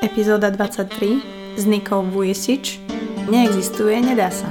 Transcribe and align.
Epizóda 0.00 0.48
23 0.48 1.60
s 1.60 1.68
Nikou 1.68 2.00
Vujisič. 2.08 2.80
Neexistuje, 3.28 4.00
nedá 4.00 4.32
sa. 4.32 4.48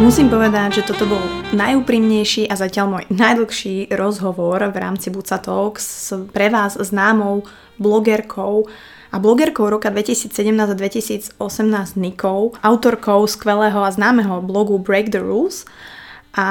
Musím 0.00 0.32
povedať, 0.32 0.80
že 0.80 0.88
toto 0.88 1.04
bol 1.04 1.20
najúprimnejší 1.52 2.48
a 2.48 2.56
zatiaľ 2.56 2.86
môj 2.96 3.04
najdlhší 3.12 3.92
rozhovor 3.92 4.64
v 4.72 4.76
rámci 4.80 5.12
Buca 5.12 5.36
Talks 5.36 6.16
pre 6.32 6.48
vás 6.48 6.80
známou 6.80 7.44
blogerkou 7.76 8.64
a 9.12 9.16
blogerkou 9.20 9.68
roka 9.68 9.92
2017 9.92 10.32
a 10.48 10.72
2018 10.72 11.36
Nikou, 12.00 12.56
autorkou 12.56 13.28
skvelého 13.28 13.84
a 13.84 13.92
známeho 13.92 14.40
blogu 14.40 14.80
Break 14.80 15.12
the 15.12 15.20
Rules 15.20 15.68
a 16.34 16.46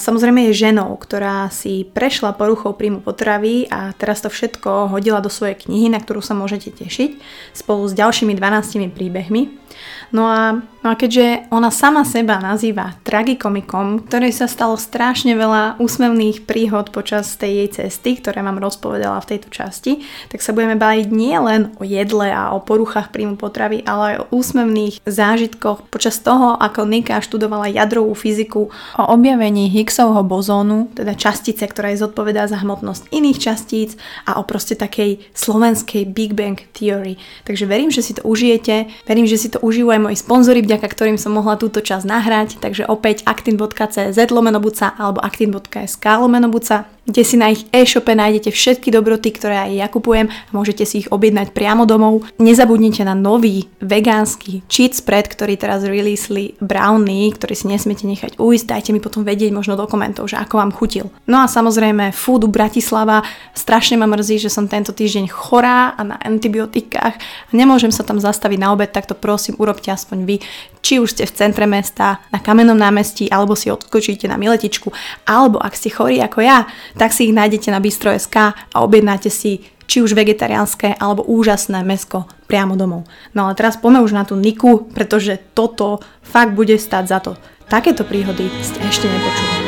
samozrejme 0.00 0.48
je 0.48 0.64
ženou, 0.64 0.96
ktorá 0.96 1.52
si 1.52 1.84
prešla 1.84 2.32
poruchou 2.32 2.72
príjmu 2.72 3.04
potravy 3.04 3.68
a 3.68 3.92
teraz 3.92 4.24
to 4.24 4.32
všetko 4.32 4.88
hodila 4.88 5.20
do 5.20 5.28
svojej 5.28 5.60
knihy, 5.60 5.92
na 5.92 6.00
ktorú 6.00 6.24
sa 6.24 6.32
môžete 6.32 6.72
tešiť, 6.72 7.20
spolu 7.52 7.84
s 7.84 7.92
ďalšími 7.92 8.32
12 8.32 8.96
príbehmi. 8.96 9.66
No 10.14 10.30
a, 10.30 10.62
no 10.80 10.88
a 10.88 10.94
keďže 10.94 11.50
ona 11.50 11.74
sama 11.74 12.06
seba 12.06 12.38
nazýva 12.38 12.94
tragikomikom, 13.02 14.06
ktorej 14.06 14.32
sa 14.32 14.46
stalo 14.46 14.78
strašne 14.78 15.34
veľa 15.34 15.82
úsmevných 15.82 16.46
príhod 16.46 16.94
počas 16.94 17.34
tej 17.34 17.66
jej 17.66 17.68
cesty, 17.82 18.16
ktoré 18.22 18.40
vám 18.40 18.62
rozpovedala 18.62 19.18
v 19.20 19.36
tejto 19.36 19.48
časti, 19.50 20.06
tak 20.30 20.40
sa 20.40 20.54
budeme 20.54 20.78
baviť 20.78 21.06
nie 21.10 21.34
len 21.36 21.74
o 21.76 21.82
jedle 21.82 22.30
a 22.30 22.54
o 22.54 22.62
poruchách 22.62 23.10
príjmu 23.10 23.34
potravy, 23.34 23.82
ale 23.82 24.02
aj 24.06 24.16
o 24.22 24.28
úsmevných 24.38 25.02
zážitkoch 25.04 25.90
počas 25.90 26.22
toho, 26.22 26.54
ako 26.54 26.86
Nika 26.86 27.18
študovala 27.18 27.68
jadrovú 27.68 28.14
fyziku, 28.14 28.70
o 28.96 29.14
objavení 29.26 29.66
Higgsovho 29.66 30.22
bozónu, 30.22 30.86
teda 30.94 31.18
častice, 31.18 31.66
ktorá 31.66 31.90
je 31.90 31.98
zodpovedá 31.98 32.46
za 32.46 32.62
hmotnosť 32.62 33.10
iných 33.10 33.42
častíc 33.42 33.98
a 34.22 34.38
o 34.38 34.46
proste 34.46 34.78
takej 34.78 35.18
slovenskej 35.34 36.06
Big 36.06 36.30
Bang 36.30 36.54
Theory. 36.70 37.18
Takže 37.42 37.66
verím, 37.66 37.90
že 37.90 38.06
si 38.06 38.14
to 38.14 38.22
užijete, 38.22 38.86
verím, 39.02 39.26
že 39.26 39.34
si 39.34 39.50
to 39.50 39.58
užijú 39.58 39.90
aj 39.90 39.98
moji 39.98 40.16
sponzory, 40.22 40.62
vďaka 40.62 40.86
ktorým 40.86 41.18
som 41.18 41.34
mohla 41.34 41.58
túto 41.58 41.82
časť 41.82 42.06
nahrať, 42.06 42.62
takže 42.62 42.86
opäť 42.86 43.26
actin.cz 43.26 44.14
lomenobuca 44.30 44.94
alebo 44.94 45.18
actin.sk 45.18 46.06
lomenobuca 46.22 46.95
kde 47.06 47.22
si 47.22 47.38
na 47.38 47.54
ich 47.54 47.62
e-shope 47.70 48.10
nájdete 48.10 48.50
všetky 48.50 48.90
dobroty, 48.90 49.30
ktoré 49.30 49.70
aj 49.70 49.72
ja 49.78 49.86
kupujem 49.86 50.26
a 50.26 50.50
môžete 50.50 50.82
si 50.82 51.06
ich 51.06 51.08
objednať 51.08 51.54
priamo 51.54 51.86
domov. 51.86 52.26
Nezabudnite 52.42 53.06
na 53.06 53.14
nový 53.14 53.70
vegánsky 53.78 54.66
cheat 54.66 54.98
spread, 54.98 55.30
ktorý 55.30 55.54
teraz 55.54 55.86
releasli 55.86 56.58
brownie, 56.58 57.30
ktorý 57.30 57.54
si 57.54 57.70
nesmiete 57.70 58.04
nechať 58.10 58.42
ujsť. 58.42 58.66
Dajte 58.66 58.90
mi 58.90 58.98
potom 58.98 59.22
vedieť 59.22 59.54
možno 59.54 59.78
do 59.78 59.86
komentov, 59.86 60.26
že 60.26 60.36
ako 60.36 60.58
vám 60.58 60.74
chutil. 60.74 61.08
No 61.30 61.40
a 61.40 61.46
samozrejme 61.46 62.10
Foodu 62.10 62.50
Bratislava. 62.50 63.22
Strašne 63.54 63.96
ma 63.96 64.10
mrzí, 64.10 64.42
že 64.42 64.50
som 64.50 64.66
tento 64.66 64.90
týždeň 64.90 65.30
chorá 65.30 65.94
a 65.94 66.02
na 66.02 66.16
antibiotikách 66.18 67.14
a 67.16 67.50
nemôžem 67.54 67.94
sa 67.94 68.02
tam 68.02 68.18
zastaviť 68.18 68.58
na 68.58 68.74
obed, 68.74 68.90
tak 68.90 69.06
to 69.06 69.14
prosím 69.14 69.54
urobte 69.62 69.88
aspoň 69.94 70.18
vy. 70.26 70.36
Či 70.82 71.02
už 71.02 71.18
ste 71.18 71.24
v 71.26 71.34
centre 71.34 71.66
mesta, 71.66 72.22
na 72.30 72.38
kamennom 72.38 72.78
námestí, 72.78 73.26
alebo 73.26 73.58
si 73.58 73.70
odskočíte 73.70 74.30
na 74.30 74.38
miletičku, 74.38 74.94
alebo 75.26 75.58
ak 75.58 75.74
ste 75.74 75.90
chorí 75.90 76.22
ako 76.22 76.46
ja, 76.46 76.62
tak 76.96 77.12
si 77.12 77.28
ich 77.30 77.36
nájdete 77.36 77.68
na 77.70 77.80
bistro.sk 77.80 78.36
a 78.56 78.76
objednáte 78.80 79.28
si 79.28 79.64
či 79.86 80.02
už 80.02 80.18
vegetariánske 80.18 80.98
alebo 80.98 81.22
úžasné 81.22 81.86
mesko 81.86 82.26
priamo 82.50 82.74
domov. 82.74 83.06
No 83.32 83.46
ale 83.46 83.54
teraz 83.54 83.78
poďme 83.78 84.02
už 84.02 84.12
na 84.12 84.26
tú 84.26 84.34
Niku, 84.34 84.90
pretože 84.90 85.38
toto 85.54 86.02
fakt 86.26 86.52
bude 86.58 86.74
stať 86.74 87.04
za 87.06 87.18
to. 87.22 87.32
Takéto 87.70 88.02
príhody 88.02 88.50
ste 88.62 88.78
ešte 88.82 89.06
nepočuli. 89.06 89.65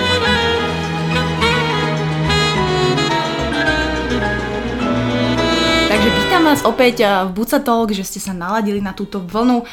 Vás 6.49 6.65
opäť 6.65 7.05
eh, 7.05 7.29
v 7.29 7.31
Buca 7.37 7.61
Talk, 7.61 7.93
že 7.93 8.09
ste 8.09 8.25
sa 8.25 8.33
naladili 8.33 8.81
na 8.81 8.97
túto 8.97 9.21
vlnu 9.21 9.61
eh, 9.61 9.69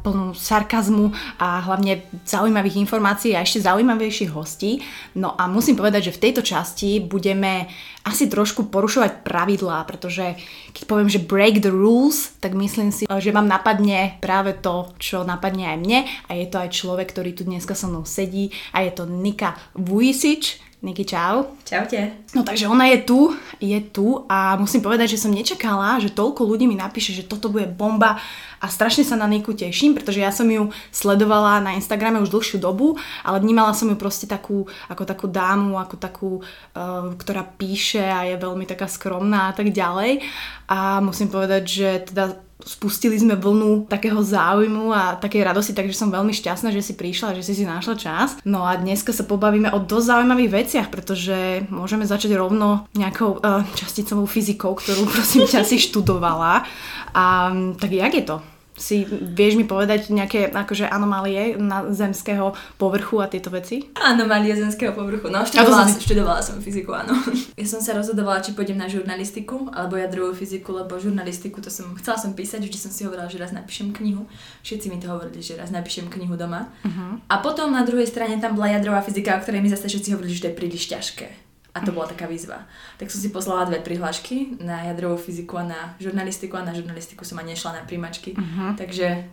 plnú 0.00 0.32
sarkazmu 0.32 1.12
a 1.36 1.60
hlavne 1.60 2.08
zaujímavých 2.24 2.80
informácií 2.80 3.36
a 3.36 3.44
ešte 3.44 3.68
zaujímavejších 3.68 4.32
hostí. 4.32 4.80
No 5.12 5.36
a 5.36 5.44
musím 5.44 5.76
povedať, 5.76 6.08
že 6.08 6.16
v 6.16 6.22
tejto 6.24 6.40
časti 6.40 7.04
budeme 7.04 7.68
asi 8.06 8.32
trošku 8.32 8.72
porušovať 8.72 9.28
pravidlá, 9.28 9.84
pretože 9.84 10.40
keď 10.72 10.82
poviem, 10.88 11.10
že 11.12 11.20
break 11.20 11.60
the 11.60 11.74
rules, 11.74 12.32
tak 12.40 12.56
myslím 12.56 12.94
si, 12.94 13.04
že 13.04 13.34
vám 13.34 13.50
napadne 13.50 14.16
práve 14.24 14.56
to, 14.56 14.94
čo 14.96 15.26
napadne 15.26 15.74
aj 15.74 15.78
mne 15.82 16.00
a 16.30 16.38
je 16.38 16.46
to 16.48 16.56
aj 16.62 16.70
človek, 16.70 17.12
ktorý 17.12 17.36
tu 17.36 17.42
dneska 17.44 17.74
so 17.74 17.90
mnou 17.90 18.06
sedí 18.08 18.54
a 18.72 18.86
je 18.86 18.94
to 18.94 19.04
Nika 19.04 19.58
Vujisič, 19.74 20.65
Niky, 20.86 21.02
čau. 21.02 21.58
Čaute. 21.66 22.14
No 22.30 22.46
takže 22.46 22.70
ona 22.70 22.86
je 22.94 23.02
tu, 23.02 23.34
je 23.58 23.74
tu 23.90 24.22
a 24.30 24.54
musím 24.54 24.78
povedať, 24.78 25.18
že 25.18 25.26
som 25.26 25.34
nečakala, 25.34 25.98
že 25.98 26.14
toľko 26.14 26.46
ľudí 26.46 26.70
mi 26.70 26.78
napíše, 26.78 27.10
že 27.10 27.26
toto 27.26 27.50
bude 27.50 27.66
bomba 27.66 28.22
a 28.62 28.70
strašne 28.70 29.02
sa 29.02 29.18
na 29.18 29.26
Niku 29.26 29.50
teším, 29.50 29.98
pretože 29.98 30.22
ja 30.22 30.30
som 30.30 30.46
ju 30.46 30.70
sledovala 30.94 31.58
na 31.58 31.74
Instagrame 31.74 32.22
už 32.22 32.30
dlhšiu 32.30 32.62
dobu, 32.62 32.94
ale 33.26 33.42
vnímala 33.42 33.74
som 33.74 33.90
ju 33.90 33.98
proste 33.98 34.30
takú, 34.30 34.70
ako 34.86 35.02
takú 35.02 35.26
dámu, 35.26 35.74
ako 35.74 35.96
takú, 35.98 36.30
uh, 36.38 37.10
ktorá 37.18 37.42
píše 37.42 38.06
a 38.06 38.22
je 38.22 38.38
veľmi 38.38 38.62
taká 38.62 38.86
skromná 38.86 39.50
a 39.50 39.52
tak 39.58 39.74
ďalej. 39.74 40.22
A 40.70 41.02
musím 41.02 41.34
povedať, 41.34 41.62
že 41.66 41.88
teda 42.14 42.45
spustili 42.66 43.14
sme 43.14 43.38
vlnu 43.38 43.86
takého 43.86 44.18
záujmu 44.18 44.90
a 44.90 45.14
takej 45.16 45.46
radosti, 45.46 45.72
takže 45.72 45.94
som 45.94 46.10
veľmi 46.10 46.34
šťastná, 46.34 46.74
že 46.74 46.82
si 46.82 46.98
prišla, 46.98 47.38
že 47.38 47.46
si 47.46 47.54
si 47.54 47.64
našla 47.64 47.94
čas. 47.94 48.28
No 48.42 48.66
a 48.66 48.74
dneska 48.74 49.14
sa 49.14 49.22
pobavíme 49.22 49.70
o 49.70 49.78
dosť 49.78 50.06
zaujímavých 50.10 50.50
veciach, 50.50 50.88
pretože 50.90 51.62
môžeme 51.70 52.02
začať 52.02 52.34
rovno 52.34 52.90
nejakou 52.98 53.38
uh, 53.38 53.62
časticovou 53.78 54.26
fyzikou, 54.26 54.74
ktorú 54.74 55.06
prosím 55.14 55.46
ťa 55.46 55.62
si 55.62 55.78
študovala. 55.78 56.66
A 57.14 57.54
tak 57.78 57.94
jak 57.94 58.12
je 58.12 58.26
to? 58.26 58.55
Si 58.76 59.08
vieš 59.08 59.56
mi 59.56 59.64
povedať 59.64 60.12
nejaké 60.12 60.52
akože 60.52 60.86
anomálie 60.86 61.56
na 61.56 61.88
zemského 61.88 62.52
povrchu 62.76 63.24
a 63.24 63.26
tieto 63.26 63.48
veci? 63.48 63.88
Anomálie 63.96 64.52
zemského 64.52 64.92
povrchu, 64.92 65.32
no 65.32 65.42
študovala, 65.42 65.88
som, 65.88 66.00
študovala 66.00 66.40
som 66.44 66.60
fyziku, 66.60 66.92
áno. 66.92 67.16
Ja 67.56 67.64
som 67.64 67.80
sa 67.80 67.96
rozhodovala, 67.96 68.44
či 68.44 68.52
pôjdem 68.52 68.76
na 68.76 68.84
žurnalistiku 68.84 69.72
alebo 69.72 69.96
jadrovú 69.96 70.36
fyziku, 70.36 70.76
lebo 70.76 71.00
žurnalistiku 71.00 71.64
to 71.64 71.72
som, 71.72 71.96
chcela 71.96 72.20
som 72.20 72.36
písať, 72.36 72.68
vždy 72.68 72.78
som 72.78 72.92
si 72.92 73.08
hovorila, 73.08 73.32
že 73.32 73.40
raz 73.40 73.56
napíšem 73.56 73.96
knihu. 73.96 74.28
Všetci 74.60 74.92
mi 74.92 75.00
to 75.00 75.08
hovorili, 75.08 75.40
že 75.40 75.56
raz 75.56 75.72
napíšem 75.72 76.12
knihu 76.12 76.36
doma. 76.36 76.68
Uh-huh. 76.84 77.16
A 77.32 77.40
potom 77.40 77.72
na 77.72 77.80
druhej 77.80 78.04
strane 78.04 78.36
tam 78.36 78.60
bola 78.60 78.76
jadrová 78.76 79.00
fyzika, 79.00 79.40
o 79.40 79.42
ktorej 79.42 79.64
mi 79.64 79.72
zase 79.72 79.88
všetci 79.88 80.12
hovorili, 80.12 80.36
že 80.36 80.42
to 80.44 80.50
je 80.52 80.58
príliš 80.60 80.84
ťažké 80.92 81.45
a 81.76 81.84
to 81.84 81.92
bola 81.92 82.08
taká 82.08 82.24
výzva. 82.24 82.64
Tak 82.96 83.12
som 83.12 83.20
si 83.20 83.28
poslala 83.28 83.68
dve 83.68 83.84
prihlášky 83.84 84.56
na 84.64 84.88
jadrovú 84.88 85.20
fyziku 85.20 85.60
a 85.60 85.64
na 85.68 85.80
žurnalistiku 86.00 86.56
a 86.56 86.64
na 86.64 86.72
žurnalistiku 86.72 87.20
som 87.28 87.36
ani 87.36 87.52
nešla 87.52 87.76
na 87.76 87.82
príjmačky. 87.84 88.32
Uh-huh. 88.32 88.72
Takže 88.80 89.28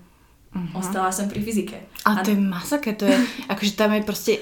uh-huh. 0.51 0.75
ostala 0.75 1.15
som 1.15 1.31
pri 1.31 1.39
fyzike. 1.39 1.79
A, 2.03 2.19
a 2.19 2.27
to 2.27 2.35
je 2.35 2.39
masaka, 2.43 2.91
to 2.91 3.07
je, 3.07 3.15
akože 3.47 3.79
tam 3.79 3.95
je 3.95 4.01
proste, 4.03 4.33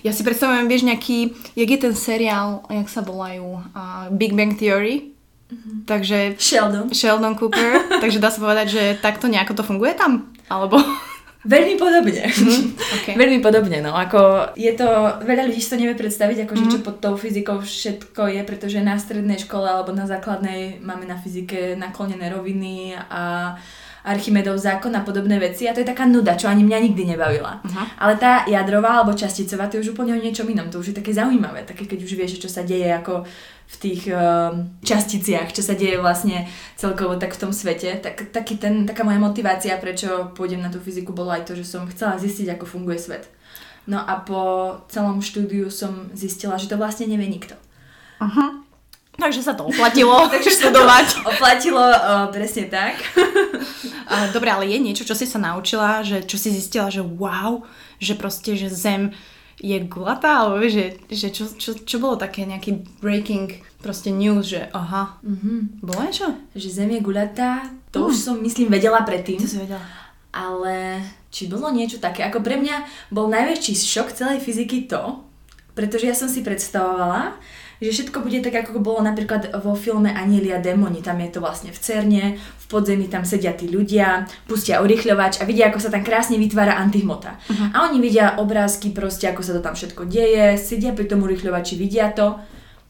ja 0.00 0.16
si 0.16 0.24
predstavujem, 0.24 0.64
vieš, 0.64 0.88
nejaký, 0.88 1.36
jak 1.52 1.68
je 1.68 1.78
ten 1.78 1.94
seriál, 1.94 2.64
jak 2.72 2.88
sa 2.88 3.04
volajú, 3.04 3.60
uh, 3.60 4.08
Big 4.16 4.32
Bang 4.32 4.56
Theory, 4.56 5.12
uh-huh. 5.52 5.84
takže... 5.84 6.40
Sheldon. 6.40 6.88
Sheldon 6.88 7.36
Cooper, 7.36 8.00
takže 8.00 8.16
dá 8.16 8.32
sa 8.32 8.40
povedať, 8.40 8.66
že 8.72 8.82
takto 9.04 9.28
nejako 9.28 9.60
to 9.60 9.62
funguje 9.62 9.92
tam? 9.92 10.32
Alebo... 10.48 10.80
Veľmi 11.42 11.74
podobne. 11.74 12.22
Mm, 12.30 12.78
okay. 13.02 13.14
Veľmi 13.18 13.42
podobne, 13.42 13.82
no. 13.82 13.98
Ako 13.98 14.54
je 14.54 14.70
to, 14.78 14.86
veľa 15.26 15.50
ľudí 15.50 15.58
si 15.58 15.70
to 15.74 15.80
nevie 15.80 15.98
predstaviť, 15.98 16.46
ako 16.46 16.54
mm. 16.54 16.70
čo 16.70 16.78
pod 16.86 17.02
tou 17.02 17.18
fyzikou 17.18 17.58
všetko 17.58 18.30
je, 18.30 18.40
pretože 18.46 18.78
na 18.78 18.94
strednej 18.94 19.42
škole 19.42 19.66
alebo 19.66 19.90
na 19.90 20.06
základnej 20.06 20.78
máme 20.78 21.02
na 21.02 21.18
fyzike 21.18 21.74
naklonené 21.74 22.30
roviny 22.30 22.94
a 22.94 23.54
Archimedov 24.02 24.58
zákon 24.58 24.90
a 24.98 25.06
podobné 25.06 25.38
veci 25.38 25.70
a 25.70 25.74
to 25.74 25.78
je 25.78 25.86
taká 25.86 26.02
nuda, 26.10 26.34
čo 26.34 26.50
ani 26.50 26.66
mňa 26.66 26.78
nikdy 26.90 27.14
nebavila. 27.14 27.62
Uh-huh. 27.62 27.86
Ale 28.02 28.18
tá 28.18 28.42
jadrová 28.50 28.98
alebo 28.98 29.14
časticová, 29.14 29.70
to 29.70 29.78
je 29.78 29.86
už 29.86 29.94
úplne 29.94 30.18
o 30.18 30.22
niečom 30.22 30.50
inom, 30.50 30.66
to 30.66 30.82
už 30.82 30.90
je 30.90 30.98
také 30.98 31.14
zaujímavé, 31.14 31.62
také 31.62 31.86
keď 31.86 32.02
už 32.02 32.12
vieš, 32.18 32.42
čo 32.42 32.50
sa 32.50 32.66
deje 32.66 32.90
ako 32.90 33.22
v 33.72 33.76
tých 33.78 34.10
uh, 34.10 34.52
časticiach, 34.82 35.54
čo 35.54 35.62
sa 35.62 35.78
deje 35.78 36.02
vlastne 36.02 36.50
celkovo 36.74 37.14
tak 37.14 37.38
v 37.38 37.40
tom 37.46 37.52
svete, 37.54 38.02
tak 38.02 38.34
taký 38.34 38.58
ten, 38.58 38.84
taká 38.84 39.06
moja 39.06 39.22
motivácia, 39.22 39.78
prečo 39.78 40.34
pôjdem 40.34 40.60
na 40.60 40.68
tú 40.68 40.82
fyziku, 40.82 41.14
bolo 41.14 41.30
aj 41.30 41.46
to, 41.46 41.54
že 41.54 41.64
som 41.64 41.86
chcela 41.86 42.18
zistiť, 42.18 42.58
ako 42.58 42.66
funguje 42.66 42.98
svet. 42.98 43.30
No 43.86 43.98
a 44.02 44.22
po 44.22 44.42
celom 44.90 45.22
štúdiu 45.22 45.70
som 45.70 46.10
zistila, 46.14 46.58
že 46.58 46.70
to 46.70 46.78
vlastne 46.78 47.06
nevie 47.10 47.26
nikto. 47.26 47.54
Uh-huh. 48.22 48.61
Takže 49.12 49.44
sa 49.44 49.52
to 49.52 49.68
oplatilo 49.68 50.24
Takže 50.34 50.50
študovať. 50.56 51.06
oplatilo, 51.28 51.84
uh, 51.84 52.32
presne 52.32 52.68
tak. 52.72 52.96
uh, 54.08 54.26
dobre, 54.32 54.48
ale 54.48 54.64
je 54.72 54.78
niečo, 54.80 55.04
čo 55.04 55.12
si 55.12 55.28
sa 55.28 55.36
naučila, 55.36 56.00
že 56.00 56.24
čo 56.24 56.40
si 56.40 56.48
zistila, 56.48 56.88
že 56.88 57.04
wow, 57.04 57.60
že 58.00 58.16
proste, 58.16 58.56
že 58.56 58.72
Zem 58.72 59.12
je 59.62 59.78
gulatá, 59.84 60.42
alebo 60.42 60.64
že, 60.64 60.98
že 61.12 61.28
čo, 61.30 61.46
čo, 61.54 61.76
čo 61.76 61.96
bolo 62.02 62.18
také 62.18 62.48
nejaký 62.48 62.82
breaking 62.98 63.62
proste 63.78 64.10
news, 64.10 64.48
že 64.48 64.66
aha, 64.72 65.20
mm-hmm. 65.22 65.84
bolo 65.84 65.98
niečo? 66.02 66.32
Že 66.56 66.68
Zem 66.82 66.90
je 66.96 67.00
gulatá, 67.04 67.68
to 67.92 68.08
uh. 68.08 68.10
už 68.10 68.16
som 68.16 68.36
myslím 68.40 68.72
vedela 68.72 69.04
predtým. 69.04 69.38
To 69.38 69.46
si 69.46 69.60
vedela. 69.60 69.84
Ale 70.32 71.04
či 71.28 71.46
bolo 71.46 71.68
niečo 71.68 72.00
také, 72.00 72.24
ako 72.24 72.40
pre 72.40 72.56
mňa 72.56 73.08
bol 73.12 73.28
najväčší 73.28 73.76
šok 73.76 74.16
celej 74.16 74.40
fyziky 74.40 74.88
to, 74.88 75.20
pretože 75.76 76.08
ja 76.08 76.16
som 76.16 76.28
si 76.28 76.40
predstavovala, 76.40 77.36
že 77.82 77.90
všetko 77.90 78.22
bude 78.22 78.38
tak, 78.46 78.54
ako 78.54 78.78
bolo 78.78 79.02
napríklad 79.02 79.50
vo 79.58 79.74
filme 79.74 80.14
Anielia 80.14 80.62
Demoni. 80.62 81.02
Tam 81.02 81.18
je 81.18 81.34
to 81.34 81.42
vlastne 81.42 81.74
v 81.74 81.78
Cerne, 81.82 82.24
v 82.38 82.64
podzemí 82.70 83.10
tam 83.10 83.26
sedia 83.26 83.50
tí 83.58 83.66
ľudia, 83.66 84.30
pustia 84.46 84.78
urychľovač 84.78 85.42
a 85.42 85.44
vidia, 85.44 85.66
ako 85.66 85.82
sa 85.82 85.90
tam 85.90 86.06
krásne 86.06 86.38
vytvára 86.38 86.78
antihmota. 86.78 87.42
Uh-huh. 87.50 87.74
A 87.74 87.90
oni 87.90 87.98
vidia 87.98 88.38
obrázky 88.38 88.94
proste, 88.94 89.26
ako 89.26 89.42
sa 89.42 89.58
to 89.58 89.60
tam 89.60 89.74
všetko 89.74 90.06
deje, 90.06 90.54
sedia 90.62 90.94
pri 90.94 91.10
tom 91.10 91.26
urychľovači, 91.26 91.74
vidia 91.74 92.14
to. 92.14 92.38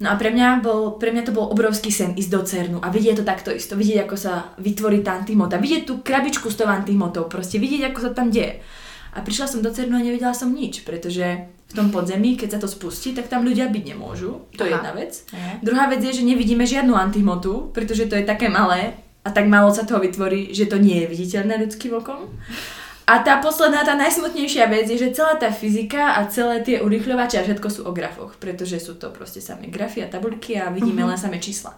No 0.02 0.10
a 0.12 0.18
pre 0.18 0.34
mňa, 0.34 0.60
bol, 0.60 0.98
pre 0.98 1.14
mňa 1.14 1.30
to 1.30 1.32
bol 1.32 1.46
obrovský 1.48 1.94
sen 1.94 2.12
ísť 2.18 2.30
do 2.34 2.42
Cernu 2.42 2.78
a 2.82 2.90
vidieť 2.90 3.22
to 3.22 3.24
takto 3.24 3.54
isto, 3.54 3.78
vidieť, 3.78 4.04
ako 4.04 4.16
sa 4.18 4.50
vytvorí 4.58 4.98
tá 5.00 5.14
antihmota, 5.14 5.62
vidieť 5.62 5.86
tú 5.86 6.02
krabičku 6.02 6.50
s 6.50 6.58
tou 6.58 6.66
antihmotou, 6.66 7.30
proste 7.30 7.62
vidieť, 7.62 7.94
ako 7.94 7.98
sa 8.02 8.10
tam 8.10 8.34
deje. 8.34 8.60
A 9.14 9.22
prišla 9.22 9.46
som 9.46 9.60
do 9.62 9.70
Cernu 9.70 9.94
a 9.94 10.02
nevedela 10.02 10.34
som 10.34 10.50
nič, 10.50 10.82
pretože 10.82 11.46
v 11.72 11.76
tom 11.80 11.88
podzemí, 11.88 12.36
keď 12.36 12.56
sa 12.56 12.60
to 12.60 12.68
spustí, 12.68 13.16
tak 13.16 13.32
tam 13.32 13.48
ľudia 13.48 13.72
byť 13.72 13.84
nemôžu. 13.96 14.44
To 14.60 14.62
Aha. 14.62 14.68
je 14.68 14.72
jedna 14.76 14.92
vec. 14.92 15.12
Aha. 15.32 15.52
Druhá 15.64 15.88
vec 15.88 16.04
je, 16.04 16.20
že 16.20 16.28
nevidíme 16.28 16.68
žiadnu 16.68 16.92
antimotu, 16.92 17.72
pretože 17.72 18.04
to 18.04 18.20
je 18.20 18.28
také 18.28 18.52
malé 18.52 19.00
a 19.24 19.32
tak 19.32 19.48
málo 19.48 19.72
sa 19.72 19.88
toho 19.88 20.04
vytvorí, 20.04 20.52
že 20.52 20.68
to 20.68 20.76
nie 20.76 21.00
je 21.02 21.06
viditeľné 21.08 21.56
ľudským 21.64 21.96
okom. 21.96 22.28
A 23.08 23.18
tá 23.24 23.42
posledná, 23.42 23.82
tá 23.82 23.98
najsmutnejšia 23.98 24.70
vec 24.70 24.86
je, 24.86 25.00
že 25.00 25.16
celá 25.16 25.34
tá 25.34 25.50
fyzika 25.50 26.20
a 26.20 26.28
celé 26.30 26.62
tie 26.62 26.78
urychľovače 26.78 27.40
a 27.40 27.46
všetko 27.48 27.68
sú 27.72 27.80
o 27.88 27.92
grafoch, 27.96 28.38
pretože 28.38 28.78
sú 28.78 28.94
to 28.94 29.10
proste 29.10 29.42
samé 29.42 29.72
grafy 29.72 30.04
a 30.04 30.12
tabulky 30.12 30.54
a 30.60 30.70
vidíme 30.70 31.02
uh-huh. 31.02 31.16
len 31.16 31.18
samé 31.18 31.42
čísla. 31.42 31.74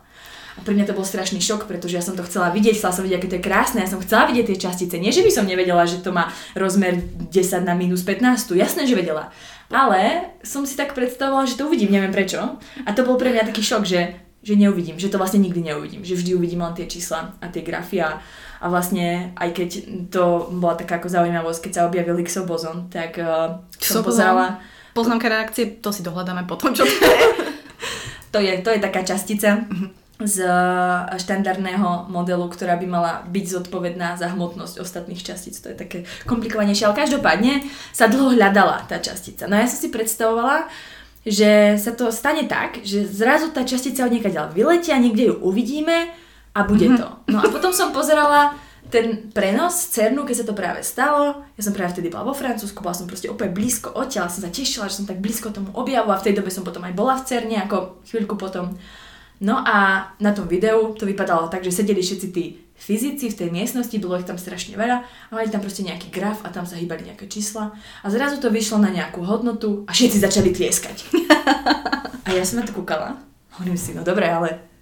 A 0.55 0.63
pre 0.63 0.71
mňa 0.77 0.87
to 0.87 0.95
bol 0.95 1.03
strašný 1.03 1.43
šok, 1.43 1.67
pretože 1.67 1.99
ja 1.99 2.05
som 2.05 2.15
to 2.15 2.23
chcela 2.23 2.55
vidieť, 2.55 2.79
chcela 2.79 2.95
som 2.95 3.03
vidieť, 3.03 3.19
aké 3.19 3.29
to 3.29 3.39
je 3.43 3.47
krásne, 3.51 3.83
ja 3.83 3.91
som 3.91 3.99
chcela 3.99 4.31
vidieť 4.31 4.55
tie 4.55 4.63
častice. 4.71 4.95
Nie, 5.03 5.11
že 5.11 5.27
by 5.27 5.31
som 5.35 5.51
nevedela, 5.51 5.83
že 5.83 5.99
to 5.99 6.15
má 6.15 6.31
rozmer 6.55 7.03
10 7.03 7.67
na 7.67 7.75
minus 7.75 8.07
15, 8.07 8.55
jasné, 8.55 8.87
že 8.87 8.95
vedela. 8.95 9.35
Ale 9.73 10.33
som 10.45 10.69
si 10.69 10.77
tak 10.77 10.93
predstavovala, 10.93 11.49
že 11.49 11.57
to 11.57 11.69
uvidím, 11.69 11.97
neviem 11.97 12.13
prečo. 12.13 12.61
A 12.85 12.91
to 12.93 13.07
bol 13.07 13.17
pre 13.17 13.33
mňa 13.33 13.49
taký 13.49 13.65
šok, 13.65 13.83
že, 13.89 14.17
že 14.45 14.55
neuvidím, 14.55 15.01
že 15.01 15.09
to 15.09 15.17
vlastne 15.17 15.41
nikdy 15.41 15.65
neuvidím, 15.65 16.05
že 16.05 16.17
vždy 16.17 16.37
uvidím 16.37 16.61
len 16.61 16.77
tie 16.77 16.85
čísla 16.85 17.33
a 17.41 17.49
tie 17.49 17.65
grafy 17.65 18.05
a, 18.05 18.21
a 18.61 18.67
vlastne 18.69 19.33
aj 19.41 19.51
keď 19.57 19.69
to 20.13 20.53
bola 20.53 20.77
taká 20.77 21.01
ako 21.01 21.09
zaujímavosť, 21.09 21.61
keď 21.65 21.73
sa 21.73 21.87
objavil 21.89 22.21
Higgsov 22.21 22.45
bozon, 22.45 22.93
tak 22.93 23.17
uh, 23.17 23.65
som 23.81 24.05
pozerala... 24.05 24.61
Poznámka 24.95 25.27
reakcie, 25.27 25.83
to 25.83 25.91
si 25.91 26.07
dohľadáme 26.07 26.47
potom, 26.47 26.71
čo 26.71 26.87
to 26.91 26.95
je. 26.95 27.27
to 28.31 28.39
je, 28.39 28.53
to 28.63 28.71
je 28.71 28.79
taká 28.79 29.03
častica. 29.03 29.67
Z 30.25 30.41
štandardného 31.21 32.09
modelu, 32.09 32.49
ktorá 32.49 32.81
by 32.81 32.87
mala 32.89 33.13
byť 33.29 33.45
zodpovedná 33.61 34.17
za 34.17 34.33
hmotnosť 34.33 34.81
ostatných 34.81 35.21
častíc. 35.21 35.61
To 35.61 35.69
je 35.69 35.77
také 35.77 35.99
komplikovanejšie, 36.25 36.89
ale 36.89 36.97
každopádne 36.97 37.61
sa 37.93 38.09
dlho 38.09 38.33
hľadala 38.33 38.89
tá 38.89 38.97
častica. 38.99 39.45
No 39.45 39.61
ja 39.61 39.69
som 39.69 39.85
si 39.85 39.93
predstavovala, 39.93 40.73
že 41.25 41.81
sa 41.81 41.93
to 41.97 42.13
stane 42.13 42.45
tak, 42.49 42.85
že 42.85 43.05
zrazu 43.05 43.53
tá 43.53 43.65
častica 43.65 44.05
od 44.05 44.13
niekaď 44.13 44.53
vyletia, 44.53 45.01
niekde 45.01 45.33
ju 45.33 45.35
uvidíme 45.41 46.13
a 46.53 46.61
bude 46.65 46.89
mm-hmm. 46.89 47.01
to. 47.01 47.09
No 47.33 47.39
a 47.41 47.47
potom 47.49 47.73
som 47.73 47.93
pozerala 47.93 48.57
ten 48.93 49.33
prenos 49.33 49.91
CERNu, 49.91 50.23
keď 50.23 50.37
sa 50.45 50.47
to 50.47 50.55
práve 50.55 50.85
stalo, 50.85 51.43
ja 51.57 51.63
som 51.65 51.73
práve 51.73 51.97
vtedy 51.97 52.13
bola 52.13 52.29
vo 52.29 52.37
Francúzsku, 52.37 52.85
bola 52.85 52.95
som 52.95 53.09
proste 53.09 53.33
úplne 53.33 53.51
blízko 53.51 53.91
odtiaľ, 53.97 54.29
som 54.29 54.45
sa 54.45 54.53
tešila, 54.53 54.87
že 54.87 55.03
som 55.03 55.09
tak 55.09 55.19
blízko 55.19 55.51
tomu 55.51 55.73
objavu 55.73 56.13
a 56.13 56.21
v 56.21 56.31
tej 56.31 56.35
dobe 56.39 56.53
som 56.53 56.63
potom 56.63 56.85
aj 56.85 56.95
bola 56.95 57.17
v 57.17 57.27
CERNe, 57.27 57.57
ako 57.65 58.05
chvíľku 58.05 58.37
potom. 58.37 58.77
No 59.43 59.59
a 59.59 60.09
na 60.23 60.31
tom 60.31 60.47
videu 60.47 60.95
to 60.95 61.07
vypadalo 61.07 61.51
tak, 61.51 61.67
že 61.67 61.75
sedeli 61.75 62.03
všetci 62.03 62.29
tí 62.31 62.65
fyzici 62.75 63.31
v 63.31 63.39
tej 63.39 63.49
miestnosti, 63.51 63.95
bolo 64.03 64.19
ich 64.19 64.29
tam 64.29 64.39
strašne 64.39 64.75
veľa 64.75 64.99
a 65.03 65.33
mali 65.33 65.49
tam 65.51 65.63
proste 65.63 65.87
nejaký 65.87 66.11
graf 66.11 66.43
a 66.43 66.51
tam 66.51 66.67
sa 66.67 66.77
hýbali 66.77 67.07
nejaké 67.07 67.31
čísla 67.31 67.73
a 67.75 68.07
zrazu 68.11 68.43
to 68.43 68.51
vyšlo 68.51 68.83
na 68.83 68.91
nejakú 68.91 69.23
hodnotu 69.23 69.87
a 69.87 69.95
všetci 69.95 70.19
začali 70.19 70.51
tlieskať. 70.51 70.97
a 72.27 72.29
ja 72.35 72.43
som 72.43 72.61
na 72.61 72.67
to 72.67 72.75
kúkala. 72.75 73.19
Hovorím 73.59 73.79
si, 73.79 73.95
no 73.95 74.03
dobre, 74.03 74.27
ale 74.27 74.75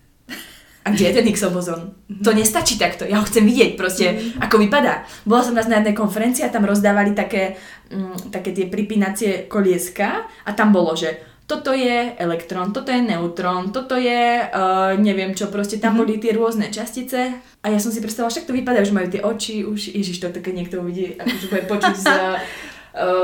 a 0.82 0.90
kde 0.90 1.04
je 1.08 1.14
ten 1.14 1.26
Higgsov 1.30 1.54
bozon? 1.54 1.94
To 2.26 2.30
mhm. 2.34 2.38
nestačí 2.42 2.74
takto, 2.74 3.06
ja 3.06 3.22
ho 3.22 3.28
chcem 3.28 3.46
vidieť 3.46 3.78
proste, 3.78 4.06
mhm. 4.10 4.42
ako 4.42 4.56
vypadá. 4.66 5.06
Bola 5.22 5.42
som 5.46 5.54
raz 5.54 5.70
na 5.70 5.78
jednej 5.78 5.94
konferencii 5.94 6.42
a 6.42 6.50
tam 6.50 6.66
rozdávali 6.66 7.14
také, 7.14 7.54
mm, 7.92 8.34
také 8.34 8.50
tie 8.50 8.66
pripínacie 8.66 9.46
kolieska 9.46 10.26
a 10.26 10.50
tam 10.58 10.74
bolo, 10.74 10.98
že 10.98 11.31
toto 11.46 11.74
je 11.74 12.16
elektrón, 12.16 12.72
toto 12.72 12.88
je 12.88 13.02
neutrón, 13.02 13.74
toto 13.74 13.98
je 13.98 14.40
uh, 14.40 14.94
neviem 14.96 15.34
čo, 15.36 15.52
proste 15.52 15.76
tam 15.76 15.94
mm-hmm. 15.94 16.00
boli 16.00 16.14
tie 16.22 16.32
rôzne 16.32 16.70
častice 16.72 17.38
a 17.62 17.66
ja 17.68 17.78
som 17.82 17.92
si 17.92 18.00
predstavila, 18.00 18.32
však 18.32 18.48
to 18.48 18.56
vypadá, 18.56 18.80
že 18.82 18.96
majú 18.96 19.08
tie 19.10 19.20
oči, 19.22 19.66
už, 19.66 19.92
ježiš, 19.92 20.22
to 20.22 20.32
keď 20.32 20.54
niekto 20.54 20.80
uvidí, 20.80 21.18
akože 21.18 21.46
bude 21.50 21.64
počuť 21.68 21.94
z 21.98 22.06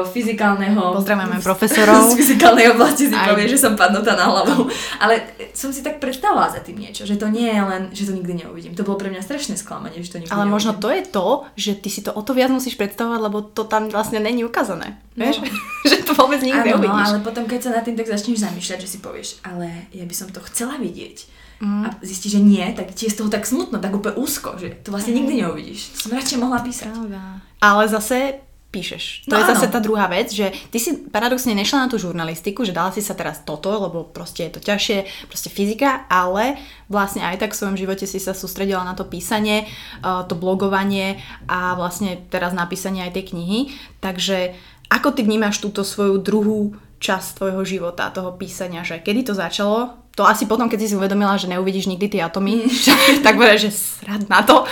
fyzikálneho... 0.08 0.96
Pozdravujeme 0.96 1.44
profesorov. 1.44 2.08
Z 2.12 2.16
fyzikálnej 2.16 2.72
oblasti 2.72 3.12
si 3.12 3.16
povie, 3.16 3.44
že 3.44 3.60
som 3.60 3.76
padnutá 3.76 4.16
na 4.16 4.24
hlavu. 4.32 4.64
Ale 4.96 5.28
som 5.52 5.68
si 5.68 5.84
tak 5.84 6.00
predstavila 6.00 6.48
za 6.48 6.64
tým 6.64 6.80
niečo, 6.80 7.04
že 7.04 7.20
to 7.20 7.28
nie 7.28 7.52
je 7.52 7.60
len, 7.60 7.82
že 7.92 8.08
to 8.08 8.16
nikdy 8.16 8.44
neuvidím. 8.44 8.72
To 8.72 8.84
bolo 8.84 8.96
pre 8.96 9.12
mňa 9.12 9.20
strašné 9.20 9.60
sklamanie, 9.60 10.00
že 10.00 10.16
to 10.16 10.18
nikdy 10.24 10.32
Ale 10.32 10.48
neuvidím. 10.48 10.56
možno 10.56 10.72
to 10.80 10.88
je 10.88 11.02
to, 11.04 11.28
že 11.54 11.72
ty 11.84 11.88
si 11.92 12.00
to 12.00 12.16
o 12.16 12.22
to 12.24 12.32
viac 12.32 12.48
musíš 12.48 12.80
predstavovať, 12.80 13.20
lebo 13.20 13.44
to 13.44 13.68
tam 13.68 13.92
vlastne 13.92 14.24
není 14.24 14.40
ukázané. 14.40 14.96
No. 15.20 15.28
Vieš? 15.28 15.44
že 15.92 15.96
to 16.00 16.16
vôbec 16.16 16.40
nikdy 16.40 16.64
Áno, 16.64 16.80
neuvidíš. 16.80 17.04
No, 17.04 17.08
ale 17.12 17.18
potom, 17.20 17.44
keď 17.44 17.60
sa 17.68 17.70
nad 17.76 17.84
tým 17.84 17.96
tak 18.00 18.08
začneš 18.08 18.40
zamýšľať, 18.40 18.78
že 18.80 18.88
si 18.88 18.98
povieš, 19.04 19.44
ale 19.44 19.92
ja 19.92 20.08
by 20.08 20.14
som 20.16 20.32
to 20.32 20.40
chcela 20.48 20.80
vidieť. 20.80 21.28
Mm. 21.58 21.90
A 21.90 21.98
zistíš, 22.06 22.38
že 22.38 22.40
nie, 22.40 22.62
tak 22.70 22.94
ti 22.94 23.10
je 23.10 23.12
z 23.12 23.18
toho 23.18 23.28
tak 23.28 23.42
smutno, 23.42 23.82
tak 23.82 23.90
úplne 23.90 24.14
úzko, 24.14 24.54
že 24.56 24.78
to 24.80 24.94
vlastne 24.94 25.10
nikdy 25.10 25.42
neuvidíš. 25.42 25.90
To 25.90 26.06
som 26.06 26.14
radšej 26.14 26.38
mohla 26.38 26.62
písať. 26.62 26.86
Pravda. 26.94 27.42
Ale 27.58 27.82
zase 27.90 28.47
píšeš. 28.68 29.24
To 29.28 29.32
no, 29.32 29.40
je 29.40 29.48
zase 29.48 29.66
áno. 29.68 29.74
tá 29.74 29.80
druhá 29.80 30.06
vec, 30.12 30.28
že 30.28 30.52
ty 30.68 30.76
si 30.76 31.08
paradoxne 31.08 31.56
nešla 31.56 31.88
na 31.88 31.88
tú 31.88 31.96
žurnalistiku, 31.96 32.68
že 32.68 32.76
dala 32.76 32.92
si 32.92 33.00
sa 33.00 33.16
teraz 33.16 33.40
toto, 33.40 33.72
lebo 33.72 34.04
proste 34.04 34.44
je 34.44 34.52
to 34.52 34.60
ťažšie, 34.60 35.08
proste 35.24 35.48
fyzika, 35.48 36.04
ale 36.12 36.60
vlastne 36.92 37.24
aj 37.24 37.40
tak 37.40 37.56
v 37.56 37.58
svojom 37.64 37.76
živote 37.80 38.04
si 38.04 38.20
sa 38.20 38.36
sústredila 38.36 38.84
na 38.84 38.92
to 38.92 39.08
písanie, 39.08 39.64
eh, 39.64 40.22
to 40.28 40.36
blogovanie 40.36 41.16
a 41.48 41.72
vlastne 41.80 42.20
teraz 42.28 42.52
napísanie 42.52 43.08
aj 43.08 43.16
tej 43.16 43.24
knihy. 43.32 43.72
Takže 44.04 44.52
ako 44.92 45.16
ty 45.16 45.24
vnímaš 45.24 45.64
túto 45.64 45.80
svoju 45.80 46.20
druhú 46.20 46.76
časť 46.98 47.40
tvojho 47.40 47.62
života, 47.64 48.12
toho 48.12 48.34
písania, 48.34 48.84
že 48.84 49.00
kedy 49.00 49.32
to 49.32 49.34
začalo? 49.36 50.07
To 50.18 50.26
asi 50.26 50.50
potom, 50.50 50.66
keď 50.66 50.82
si 50.82 50.90
si 50.90 50.98
uvedomila, 50.98 51.38
že 51.38 51.46
neuvidíš 51.46 51.86
nikdy 51.86 52.18
tie 52.18 52.26
atomy, 52.26 52.66
mm. 52.66 53.22
tak 53.26 53.38
bude, 53.38 53.54
že 53.54 53.70
srad 53.70 54.26
na 54.26 54.42
to. 54.42 54.66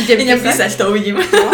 Idem 0.00 0.40
písať, 0.40 0.80
to 0.80 0.88
uvidím. 0.88 1.20
No, 1.20 1.52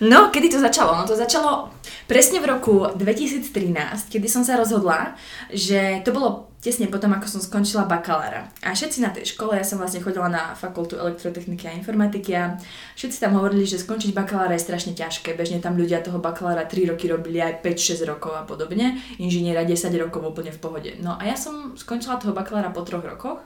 no, 0.00 0.18
kedy 0.32 0.56
to 0.56 0.58
začalo? 0.60 0.96
No 0.96 1.04
to 1.04 1.12
začalo 1.12 1.68
presne 2.08 2.40
v 2.40 2.48
roku 2.48 2.88
2013, 2.96 4.08
kedy 4.08 4.26
som 4.26 4.40
sa 4.40 4.56
rozhodla, 4.56 5.12
že 5.52 6.00
to 6.02 6.10
bolo 6.16 6.48
tesne 6.58 6.90
potom, 6.90 7.14
ako 7.14 7.38
som 7.38 7.40
skončila 7.44 7.86
bakalára. 7.86 8.50
A 8.64 8.74
všetci 8.74 8.98
na 9.04 9.14
tej 9.14 9.36
škole, 9.36 9.54
ja 9.54 9.62
som 9.62 9.78
vlastne 9.78 10.02
chodila 10.02 10.26
na 10.26 10.56
fakultu 10.58 10.98
elektrotechniky 10.98 11.68
a 11.68 11.76
informatiky 11.76 12.34
a 12.34 12.58
všetci 12.98 13.22
tam 13.22 13.38
hovorili, 13.38 13.62
že 13.62 13.78
skončiť 13.78 14.10
bakalára 14.16 14.58
je 14.58 14.66
strašne 14.66 14.96
ťažké. 14.96 15.38
Bežne 15.38 15.62
tam 15.62 15.78
ľudia 15.78 16.02
toho 16.02 16.18
bakalára 16.18 16.66
3 16.66 16.90
roky 16.90 17.06
robili 17.06 17.38
aj 17.38 17.62
5-6 17.62 18.02
rokov 18.08 18.34
a 18.34 18.42
podobne. 18.42 18.98
Inžiniera 19.22 19.62
10 19.62 19.92
rokov 20.00 20.24
úplne 20.24 20.50
v 20.50 20.58
pohode. 20.58 20.90
No 20.98 21.14
a 21.14 21.22
ja 21.28 21.38
som 21.38 21.78
skončila 21.78 22.18
toho 22.18 22.34
bakalára 22.34 22.74
po 22.74 22.82
troch 22.82 23.04
rokoch. 23.04 23.38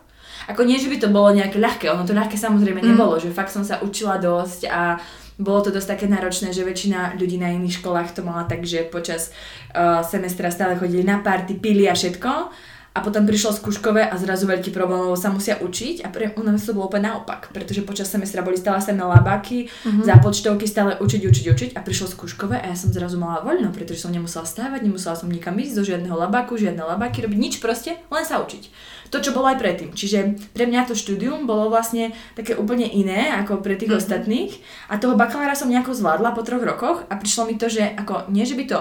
Ako 0.49 0.64
nie, 0.66 0.81
že 0.81 0.90
by 0.90 0.97
to 0.99 1.12
bolo 1.12 1.31
nejaké 1.31 1.61
ľahké, 1.61 1.87
ono 1.92 2.02
to 2.02 2.16
ľahké 2.16 2.35
samozrejme 2.35 2.83
mm. 2.83 2.88
nebolo, 2.95 3.14
že 3.21 3.31
fakt 3.31 3.54
som 3.54 3.62
sa 3.62 3.78
učila 3.78 4.19
dosť 4.19 4.66
a 4.66 4.99
bolo 5.41 5.65
to 5.65 5.71
dosť 5.73 5.97
také 5.97 6.07
náročné, 6.09 6.53
že 6.53 6.67
väčšina 6.67 7.17
ľudí 7.17 7.41
na 7.41 7.53
iných 7.53 7.81
školách 7.81 8.12
to 8.12 8.21
mala 8.27 8.45
tak, 8.45 8.65
že 8.69 8.85
počas 8.89 9.33
uh, 9.73 10.05
semestra 10.05 10.53
stále 10.53 10.77
chodili 10.77 11.05
na 11.05 11.21
party, 11.25 11.57
pili 11.57 11.89
a 11.89 11.97
všetko 11.97 12.53
a 12.93 13.01
potom 13.01 13.25
prišlo 13.25 13.57
skúškové 13.57 14.05
a 14.05 14.15
zrazu 14.21 14.45
veľký 14.45 14.69
problém, 14.69 15.01
lebo 15.01 15.17
sa 15.17 15.33
musia 15.33 15.57
učiť 15.57 16.05
a 16.05 16.12
pre 16.12 16.37
u 16.37 16.45
nás 16.45 16.61
to 16.61 16.77
bolo 16.77 16.93
úplne 16.93 17.09
naopak, 17.09 17.49
pretože 17.49 17.81
počas 17.89 18.12
semestra 18.12 18.45
boli 18.45 18.61
stále 18.61 18.85
samé 18.85 19.01
labáky, 19.01 19.73
mm-hmm. 19.73 20.05
zápočtovky, 20.05 20.69
stále 20.69 21.01
učiť, 21.01 21.23
učiť, 21.25 21.45
učiť 21.57 21.71
a 21.73 21.81
prišlo 21.81 22.12
skúškové 22.12 22.61
a 22.61 22.69
ja 22.69 22.77
som 22.77 22.93
zrazu 22.93 23.17
mala 23.17 23.41
voľno, 23.41 23.73
pretože 23.73 24.05
som 24.05 24.12
nemusela 24.12 24.45
stávať, 24.45 24.85
nemusela 24.85 25.17
som 25.17 25.33
nikam 25.33 25.57
ísť 25.57 25.73
do 25.73 25.83
žiadneho 25.89 26.12
labáku, 26.12 26.61
žiadne 26.61 26.85
labáky, 26.85 27.25
robiť 27.25 27.39
nič 27.41 27.55
proste, 27.65 27.97
len 28.12 28.25
sa 28.29 28.45
učiť. 28.45 28.91
To, 29.12 29.21
čo 29.21 29.37
bolo 29.37 29.52
aj 29.52 29.61
predtým. 29.61 29.92
Čiže 29.92 30.40
pre 30.57 30.64
mňa 30.64 30.88
to 30.88 30.97
štúdium 30.97 31.45
bolo 31.45 31.69
vlastne 31.69 32.16
také 32.33 32.57
úplne 32.57 32.88
iné 32.88 33.28
ako 33.45 33.61
pre 33.61 33.76
tých 33.76 33.92
mm-hmm. 33.92 34.00
ostatných 34.00 34.52
a 34.88 34.97
toho 34.97 35.21
bakalára 35.21 35.52
som 35.52 35.69
nejako 35.69 35.92
zvládla 35.92 36.33
po 36.33 36.40
troch 36.40 36.64
rokoch 36.64 37.04
a 37.12 37.21
prišlo 37.21 37.45
mi 37.45 37.61
to, 37.61 37.69
že 37.69 37.92
ako 37.92 38.33
nie, 38.33 38.49
že 38.49 38.57
by 38.57 38.64
to 38.64 38.78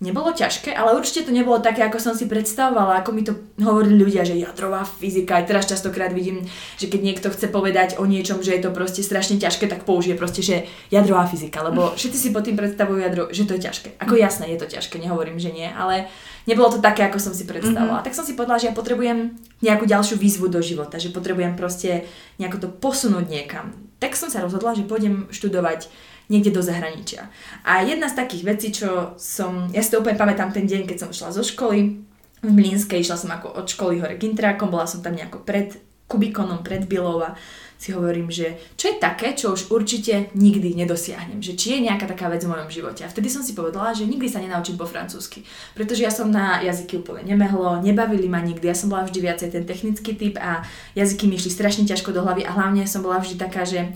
nebolo 0.00 0.32
ťažké, 0.32 0.72
ale 0.72 0.96
určite 0.96 1.28
to 1.28 1.32
nebolo 1.32 1.60
také, 1.60 1.84
ako 1.84 2.00
som 2.00 2.16
si 2.16 2.24
predstavovala, 2.24 3.04
ako 3.04 3.10
mi 3.12 3.20
to 3.20 3.36
hovorili 3.60 4.00
ľudia, 4.00 4.24
že 4.24 4.40
jadrová 4.40 4.80
fyzika, 4.80 5.36
aj 5.36 5.44
teraz 5.44 5.68
častokrát 5.68 6.08
vidím, 6.08 6.40
že 6.80 6.88
keď 6.88 7.00
niekto 7.04 7.28
chce 7.28 7.52
povedať 7.52 8.00
o 8.00 8.08
niečom, 8.08 8.40
že 8.40 8.56
je 8.56 8.64
to 8.64 8.72
proste 8.72 9.04
strašne 9.04 9.36
ťažké, 9.36 9.68
tak 9.68 9.84
použije 9.84 10.16
proste, 10.16 10.40
že 10.40 10.64
jadrová 10.88 11.28
fyzika, 11.28 11.60
lebo 11.60 11.92
všetci 11.92 12.16
si 12.16 12.28
pod 12.32 12.48
tým 12.48 12.56
predstavujú 12.56 12.96
jadro, 12.96 13.28
že 13.28 13.44
to 13.44 13.60
je 13.60 13.64
ťažké. 13.68 13.88
Ako 14.00 14.16
jasné, 14.16 14.56
je 14.56 14.58
to 14.64 14.72
ťažké, 14.72 14.96
nehovorím, 14.96 15.36
že 15.36 15.52
nie, 15.52 15.68
ale 15.68 16.08
nebolo 16.44 16.72
to 16.72 16.78
také, 16.78 17.04
ako 17.04 17.18
som 17.20 17.32
si 17.36 17.44
predstavovala. 17.44 18.00
Mm-hmm. 18.00 18.08
Tak 18.08 18.16
som 18.16 18.24
si 18.24 18.36
povedala, 18.36 18.60
že 18.60 18.68
ja 18.70 18.74
potrebujem 18.76 19.36
nejakú 19.60 19.84
ďalšiu 19.84 20.16
výzvu 20.16 20.48
do 20.48 20.60
života, 20.64 20.96
že 20.96 21.12
potrebujem 21.12 21.58
proste 21.58 22.08
nejako 22.40 22.58
to 22.64 22.68
posunúť 22.68 23.26
niekam. 23.28 23.76
Tak 24.00 24.16
som 24.16 24.32
sa 24.32 24.40
rozhodla, 24.40 24.72
že 24.72 24.88
pôjdem 24.88 25.28
študovať 25.28 25.92
niekde 26.30 26.54
do 26.54 26.62
zahraničia. 26.62 27.26
A 27.66 27.82
jedna 27.82 28.06
z 28.06 28.16
takých 28.16 28.46
vecí, 28.46 28.68
čo 28.70 29.18
som, 29.18 29.66
ja 29.74 29.82
si 29.82 29.90
to 29.90 29.98
úplne 29.98 30.16
pamätám 30.16 30.54
ten 30.54 30.64
deň, 30.64 30.86
keď 30.86 30.96
som 31.02 31.10
šla 31.10 31.34
zo 31.34 31.42
školy, 31.42 32.06
v 32.40 32.50
Mlínskej, 32.56 33.04
išla 33.04 33.20
som 33.20 33.28
ako 33.34 33.52
od 33.52 33.68
školy 33.68 34.00
hore 34.00 34.16
k 34.16 34.24
intrákom, 34.24 34.72
bola 34.72 34.88
som 34.88 35.04
tam 35.04 35.12
nejako 35.12 35.44
pred 35.44 35.76
Kubikonom, 36.08 36.64
pred 36.64 36.88
Bilova 36.88 37.36
si 37.80 37.96
hovorím, 37.96 38.28
že 38.28 38.60
čo 38.76 38.92
je 38.92 39.00
také, 39.00 39.32
čo 39.32 39.56
už 39.56 39.72
určite 39.72 40.28
nikdy 40.36 40.76
nedosiahnem, 40.76 41.40
že 41.40 41.56
či 41.56 41.80
je 41.80 41.88
nejaká 41.88 42.04
taká 42.04 42.28
vec 42.28 42.44
v 42.44 42.52
mojom 42.52 42.68
živote. 42.68 43.00
A 43.00 43.08
vtedy 43.08 43.32
som 43.32 43.40
si 43.40 43.56
povedala, 43.56 43.96
že 43.96 44.04
nikdy 44.04 44.28
sa 44.28 44.36
nenaučím 44.36 44.76
po 44.76 44.84
francúzsky, 44.84 45.48
pretože 45.72 46.04
ja 46.04 46.12
som 46.12 46.28
na 46.28 46.60
jazyky 46.60 47.00
úplne 47.00 47.24
nemehlo, 47.24 47.80
nebavili 47.80 48.28
ma 48.28 48.44
nikdy, 48.44 48.68
ja 48.68 48.76
som 48.76 48.92
bola 48.92 49.08
vždy 49.08 49.24
viacej 49.24 49.48
ten 49.56 49.64
technický 49.64 50.12
typ 50.12 50.36
a 50.36 50.60
jazyky 50.92 51.24
mi 51.24 51.40
išli 51.40 51.48
strašne 51.48 51.88
ťažko 51.88 52.12
do 52.12 52.20
hlavy 52.20 52.44
a 52.44 52.52
hlavne 52.52 52.84
som 52.84 53.00
bola 53.00 53.16
vždy 53.16 53.40
taká, 53.40 53.64
že 53.64 53.88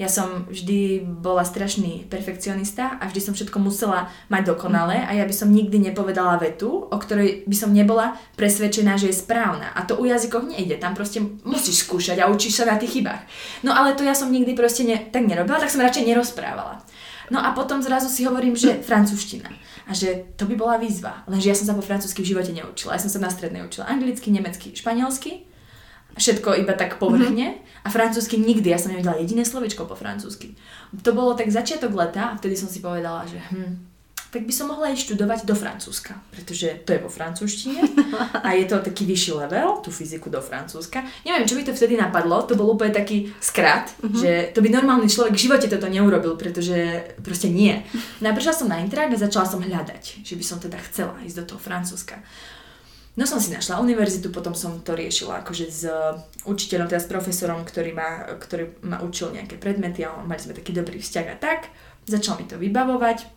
ja 0.00 0.08
som 0.08 0.48
vždy 0.48 1.04
bola 1.04 1.44
strašný 1.44 2.08
perfekcionista 2.08 2.96
a 2.96 3.08
vždy 3.08 3.20
som 3.20 3.34
všetko 3.36 3.58
musela 3.60 4.08
mať 4.32 4.56
dokonalé 4.56 5.04
a 5.04 5.12
ja 5.12 5.24
by 5.28 5.34
som 5.36 5.52
nikdy 5.52 5.78
nepovedala 5.92 6.40
vetu, 6.40 6.88
o 6.88 6.96
ktorej 6.96 7.44
by 7.44 7.56
som 7.56 7.76
nebola 7.76 8.16
presvedčená, 8.40 8.96
že 8.96 9.12
je 9.12 9.20
správna. 9.20 9.72
A 9.76 9.84
to 9.84 10.00
u 10.00 10.08
jazykoch 10.08 10.48
nejde, 10.48 10.80
tam 10.80 10.96
proste 10.96 11.20
musíš 11.44 11.84
skúšať 11.84 12.24
a 12.24 12.32
učíš 12.32 12.62
sa 12.62 12.64
na 12.64 12.80
tých 12.80 13.00
chybách. 13.00 13.22
No 13.60 13.76
ale 13.76 13.92
to 13.92 14.02
ja 14.02 14.16
som 14.16 14.32
nikdy 14.32 14.56
proste 14.56 14.88
ne, 14.88 14.96
tak 15.12 15.28
nerobila, 15.28 15.60
tak 15.60 15.68
som 15.68 15.84
radšej 15.84 16.08
nerozprávala. 16.08 16.80
No 17.32 17.40
a 17.40 17.56
potom 17.56 17.80
zrazu 17.80 18.12
si 18.12 18.28
hovorím, 18.28 18.52
že 18.52 18.84
francúzština. 18.84 19.48
A 19.88 19.96
že 19.96 20.36
to 20.36 20.44
by 20.44 20.52
bola 20.52 20.76
výzva. 20.76 21.24
Lenže 21.24 21.48
ja 21.48 21.56
som 21.56 21.64
sa 21.64 21.74
po 21.76 21.80
francúzsky 21.80 22.20
v 22.20 22.36
živote 22.36 22.52
neučila. 22.52 22.94
Ja 22.96 23.02
som 23.02 23.08
sa 23.08 23.24
na 23.24 23.32
strednej 23.32 23.64
učila 23.64 23.88
anglicky, 23.88 24.28
nemecky, 24.28 24.76
španielsky 24.76 25.51
všetko 26.16 26.58
iba 26.60 26.74
tak 26.76 27.00
povrchne 27.00 27.56
mm-hmm. 27.56 27.84
a 27.84 27.88
francúzsky 27.88 28.36
nikdy, 28.40 28.68
ja 28.72 28.78
som 28.80 28.92
nevedela 28.92 29.20
jediné 29.20 29.44
slovičko 29.44 29.88
po 29.88 29.96
francúzsky. 29.96 30.54
To 31.04 31.10
bolo 31.16 31.32
tak 31.32 31.48
začiatok 31.48 31.92
leta 31.92 32.32
a 32.32 32.36
vtedy 32.36 32.56
som 32.56 32.68
si 32.68 32.84
povedala, 32.84 33.24
že 33.24 33.40
hm, 33.40 33.92
tak 34.32 34.48
by 34.48 34.52
som 34.56 34.72
mohla 34.72 34.88
ísť 34.96 35.12
študovať 35.12 35.44
do 35.44 35.52
Francúzska, 35.52 36.16
pretože 36.32 36.80
to 36.88 36.96
je 36.96 37.04
vo 37.04 37.12
francúzštine 37.12 37.84
a 38.40 38.56
je 38.56 38.64
to 38.64 38.80
taký 38.80 39.04
vyšší 39.04 39.36
level, 39.36 39.84
tú 39.84 39.92
fyziku 39.92 40.32
do 40.32 40.40
Francúzska. 40.40 41.04
Neviem, 41.28 41.44
čo 41.44 41.52
by 41.52 41.68
to 41.68 41.76
vtedy 41.76 42.00
napadlo, 42.00 42.40
to 42.48 42.56
bol 42.56 42.72
úplne 42.72 42.96
taký 42.96 43.28
skrat, 43.44 43.92
mm-hmm. 44.00 44.16
že 44.16 44.32
to 44.56 44.64
by 44.64 44.72
normálny 44.72 45.12
človek 45.12 45.36
v 45.36 45.44
živote 45.44 45.68
toto 45.68 45.84
neurobil, 45.84 46.40
pretože 46.40 47.12
proste 47.20 47.52
nie. 47.52 47.76
No 48.24 48.32
som 48.32 48.72
na 48.72 48.80
intrak 48.80 49.12
a 49.12 49.20
začala 49.20 49.44
som 49.44 49.60
hľadať, 49.60 50.24
že 50.24 50.32
by 50.32 50.44
som 50.44 50.56
teda 50.56 50.80
chcela 50.88 51.12
ísť 51.28 51.44
do 51.44 51.52
toho 51.52 51.60
Francúzska. 51.60 52.24
No 53.12 53.28
som 53.28 53.36
si 53.36 53.52
našla 53.52 53.76
univerzitu, 53.76 54.32
potom 54.32 54.56
som 54.56 54.80
to 54.80 54.96
riešila 54.96 55.44
akože 55.44 55.66
s 55.68 55.84
učiteľom, 56.48 56.88
teda 56.88 57.00
s 57.04 57.12
profesorom, 57.12 57.60
ktorý 57.60 57.92
ma, 57.92 58.24
ktorý 58.40 58.80
ma 58.88 59.04
učil 59.04 59.36
nejaké 59.36 59.60
predmety 59.60 60.00
a 60.08 60.16
mali 60.16 60.40
sme 60.40 60.56
taký 60.56 60.72
dobrý 60.72 60.96
vzťah 60.96 61.26
a 61.28 61.36
tak. 61.36 61.68
Začal 62.08 62.40
mi 62.40 62.48
to 62.48 62.56
vybavovať. 62.56 63.28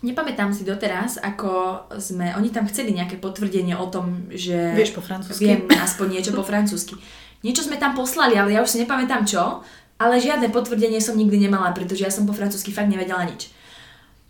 Nepamätám 0.00 0.56
si 0.56 0.64
doteraz, 0.64 1.20
ako 1.20 1.84
sme, 2.00 2.32
oni 2.40 2.48
tam 2.48 2.64
chceli 2.72 2.96
nejaké 2.96 3.20
potvrdenie 3.20 3.76
o 3.76 3.90
tom, 3.92 4.32
že... 4.32 4.72
Vieš 4.72 4.96
po 4.96 5.04
francúzsky? 5.04 5.44
Viem 5.44 5.68
aspoň 5.76 6.06
niečo 6.08 6.32
po 6.32 6.46
francúzsky. 6.46 6.96
Niečo 7.44 7.66
sme 7.68 7.76
tam 7.76 7.92
poslali, 7.92 8.38
ale 8.38 8.56
ja 8.56 8.64
už 8.64 8.70
si 8.72 8.80
nepamätám 8.80 9.28
čo, 9.28 9.60
ale 9.98 10.22
žiadne 10.22 10.54
potvrdenie 10.54 11.02
som 11.02 11.18
nikdy 11.18 11.50
nemala, 11.50 11.74
pretože 11.74 12.06
ja 12.06 12.14
som 12.14 12.24
po 12.24 12.32
francúzsky 12.32 12.70
fakt 12.70 12.88
nevedela 12.88 13.26
nič. 13.26 13.50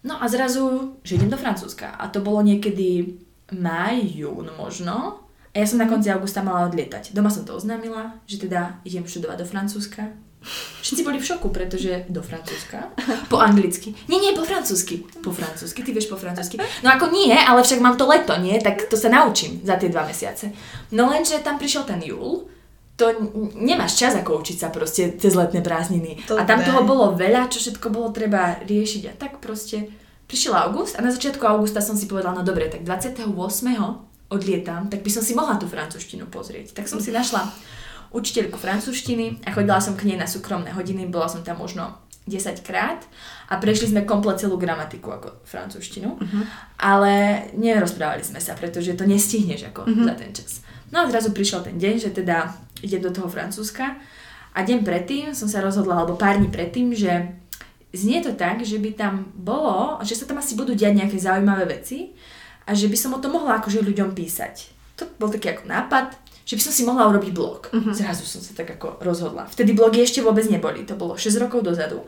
No 0.03 0.17
a 0.17 0.25
zrazu, 0.27 0.97
že 1.05 1.21
idem 1.21 1.29
do 1.29 1.37
Francúzska. 1.37 1.91
A 1.99 2.09
to 2.09 2.23
bolo 2.23 2.41
niekedy 2.41 3.19
maj, 3.53 4.01
jún 4.03 4.51
možno. 4.57 5.25
A 5.53 5.57
ja 5.59 5.67
som 5.67 5.81
na 5.81 5.89
konci 5.89 6.13
augusta 6.13 6.45
mala 6.45 6.69
odlietať. 6.69 7.17
Doma 7.17 7.33
som 7.33 7.43
to 7.43 7.57
oznámila, 7.57 8.21
že 8.29 8.39
teda 8.39 8.79
idem 8.85 9.09
študovať 9.09 9.37
do 9.43 9.47
Francúzska. 9.49 10.13
Všetci 10.87 11.03
boli 11.03 11.19
v 11.19 11.27
šoku, 11.27 11.51
pretože 11.51 12.07
do 12.07 12.23
Francúzska. 12.23 12.95
Po 13.27 13.43
anglicky. 13.43 13.91
Nie, 14.07 14.23
nie, 14.23 14.39
po 14.39 14.47
francúzsky. 14.47 15.03
Po 15.19 15.35
francúzsky, 15.35 15.83
ty 15.83 15.91
vieš 15.91 16.07
po 16.07 16.15
francúzsky. 16.15 16.63
No 16.87 16.95
ako 16.95 17.11
nie, 17.11 17.35
ale 17.35 17.67
však 17.67 17.83
mám 17.83 17.99
to 17.99 18.07
leto, 18.07 18.39
nie? 18.39 18.55
Tak 18.63 18.87
to 18.87 18.95
sa 18.95 19.11
naučím 19.11 19.59
za 19.67 19.75
tie 19.75 19.91
dva 19.91 20.07
mesiace. 20.07 20.55
No 20.95 21.11
lenže 21.11 21.43
tam 21.43 21.59
prišiel 21.59 21.83
ten 21.91 21.99
júl, 22.07 22.47
to 22.99 23.31
nemáš 23.55 23.95
čas 23.95 24.15
ako 24.19 24.43
učiť 24.43 24.57
sa 24.59 24.69
proste 24.75 25.15
cez 25.19 25.35
letné 25.39 25.63
prázdniny. 25.63 26.19
To 26.27 26.35
a 26.35 26.43
tam 26.43 26.67
toho 26.67 26.83
bolo 26.83 27.15
veľa, 27.15 27.47
čo 27.47 27.63
všetko 27.63 27.95
bolo 27.95 28.11
treba 28.11 28.59
riešiť 28.63 29.03
a 29.07 29.13
tak 29.15 29.39
proste 29.39 29.87
Prišiel 30.29 30.53
august 30.53 30.95
a 30.95 31.03
na 31.03 31.09
začiatku 31.09 31.41
augusta 31.49 31.81
som 31.81 31.97
si 31.97 32.05
povedala, 32.05 32.37
no 32.37 32.43
dobre, 32.45 32.69
tak 32.69 32.85
28. 32.85 33.33
odlietam, 34.29 34.93
tak 34.93 35.01
by 35.01 35.11
som 35.11 35.25
si 35.25 35.33
mohla 35.33 35.57
tú 35.57 35.65
francúzštinu 35.65 36.29
pozrieť. 36.29 36.77
Tak 36.77 36.85
som 36.85 37.01
si 37.01 37.09
našla 37.09 37.49
učiteľku 38.13 38.61
francúzštiny 38.61 39.49
a 39.49 39.57
chodila 39.57 39.81
som 39.81 39.97
k 39.97 40.13
nej 40.13 40.21
na 40.21 40.29
súkromné 40.29 40.73
hodiny, 40.77 41.09
bola 41.09 41.33
som 41.33 41.41
tam 41.41 41.61
možno 41.61 41.97
10 42.29 42.61
krát 42.61 43.09
a 43.49 43.57
prešli 43.57 43.89
sme 43.89 44.05
komplet 44.05 44.37
celú 44.37 44.61
gramatiku 44.61 45.17
ako 45.17 45.29
francúzštinu, 45.49 46.21
uh-huh. 46.21 46.45
ale 46.77 47.49
nerozprávali 47.57 48.21
sme 48.21 48.37
sa, 48.37 48.53
pretože 48.53 48.93
to 48.93 49.09
nestihneš 49.09 49.73
ako 49.73 49.89
uh-huh. 49.89 50.07
za 50.13 50.15
ten 50.15 50.31
čas. 50.37 50.61
No 50.93 51.05
a 51.05 51.09
zrazu 51.09 51.33
prišiel 51.33 51.65
ten 51.65 51.81
deň, 51.81 51.95
že 52.01 52.11
teda 52.13 52.53
idem 52.85 53.01
do 53.01 53.13
toho 53.13 53.29
Francúzska 53.29 53.97
a 54.57 54.59
deň 54.65 54.85
predtým 54.85 55.25
som 55.37 55.49
sa 55.49 55.61
rozhodla, 55.61 56.01
alebo 56.01 56.17
pár 56.17 56.41
dní 56.41 56.49
predtým, 56.49 56.97
že 56.97 57.38
znie 57.93 58.21
to 58.21 58.37
tak, 58.37 58.61
že 58.65 58.77
by 58.77 58.91
tam 58.93 59.33
bolo, 59.33 60.01
že 60.05 60.17
sa 60.17 60.29
tam 60.29 60.41
asi 60.41 60.55
budú 60.55 60.77
diať 60.77 60.99
nejaké 60.99 61.17
zaujímavé 61.17 61.81
veci 61.81 62.13
a 62.69 62.77
že 62.77 62.89
by 62.89 62.97
som 62.97 63.17
o 63.17 63.23
tom 63.23 63.37
mohla 63.41 63.61
akože 63.61 63.81
ľuďom 63.81 64.13
písať. 64.13 64.77
To 65.01 65.09
bol 65.17 65.33
taký 65.33 65.55
ako 65.57 65.65
nápad, 65.71 66.19
že 66.49 66.57
by 66.57 66.63
som 66.65 66.73
si 66.73 66.83
mohla 66.85 67.09
urobiť 67.09 67.33
blog. 67.33 67.69
Uh-huh. 67.71 67.93
Zrazu 67.93 68.25
som 68.25 68.41
sa 68.41 68.57
tak 68.57 68.77
ako 68.77 69.01
rozhodla. 69.05 69.49
Vtedy 69.49 69.77
blogy 69.77 70.01
ešte 70.01 70.25
vôbec 70.25 70.45
neboli, 70.49 70.85
to 70.85 70.97
bolo 70.97 71.17
6 71.17 71.29
rokov 71.45 71.61
dozadu. 71.65 72.05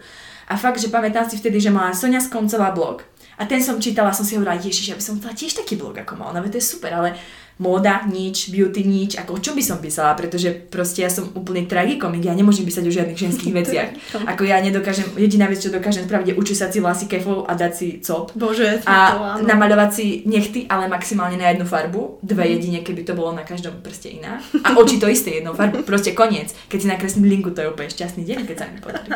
A 0.50 0.58
fakt, 0.58 0.82
že 0.82 0.90
pamätám 0.90 1.28
si 1.30 1.38
vtedy, 1.38 1.62
že 1.62 1.70
mala 1.70 1.94
Sonia 1.94 2.18
Skoncová 2.18 2.74
blog. 2.74 3.06
A 3.40 3.46
ten 3.48 3.62
som 3.62 3.80
čítala, 3.80 4.12
som 4.12 4.26
si 4.26 4.36
hovorila, 4.36 4.58
ježiš, 4.58 4.92
ja 4.92 4.96
by 4.98 5.04
som 5.04 5.16
chcela 5.16 5.32
tiež 5.32 5.56
taký 5.56 5.78
blog 5.78 5.96
ako 5.96 6.18
mal, 6.18 6.34
no 6.34 6.44
to 6.44 6.60
je 6.60 6.64
super, 6.64 6.92
ale 6.92 7.16
móda 7.60 8.08
nič, 8.08 8.48
beauty 8.48 8.88
nič, 8.88 9.20
ako 9.20 9.36
o 9.36 9.42
čom 9.44 9.52
by 9.52 9.60
som 9.60 9.78
písala, 9.84 10.16
pretože 10.16 10.48
proste 10.48 11.04
ja 11.04 11.12
som 11.12 11.28
úplný 11.36 11.68
tragikomik, 11.68 12.24
ja 12.24 12.32
nemôžem 12.32 12.64
písať 12.64 12.88
o 12.88 12.92
žiadnych 12.92 13.20
ženských 13.20 13.54
veciach. 13.60 13.88
Ako 14.24 14.48
ja 14.48 14.64
nedokážem, 14.64 15.04
jediná 15.20 15.44
vec, 15.44 15.60
čo 15.60 15.68
dokážem 15.68 16.08
spraviť, 16.08 16.32
je 16.32 16.38
učesať 16.40 16.68
si 16.72 16.78
vlasy 16.80 17.04
kefov 17.04 17.44
a 17.44 17.52
dať 17.52 17.72
si 17.76 17.88
cop. 18.00 18.32
Bože, 18.32 18.80
a 18.88 18.96
to, 19.12 19.44
namaľovať 19.44 19.90
si 19.92 20.24
nechty, 20.24 20.64
ale 20.72 20.88
maximálne 20.88 21.36
na 21.36 21.52
jednu 21.52 21.68
farbu, 21.68 22.24
dve 22.24 22.48
mm. 22.48 22.52
jedine, 22.56 22.78
keby 22.80 23.04
to 23.04 23.12
bolo 23.12 23.36
na 23.36 23.44
každom 23.44 23.84
prste 23.84 24.08
iná. 24.08 24.40
A 24.64 24.80
oči 24.80 24.96
to 24.96 25.04
isté 25.12 25.44
jednou 25.44 25.52
farbu, 25.52 25.84
proste 25.84 26.16
koniec. 26.16 26.56
Keď 26.72 26.78
si 26.80 26.88
nakreslím 26.88 27.28
linku, 27.28 27.52
to 27.52 27.60
je 27.60 27.68
úplne 27.68 27.92
šťastný 27.92 28.24
deň, 28.24 28.38
keď 28.48 28.56
sa 28.56 28.66
mi 28.72 28.80
podarí. 28.80 29.12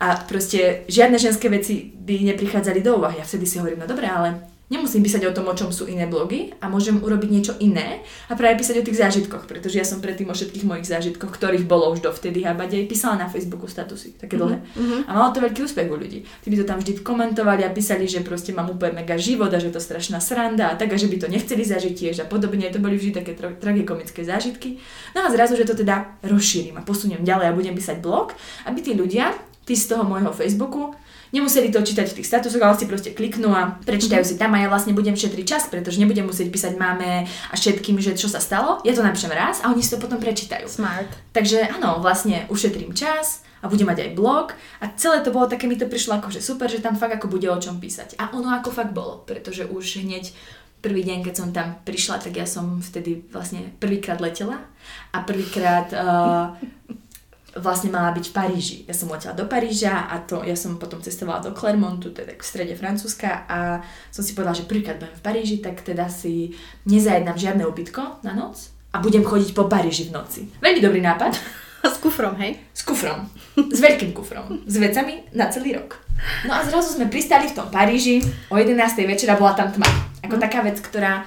A 0.00 0.16
proste 0.26 0.88
žiadne 0.90 1.20
ženské 1.20 1.46
veci 1.52 1.92
by 1.92 2.34
neprichádzali 2.34 2.80
do 2.82 2.98
úvahy. 2.98 3.20
Ja 3.20 3.28
vtedy 3.28 3.46
si 3.46 3.60
hovorím, 3.62 3.84
no 3.84 3.86
dobré, 3.86 4.08
ale 4.08 4.50
Nemusím 4.70 5.02
písať 5.02 5.26
o 5.26 5.34
tom, 5.34 5.50
o 5.50 5.54
čom 5.58 5.74
sú 5.74 5.90
iné 5.90 6.06
blogy 6.06 6.54
a 6.62 6.70
môžem 6.70 7.02
urobiť 7.02 7.28
niečo 7.28 7.52
iné 7.58 8.06
a 8.30 8.38
práve 8.38 8.62
písať 8.62 8.78
o 8.78 8.86
tých 8.86 9.02
zážitkoch, 9.02 9.50
pretože 9.50 9.74
ja 9.74 9.82
som 9.82 9.98
predtým 9.98 10.30
o 10.30 10.34
všetkých 10.34 10.62
mojich 10.62 10.86
zážitkoch, 10.86 11.26
ktorých 11.26 11.66
bolo 11.66 11.90
už 11.90 12.06
dovtedy 12.06 12.46
aj 12.46 12.54
písala 12.86 13.18
na 13.18 13.26
Facebooku 13.26 13.66
statusy, 13.66 14.14
také 14.14 14.38
dlhé. 14.38 14.62
Mm-hmm. 14.62 15.00
A 15.04 15.10
malo 15.10 15.34
to 15.34 15.42
veľký 15.42 15.66
úspech 15.66 15.90
u 15.90 15.98
ľudí. 15.98 16.22
Tí 16.22 16.54
by 16.54 16.56
to 16.62 16.64
tam 16.70 16.78
vždy 16.78 17.02
komentovali 17.02 17.66
a 17.66 17.74
písali, 17.74 18.06
že 18.06 18.22
proste 18.22 18.54
mám 18.54 18.70
úplne 18.70 19.02
mega 19.02 19.18
život 19.18 19.50
a 19.50 19.58
že 19.58 19.74
to 19.74 19.82
strašná 19.82 20.22
sranda 20.22 20.70
a 20.70 20.78
tak 20.78 20.94
a 20.94 20.96
že 20.96 21.10
by 21.10 21.18
to 21.18 21.26
nechceli 21.26 21.66
zažiť 21.66 21.94
tiež 21.98 22.16
a 22.22 22.26
podobne. 22.30 22.70
To 22.70 22.78
boli 22.78 22.94
vždy 22.94 23.10
také 23.10 23.34
tra- 23.34 23.58
tragikomické 23.58 24.22
zážitky. 24.22 24.78
No 25.18 25.26
a 25.26 25.34
zrazu, 25.34 25.58
že 25.58 25.66
to 25.66 25.74
teda 25.74 26.22
rozšírim 26.22 26.78
a 26.78 26.86
posuniem 26.86 27.26
ďalej 27.26 27.50
a 27.50 27.56
budem 27.58 27.74
písať 27.74 27.98
blog, 27.98 28.38
aby 28.70 28.78
tí 28.78 28.94
ľudia, 28.94 29.34
tí 29.66 29.74
z 29.74 29.90
toho 29.90 30.06
môjho 30.06 30.30
Facebooku, 30.30 30.94
Nemuseli 31.30 31.70
to 31.70 31.82
čítať 31.82 32.10
v 32.10 32.16
tých 32.20 32.28
statusoch, 32.28 32.62
ale 32.62 32.74
si 32.74 32.90
proste 32.90 33.10
kliknú 33.14 33.54
a 33.54 33.78
prečítajú 33.86 34.22
mm-hmm. 34.26 34.38
si 34.38 34.42
tam 34.42 34.54
a 34.54 34.62
ja 34.62 34.68
vlastne 34.68 34.92
budem 34.92 35.14
šetriť 35.14 35.46
čas, 35.46 35.70
pretože 35.70 36.02
nebudem 36.02 36.26
musieť 36.26 36.50
písať 36.50 36.74
máme 36.74 37.26
a 37.26 37.54
všetkým, 37.54 38.02
že 38.02 38.18
čo 38.18 38.26
sa 38.26 38.42
stalo. 38.42 38.82
Ja 38.82 38.92
to 38.92 39.06
napíšem 39.06 39.30
raz 39.30 39.62
a 39.62 39.70
oni 39.70 39.82
si 39.82 39.94
to 39.94 40.02
potom 40.02 40.18
prečítajú. 40.18 40.66
Smart. 40.66 41.10
Takže 41.30 41.70
áno, 41.70 42.02
vlastne 42.02 42.50
ušetrím 42.50 42.92
čas 42.92 43.46
a 43.62 43.68
budem 43.68 43.86
mať 43.86 44.08
aj 44.08 44.10
blog 44.16 44.46
a 44.82 44.90
celé 44.96 45.20
to 45.22 45.30
bolo 45.30 45.46
také, 45.46 45.68
mi 45.70 45.76
to 45.76 45.86
prišlo 45.86 46.18
ako, 46.18 46.32
že 46.32 46.40
super, 46.42 46.66
že 46.66 46.82
tam 46.82 46.96
fakt 46.96 47.20
ako 47.20 47.30
bude 47.30 47.46
o 47.46 47.60
čom 47.60 47.78
písať. 47.78 48.18
A 48.18 48.32
ono 48.34 48.50
ako 48.50 48.72
fakt 48.72 48.90
bolo, 48.90 49.22
pretože 49.22 49.68
už 49.68 50.02
hneď 50.02 50.32
prvý 50.80 51.04
deň, 51.04 51.28
keď 51.28 51.34
som 51.36 51.48
tam 51.52 51.76
prišla, 51.84 52.24
tak 52.24 52.40
ja 52.40 52.48
som 52.48 52.80
vtedy 52.80 53.28
vlastne 53.28 53.68
prvýkrát 53.78 54.18
letela 54.18 54.64
a 55.12 55.20
prvýkrát 55.20 55.92
uh, 55.92 56.56
vlastne 57.58 57.90
mala 57.90 58.14
byť 58.14 58.30
v 58.30 58.34
Paríži. 58.36 58.76
Ja 58.86 58.94
som 58.94 59.10
letela 59.10 59.34
do 59.34 59.50
Paríža 59.50 60.06
a 60.06 60.22
to, 60.22 60.46
ja 60.46 60.54
som 60.54 60.78
potom 60.78 61.02
cestovala 61.02 61.42
do 61.42 61.50
Clermontu, 61.50 62.14
teda 62.14 62.38
v 62.38 62.44
strede 62.46 62.78
Francúzska 62.78 63.48
a 63.50 63.82
som 64.14 64.22
si 64.22 64.38
povedala, 64.38 64.54
že 64.54 64.70
prvýkrát 64.70 65.02
budem 65.02 65.16
v 65.18 65.24
Paríži, 65.24 65.56
tak 65.58 65.82
teda 65.82 66.06
si 66.06 66.54
nezajednám 66.86 67.34
žiadne 67.34 67.66
ubytko 67.66 68.22
na 68.22 68.38
noc 68.38 68.70
a 68.94 69.02
budem 69.02 69.26
chodiť 69.26 69.50
po 69.50 69.66
Paríži 69.66 70.06
v 70.10 70.14
noci. 70.14 70.40
Veľmi 70.62 70.80
dobrý 70.82 71.02
nápad. 71.02 71.34
S 71.80 71.96
kufrom, 71.96 72.36
hej? 72.36 72.60
S 72.76 72.84
kufrom. 72.84 73.24
S 73.56 73.80
veľkým 73.80 74.12
kufrom. 74.12 74.68
S 74.68 74.76
vecami 74.76 75.24
na 75.32 75.48
celý 75.48 75.80
rok. 75.80 75.96
No 76.44 76.52
a 76.52 76.60
zrazu 76.60 76.92
sme 76.92 77.08
pristali 77.08 77.48
v 77.48 77.56
tom 77.56 77.72
Paríži, 77.72 78.20
o 78.52 78.60
11. 78.60 78.76
večera 79.08 79.40
bola 79.40 79.56
tam 79.56 79.72
tma. 79.72 79.88
Ako 80.20 80.36
mm. 80.36 80.42
taká 80.44 80.60
vec, 80.60 80.76
ktorá 80.76 81.24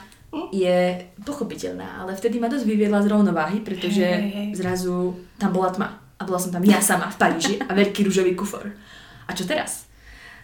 je 0.54 1.10
pochopiteľná, 1.26 2.06
ale 2.06 2.14
vtedy 2.14 2.38
ma 2.38 2.54
dosť 2.54 2.70
vyviedla 2.70 3.02
z 3.02 3.10
rovnováhy, 3.10 3.66
pretože 3.66 4.06
hey, 4.06 4.30
hey, 4.30 4.46
hey. 4.50 4.54
zrazu 4.54 5.18
tam 5.42 5.54
bola 5.54 5.74
tma 5.74 6.03
a 6.24 6.28
bola 6.28 6.40
som 6.40 6.56
tam 6.56 6.64
ja 6.64 6.80
sama 6.80 7.12
v 7.12 7.20
Paríži 7.20 7.56
a 7.60 7.76
veľký 7.76 8.08
rúžový 8.08 8.32
kufor. 8.32 8.72
A 9.28 9.32
čo 9.36 9.44
teraz? 9.44 9.92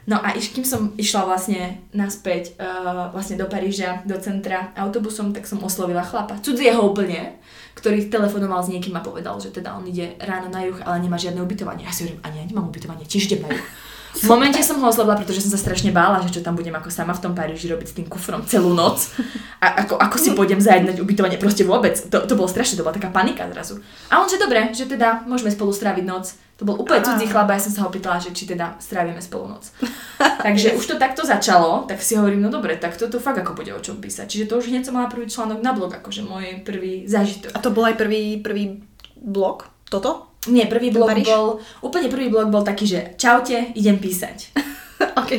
No 0.09 0.17
a 0.19 0.33
iš, 0.33 0.51
kým 0.51 0.65
som 0.65 0.97
išla 0.97 1.27
vlastne 1.27 1.85
naspäť 1.93 2.57
uh, 2.57 3.13
vlastne 3.13 3.37
do 3.37 3.45
Paríža, 3.45 4.01
do 4.09 4.17
centra 4.17 4.73
autobusom, 4.73 5.31
tak 5.31 5.45
som 5.45 5.61
oslovila 5.61 6.01
chlapa, 6.01 6.41
cudzieho 6.41 6.81
úplne, 6.81 7.37
ktorý 7.77 8.09
telefonoval 8.09 8.65
s 8.65 8.73
niekým 8.73 8.97
a 8.97 9.05
povedal, 9.05 9.37
že 9.37 9.53
teda 9.53 9.77
on 9.77 9.85
ide 9.85 10.17
ráno 10.19 10.49
na 10.49 10.65
juh, 10.65 10.81
ale 10.81 10.99
nemá 11.05 11.15
žiadne 11.15 11.39
ubytovanie. 11.45 11.85
Ja 11.85 11.93
si 11.93 12.09
hovorím, 12.09 12.25
ani 12.25 12.35
ja 12.41 12.45
nemám 12.49 12.73
ubytovanie, 12.73 13.05
tiež 13.05 13.29
idem 13.29 13.45
na 13.45 13.53
juh. 13.53 13.67
V 14.09 14.25
momente 14.25 14.57
som 14.65 14.81
ho 14.81 14.89
oslovila, 14.89 15.13
pretože 15.13 15.45
som 15.45 15.53
sa 15.53 15.61
strašne 15.61 15.93
bála, 15.93 16.25
že 16.25 16.33
čo 16.33 16.41
tam 16.41 16.57
budem 16.57 16.73
ako 16.73 16.89
sama 16.89 17.13
v 17.13 17.21
tom 17.21 17.33
Paríži 17.37 17.69
robiť 17.69 17.87
s 17.87 17.95
tým 17.95 18.07
kufrom 18.09 18.41
celú 18.49 18.73
noc. 18.73 19.13
A 19.61 19.85
ako, 19.85 20.01
ako 20.01 20.17
si 20.17 20.33
pôjdem 20.33 20.57
zajednať 20.57 20.97
ubytovanie, 20.97 21.37
proste 21.37 21.61
vôbec. 21.61 21.93
To, 22.09 22.25
to 22.25 22.33
bolo 22.33 22.49
strašne, 22.49 22.75
to 22.75 22.83
bola 22.83 22.97
taká 22.97 23.13
panika 23.13 23.45
zrazu. 23.53 23.79
A 24.09 24.17
on, 24.17 24.25
že 24.25 24.41
dobre, 24.41 24.73
že 24.73 24.89
teda 24.89 25.23
môžeme 25.29 25.53
spolu 25.53 25.69
stráviť 25.69 26.05
noc. 26.09 26.33
To 26.59 26.67
bol 26.67 26.75
úplne 26.75 26.99
cudzí 26.99 27.23
chlap 27.29 27.47
a 27.47 27.55
ja 27.55 27.63
som 27.63 27.71
sa 27.71 27.81
ho 27.87 27.89
pýtala, 27.93 28.19
že 28.19 28.35
či 28.35 28.43
teda 28.43 28.75
strávime 28.83 29.23
spolu 29.23 29.55
noc. 29.55 29.71
Takže 30.19 30.75
už 30.75 30.83
to 30.83 30.95
takto 30.99 31.23
začalo, 31.23 31.87
tak 31.87 32.03
si 32.03 32.19
hovorím, 32.19 32.43
no 32.43 32.51
dobre, 32.51 32.75
tak 32.75 32.99
toto 32.99 33.15
fakt 33.23 33.39
ako 33.39 33.55
bude 33.55 33.71
o 33.71 33.79
čom 33.79 34.03
písať. 34.03 34.27
Čiže 34.27 34.47
to 34.51 34.59
už 34.59 34.67
hneď 34.67 34.83
som 34.83 34.99
mala 34.99 35.07
prvý 35.07 35.31
článok 35.31 35.63
na 35.63 35.71
blog, 35.71 35.95
akože 35.95 36.27
môj 36.27 36.59
prvý 36.67 37.07
zážitok. 37.07 37.55
A 37.55 37.63
to 37.63 37.71
bol 37.71 37.87
aj 37.87 37.95
prvý, 37.95 38.43
prvý 38.43 38.83
blog? 39.15 39.71
Toto? 39.87 40.28
Nie, 40.47 40.71
prvý 40.71 40.95
blog 40.95 41.11
bol, 41.27 41.59
úplne 41.83 42.07
prvý 42.07 42.31
blog 42.31 42.47
bol 42.47 42.63
taký, 42.63 42.87
že 42.87 42.99
čaute, 43.19 43.75
idem 43.75 43.99
písať. 43.99 44.55
ok, 45.19 45.31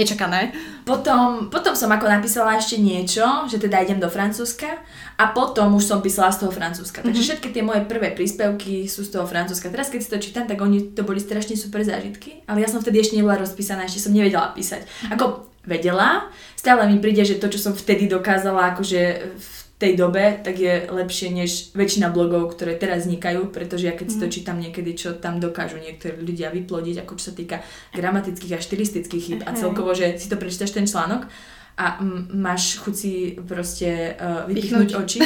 nečakané. 0.00 0.56
Potom, 0.88 1.52
potom 1.52 1.76
som 1.76 1.92
ako 1.92 2.08
napísala 2.08 2.56
ešte 2.56 2.80
niečo, 2.80 3.24
že 3.44 3.60
teda 3.60 3.84
idem 3.84 4.00
do 4.00 4.08
Francúzska 4.08 4.80
a 5.20 5.24
potom 5.36 5.76
už 5.76 5.84
som 5.84 6.00
písala 6.00 6.32
z 6.32 6.44
toho 6.44 6.52
Francúzska. 6.52 7.04
Takže 7.04 7.12
mm-hmm. 7.12 7.28
všetky 7.28 7.48
tie 7.52 7.60
moje 7.60 7.84
prvé 7.84 8.16
príspevky 8.16 8.88
sú 8.88 9.04
z 9.04 9.12
toho 9.12 9.28
Francúzska. 9.28 9.68
Teraz 9.68 9.92
keď 9.92 10.00
si 10.00 10.08
to 10.08 10.18
čítam, 10.20 10.44
tak 10.48 10.56
oni 10.56 10.96
to 10.96 11.04
boli 11.04 11.20
strašne 11.20 11.60
super 11.60 11.84
zážitky, 11.84 12.40
ale 12.48 12.64
ja 12.64 12.68
som 12.72 12.80
vtedy 12.80 13.04
ešte 13.04 13.20
nebola 13.20 13.36
rozpísaná, 13.36 13.84
ešte 13.84 14.00
som 14.08 14.16
nevedela 14.16 14.48
písať. 14.56 14.88
Ako 15.12 15.44
vedela, 15.68 16.32
stále 16.56 16.88
mi 16.88 16.96
príde, 16.96 17.20
že 17.28 17.36
to, 17.36 17.52
čo 17.52 17.60
som 17.60 17.76
vtedy 17.76 18.08
dokázala 18.08 18.72
akože 18.72 19.00
v 19.36 19.57
tej 19.78 19.94
dobe, 19.94 20.42
tak 20.42 20.58
je 20.58 20.90
lepšie 20.90 21.30
než 21.30 21.70
väčšina 21.70 22.10
blogov, 22.10 22.50
ktoré 22.50 22.74
teraz 22.74 23.06
vznikajú, 23.06 23.54
pretože 23.54 23.86
ja 23.86 23.94
keď 23.94 24.06
si 24.10 24.18
to 24.18 24.26
mhm. 24.26 24.34
čítam 24.34 24.58
niekedy, 24.58 24.90
čo 24.98 25.14
tam 25.14 25.38
dokážu 25.38 25.78
niektorí 25.78 26.18
ľudia 26.18 26.50
vyplodiť, 26.50 27.06
ako 27.06 27.12
čo 27.14 27.30
sa 27.30 27.34
týka 27.34 27.62
gramatických 27.94 28.58
a 28.58 28.60
štilistických 28.60 29.22
chyb 29.22 29.40
a 29.46 29.54
celkovo, 29.54 29.94
že 29.94 30.18
si 30.18 30.26
to 30.26 30.34
prečítaš 30.34 30.74
ten 30.74 30.84
článok 30.84 31.30
a 31.78 32.02
m- 32.02 32.26
máš 32.34 32.82
chuť 32.82 32.94
si 32.94 33.38
proste 33.38 34.18
uh, 34.18 34.50
vypichnúť 34.50 34.98
oči. 34.98 35.22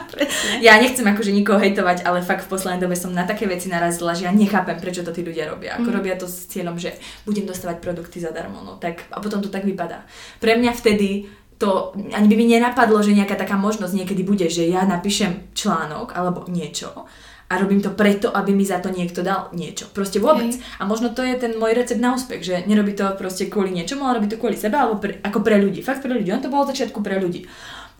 ja 0.66 0.80
nechcem 0.80 1.04
akože 1.04 1.36
nikoho 1.36 1.60
hejtovať, 1.60 2.08
ale 2.08 2.24
fakt 2.24 2.48
v 2.48 2.56
poslednej 2.56 2.80
dobe 2.80 2.96
som 2.96 3.12
na 3.12 3.28
také 3.28 3.44
veci 3.44 3.68
narazila, 3.68 4.16
že 4.16 4.24
ja 4.24 4.32
nechápem, 4.32 4.80
prečo 4.80 5.04
to 5.04 5.12
tí 5.12 5.20
ľudia 5.20 5.52
robia. 5.52 5.76
Ako 5.76 5.92
mm. 5.92 5.96
robia 6.00 6.16
to 6.16 6.24
s 6.24 6.48
cieľom, 6.48 6.80
že 6.80 6.96
budem 7.28 7.44
dostávať 7.44 7.84
produkty 7.84 8.24
zadarmo. 8.24 8.64
No, 8.64 8.80
tak, 8.80 9.04
a 9.12 9.20
potom 9.20 9.44
to 9.44 9.52
tak 9.52 9.68
vypadá. 9.68 10.08
Pre 10.40 10.56
mňa 10.56 10.72
vtedy 10.72 11.28
to 11.60 11.92
ani 12.16 12.24
by 12.24 12.34
mi 12.40 12.48
nenapadlo, 12.48 13.04
že 13.04 13.12
nejaká 13.12 13.36
taká 13.36 13.60
možnosť 13.60 13.92
niekedy 13.92 14.24
bude, 14.24 14.48
že 14.48 14.64
ja 14.64 14.88
napíšem 14.88 15.52
článok 15.52 16.16
alebo 16.16 16.48
niečo 16.48 17.04
a 17.50 17.58
robím 17.58 17.82
to 17.82 17.90
preto, 17.90 18.30
aby 18.30 18.54
mi 18.54 18.62
za 18.62 18.78
to 18.78 18.94
niekto 18.94 19.26
dal 19.26 19.50
niečo. 19.50 19.90
Proste 19.90 20.22
vôbec. 20.22 20.54
Okay. 20.54 20.78
A 20.78 20.86
možno 20.86 21.10
to 21.10 21.26
je 21.26 21.34
ten 21.34 21.58
môj 21.58 21.74
recept 21.74 21.98
na 21.98 22.14
úspech, 22.14 22.46
že 22.46 22.62
nerobí 22.70 22.94
to 22.94 23.10
proste 23.18 23.50
kvôli 23.50 23.74
niečomu, 23.74 24.06
ale 24.06 24.22
robí 24.22 24.30
to 24.30 24.38
kvôli 24.38 24.54
sebe 24.54 24.78
alebo 24.78 25.02
pre, 25.02 25.18
ako 25.18 25.42
pre 25.42 25.58
ľudí. 25.58 25.82
Fakt 25.82 25.98
pre 25.98 26.14
ľudí. 26.14 26.30
On 26.30 26.38
to 26.38 26.46
bolo 26.46 26.64
od 26.64 26.70
začiatku 26.72 27.02
pre 27.02 27.18
ľudí 27.18 27.44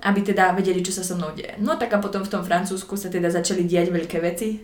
aby 0.00 0.24
teda 0.24 0.56
vedeli, 0.56 0.80
čo 0.80 0.96
sa 0.96 1.04
so 1.04 1.12
mnou 1.12 1.36
deje. 1.36 1.60
No 1.60 1.76
tak 1.76 1.92
a 1.92 2.00
potom 2.00 2.24
v 2.24 2.32
tom 2.32 2.40
Francúzsku 2.40 2.96
sa 2.96 3.12
teda 3.12 3.28
začali 3.28 3.68
diať 3.68 3.92
veľké 3.92 4.16
veci 4.24 4.56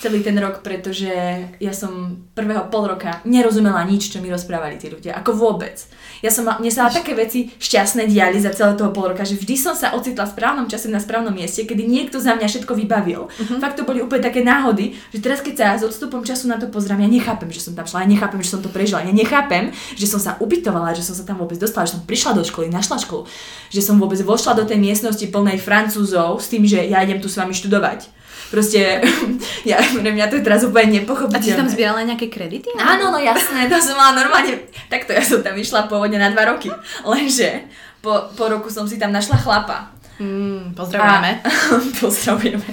celý 0.00 0.24
ten 0.24 0.32
rok, 0.40 0.64
pretože 0.64 1.12
ja 1.60 1.72
som 1.76 2.24
prvého 2.32 2.72
pol 2.72 2.88
roka 2.88 3.20
nerozumela 3.28 3.84
nič, 3.84 4.08
čo 4.08 4.24
mi 4.24 4.32
rozprávali 4.32 4.80
tí 4.80 4.88
ľudia. 4.88 5.12
Ako 5.20 5.36
vôbec. 5.36 5.76
Ja 6.24 6.32
som, 6.32 6.48
mne 6.48 6.72
sa 6.72 6.88
také 6.88 7.12
veci 7.12 7.52
šťastné 7.52 8.08
diali 8.08 8.40
za 8.40 8.56
celé 8.56 8.80
toho 8.80 8.96
pol 8.96 9.12
roka, 9.12 9.28
že 9.28 9.36
vždy 9.36 9.60
som 9.60 9.76
sa 9.76 9.92
ocitla 9.92 10.24
v 10.24 10.32
správnom 10.32 10.66
čase 10.72 10.88
na 10.88 10.96
správnom 11.04 11.36
mieste, 11.36 11.68
kedy 11.68 11.84
niekto 11.84 12.16
za 12.16 12.32
mňa 12.32 12.48
všetko 12.48 12.72
vybavil. 12.72 13.28
Uh-huh. 13.28 13.60
Fakt 13.60 13.76
to 13.76 13.84
boli 13.84 14.00
úplne 14.00 14.24
také 14.24 14.40
náhody, 14.40 14.96
že 15.12 15.20
teraz 15.20 15.44
keď 15.44 15.54
sa 15.60 15.68
s 15.76 15.84
odstupom 15.84 16.24
času 16.24 16.48
na 16.48 16.56
to 16.56 16.72
pozriem, 16.72 17.04
ja 17.04 17.10
nechápem, 17.20 17.52
že 17.52 17.60
som 17.60 17.76
tam 17.76 17.84
šla, 17.84 18.08
ja 18.08 18.08
nechápem, 18.08 18.40
že 18.40 18.56
som 18.56 18.64
to 18.64 18.72
prežila, 18.72 19.04
ja 19.04 19.12
nechápem, 19.12 19.68
že 20.00 20.08
som 20.08 20.16
sa 20.16 20.40
ubytovala, 20.40 20.96
že 20.96 21.04
som 21.04 21.12
sa 21.12 21.28
tam 21.28 21.36
vôbec 21.44 21.60
dostala, 21.60 21.84
že 21.84 22.00
som 22.00 22.08
prišla 22.08 22.40
do 22.40 22.42
školy, 22.44 22.72
našla 22.72 23.04
školu, 23.04 23.28
že 23.68 23.84
som 23.84 24.00
vôbec 24.00 24.16
vošla 24.24 24.56
do 24.56 24.64
tej 24.64 24.80
miestnosti 24.80 25.28
plnej 25.28 25.60
francúzov 25.60 26.40
s 26.40 26.48
tým, 26.48 26.64
že 26.64 26.88
ja 26.88 27.04
idem 27.04 27.20
tu 27.20 27.28
s 27.28 27.36
vami 27.36 27.52
študovať 27.52 28.19
Proste, 28.50 28.98
ja, 29.70 29.78
pre 29.78 30.10
mňa 30.10 30.26
to 30.26 30.42
je 30.42 30.44
teraz 30.44 30.66
úplne 30.66 31.00
nepochopiteľné. 31.00 31.38
A 31.38 31.42
ty 31.42 31.54
si 31.54 31.60
tam 31.62 31.70
zbierala 31.70 32.02
nejaké 32.02 32.26
kredity? 32.26 32.66
Áno, 32.74 33.14
no 33.14 33.18
jasné, 33.22 33.70
to 33.70 33.78
som 33.78 33.94
mala 33.94 34.18
normálne, 34.18 34.66
takto 34.90 35.14
ja 35.14 35.22
som 35.22 35.38
tam 35.40 35.54
išla 35.54 35.86
pôvodne 35.86 36.18
na 36.18 36.34
dva 36.34 36.50
roky, 36.50 36.68
lenže 37.06 37.70
po, 38.02 38.34
po 38.34 38.50
roku 38.50 38.66
som 38.66 38.90
si 38.90 38.98
tam 38.98 39.14
našla 39.14 39.38
chlapa. 39.38 39.94
Mm, 40.18 40.74
pozdravujeme. 40.74 41.30
A, 41.40 41.48
pozdravujeme. 42.02 42.68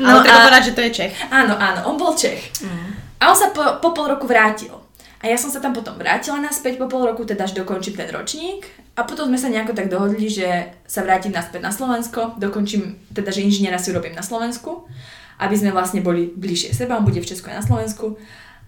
No, 0.00 0.08
Ale 0.08 0.18
treba 0.24 0.48
povedať, 0.48 0.62
že 0.70 0.74
to 0.76 0.82
je 0.86 0.90
Čech. 0.92 1.14
Áno, 1.28 1.58
áno, 1.58 1.90
on 1.90 1.96
bol 1.98 2.14
Čech. 2.14 2.54
Mm. 2.62 2.88
A 3.20 3.22
on 3.32 3.36
sa 3.36 3.50
po, 3.50 3.82
po 3.82 3.90
pol 3.90 4.12
roku 4.12 4.28
vrátil. 4.28 4.72
A 5.20 5.24
ja 5.26 5.36
som 5.40 5.48
sa 5.48 5.58
tam 5.58 5.72
potom 5.72 5.96
vrátila 5.96 6.38
naspäť 6.38 6.76
po 6.76 6.86
pol 6.86 7.08
roku, 7.08 7.24
teda 7.24 7.48
až 7.48 7.56
dokončím 7.56 7.96
ten 7.96 8.08
ročník. 8.12 8.68
A 8.96 9.04
potom 9.04 9.28
sme 9.28 9.36
sa 9.36 9.52
nejako 9.52 9.76
tak 9.76 9.92
dohodli, 9.92 10.24
že 10.32 10.72
sa 10.88 11.04
vrátim 11.04 11.28
naspäť 11.28 11.60
na 11.60 11.68
Slovensko, 11.68 12.40
dokončím, 12.40 12.96
teda 13.12 13.28
že 13.28 13.44
inžiniera 13.44 13.76
si 13.76 13.92
urobím 13.92 14.16
na 14.16 14.24
Slovensku, 14.24 14.88
aby 15.36 15.52
sme 15.52 15.76
vlastne 15.76 16.00
boli 16.00 16.32
bližšie 16.32 16.72
seba, 16.72 16.96
on 16.96 17.04
bude 17.04 17.20
v 17.20 17.28
Česku 17.28 17.52
a 17.52 17.60
na 17.60 17.64
Slovensku. 17.64 18.16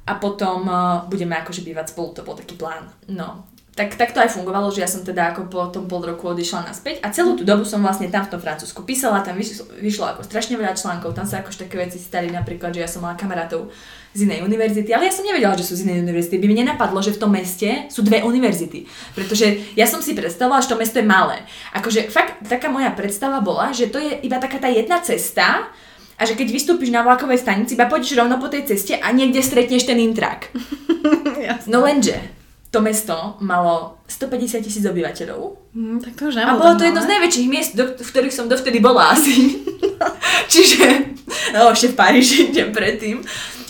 A 0.08 0.16
potom 0.20 0.68
uh, 0.68 1.04
budeme 1.08 1.36
akože 1.36 1.64
bývať 1.64 1.96
spolu, 1.96 2.12
to 2.12 2.24
bol 2.24 2.36
taký 2.36 2.60
plán. 2.60 2.92
No, 3.08 3.48
tak, 3.78 3.94
tak 3.94 4.10
to 4.10 4.18
aj 4.18 4.34
fungovalo, 4.34 4.74
že 4.74 4.82
ja 4.82 4.90
som 4.90 5.06
teda 5.06 5.30
ako 5.30 5.46
po 5.46 5.70
tom 5.70 5.86
pol 5.86 6.02
roku 6.02 6.34
odišla 6.34 6.66
naspäť 6.66 6.98
a 7.06 7.14
celú 7.14 7.38
tú 7.38 7.46
dobu 7.46 7.62
som 7.62 7.78
vlastne 7.78 8.10
tam 8.10 8.26
v 8.26 8.34
tom 8.34 8.42
Francúzsku 8.42 8.82
písala, 8.82 9.22
tam 9.22 9.38
vyšlo, 9.38 9.70
vyšlo 9.78 10.04
ako 10.10 10.26
strašne 10.26 10.58
veľa 10.58 10.74
článkov, 10.74 11.14
tam 11.14 11.22
sa 11.22 11.38
akož 11.38 11.62
také 11.62 11.78
veci 11.78 12.02
stali, 12.02 12.26
napríklad, 12.34 12.74
že 12.74 12.82
ja 12.82 12.90
som 12.90 13.06
mala 13.06 13.14
kamarátov 13.14 13.70
z 14.18 14.26
inej 14.26 14.42
univerzity, 14.42 14.90
ale 14.90 15.06
ja 15.06 15.14
som 15.14 15.22
nevedela, 15.22 15.54
že 15.54 15.62
sú 15.62 15.78
z 15.78 15.86
inej 15.86 16.02
univerzity. 16.02 16.42
By 16.42 16.46
mi 16.50 16.56
nenapadlo, 16.58 16.98
že 16.98 17.14
v 17.14 17.22
tom 17.22 17.30
meste 17.30 17.86
sú 17.86 18.02
dve 18.02 18.26
univerzity, 18.26 18.82
pretože 19.14 19.78
ja 19.78 19.86
som 19.86 20.02
si 20.02 20.18
predstavovala, 20.18 20.64
že 20.64 20.74
to 20.74 20.80
mesto 20.80 20.98
je 20.98 21.06
malé. 21.06 21.46
Akože 21.70 22.10
fakt 22.10 22.42
taká 22.50 22.66
moja 22.66 22.90
predstava 22.90 23.38
bola, 23.38 23.70
že 23.70 23.86
to 23.86 24.02
je 24.02 24.18
iba 24.26 24.42
taká 24.42 24.58
tá 24.58 24.66
jedna 24.66 24.98
cesta, 24.98 25.70
a 26.18 26.26
že 26.26 26.34
keď 26.34 26.50
vystúpiš 26.50 26.90
na 26.90 27.06
vlakovej 27.06 27.38
stanici, 27.38 27.78
iba 27.78 27.86
pôjdeš 27.86 28.18
rovno 28.18 28.42
po 28.42 28.50
tej 28.50 28.66
ceste 28.66 28.98
a 28.98 29.06
niekde 29.14 29.38
stretneš 29.38 29.86
ten 29.86 30.02
intrak. 30.02 30.50
no 31.70 31.78
lenže, 31.86 32.18
to 32.78 32.86
mesto 32.86 33.16
malo 33.42 33.98
150 34.06 34.62
tisíc 34.62 34.86
obyvateľov. 34.86 35.74
Mm, 35.74 35.98
tak 35.98 36.14
to 36.14 36.30
už 36.30 36.38
A 36.38 36.54
bolo 36.54 36.78
to 36.78 36.86
jedno 36.86 37.02
z 37.02 37.10
najväčších 37.10 37.48
miest, 37.50 37.74
do, 37.74 37.90
v 37.90 38.06
ktorých 38.06 38.30
som 38.30 38.46
dovtedy 38.46 38.78
bola 38.78 39.18
asi. 39.18 39.58
Čiže, 40.52 40.86
no 41.58 41.74
ešte 41.74 41.90
v 41.90 41.98
Paríži, 41.98 42.38
idem 42.54 42.70
predtým. 42.70 43.26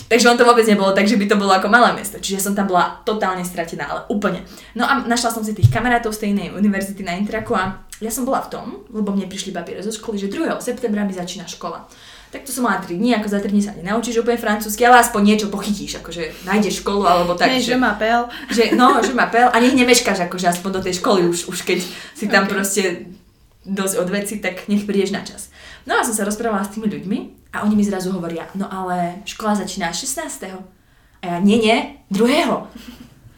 Takže 0.09 0.25
on 0.25 0.37
to 0.37 0.45
vôbec 0.45 0.65
nebolo 0.65 0.89
tak, 0.93 1.05
že 1.05 1.17
by 1.17 1.25
to 1.25 1.37
bolo 1.37 1.53
ako 1.53 1.69
malé 1.69 1.93
mesto. 1.93 2.17
Čiže 2.21 2.41
som 2.41 2.53
tam 2.53 2.69
bola 2.69 3.01
totálne 3.05 3.45
stratená, 3.45 3.89
ale 3.89 4.01
úplne. 4.09 4.45
No 4.73 4.85
a 4.85 5.05
našla 5.05 5.33
som 5.33 5.41
si 5.41 5.53
tých 5.53 5.69
kamarátov 5.69 6.13
z 6.13 6.25
tej 6.25 6.29
inej 6.33 6.53
univerzity 6.53 7.01
na 7.05 7.17
Intraku 7.17 7.53
a 7.53 7.85
ja 8.01 8.09
som 8.13 8.25
bola 8.25 8.41
v 8.45 8.49
tom, 8.53 8.65
lebo 8.89 9.13
mne 9.13 9.29
prišli 9.29 9.53
papiere 9.53 9.85
zo 9.85 9.93
školy, 9.93 10.17
že 10.17 10.33
2. 10.33 10.49
septembra 10.61 11.05
mi 11.05 11.13
začína 11.13 11.45
škola 11.45 11.85
tak 12.29 12.45
to 12.45 12.53
som 12.53 12.69
mala 12.69 12.77
3 12.77 12.93
dní, 12.93 13.17
ako 13.17 13.25
za 13.25 13.41
3 13.41 13.49
dní 13.49 13.61
sa 13.65 13.73
nenaučíš 13.73 14.21
úplne 14.21 14.37
francúzsky, 14.37 14.85
ale 14.85 15.01
aspoň 15.01 15.21
niečo 15.25 15.47
pochytíš, 15.49 15.97
akože 15.97 16.45
nájdeš 16.45 16.85
školu 16.85 17.01
alebo 17.01 17.33
tak. 17.33 17.49
Ne, 17.49 17.57
že, 17.57 17.73
že 17.73 17.81
pel. 17.97 18.29
Že, 18.53 18.63
no, 18.77 19.01
že 19.01 19.17
pel 19.17 19.49
a 19.49 19.57
nech 19.57 19.73
nemeškáš 19.73 20.29
akože 20.29 20.53
aspoň 20.53 20.71
do 20.77 20.81
tej 20.85 21.01
školy 21.01 21.25
už, 21.25 21.49
už 21.49 21.65
keď 21.65 21.79
si 22.13 22.25
tam 22.29 22.45
okay. 22.45 22.53
proste 22.53 22.83
dosť 23.65 23.95
od 23.97 24.09
veci, 24.13 24.37
tak 24.37 24.69
nech 24.69 24.85
prídeš 24.85 25.09
na 25.09 25.25
čas. 25.25 25.49
No 25.89 25.97
a 25.97 26.05
som 26.05 26.13
sa 26.13 26.21
rozprávala 26.21 26.61
s 26.61 26.73
tými 26.77 26.85
ľuďmi 26.85 27.49
a 27.57 27.65
oni 27.65 27.73
mi 27.73 27.81
zrazu 27.81 28.13
hovoria, 28.13 28.45
no 28.53 28.69
ale 28.69 29.25
škola 29.25 29.57
začína 29.57 29.89
16. 29.89 30.21
A 31.19 31.25
ja, 31.25 31.37
nie, 31.41 31.57
nie, 31.57 31.97
2. 32.13 32.21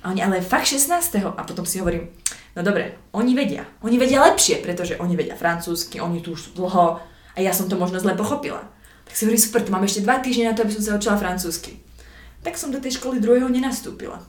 A 0.02 0.06
oni, 0.12 0.20
ale 0.20 0.44
fakt 0.44 0.68
16. 0.68 0.92
A 1.32 1.42
potom 1.48 1.64
si 1.64 1.80
hovorím, 1.80 2.12
no 2.56 2.62
dobre, 2.62 3.00
oni 3.16 3.32
vedia. 3.40 3.64
Oni 3.88 3.96
vedia 3.96 4.20
lepšie, 4.28 4.60
pretože 4.60 5.00
oni 5.00 5.16
vedia 5.16 5.40
francúzsky, 5.40 6.04
oni 6.04 6.20
tu 6.20 6.36
už 6.36 6.60
dlho 6.60 7.00
a 7.32 7.38
ja 7.40 7.56
som 7.56 7.72
to 7.72 7.80
možno 7.80 8.04
zle 8.04 8.12
pochopila. 8.20 8.68
Tak 9.12 9.20
si 9.20 9.28
hovorím, 9.28 9.44
super, 9.44 9.60
to 9.60 9.76
mám 9.76 9.84
ešte 9.84 10.08
dva 10.08 10.24
týždne 10.24 10.48
na 10.48 10.56
to, 10.56 10.64
aby 10.64 10.72
som 10.72 10.84
sa 10.88 10.96
učila 10.96 11.20
francúzsky. 11.20 11.84
Tak 12.48 12.56
som 12.56 12.72
do 12.72 12.80
tej 12.80 12.96
školy 12.96 13.20
druhého 13.20 13.52
nenastúpila. 13.52 14.24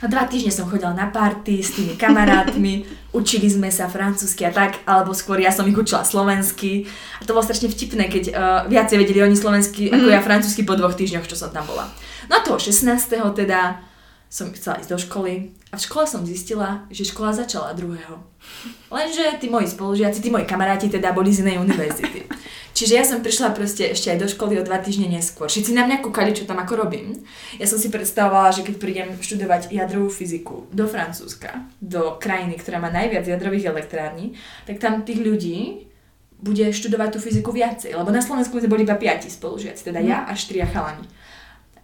A 0.00 0.08
dva 0.08 0.24
týždne 0.24 0.48
som 0.48 0.64
chodila 0.68 0.96
na 0.96 1.12
party 1.12 1.60
s 1.60 1.76
tými 1.76 2.00
kamarátmi, 2.00 2.88
učili 3.20 3.52
sme 3.52 3.68
sa 3.68 3.92
francúzsky 3.92 4.48
a 4.48 4.52
tak, 4.56 4.80
alebo 4.88 5.12
skôr 5.12 5.36
ja 5.36 5.52
som 5.52 5.68
ich 5.68 5.76
učila 5.76 6.00
slovensky. 6.00 6.88
A 7.20 7.28
to 7.28 7.36
bolo 7.36 7.44
strašne 7.44 7.68
vtipné, 7.68 8.08
keď 8.08 8.24
uh, 8.32 8.36
viacej 8.72 8.96
vedeli 8.96 9.20
oni 9.20 9.36
slovensky 9.36 9.92
ako 9.92 10.08
mhm. 10.08 10.16
ja 10.16 10.24
francúzsky 10.24 10.64
po 10.64 10.80
dvoch 10.80 10.96
týždňoch, 10.96 11.28
čo 11.28 11.36
som 11.36 11.52
tam 11.52 11.68
bola. 11.68 11.92
No 12.32 12.40
a 12.40 12.44
toho 12.44 12.56
16. 12.56 12.88
teda 13.36 13.84
som 14.32 14.52
chcela 14.52 14.80
ísť 14.80 14.90
do 14.90 14.98
školy 14.98 15.54
a 15.70 15.78
v 15.78 15.84
škole 15.84 16.04
som 16.04 16.26
zistila, 16.26 16.84
že 16.90 17.06
škola 17.06 17.32
začala 17.32 17.72
druhého. 17.72 18.20
Lenže 18.90 19.38
tí 19.38 19.46
moji 19.46 19.70
spolužiaci, 19.70 20.18
tí 20.18 20.28
moji 20.28 20.44
kamaráti 20.44 20.90
teda 20.90 21.14
boli 21.14 21.30
z 21.30 21.46
inej 21.46 21.62
univerzity. 21.62 22.26
Čiže 22.76 22.92
ja 22.92 23.08
som 23.08 23.24
prišla 23.24 23.56
proste 23.56 23.88
ešte 23.96 24.12
aj 24.12 24.20
do 24.20 24.28
školy 24.28 24.60
o 24.60 24.66
dva 24.66 24.76
týždne 24.76 25.08
neskôr. 25.08 25.48
Všetci 25.48 25.72
na 25.72 25.88
mňa 25.88 26.04
kúkali, 26.04 26.36
čo 26.36 26.44
tam 26.44 26.60
ako 26.60 26.84
robím. 26.84 27.16
Ja 27.56 27.64
som 27.64 27.80
si 27.80 27.88
predstavovala, 27.88 28.52
že 28.52 28.68
keď 28.68 28.76
prídem 28.76 29.08
študovať 29.16 29.72
jadrovú 29.72 30.12
fyziku 30.12 30.68
do 30.68 30.84
Francúzska, 30.84 31.64
do 31.80 32.20
krajiny, 32.20 32.60
ktorá 32.60 32.76
má 32.76 32.92
najviac 32.92 33.24
jadrových 33.24 33.72
elektrární, 33.72 34.36
tak 34.68 34.76
tam 34.76 35.08
tých 35.08 35.24
ľudí 35.24 35.88
bude 36.36 36.68
študovať 36.68 37.16
tú 37.16 37.18
fyziku 37.24 37.48
viacej. 37.48 37.96
Lebo 37.96 38.12
na 38.12 38.20
Slovensku 38.20 38.60
sme 38.60 38.68
boli 38.68 38.84
iba 38.84 39.00
piati 39.00 39.32
spolužiaci, 39.32 39.80
teda 39.80 40.04
ja 40.04 40.28
a 40.28 40.36
štyria 40.36 40.68
chalani 40.68 41.08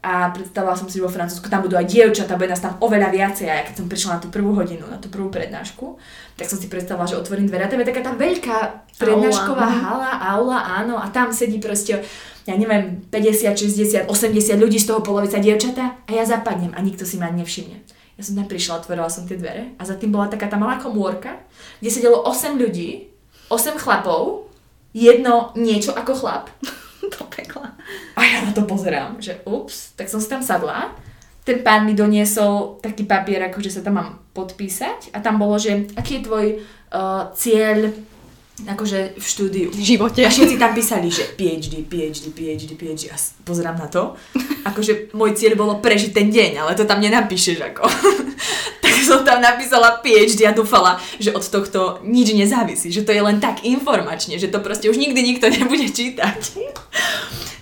a 0.02 0.34
predstavovala 0.34 0.74
som 0.74 0.90
si, 0.90 0.98
že 0.98 1.06
vo 1.06 1.14
Francúzsku 1.14 1.46
tam 1.46 1.62
budú 1.62 1.78
aj 1.78 1.86
dievčatá, 1.86 2.34
bude 2.34 2.50
nás 2.50 2.58
tam 2.58 2.74
oveľa 2.82 3.14
viacej. 3.14 3.46
A 3.46 3.54
ja 3.54 3.62
keď 3.62 3.74
som 3.78 3.86
prišla 3.86 4.18
na 4.18 4.20
tú 4.20 4.34
prvú 4.34 4.50
hodinu, 4.50 4.82
na 4.90 4.98
tú 4.98 5.06
prvú 5.06 5.30
prednášku, 5.30 5.94
tak 6.34 6.50
som 6.50 6.58
si 6.58 6.66
predstavovala, 6.66 7.06
že 7.06 7.22
otvorím 7.22 7.46
dvere. 7.46 7.64
A 7.66 7.70
tam 7.70 7.78
je 7.78 7.86
taká 7.86 8.02
tá 8.02 8.10
veľká 8.18 8.58
prednášková 8.98 9.62
aula. 9.62 9.78
hala, 9.78 10.12
aula, 10.34 10.58
áno, 10.82 10.98
a 10.98 11.06
tam 11.14 11.30
sedí 11.30 11.62
proste, 11.62 12.02
ja 12.50 12.58
neviem, 12.58 12.98
50, 13.14 13.54
60, 13.54 14.10
80 14.10 14.58
ľudí, 14.58 14.82
z 14.82 14.90
toho 14.90 15.06
polovica 15.06 15.38
dievčatá. 15.38 16.02
A 16.02 16.10
ja 16.10 16.26
zapadnem 16.26 16.74
a 16.74 16.82
nikto 16.82 17.06
si 17.06 17.14
ma 17.22 17.30
nevšimne. 17.30 17.86
Ja 18.18 18.22
som 18.26 18.34
tam 18.34 18.50
prišla, 18.50 18.82
otvorila 18.82 19.06
som 19.06 19.30
tie 19.30 19.38
dvere. 19.38 19.78
A 19.78 19.86
za 19.86 19.94
tým 19.94 20.10
bola 20.10 20.26
taká 20.26 20.50
tá 20.50 20.58
malá 20.58 20.82
komórka, 20.82 21.38
kde 21.78 21.94
sedelo 21.94 22.26
8 22.26 22.58
ľudí, 22.58 23.06
8 23.54 23.78
chlapov, 23.78 24.50
jedno 24.90 25.54
niečo 25.54 25.94
ako 25.94 26.12
chlap 26.18 26.50
do 27.14 27.22
pekla. 27.26 27.74
A 28.14 28.20
ja 28.22 28.38
na 28.46 28.52
to 28.54 28.62
pozerám, 28.64 29.18
že 29.18 29.42
ups, 29.44 29.96
tak 29.98 30.06
som 30.06 30.22
si 30.22 30.28
tam 30.30 30.42
sadla. 30.42 30.94
Ten 31.42 31.66
pán 31.66 31.82
mi 31.82 31.98
doniesol 31.98 32.78
taký 32.78 33.02
papier, 33.02 33.42
akože 33.50 33.70
sa 33.70 33.82
tam 33.82 33.98
mám 33.98 34.10
podpísať 34.30 35.10
a 35.10 35.18
tam 35.18 35.42
bolo, 35.42 35.58
že 35.58 35.90
aký 35.98 36.22
je 36.22 36.26
tvoj 36.26 36.46
uh, 36.94 37.34
cieľ 37.34 37.90
akože 38.60 39.16
v 39.16 39.24
štúdiu. 39.24 39.68
V 39.72 39.80
živote. 39.80 40.20
A 40.22 40.30
všetci 40.30 40.60
tam 40.60 40.76
písali, 40.76 41.08
že 41.08 41.24
PhD, 41.34 41.82
PhD, 41.88 42.30
PhD, 42.30 42.76
PhD. 42.76 43.08
A 43.08 43.16
pozerám 43.48 43.80
na 43.80 43.88
to. 43.88 44.12
Akože 44.68 45.10
môj 45.16 45.34
cieľ 45.34 45.56
bolo 45.56 45.80
prežiť 45.80 46.12
ten 46.12 46.28
deň, 46.28 46.60
ale 46.60 46.76
to 46.76 46.84
tam 46.84 47.00
nenapíšeš 47.00 47.58
ako. 47.72 47.88
tak 48.84 48.94
som 49.02 49.24
tam 49.24 49.40
napísala 49.40 50.04
PhD 50.04 50.44
a 50.44 50.52
dúfala, 50.52 51.00
že 51.16 51.32
od 51.32 51.42
tohto 51.42 52.04
nič 52.04 52.36
nezávisí. 52.36 52.92
Že 52.92 53.08
to 53.08 53.12
je 53.16 53.22
len 53.24 53.40
tak 53.40 53.64
informačne, 53.64 54.36
že 54.36 54.52
to 54.52 54.60
proste 54.60 54.86
už 54.86 55.00
nikdy 55.00 55.24
nikto 55.24 55.48
nebude 55.56 55.88
čítať. 55.88 56.40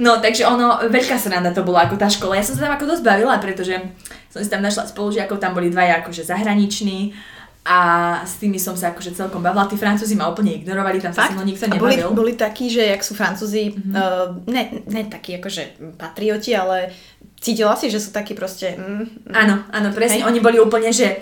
no, 0.02 0.18
takže 0.18 0.42
ono, 0.44 0.90
veľká 0.90 1.16
sranda 1.16 1.54
to 1.54 1.62
bola 1.62 1.86
ako 1.86 1.96
tá 1.96 2.10
škola. 2.10 2.36
Ja 2.36 2.44
som 2.44 2.58
sa 2.58 2.66
tam 2.66 2.74
ako 2.74 2.98
dosť 2.98 3.06
bavila, 3.06 3.38
pretože 3.38 3.78
som 4.26 4.42
si 4.42 4.50
tam 4.50 4.62
našla 4.62 4.90
spolužiakov, 4.90 5.38
tam 5.38 5.54
boli 5.54 5.70
dvaja 5.70 6.02
akože 6.02 6.26
zahraniční 6.26 7.14
a 7.60 7.78
s 8.24 8.40
tými 8.40 8.56
som 8.56 8.72
sa 8.72 8.96
akože 8.96 9.12
celkom 9.12 9.44
bavila. 9.44 9.68
Tí 9.68 9.76
Francúzi 9.76 10.16
ma 10.16 10.32
úplne 10.32 10.56
ignorovali, 10.56 10.96
tam 10.96 11.12
sa 11.12 11.28
so 11.28 11.44
nikto 11.44 11.68
nebavil. 11.68 12.08
Boli, 12.08 12.32
boli 12.32 12.32
takí, 12.32 12.72
že 12.72 12.88
jak 12.88 13.04
sú 13.04 13.12
Francúzi, 13.12 13.76
mm-hmm. 13.76 13.92
uh, 13.92 14.26
ne, 14.48 14.80
ne 14.88 15.02
takí 15.04 15.36
akože 15.36 15.94
patrioti, 16.00 16.56
ale 16.56 16.88
cítila 17.36 17.76
si, 17.76 17.92
že 17.92 18.00
sú 18.00 18.16
takí 18.16 18.32
proste... 18.32 18.80
Mm, 18.80 19.28
mm. 19.28 19.34
Áno, 19.36 19.54
áno, 19.68 19.88
presne. 19.92 20.24
Hej. 20.24 20.28
Oni 20.32 20.40
boli 20.40 20.56
úplne, 20.56 20.88
že 20.88 21.20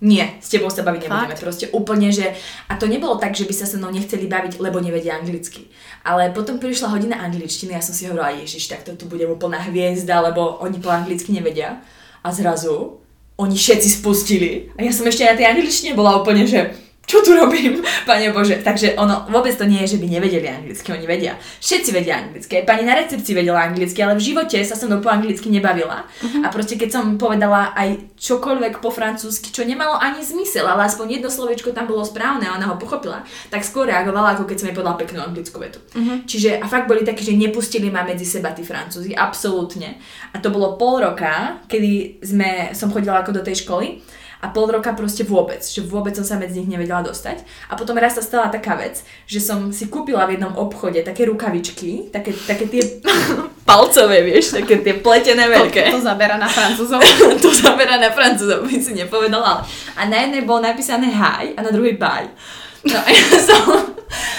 nie, 0.00 0.24
s 0.40 0.48
tebou 0.48 0.72
sa 0.72 0.80
baviť 0.80 1.10
nebudeme. 1.10 1.34
Fakt? 1.36 1.44
Proste 1.44 1.66
úplne, 1.76 2.08
že... 2.08 2.32
A 2.72 2.78
to 2.80 2.88
nebolo 2.88 3.20
tak, 3.20 3.36
že 3.36 3.44
by 3.44 3.52
sa 3.52 3.66
so 3.68 3.76
mnou 3.76 3.92
nechceli 3.92 4.24
baviť, 4.30 4.56
lebo 4.56 4.80
nevedia 4.80 5.18
anglicky. 5.18 5.68
Ale 6.06 6.32
potom 6.32 6.56
prišla 6.56 6.94
hodina 6.96 7.20
angličtiny 7.20 7.76
a 7.76 7.78
ja 7.78 7.84
som 7.84 7.92
si 7.92 8.08
hovorila, 8.08 8.32
ježiš, 8.32 8.72
tak 8.72 8.86
to 8.86 8.96
tu 8.96 9.04
bude 9.10 9.26
úplná 9.28 9.60
hviezda, 9.68 10.24
lebo 10.24 10.62
oni 10.64 10.80
po 10.80 10.88
anglicky 10.88 11.36
nevedia. 11.36 11.84
A 12.24 12.32
zrazu 12.32 13.02
oni 13.40 13.56
všetci 13.56 13.88
spustili. 14.04 14.68
A 14.76 14.84
ja 14.84 14.92
som 14.92 15.08
ešte 15.08 15.24
na 15.24 15.34
tej 15.34 15.48
angličtine 15.48 15.96
bola 15.96 16.20
úplne, 16.20 16.44
že 16.44 16.76
čo 17.10 17.26
tu 17.26 17.34
robím, 17.34 17.82
pane 18.08 18.30
Bože. 18.30 18.62
Takže 18.62 18.94
ono, 18.94 19.26
vôbec 19.26 19.50
to 19.58 19.66
nie 19.66 19.82
je, 19.82 19.98
že 19.98 19.98
by 19.98 20.06
nevedeli 20.06 20.46
anglicky, 20.46 20.94
oni 20.94 21.10
vedia. 21.10 21.34
Všetci 21.58 21.90
vedia 21.90 22.22
anglicky. 22.22 22.62
Aj 22.62 22.64
pani 22.70 22.86
na 22.86 22.94
recepcii 22.94 23.34
vedela 23.34 23.66
anglicky, 23.66 23.98
ale 23.98 24.14
v 24.14 24.22
živote 24.30 24.54
sa 24.62 24.78
so 24.78 24.86
mnou 24.86 25.02
po 25.02 25.10
anglicky 25.10 25.50
nebavila. 25.50 26.06
Uh-huh. 26.06 26.46
A 26.46 26.54
proste 26.54 26.78
keď 26.78 26.94
som 26.94 27.04
povedala 27.18 27.74
aj 27.74 28.14
čokoľvek 28.14 28.78
po 28.78 28.94
francúzsky, 28.94 29.50
čo 29.50 29.66
nemalo 29.66 29.98
ani 29.98 30.22
zmysel, 30.22 30.62
ale 30.70 30.86
aspoň 30.86 31.18
jedno 31.18 31.26
slovičko 31.34 31.74
tam 31.74 31.90
bolo 31.90 32.06
správne 32.06 32.46
a 32.46 32.54
ona 32.54 32.70
ho 32.70 32.78
pochopila, 32.78 33.26
tak 33.50 33.66
skôr 33.66 33.90
reagovala, 33.90 34.38
ako 34.38 34.46
keď 34.46 34.56
som 34.62 34.66
jej 34.70 34.76
povedala 34.78 35.00
peknú 35.00 35.18
anglickú 35.18 35.58
vetu. 35.58 35.82
Uh-huh. 35.98 36.22
Čiže 36.22 36.62
a 36.62 36.70
fakt 36.70 36.86
boli 36.86 37.02
takí, 37.02 37.26
že 37.26 37.34
nepustili 37.34 37.90
ma 37.90 38.06
medzi 38.06 38.22
seba 38.22 38.54
tí 38.54 38.62
francúzi, 38.62 39.18
absolútne. 39.18 39.98
A 40.30 40.38
to 40.38 40.54
bolo 40.54 40.78
pol 40.78 41.02
roka, 41.02 41.58
kedy 41.66 42.22
sme, 42.22 42.70
som 42.70 42.94
chodila 42.94 43.18
ako 43.18 43.34
do 43.34 43.42
tej 43.42 43.66
školy 43.66 44.19
a 44.40 44.48
pol 44.48 44.72
roka 44.72 44.96
proste 44.96 45.20
vôbec, 45.20 45.60
že 45.60 45.84
vôbec 45.84 46.16
som 46.16 46.24
sa 46.24 46.40
medzi 46.40 46.64
nich 46.64 46.72
nevedela 46.72 47.04
dostať. 47.04 47.44
A 47.68 47.76
potom 47.76 47.92
raz 48.00 48.16
sa 48.16 48.24
stala 48.24 48.48
taká 48.48 48.72
vec, 48.72 49.04
že 49.28 49.36
som 49.36 49.68
si 49.68 49.92
kúpila 49.92 50.24
v 50.24 50.40
jednom 50.40 50.56
obchode 50.56 51.04
také 51.04 51.28
rukavičky, 51.28 52.08
také, 52.08 52.32
také 52.32 52.64
tie 52.72 52.82
palcové, 53.68 54.24
vieš, 54.24 54.56
také 54.56 54.80
tie 54.80 54.96
pletené 54.96 55.44
veľké. 55.44 55.92
To, 55.92 56.00
to 56.00 56.08
zabera 56.08 56.40
na 56.40 56.48
francúzov. 56.48 57.04
to 57.44 57.52
zabera 57.52 58.00
na 58.00 58.08
francúzov, 58.08 58.64
by 58.64 58.76
si 58.80 58.96
nepovedala. 58.96 59.60
A 59.94 60.00
na 60.08 60.24
jednej 60.24 60.48
bolo 60.48 60.64
napísané 60.64 61.12
hi 61.12 61.52
a 61.52 61.60
na 61.60 61.68
druhej 61.68 62.00
bye. 62.00 62.32
No 62.80 62.96
a 62.96 63.08
ja 63.12 63.36
som, 63.44 63.92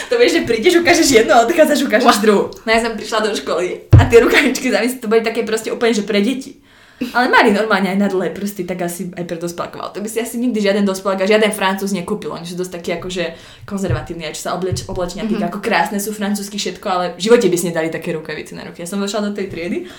to 0.09 0.17
vieš, 0.17 0.41
že 0.41 0.49
prídeš, 0.49 0.81
ukážeš 0.81 1.09
jedno 1.13 1.37
a 1.37 1.45
odchádzaš, 1.45 1.85
ukážeš 1.85 2.17
druhú. 2.25 2.49
No 2.65 2.69
ja 2.73 2.81
som 2.81 2.97
prišla 2.97 3.21
do 3.21 3.37
školy 3.37 3.85
a 3.93 4.09
tie 4.09 4.17
rukavičky, 4.17 4.73
to 4.97 5.05
boli 5.05 5.21
také 5.21 5.45
proste 5.45 5.69
úplne, 5.69 5.93
že 5.93 6.01
pre 6.01 6.25
deti. 6.25 6.57
Ale 7.09 7.27
mali 7.33 7.49
normálne 7.49 7.89
aj 7.89 7.97
na 7.97 8.07
dlhé 8.07 8.29
prsty, 8.31 8.69
tak 8.69 8.85
asi 8.85 9.09
aj 9.13 9.25
pre 9.25 9.41
dospelkov. 9.41 9.97
To 9.97 9.99
by 9.99 10.09
si 10.09 10.21
asi 10.21 10.37
nikdy 10.37 10.61
žiaden 10.61 10.85
dospelák 10.85 11.25
a 11.25 11.29
žiaden 11.29 11.49
francúz 11.49 11.91
nekúpil. 11.91 12.29
Oni 12.29 12.45
sú 12.45 12.53
dosť 12.53 12.71
takí 12.77 12.89
akože 12.93 13.23
konzervatívni, 13.65 14.29
čo 14.37 14.49
sa 14.49 14.51
obleč, 14.53 14.85
oblečenia 14.85 15.25
týka, 15.25 15.49
mm-hmm. 15.49 15.49
ako 15.51 15.59
krásne 15.59 15.97
sú 15.97 16.13
francúzsky 16.13 16.61
všetko, 16.61 16.87
ale 16.87 17.05
v 17.17 17.25
živote 17.25 17.49
by 17.49 17.57
si 17.57 17.65
nedali 17.73 17.89
také 17.89 18.13
rukavice 18.13 18.53
na 18.53 18.69
ruky. 18.69 18.85
Ja 18.85 18.89
som 18.89 19.01
došla 19.01 19.29
do 19.29 19.31
tej 19.33 19.49
triedy 19.49 19.89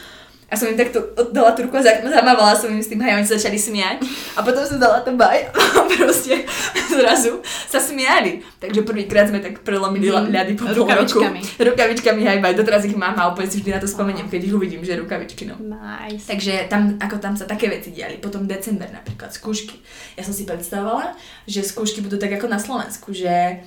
a 0.53 0.55
som 0.61 0.69
im 0.69 0.77
takto 0.77 1.01
dala 1.33 1.57
tú 1.57 1.65
ruku 1.65 1.81
a 1.81 1.85
zamávala 2.05 2.53
som 2.53 2.69
im 2.69 2.85
s 2.85 2.93
tým 2.93 3.01
hej, 3.01 3.17
oni 3.17 3.25
sa 3.25 3.41
začali 3.41 3.57
smiať. 3.57 4.05
A 4.37 4.45
potom 4.45 4.61
som 4.69 4.77
dala 4.77 5.01
to 5.01 5.17
baj 5.17 5.49
a 5.49 5.81
proste 5.97 6.45
zrazu 6.93 7.41
sa 7.73 7.81
smiali. 7.81 8.45
Takže 8.61 8.85
prvýkrát 8.85 9.33
sme 9.33 9.41
tak 9.41 9.65
prelomili 9.65 10.13
mm, 10.13 10.29
ľady 10.29 10.53
po 10.61 10.69
rukavičkami. 10.69 11.41
Roku. 11.41 11.65
Rukavičkami 11.73 12.21
hej, 12.21 12.39
baj. 12.45 12.53
Doteraz 12.53 12.85
ich 12.85 12.93
mám 12.93 13.17
a 13.17 13.33
úplne 13.33 13.49
si 13.49 13.65
vždy 13.65 13.73
na 13.73 13.81
to 13.81 13.89
spomeniem, 13.89 14.29
keď 14.29 14.41
ich 14.45 14.53
uvidím, 14.53 14.85
že 14.85 15.01
rukavičky, 15.01 15.49
no. 15.49 15.57
Nice. 15.57 16.29
Takže 16.29 16.69
tam, 16.69 17.01
ako 17.01 17.17
tam 17.17 17.33
sa 17.33 17.49
také 17.49 17.73
veci 17.73 17.89
diali. 17.89 18.21
Potom 18.21 18.45
december 18.45 18.93
napríklad, 18.93 19.33
skúšky. 19.33 19.81
Ja 20.21 20.23
som 20.29 20.37
si 20.37 20.45
predstavovala, 20.45 21.17
že 21.49 21.65
skúšky 21.65 22.05
budú 22.05 22.21
tak 22.21 22.37
ako 22.37 22.53
na 22.53 22.61
Slovensku, 22.61 23.17
že 23.17 23.65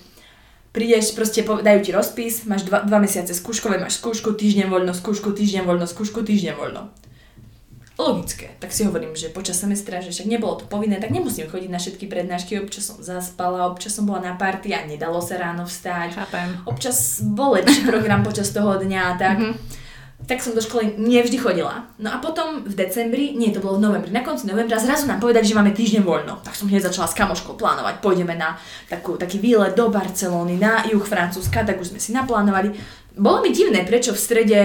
prídeš, 0.76 1.16
proste 1.16 1.40
dajú 1.40 1.80
ti 1.80 1.96
rozpis, 1.96 2.44
máš 2.44 2.68
dva, 2.68 2.84
dva 2.84 3.00
mesiace 3.00 3.32
skúškové, 3.32 3.80
máš 3.80 4.04
skúšku, 4.04 4.36
týždeň 4.36 4.68
voľno, 4.68 4.92
skúšku, 4.92 5.32
týždeň 5.32 5.64
voľno, 5.64 5.88
skúšku, 5.88 6.20
týždeň 6.28 6.54
voľno. 6.60 6.92
Logické, 7.96 8.52
tak 8.60 8.76
si 8.76 8.84
hovorím, 8.84 9.16
že 9.16 9.32
počas 9.32 9.56
semestra, 9.56 10.04
že 10.04 10.12
však 10.12 10.28
nebolo 10.28 10.60
to 10.60 10.68
povinné, 10.68 11.00
tak 11.00 11.16
nemusím 11.16 11.48
chodiť 11.48 11.72
na 11.72 11.80
všetky 11.80 12.12
prednášky, 12.12 12.60
občas 12.60 12.92
som 12.92 13.00
zaspala, 13.00 13.72
občas 13.72 13.96
som 13.96 14.04
bola 14.04 14.20
na 14.20 14.34
party 14.36 14.76
a 14.76 14.84
nedalo 14.84 15.24
sa 15.24 15.40
ráno 15.40 15.64
vstať. 15.64 16.20
Chápem. 16.20 16.60
Občas 16.68 17.24
bol 17.24 17.56
lepší 17.56 17.88
program 17.88 18.28
počas 18.28 18.52
toho 18.52 18.76
dňa, 18.76 19.04
tak. 19.16 19.40
Mm-hmm 19.40 19.84
tak 20.26 20.42
som 20.42 20.58
do 20.58 20.62
školy 20.62 20.98
nevždy 20.98 21.38
chodila. 21.38 21.86
No 22.02 22.10
a 22.10 22.18
potom 22.18 22.66
v 22.66 22.74
decembri, 22.74 23.38
nie, 23.38 23.54
to 23.54 23.62
bolo 23.62 23.78
v 23.78 23.86
novembri, 23.86 24.10
na 24.10 24.26
konci 24.26 24.50
novembra 24.50 24.82
zrazu 24.82 25.06
nám 25.06 25.22
povedali, 25.22 25.46
že 25.46 25.54
máme 25.54 25.72
týždeň 25.72 26.02
voľno. 26.02 26.42
Tak 26.42 26.58
som 26.58 26.66
hneď 26.66 26.90
začala 26.90 27.06
s 27.06 27.18
kamoškou 27.18 27.54
plánovať, 27.54 28.02
pôjdeme 28.02 28.34
na 28.34 28.58
takú, 28.90 29.22
taký 29.22 29.38
výlet 29.38 29.78
do 29.78 29.94
Barcelóny, 29.94 30.58
na 30.58 30.82
juh 30.90 31.06
Francúzska, 31.06 31.62
tak 31.62 31.78
už 31.78 31.94
sme 31.94 32.02
si 32.02 32.10
naplánovali. 32.10 32.74
Bolo 33.14 33.46
mi 33.46 33.54
divné, 33.54 33.86
prečo 33.86 34.18
v 34.18 34.20
strede 34.20 34.62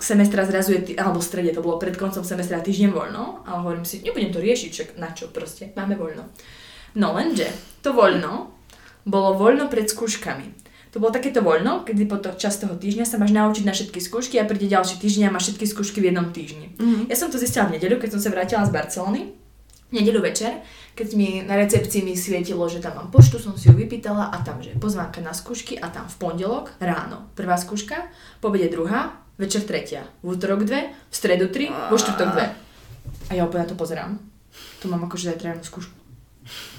semestra 0.00 0.44
zrazu 0.44 0.76
je, 0.76 0.80
alebo 0.96 1.20
v 1.20 1.28
strede 1.28 1.50
to 1.52 1.64
bolo 1.64 1.80
pred 1.80 1.96
koncom 1.96 2.24
semestra 2.24 2.60
týždeň 2.60 2.90
voľno, 2.92 3.44
a 3.48 3.60
hovorím 3.60 3.84
si, 3.84 4.04
nebudem 4.04 4.32
to 4.32 4.40
riešiť, 4.40 4.70
čak 4.72 4.88
na 5.00 5.12
čo 5.12 5.28
proste, 5.32 5.72
máme 5.76 5.96
voľno. 5.96 6.28
No 6.96 7.12
lenže, 7.16 7.48
to 7.84 7.92
voľno 7.92 8.52
bolo 9.04 9.36
voľno 9.36 9.68
pred 9.68 9.88
skúškami. 9.88 10.65
To 10.96 11.04
bolo 11.04 11.12
takéto 11.12 11.44
voľno, 11.44 11.84
kedy 11.84 12.08
po 12.08 12.16
to 12.16 12.32
čas 12.40 12.56
toho 12.56 12.72
týždňa 12.72 13.04
sa 13.04 13.20
máš 13.20 13.28
naučiť 13.36 13.68
na 13.68 13.76
všetky 13.76 14.00
skúšky 14.00 14.40
a 14.40 14.48
príde 14.48 14.64
ďalší 14.64 14.96
týždeň 14.96 15.28
a 15.28 15.34
máš 15.36 15.52
všetky 15.52 15.68
skúšky 15.68 16.00
v 16.00 16.08
jednom 16.08 16.32
týždni. 16.32 16.72
Mm-hmm. 16.72 17.12
Ja 17.12 17.16
som 17.20 17.28
to 17.28 17.36
zistila 17.36 17.68
v 17.68 17.76
nedeľu, 17.76 18.00
keď 18.00 18.16
som 18.16 18.20
sa 18.24 18.32
vrátila 18.32 18.64
z 18.64 18.72
Barcelony. 18.72 19.36
V 19.86 19.92
nedeľu 19.92 20.24
večer, 20.24 20.64
keď 20.96 21.08
mi 21.12 21.44
na 21.44 21.60
recepcii 21.60 22.00
mi 22.00 22.16
svietilo, 22.16 22.64
že 22.72 22.80
tam 22.80 22.96
mám 22.96 23.12
poštu, 23.12 23.36
som 23.36 23.60
si 23.60 23.68
ju 23.68 23.76
vypýtala 23.76 24.32
a 24.32 24.40
tam, 24.40 24.64
že 24.64 24.72
pozvánka 24.80 25.20
na 25.20 25.36
skúšky 25.36 25.76
a 25.76 25.92
tam 25.92 26.08
v 26.08 26.16
pondelok 26.16 26.72
ráno 26.80 27.28
prvá 27.36 27.60
skúška, 27.60 28.08
po 28.40 28.48
obede 28.48 28.72
druhá, 28.72 29.20
večer 29.36 29.68
tretia, 29.68 30.08
v 30.24 30.32
útorok 30.32 30.64
dve, 30.64 30.96
v 30.96 31.12
stredu 31.12 31.52
tri, 31.52 31.68
vo 31.68 32.00
štvrtok 32.00 32.28
dve. 32.32 32.56
A 33.28 33.36
ja 33.36 33.44
úplne 33.44 33.68
na 33.68 33.70
to 33.70 33.76
pozerám. 33.76 34.16
Tu 34.80 34.88
mám 34.88 35.04
akože 35.04 35.36
zajtra 35.36 35.60
skúšku. 35.60 35.92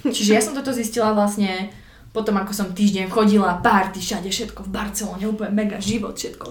Čiže 0.10 0.32
ja 0.34 0.42
som 0.42 0.58
toto 0.58 0.74
zistila 0.74 1.14
vlastne 1.14 1.70
potom 2.18 2.34
ako 2.42 2.50
som 2.50 2.74
týždeň 2.74 3.14
chodila, 3.14 3.62
párty, 3.62 4.02
všade, 4.02 4.34
všetko 4.34 4.66
v 4.66 4.74
Barcelone, 4.74 5.30
úplne 5.30 5.54
mega 5.54 5.78
život, 5.78 6.18
všetko. 6.18 6.50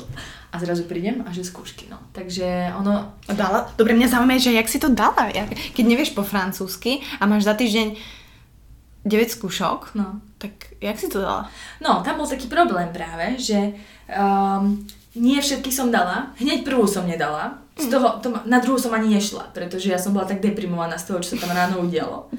A 0.54 0.62
zrazu 0.62 0.86
prídem 0.86 1.26
a 1.26 1.34
že 1.34 1.42
skúšky, 1.42 1.90
no. 1.90 1.98
Takže 2.14 2.70
ono... 2.78 3.18
Dala? 3.26 3.66
Dobre, 3.74 3.98
mňa 3.98 4.14
zaujíma, 4.14 4.38
že 4.38 4.54
jak 4.54 4.70
si 4.70 4.78
to 4.78 4.94
dala. 4.94 5.26
Keď 5.74 5.82
nevieš 5.82 6.14
po 6.14 6.22
francúzsky 6.22 7.02
a 7.18 7.26
máš 7.26 7.50
za 7.50 7.58
týždeň 7.58 7.98
9 9.02 9.34
skúšok, 9.34 9.98
no. 9.98 10.22
tak 10.38 10.46
Tak 10.46 10.78
jak 10.78 10.96
si 11.02 11.10
to 11.10 11.18
dala? 11.18 11.50
No, 11.82 12.06
tam 12.06 12.22
bol 12.22 12.28
taký 12.30 12.46
problém 12.46 12.94
práve, 12.94 13.34
že 13.40 13.74
um, 14.06 14.78
nie 15.18 15.40
všetky 15.40 15.72
som 15.72 15.90
dala, 15.90 16.36
hneď 16.38 16.62
prvú 16.62 16.86
som 16.86 17.08
nedala, 17.08 17.58
z 17.76 17.92
toho, 17.92 18.16
to, 18.24 18.32
na 18.48 18.56
druhú 18.64 18.80
som 18.80 18.96
ani 18.96 19.20
nešla, 19.20 19.52
pretože 19.52 19.92
ja 19.92 20.00
som 20.00 20.16
bola 20.16 20.24
tak 20.24 20.40
deprimovaná 20.40 20.96
z 20.96 21.12
toho, 21.12 21.20
čo 21.20 21.36
sa 21.36 21.44
tam 21.44 21.52
ráno 21.52 21.84
udialo. 21.84 22.32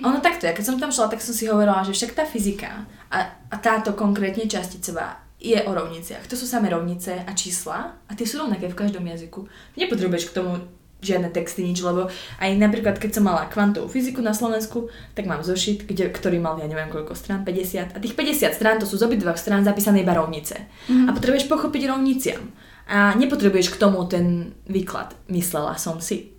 Ono 0.00 0.18
takto, 0.24 0.48
ja 0.48 0.56
keď 0.56 0.64
som 0.64 0.80
tam 0.80 0.88
šla, 0.88 1.12
tak 1.12 1.20
som 1.20 1.36
si 1.36 1.44
hovorila, 1.44 1.84
že 1.84 1.92
však 1.92 2.16
tá 2.16 2.24
fyzika 2.24 2.88
a, 3.12 3.18
a 3.52 3.56
táto 3.60 3.92
konkrétne 3.92 4.48
časticová 4.48 5.20
je 5.36 5.56
o 5.56 5.72
rovniciach. 5.72 6.24
To 6.28 6.36
sú 6.36 6.48
samé 6.48 6.72
rovnice 6.72 7.12
a 7.12 7.32
čísla 7.36 7.96
a 8.08 8.12
tie 8.16 8.24
sú 8.24 8.40
rovnaké 8.40 8.72
v 8.72 8.76
každom 8.76 9.04
jazyku. 9.04 9.44
Nepotrebuješ 9.76 10.32
k 10.32 10.36
tomu 10.40 10.64
žiadne 11.00 11.32
texty, 11.32 11.64
nič, 11.64 11.80
lebo 11.80 12.12
aj 12.40 12.50
napríklad, 12.60 13.00
keď 13.00 13.20
som 13.20 13.24
mala 13.24 13.48
kvantovú 13.48 13.88
fyziku 13.88 14.20
na 14.20 14.36
Slovensku, 14.36 14.92
tak 15.16 15.24
mám 15.24 15.40
zošit, 15.40 15.88
kde, 15.88 16.12
ktorý 16.12 16.36
mal, 16.36 16.60
ja 16.60 16.68
neviem 16.68 16.92
koľko 16.92 17.16
strán, 17.16 17.40
50. 17.40 17.96
A 17.96 17.98
tých 17.98 18.12
50 18.12 18.52
strán, 18.52 18.76
to 18.76 18.84
sú 18.84 19.00
z 19.00 19.08
obidvoch 19.08 19.40
strán 19.40 19.64
zapísané 19.64 20.04
iba 20.04 20.12
rovnice. 20.12 20.68
Mm. 20.92 21.08
A 21.08 21.16
potrebuješ 21.16 21.48
pochopiť 21.48 21.88
rovniciam. 21.88 22.52
A 22.90 23.14
nepotrebuješ 23.14 23.70
k 23.70 23.78
tomu 23.78 24.02
ten 24.10 24.50
výklad, 24.66 25.14
myslela 25.30 25.78
som 25.78 26.02
si. 26.02 26.34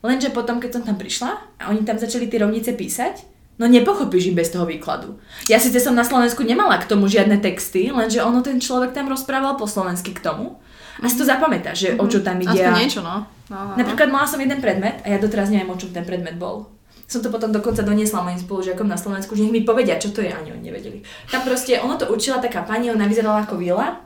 Lenže 0.00 0.32
potom, 0.32 0.56
keď 0.56 0.80
som 0.80 0.82
tam 0.88 0.96
prišla 0.96 1.30
a 1.60 1.68
oni 1.68 1.84
tam 1.84 2.00
začali 2.00 2.32
tie 2.32 2.40
rovnice 2.40 2.72
písať, 2.72 3.28
no 3.60 3.68
nepochopíš 3.68 4.32
ich 4.32 4.38
bez 4.38 4.48
toho 4.48 4.64
výkladu. 4.64 5.20
Ja 5.52 5.60
síce 5.60 5.78
som 5.78 5.92
na 5.92 6.02
Slovensku 6.02 6.42
nemala 6.42 6.80
k 6.80 6.88
tomu 6.88 7.12
žiadne 7.12 7.38
texty, 7.44 7.92
lenže 7.92 8.24
ono 8.24 8.40
ten 8.40 8.56
človek 8.56 8.96
tam 8.96 9.12
rozprával 9.12 9.60
po 9.60 9.68
slovensky 9.68 10.16
k 10.16 10.24
tomu. 10.24 10.58
A 11.00 11.08
si 11.08 11.16
to 11.20 11.28
zapamätá, 11.28 11.76
že 11.76 11.92
mm-hmm. 11.92 12.04
o 12.04 12.06
čo 12.08 12.20
tam 12.24 12.40
ide. 12.40 12.52
Aspoň 12.52 12.72
niečo, 12.76 13.00
no. 13.00 13.24
no, 13.48 13.58
no. 13.72 13.74
Napríklad 13.76 14.08
mala 14.12 14.28
som 14.28 14.40
jeden 14.40 14.60
predmet 14.60 15.00
a 15.04 15.12
ja 15.12 15.20
doteraz 15.20 15.48
neviem, 15.48 15.68
o 15.68 15.76
čom 15.76 15.92
ten 15.92 16.04
predmet 16.04 16.36
bol. 16.36 16.68
Som 17.08 17.20
to 17.20 17.28
potom 17.28 17.52
dokonca 17.52 17.84
doniesla 17.84 18.24
mojim 18.24 18.40
spolužiakom 18.40 18.88
na 18.88 18.96
Slovensku, 18.96 19.36
že 19.36 19.44
nech 19.44 19.52
mi 19.52 19.62
povedia, 19.64 20.00
čo 20.00 20.12
to 20.12 20.24
je, 20.24 20.32
ani 20.32 20.52
oni 20.52 20.72
nevedeli. 20.72 21.04
Tam 21.28 21.44
proste, 21.44 21.76
ono 21.80 22.00
to 22.00 22.08
učila 22.08 22.40
taká 22.40 22.64
pani, 22.64 22.88
ona 22.88 23.04
vyzerala 23.04 23.44
ako 23.44 23.60
vila 23.60 24.00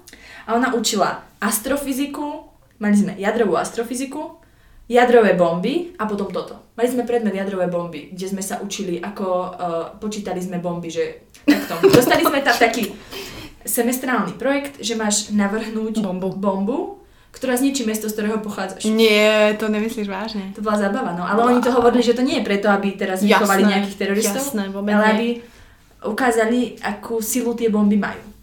a 0.46 0.54
ona 0.54 0.72
učila 0.72 1.26
astrofyziku, 1.42 2.46
mali 2.78 2.96
sme 2.96 3.12
jadrovú 3.18 3.58
astrofyziku, 3.58 4.38
jadrové 4.86 5.34
bomby 5.34 5.98
a 5.98 6.06
potom 6.06 6.30
toto. 6.30 6.72
Mali 6.78 6.88
sme 6.88 7.02
predmet 7.02 7.34
jadrové 7.34 7.66
bomby, 7.66 8.14
kde 8.14 8.26
sme 8.30 8.42
sa 8.42 8.62
učili, 8.62 9.02
ako 9.02 9.26
uh, 9.26 9.50
počítali 9.98 10.38
sme 10.38 10.62
bomby, 10.62 10.88
že 10.88 11.26
takto. 11.42 11.82
Dostali 11.98 12.22
sme 12.22 12.40
tam 12.46 12.54
taký 12.54 12.94
semestrálny 13.66 14.38
projekt, 14.38 14.78
že 14.78 14.94
máš 14.94 15.34
navrhnúť 15.34 15.98
bombu, 15.98 16.30
bombu 16.38 16.78
ktorá 17.36 17.52
zničí 17.52 17.84
mesto, 17.84 18.08
z 18.08 18.16
ktorého 18.16 18.40
pochádzaš. 18.40 18.88
Nie, 18.88 19.52
to 19.60 19.68
nemyslíš 19.68 20.08
vážne. 20.08 20.56
To 20.56 20.64
bola 20.64 20.80
zábava, 20.80 21.12
no. 21.12 21.20
Ale 21.20 21.44
wow. 21.44 21.48
oni 21.52 21.60
to 21.60 21.68
hovorili, 21.68 22.00
že 22.00 22.16
to 22.16 22.24
nie 22.24 22.40
je 22.40 22.48
preto, 22.48 22.72
aby 22.72 22.96
teraz 22.96 23.20
vychovali 23.20 23.60
nejakých 23.60 23.96
teroristov, 24.00 24.40
jasné, 24.40 24.72
ale 24.72 25.04
aby 25.12 25.28
ukázali, 26.08 26.80
akú 26.80 27.20
silu 27.20 27.52
tie 27.52 27.68
bomby 27.68 28.00
majú. 28.00 28.35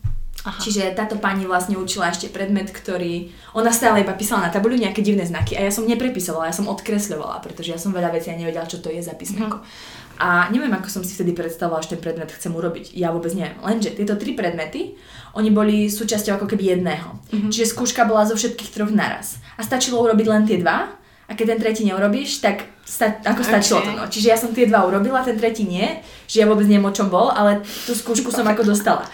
Aha. 0.44 0.60
Čiže 0.60 0.92
táto 0.92 1.16
pani 1.24 1.48
vlastne 1.48 1.80
učila 1.80 2.12
ešte 2.12 2.28
predmet, 2.28 2.68
ktorý... 2.68 3.32
Ona 3.56 3.72
stále 3.72 4.04
iba 4.04 4.12
písala 4.12 4.48
na 4.48 4.52
tabuľu 4.52 4.76
nejaké 4.76 5.00
divné 5.00 5.24
znaky 5.24 5.56
a 5.56 5.64
ja 5.64 5.72
som 5.72 5.88
neprepisovala, 5.88 6.52
ja 6.52 6.56
som 6.56 6.68
odkresľovala, 6.68 7.40
pretože 7.40 7.72
ja 7.72 7.80
som 7.80 7.96
veľa 7.96 8.12
vecí 8.12 8.28
a 8.28 8.36
nevedela, 8.36 8.68
čo 8.68 8.84
to 8.84 8.92
je 8.92 9.00
za 9.00 9.16
písmenko. 9.16 9.64
Uh-huh. 9.64 10.02
A 10.20 10.52
neviem, 10.54 10.70
ako 10.70 10.88
som 10.92 11.02
si 11.02 11.18
vtedy 11.18 11.34
predstavovala, 11.34 11.82
že 11.82 11.98
ten 11.98 12.02
predmet 12.04 12.30
chcem 12.30 12.54
urobiť. 12.54 12.94
Ja 12.94 13.10
vôbec 13.10 13.34
neviem. 13.34 13.58
Lenže 13.66 13.98
tieto 13.98 14.14
tri 14.14 14.38
predmety, 14.38 14.94
oni 15.34 15.50
boli 15.50 15.90
súčasťou 15.90 16.38
ako 16.38 16.46
keby 16.46 16.78
jedného. 16.78 17.18
Mm-hmm. 17.34 17.50
Čiže 17.50 17.74
skúška 17.74 18.06
bola 18.06 18.28
zo 18.30 18.38
všetkých 18.38 18.72
troch 18.78 18.94
naraz. 18.94 19.42
A 19.58 19.66
stačilo 19.66 19.98
urobiť 20.06 20.28
len 20.30 20.46
tie 20.46 20.62
dva. 20.62 20.94
A 21.26 21.32
keď 21.34 21.56
ten 21.56 21.60
tretí 21.66 21.82
neurobíš, 21.88 22.46
tak 22.46 22.68
sta- 22.86 23.18
ako 23.26 23.42
stačilo 23.42 23.82
okay. 23.82 23.88
to. 23.90 23.92
No. 23.98 24.04
Čiže 24.06 24.28
ja 24.28 24.38
som 24.38 24.54
tie 24.54 24.70
dva 24.70 24.86
urobila, 24.86 25.26
ten 25.26 25.40
tretí 25.40 25.66
nie. 25.66 26.04
Že 26.30 26.36
ja 26.44 26.46
vôbec 26.46 26.70
neviem, 26.70 26.86
o 26.86 26.94
čom 26.94 27.10
bol, 27.10 27.34
ale 27.34 27.66
tú 27.88 27.98
skúšku 27.98 28.30
som 28.30 28.46
ako 28.46 28.70
dostala. 28.70 29.10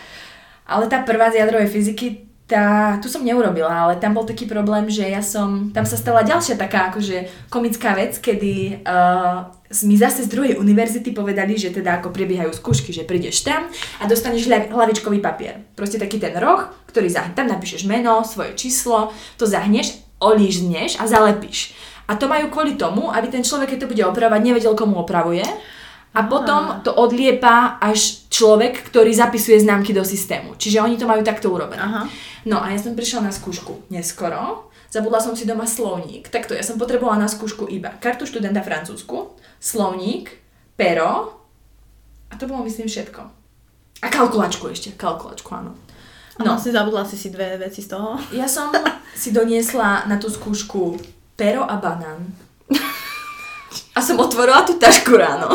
Ale 0.69 0.85
tá 0.85 1.01
prvá 1.01 1.33
z 1.33 1.41
jadrovej 1.41 1.73
fyziky, 1.73 2.29
tá, 2.49 2.97
tu 2.97 3.05
som 3.05 3.21
neurobila, 3.21 3.69
ale 3.69 4.01
tam 4.01 4.17
bol 4.17 4.25
taký 4.25 4.49
problém, 4.49 4.89
že 4.89 5.05
ja 5.05 5.21
som, 5.21 5.69
tam 5.69 5.85
sa 5.85 5.93
stala 5.93 6.25
ďalšia 6.25 6.57
taká 6.57 6.89
akože 6.89 7.29
komická 7.53 7.93
vec, 7.93 8.17
kedy 8.17 8.81
uh, 8.81 9.53
mi 9.85 9.93
zase 9.93 10.25
z 10.25 10.33
druhej 10.33 10.57
univerzity 10.57 11.13
povedali, 11.13 11.53
že 11.61 11.69
teda 11.69 12.01
ako 12.01 12.09
prebiehajú 12.09 12.49
skúšky, 12.49 12.89
že 12.89 13.05
prídeš 13.05 13.45
tam 13.45 13.69
a 14.01 14.09
dostaneš 14.09 14.49
hlavičkový 14.49 15.21
papier. 15.21 15.61
Proste 15.77 16.01
taký 16.01 16.17
ten 16.17 16.33
roh, 16.41 16.73
ktorý 16.89 17.05
zahne, 17.05 17.37
tam 17.37 17.45
napíšeš 17.45 17.85
meno, 17.85 18.25
svoje 18.25 18.57
číslo, 18.57 19.13
to 19.37 19.45
zahneš, 19.45 20.01
olížneš 20.17 20.97
a 20.97 21.05
zalepíš. 21.05 21.77
A 22.09 22.17
to 22.17 22.25
majú 22.25 22.49
kvôli 22.49 22.73
tomu, 22.73 23.13
aby 23.13 23.29
ten 23.29 23.45
človek, 23.45 23.77
keď 23.77 23.85
to 23.85 23.91
bude 23.93 24.01
opravovať, 24.09 24.41
nevedel, 24.41 24.73
komu 24.73 24.97
opravuje. 25.05 25.45
A 26.19 26.27
potom 26.27 26.83
to 26.83 26.91
odliepa 26.91 27.79
až 27.79 28.27
človek, 28.27 28.91
ktorý 28.91 29.15
zapisuje 29.15 29.63
známky 29.63 29.95
do 29.95 30.03
systému. 30.03 30.59
Čiže 30.59 30.83
oni 30.83 30.99
to 30.99 31.07
majú 31.07 31.23
takto 31.23 31.47
urobené. 31.47 31.79
Aha. 31.79 32.11
No 32.43 32.59
a 32.59 32.75
ja 32.75 32.79
som 32.79 32.91
prišla 32.91 33.23
na 33.23 33.31
skúšku 33.31 33.87
neskoro. 33.87 34.67
Zabudla 34.91 35.23
som 35.23 35.31
si 35.31 35.47
doma 35.47 35.63
slovník. 35.63 36.27
Takto, 36.27 36.51
ja 36.51 36.65
som 36.65 36.75
potrebovala 36.75 37.23
na 37.23 37.31
skúšku 37.31 37.71
iba 37.71 37.95
kartu 38.03 38.27
študenta 38.27 38.59
francúzsku, 38.59 39.39
slovník, 39.63 40.35
pero 40.75 41.39
a 42.27 42.35
to 42.35 42.51
bolo 42.51 42.67
myslím 42.67 42.91
všetko. 42.91 43.21
A 44.03 44.07
kalkulačku 44.11 44.67
ešte, 44.67 44.91
kalkulačku, 44.99 45.47
áno. 45.55 45.79
No. 46.39 46.55
si 46.55 46.71
zabudla 46.71 47.03
si 47.03 47.19
si 47.19 47.31
dve 47.31 47.59
veci 47.59 47.83
z 47.83 47.95
toho? 47.95 48.15
Ja 48.35 48.47
som 48.47 48.75
si 49.21 49.31
doniesla 49.31 50.07
na 50.07 50.19
tú 50.19 50.27
skúšku 50.27 50.99
pero 51.39 51.63
a 51.63 51.79
banán. 51.79 52.27
A 53.95 54.01
som 54.01 54.19
otvorila 54.19 54.65
tú 54.65 54.75
tašku 54.79 55.13
ráno. 55.15 55.51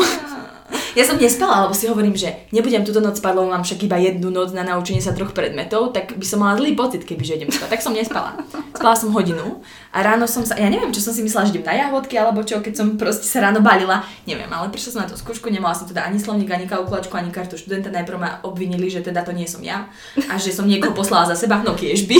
Ja 0.95 1.03
som 1.03 1.19
nespala, 1.19 1.67
lebo 1.67 1.73
si 1.75 1.89
hovorím, 1.89 2.15
že 2.15 2.47
nebudem 2.55 2.87
túto 2.87 3.03
noc 3.03 3.19
spať, 3.19 3.33
lebo 3.35 3.51
mám 3.51 3.63
však 3.63 3.83
iba 3.83 3.97
jednu 3.99 4.31
noc 4.31 4.55
na 4.55 4.63
naučenie 4.63 5.03
sa 5.03 5.11
troch 5.11 5.35
predmetov, 5.35 5.91
tak 5.91 6.15
by 6.15 6.25
som 6.25 6.43
mala 6.43 6.55
zlý 6.55 6.75
pocit, 6.77 7.03
keby 7.03 7.23
že 7.25 7.35
idem 7.41 7.51
spať. 7.51 7.67
Tak 7.71 7.81
som 7.83 7.91
nespala. 7.91 8.39
Spala 8.75 8.95
som 8.95 9.11
hodinu 9.11 9.59
a 9.91 10.03
ráno 10.03 10.27
som 10.27 10.43
sa, 10.43 10.55
ja 10.55 10.67
neviem, 10.71 10.91
čo 10.95 11.03
som 11.03 11.11
si 11.11 11.23
myslela, 11.23 11.47
že 11.47 11.57
idem 11.57 11.65
na 11.67 11.75
jahodky 11.75 12.15
alebo 12.15 12.43
čo, 12.43 12.59
keď 12.59 12.73
som 12.75 12.87
proste 12.95 13.27
sa 13.27 13.43
ráno 13.43 13.59
balila, 13.59 14.03
neviem, 14.27 14.47
ale 14.51 14.71
prišla 14.71 14.91
som 14.91 15.01
na 15.03 15.09
tú 15.11 15.15
skúšku, 15.15 15.47
nemala 15.51 15.75
som 15.75 15.87
teda 15.87 16.03
ani 16.03 16.19
slovník, 16.19 16.51
ani 16.51 16.67
kalkulačku, 16.67 17.15
ani 17.15 17.31
kartu 17.31 17.55
študenta, 17.55 17.91
najprv 17.91 18.17
ma 18.19 18.31
obvinili, 18.43 18.91
že 18.91 19.03
teda 19.03 19.23
to 19.23 19.31
nie 19.31 19.47
som 19.47 19.63
ja 19.63 19.87
a 20.27 20.39
že 20.39 20.55
som 20.55 20.67
niekoho 20.67 20.91
poslala 20.91 21.31
za 21.31 21.35
seba, 21.35 21.63
no 21.63 21.75
kiež 21.75 22.07
by. 22.07 22.17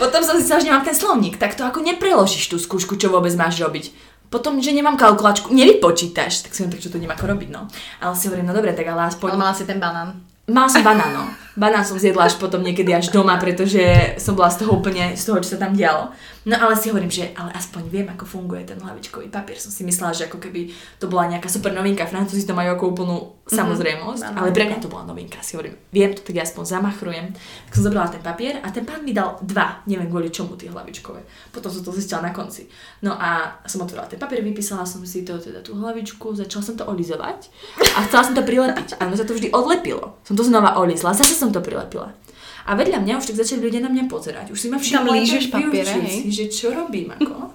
Potom 0.00 0.24
som 0.24 0.40
si 0.40 0.48
myslela, 0.48 0.64
že 0.64 0.68
nemám 0.72 0.88
ten 0.88 0.96
slovník, 0.96 1.36
tak 1.36 1.52
to 1.52 1.60
ako 1.60 1.84
nepreložíš 1.84 2.48
tú 2.48 2.56
skúšku, 2.56 2.96
čo 2.96 3.12
vôbec 3.12 3.36
máš 3.36 3.60
robiť 3.60 3.92
potom, 4.30 4.62
že 4.62 4.70
nemám 4.70 4.94
kalkulačku, 4.94 5.50
nevypočítaš, 5.50 6.46
tak 6.46 6.54
si 6.54 6.62
len 6.62 6.70
tak, 6.70 6.78
čo 6.78 6.88
to 6.88 7.02
nemá 7.02 7.18
ako 7.18 7.34
robiť, 7.34 7.50
no. 7.50 7.66
Ale 7.98 8.14
si 8.14 8.30
hovorím, 8.30 8.46
no 8.46 8.54
dobre, 8.54 8.70
tak 8.70 8.86
ale 8.86 9.10
aspoň... 9.10 9.34
Ale 9.34 9.42
mala 9.42 9.54
si 9.58 9.66
ten 9.66 9.82
banán. 9.82 10.22
Mala 10.46 10.70
som 10.70 10.86
banán, 10.86 11.10
no. 11.10 11.24
Banán 11.60 11.84
som 11.84 12.00
zjedla 12.00 12.24
až 12.24 12.40
potom 12.40 12.64
niekedy 12.64 12.88
až 12.96 13.12
doma, 13.12 13.36
pretože 13.36 14.16
som 14.16 14.32
bola 14.32 14.48
z 14.48 14.64
toho 14.64 14.80
úplne, 14.80 15.12
z 15.12 15.28
toho, 15.28 15.44
čo 15.44 15.54
sa 15.56 15.68
tam 15.68 15.76
dialo. 15.76 16.08
No 16.48 16.56
ale 16.56 16.72
si 16.72 16.88
hovorím, 16.88 17.12
že 17.12 17.36
ale 17.36 17.52
aspoň 17.52 17.82
viem, 17.92 18.08
ako 18.08 18.24
funguje 18.24 18.64
ten 18.64 18.80
hlavičkový 18.80 19.28
papier. 19.28 19.60
Som 19.60 19.68
si 19.68 19.84
myslela, 19.84 20.16
že 20.16 20.24
ako 20.24 20.40
keby 20.40 20.72
to 20.96 21.04
bola 21.04 21.28
nejaká 21.28 21.52
super 21.52 21.76
novinka. 21.76 22.08
Francúzi 22.08 22.48
to 22.48 22.56
majú 22.56 22.80
ako 22.80 22.84
úplnú 22.96 23.16
mm-hmm. 23.20 23.52
samozrejmosť, 23.52 24.22
mm-hmm. 24.24 24.40
ale 24.40 24.48
pre 24.56 24.64
mňa 24.64 24.78
to 24.80 24.88
bola 24.88 25.04
novinka. 25.04 25.44
Si 25.44 25.60
hovorím, 25.60 25.76
viem 25.92 26.16
to, 26.16 26.24
tak 26.24 26.40
ja 26.40 26.48
aspoň 26.48 26.64
zamachrujem. 26.64 27.36
Tak 27.68 27.72
som 27.76 27.84
zobrala 27.84 28.08
ten 28.08 28.24
papier 28.24 28.56
a 28.64 28.72
ten 28.72 28.88
pán 28.88 29.04
mi 29.04 29.12
dal 29.12 29.36
dva, 29.44 29.84
neviem 29.84 30.08
kvôli 30.08 30.32
čomu 30.32 30.56
tie 30.56 30.72
hlavičkové. 30.72 31.52
Potom 31.52 31.68
som 31.68 31.84
to 31.84 31.92
zistila 31.92 32.24
na 32.24 32.32
konci. 32.32 32.72
No 33.04 33.20
a 33.20 33.60
som 33.68 33.84
otvorila 33.84 34.08
ten 34.08 34.16
papier, 34.16 34.40
vypísala 34.40 34.88
som 34.88 35.04
si 35.04 35.28
to, 35.28 35.36
teda 35.36 35.60
tú 35.60 35.76
hlavičku, 35.76 36.32
začala 36.40 36.64
som 36.64 36.72
to 36.80 36.88
olizovať 36.88 37.52
a 38.00 38.08
chcela 38.08 38.24
som 38.24 38.32
to 38.32 38.40
prilepiť. 38.40 38.96
A 38.96 39.12
sa 39.12 39.28
to 39.28 39.36
vždy 39.36 39.52
odlepilo. 39.52 40.16
Som 40.24 40.40
to 40.40 40.44
znova 40.48 40.80
olizla, 40.80 41.12
zase 41.12 41.36
som 41.36 41.49
to 41.50 41.60
prilepila. 41.62 42.14
A 42.68 42.76
vedľa 42.76 43.02
mňa 43.02 43.18
už 43.18 43.32
tak 43.32 43.40
začali 43.40 43.66
ľudia 43.66 43.80
na 43.82 43.90
mňa 43.90 44.04
pozerať. 44.06 44.52
Už 44.52 44.58
si 44.60 44.68
ma 44.68 44.76
všimli, 44.76 45.00
Tam 45.00 45.16
lížeš 45.16 45.44
papiere, 45.48 45.92
hej? 46.06 46.28
že 46.28 46.44
čo 46.52 46.70
robím 46.70 47.10
ako. 47.10 47.50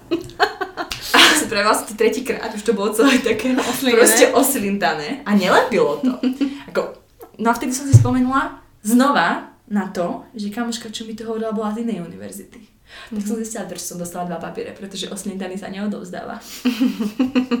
a 1.16 1.18
spravila 1.38 1.72
som 1.72 1.86
to 1.88 1.94
tretíkrát, 1.94 2.50
už 2.52 2.62
to 2.66 2.74
bolo 2.74 2.90
celé 2.92 3.22
také 3.22 3.54
Oslinené. 3.54 3.96
proste 3.96 4.24
oslintané 4.34 5.08
a 5.22 5.30
nelepilo 5.32 6.02
to. 6.02 6.12
ako, 6.70 6.98
no 7.38 7.46
a 7.48 7.54
vtedy 7.54 7.72
som 7.72 7.86
si 7.86 7.94
spomenula 7.94 8.60
znova 8.82 9.54
na 9.66 9.90
to, 9.90 10.26
že 10.34 10.50
kamoška, 10.50 10.90
čo 10.94 11.06
mi 11.06 11.14
to 11.14 11.26
hovorila, 11.26 11.54
bola 11.54 11.74
z 11.74 11.86
inej 11.86 12.06
univerzity. 12.06 12.76
Tak 13.10 13.22
som 13.26 13.36
mhm. 13.38 13.42
zistila, 13.42 13.66
že 13.66 13.82
som 13.82 13.98
dostala 13.98 14.30
dva 14.30 14.38
papiere, 14.38 14.70
pretože 14.74 15.10
oslintaný 15.10 15.58
sa 15.58 15.66
neodovzdáva. 15.70 16.38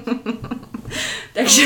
takže, 1.36 1.64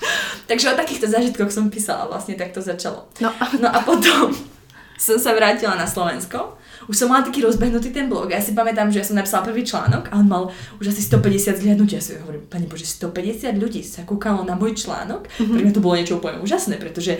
takže 0.50 0.72
o 0.72 0.78
takýchto 0.78 1.06
zážitkoch 1.08 1.50
som 1.50 1.72
písala, 1.72 2.10
vlastne 2.10 2.36
tak 2.36 2.52
to 2.52 2.60
začalo. 2.60 3.08
No, 3.20 3.30
no 3.60 3.68
a 3.68 3.78
potom 3.82 4.32
som 5.06 5.16
sa 5.20 5.36
vrátila 5.36 5.76
na 5.76 5.84
Slovensko. 5.88 6.56
Už 6.86 6.94
som 6.94 7.10
mala 7.10 7.26
taký 7.26 7.42
rozbehnutý 7.42 7.90
ten 7.90 8.06
blog. 8.06 8.30
Ja 8.30 8.38
si 8.38 8.54
pamätám, 8.54 8.94
že 8.94 9.02
ja 9.02 9.06
som 9.06 9.18
napísala 9.18 9.42
prvý 9.42 9.66
článok 9.66 10.06
a 10.14 10.22
on 10.22 10.30
mal 10.30 10.54
už 10.78 10.94
asi 10.94 11.02
150 11.02 11.58
zhliadnutí. 11.58 11.98
Ja 11.98 12.02
si 12.04 12.14
hovorím, 12.14 12.46
pani 12.46 12.70
Bože, 12.70 12.86
150 12.86 13.58
ľudí 13.58 13.82
sa 13.82 14.06
kúkalo 14.06 14.46
na 14.46 14.54
môj 14.54 14.78
článok. 14.78 15.26
Mm-hmm. 15.26 15.50
Pre 15.50 15.62
mňa 15.66 15.74
to 15.74 15.82
bolo 15.82 15.98
niečo 15.98 16.22
úplne 16.22 16.38
úžasné, 16.38 16.78
pretože 16.78 17.18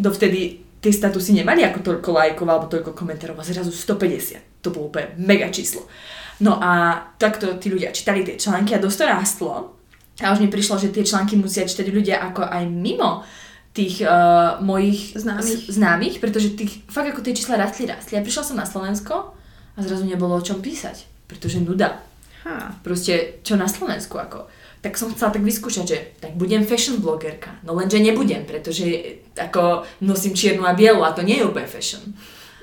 dovtedy 0.00 0.64
tie 0.80 0.92
statusy 0.92 1.36
nemali 1.36 1.64
ako 1.64 1.80
toľko 1.84 2.10
lajkov 2.12 2.46
alebo 2.48 2.66
toľko 2.68 2.92
komentárov 2.96 3.36
a 3.36 3.44
zrazu 3.44 3.72
150. 3.72 4.64
To 4.64 4.72
bolo 4.72 4.88
úplne 4.88 5.12
mega 5.20 5.52
číslo. 5.52 5.84
No 6.40 6.58
a 6.58 7.00
takto 7.20 7.60
tí 7.60 7.70
ľudia 7.70 7.94
čítali 7.94 8.26
tie 8.26 8.40
články 8.40 8.74
a 8.74 8.82
dosť 8.82 9.00
rástlo. 9.06 9.80
A 10.22 10.30
už 10.30 10.38
mi 10.38 10.48
prišlo, 10.52 10.78
že 10.78 10.94
tie 10.94 11.02
články 11.02 11.34
musia 11.34 11.66
čítať 11.66 11.90
ľudia 11.90 12.22
ako 12.22 12.46
aj 12.46 12.64
mimo 12.70 13.26
tých 13.74 14.06
uh, 14.06 14.62
mojich 14.62 15.18
známych. 15.18 15.66
známych, 15.66 16.16
pretože 16.22 16.54
tých, 16.54 16.86
fakt 16.86 17.10
ako 17.10 17.26
tie 17.26 17.34
čísla 17.34 17.58
rastli, 17.58 17.90
rastli. 17.90 18.14
A 18.14 18.22
prišla 18.22 18.46
som 18.46 18.56
na 18.56 18.62
Slovensko 18.62 19.34
a 19.74 19.78
zrazu 19.82 20.06
nebolo 20.06 20.38
o 20.38 20.46
čom 20.46 20.62
písať, 20.62 21.26
pretože 21.26 21.58
nuda. 21.58 21.98
Ha. 22.46 22.78
Proste, 22.86 23.42
čo 23.42 23.58
na 23.58 23.66
Slovensku 23.66 24.14
ako? 24.14 24.46
Tak 24.78 24.94
som 24.94 25.10
chcela 25.10 25.34
tak 25.34 25.42
vyskúšať, 25.42 25.84
že 25.88 25.98
tak 26.22 26.38
budem 26.38 26.62
fashion 26.62 27.02
blogerka. 27.02 27.56
No 27.66 27.74
lenže 27.74 27.98
nebudem, 27.98 28.46
pretože 28.46 29.18
ako 29.34 29.82
nosím 30.04 30.36
čiernu 30.36 30.62
a 30.62 30.76
bielu 30.76 31.02
a 31.02 31.10
to 31.10 31.26
nie 31.26 31.42
je 31.42 31.48
úplne 31.48 31.66
fashion. 31.66 32.04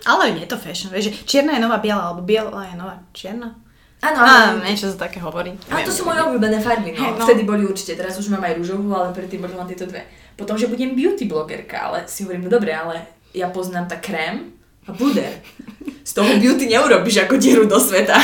Ale 0.06 0.32
nie 0.32 0.48
je 0.48 0.54
to 0.54 0.62
fashion, 0.62 0.94
vieš, 0.94 1.14
čierna 1.28 1.58
je 1.58 1.66
nová 1.66 1.78
biela, 1.78 2.10
alebo 2.10 2.24
biela 2.24 2.66
je 2.72 2.76
nová 2.78 3.04
čierna. 3.12 3.58
Áno, 4.02 4.18
áno. 4.18 4.66
niečo 4.66 4.90
sa 4.90 5.06
také 5.06 5.22
hovorí. 5.22 5.54
A 5.70 5.86
to 5.86 5.94
sú 5.94 6.10
moje 6.10 6.26
obľúbené 6.26 6.58
farby, 6.58 6.98
no. 6.98 7.02
Hey, 7.06 7.14
no. 7.14 7.22
Vtedy 7.22 7.46
boli 7.46 7.70
určite, 7.70 7.94
teraz 7.94 8.18
už 8.18 8.34
mám 8.34 8.42
aj 8.42 8.58
rúžovú, 8.58 8.90
ale 8.98 9.14
predtým 9.14 9.46
boli 9.46 9.54
len 9.54 9.70
tieto 9.70 9.86
dve. 9.86 10.10
Potom, 10.34 10.58
že 10.58 10.66
budem 10.66 10.98
beauty 10.98 11.30
blogerka, 11.30 11.78
ale 11.86 12.10
si 12.10 12.26
hovorím, 12.26 12.50
no 12.50 12.50
dobre, 12.50 12.74
ale 12.74 13.06
ja 13.38 13.54
poznám 13.54 13.86
tak 13.86 14.10
krém 14.10 14.58
a 14.90 14.92
puder. 14.98 15.30
Z 16.02 16.18
toho 16.18 16.34
beauty 16.42 16.66
neurobiš 16.66 17.30
ako 17.30 17.38
dieru 17.38 17.70
do 17.70 17.78
sveta. 17.78 18.18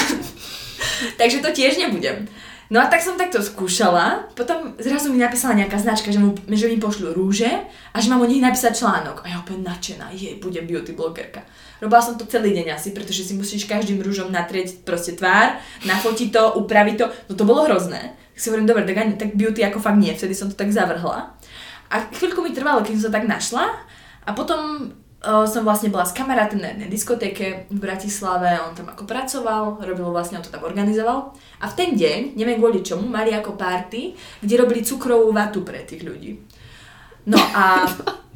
Takže 1.21 1.45
to 1.45 1.53
tiež 1.53 1.77
nebudem. 1.77 2.25
No 2.67 2.83
a 2.83 2.91
tak 2.91 2.99
som 2.99 3.15
takto 3.15 3.39
skúšala, 3.39 4.27
potom 4.35 4.75
zrazu 4.75 5.07
mi 5.13 5.23
napísala 5.23 5.55
nejaká 5.55 5.79
značka, 5.79 6.11
že, 6.11 6.19
mu, 6.19 6.35
že 6.35 6.67
mi 6.67 6.75
pošlu 6.75 7.15
rúže 7.15 7.47
a 7.93 7.97
že 8.01 8.11
mám 8.11 8.19
o 8.19 8.27
nich 8.27 8.43
napísať 8.43 8.83
článok. 8.83 9.23
A 9.23 9.31
ja 9.31 9.37
úplne 9.39 9.63
nadšená, 9.63 10.11
jej, 10.11 10.35
budem 10.35 10.67
beauty 10.67 10.91
blogerka. 10.91 11.47
Robila 11.77 12.01
som 12.01 12.17
to 12.17 12.25
celý 12.25 12.57
deň 12.57 12.73
asi, 12.73 12.89
pretože 12.91 13.25
si 13.27 13.33
musíš 13.37 13.69
každým 13.69 14.01
rúžom 14.01 14.33
natrieť 14.33 14.81
proste 14.81 15.13
tvár, 15.13 15.61
nafotiť 15.85 16.29
to, 16.33 16.43
upraviť 16.63 16.95
to. 16.97 17.05
No 17.29 17.33
to 17.37 17.43
bolo 17.45 17.65
hrozné. 17.69 18.17
Tak 18.33 18.39
si 18.39 18.49
hovorím, 18.49 18.69
dobre, 18.69 18.85
tak, 18.85 18.97
ani, 18.97 19.13
tak 19.17 19.33
beauty 19.33 19.61
ako 19.65 19.81
fakt 19.81 20.01
nie, 20.01 20.13
vtedy 20.13 20.33
som 20.33 20.49
to 20.49 20.57
tak 20.57 20.73
zavrhla. 20.73 21.37
A 21.87 21.95
chvíľku 22.11 22.41
mi 22.41 22.51
trvalo, 22.51 22.81
keď 22.81 23.07
som 23.07 23.13
tak 23.13 23.29
našla 23.29 23.65
a 24.25 24.29
potom 24.35 24.91
som 25.27 25.65
vlastne 25.65 25.89
bola 25.89 26.05
s 26.05 26.13
kamarátom 26.13 26.61
na 26.61 26.71
jednej 26.71 26.93
diskotéke 26.93 27.65
v 27.73 27.79
Bratislave, 27.81 28.61
on 28.61 28.77
tam 28.77 28.85
ako 28.85 29.09
pracoval, 29.09 29.81
robil 29.81 30.13
vlastne, 30.13 30.37
on 30.37 30.45
to 30.45 30.53
tam 30.53 30.61
organizoval. 30.61 31.33
A 31.57 31.65
v 31.65 31.73
ten 31.73 31.89
deň, 31.97 32.37
neviem 32.37 32.61
kvôli 32.61 32.85
čomu, 32.85 33.09
mali 33.09 33.33
ako 33.33 33.57
party, 33.57 34.13
kde 34.45 34.61
robili 34.61 34.85
cukrovú 34.85 35.33
vatu 35.33 35.65
pre 35.65 35.81
tých 35.89 36.05
ľudí. 36.05 36.37
No 37.25 37.41
a 37.41 37.89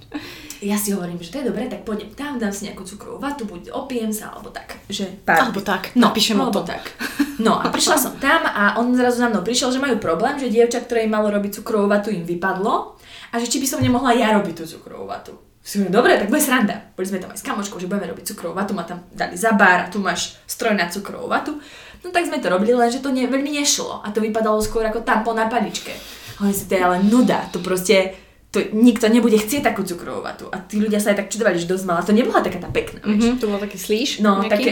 ja 0.62 0.78
si 0.78 0.94
hovorím, 0.94 1.18
že 1.18 1.34
to 1.34 1.42
je 1.42 1.50
dobré, 1.50 1.66
tak 1.66 1.82
pôjdem 1.82 2.14
tam, 2.14 2.38
dám 2.38 2.54
si 2.54 2.70
nejakú 2.70 2.86
cukrovú 2.86 3.18
vatu, 3.18 3.50
buď 3.50 3.74
opijem 3.74 4.14
sa, 4.14 4.30
alebo 4.30 4.54
tak. 4.54 4.78
Že 4.86 5.26
party. 5.26 5.42
Alebo 5.42 5.62
tak, 5.66 5.84
no, 5.98 6.14
napíšem 6.14 6.38
o 6.38 6.54
to. 6.54 6.62
tak. 6.62 6.94
No 7.42 7.58
a 7.58 7.74
prišla 7.74 7.98
som 7.98 8.14
tam 8.22 8.46
a 8.46 8.78
on 8.78 8.94
zrazu 8.94 9.26
za 9.26 9.28
mnou 9.34 9.42
prišiel, 9.42 9.74
že 9.74 9.82
majú 9.82 9.98
problém, 9.98 10.38
že 10.38 10.54
dievča, 10.54 10.86
ktoré 10.86 11.10
im 11.10 11.18
malo 11.18 11.34
robiť 11.34 11.58
cukrovú 11.62 11.90
vatu, 11.90 12.14
im 12.14 12.22
vypadlo 12.22 13.02
a 13.34 13.36
že 13.42 13.50
či 13.50 13.58
by 13.58 13.68
som 13.68 13.82
nemohla 13.82 14.14
ja 14.14 14.38
robiť 14.38 14.62
tú 14.62 14.66
cukrovú 14.78 15.10
vatu. 15.10 15.34
Si 15.62 15.78
hovorím, 15.78 15.94
dobre, 15.94 16.12
tak 16.18 16.30
bude 16.30 16.42
sranda. 16.42 16.94
Boli 16.94 17.06
sme 17.10 17.22
tam 17.22 17.34
aj 17.34 17.42
s 17.42 17.46
kamočkou, 17.46 17.78
že 17.82 17.90
budeme 17.90 18.14
robiť 18.14 18.34
cukrovú 18.34 18.54
vatu, 18.54 18.78
ma 18.78 18.86
tam 18.86 19.02
dali 19.14 19.34
za 19.34 19.54
bar 19.58 19.86
a 19.86 19.90
tu 19.90 19.98
máš 19.98 20.38
stroj 20.46 20.78
na 20.78 20.90
cukrovú 20.90 21.26
vatu. 21.30 21.58
No 22.02 22.10
tak 22.10 22.26
sme 22.26 22.42
to 22.42 22.50
robili, 22.50 22.74
lenže 22.74 23.02
to 23.02 23.14
ne, 23.14 23.30
veľmi 23.30 23.62
nešlo 23.62 24.02
a 24.02 24.10
to 24.10 24.22
vypadalo 24.22 24.58
skôr 24.62 24.86
ako 24.86 25.06
tampon 25.06 25.38
na 25.38 25.46
paličke. 25.46 25.94
Hovorím 26.42 26.58
si, 26.58 26.66
to 26.66 26.74
je 26.74 26.82
ale 26.82 26.98
nuda, 27.06 27.46
to 27.54 27.62
proste, 27.62 28.21
to 28.52 28.60
nikto 28.76 29.08
nebude 29.08 29.40
chcieť 29.40 29.64
takú 29.64 29.88
cukrovú 29.88 30.22
vatu. 30.22 30.52
A 30.52 30.60
tí 30.60 30.76
ľudia 30.76 31.00
sa 31.00 31.16
aj 31.16 31.24
tak 31.24 31.32
čudovali, 31.32 31.56
že 31.56 31.72
dosť 31.72 31.86
mala. 31.88 32.04
To 32.04 32.12
nebola 32.12 32.44
taká 32.44 32.60
tá 32.60 32.68
pekná, 32.68 33.00
mm-hmm, 33.00 33.40
To 33.40 33.48
bol 33.48 33.60
taký 33.64 33.80
slíš? 33.80 34.20
No, 34.20 34.44
nejaký? 34.44 34.52
také, 34.52 34.72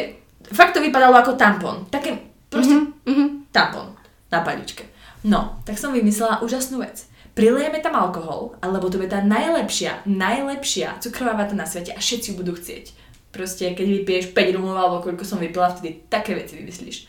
fakt 0.51 0.75
to 0.75 0.83
vypadalo 0.83 1.15
ako 1.15 1.39
tampon. 1.39 1.87
Také, 1.87 2.19
proste 2.51 2.75
mm-hmm. 2.75 3.55
tampon 3.55 3.95
na 4.27 4.43
paličke. 4.43 4.83
No, 5.23 5.63
tak 5.63 5.79
som 5.79 5.95
vymyslela 5.95 6.43
úžasnú 6.43 6.83
vec 6.83 7.09
prilejeme 7.39 7.79
tam 7.79 7.95
alkohol, 7.95 8.59
alebo 8.59 8.91
to 8.91 8.99
bude 8.99 9.15
tá 9.15 9.23
najlepšia, 9.23 10.03
najlepšia 10.03 10.99
cukrová 10.99 11.39
vata 11.39 11.55
na 11.55 11.63
svete 11.63 11.95
a 11.95 12.03
všetci 12.03 12.35
ju 12.35 12.35
budú 12.35 12.51
chcieť. 12.59 12.91
Proste, 13.31 13.71
keď 13.71 13.87
vypiješ 14.03 14.25
5 14.35 14.55
rumov 14.59 14.75
alebo 14.75 14.99
koľko 14.99 15.23
som 15.23 15.39
vypila, 15.39 15.71
vtedy 15.71 16.03
také 16.11 16.35
veci 16.35 16.59
vymyslíš. 16.59 17.07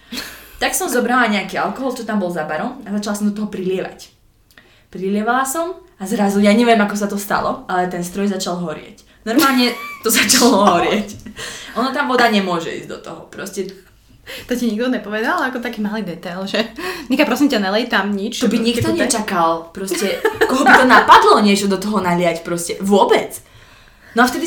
Tak 0.61 0.77
som 0.77 0.93
zobrala 0.93 1.33
nejaký 1.33 1.57
alkohol, 1.57 1.97
čo 1.97 2.05
tam 2.05 2.21
bol 2.21 2.29
za 2.29 2.45
barom 2.45 2.85
a 2.85 2.93
začala 2.95 3.17
som 3.17 3.27
do 3.27 3.35
toho 3.35 3.49
prilievať. 3.49 4.13
Prilievala 4.91 5.47
som 5.47 5.79
a 5.97 6.05
zrazu, 6.05 6.43
ja 6.43 6.51
neviem 6.51 6.79
ako 6.79 6.97
sa 6.99 7.07
to 7.07 7.15
stalo, 7.15 7.63
ale 7.71 7.87
ten 7.87 8.03
stroj 8.03 8.27
začal 8.27 8.59
horieť. 8.59 9.07
Normálne 9.23 9.71
to 10.03 10.11
začalo 10.19 10.67
horieť. 10.77 11.09
Ono 11.79 11.95
tam 11.95 12.11
voda 12.11 12.27
nemôže 12.27 12.75
ísť 12.75 12.89
do 12.91 12.99
toho. 12.99 13.21
Proste 13.31 13.71
to 14.47 14.53
ti 14.55 14.71
nikto 14.71 14.91
nepovedal 14.91 15.43
ako 15.43 15.59
taký 15.59 15.83
malý 15.83 16.07
detail, 16.07 16.47
že 16.47 16.63
Nika, 17.11 17.27
prosím 17.27 17.51
ťa, 17.51 17.59
nelej 17.59 17.91
tam 17.91 18.15
nič. 18.15 18.39
To 18.43 18.51
by 18.51 18.59
nikto 18.63 18.95
nečakal. 18.95 19.75
Proste, 19.75 20.23
koho 20.51 20.63
by 20.63 20.73
to 20.83 20.87
napadlo 20.87 21.43
niečo 21.43 21.67
do 21.67 21.79
toho 21.79 21.99
naliať 21.99 22.47
proste. 22.47 22.79
Vôbec. 22.79 23.43
No 24.15 24.23
a 24.23 24.31
vtedy 24.31 24.47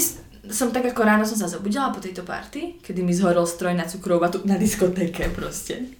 som 0.51 0.75
tak 0.75 0.91
ako 0.91 1.01
ráno 1.08 1.23
som 1.23 1.39
sa 1.39 1.47
zobudila 1.47 1.91
po 1.91 2.03
tejto 2.03 2.27
party, 2.27 2.84
kedy 2.84 2.99
mi 2.99 3.15
zhorol 3.15 3.47
stroj 3.47 3.75
na 3.75 3.88
cukrovú 3.88 4.27
na 4.43 4.60
diskotéke 4.60 5.32
proste. 5.32 5.95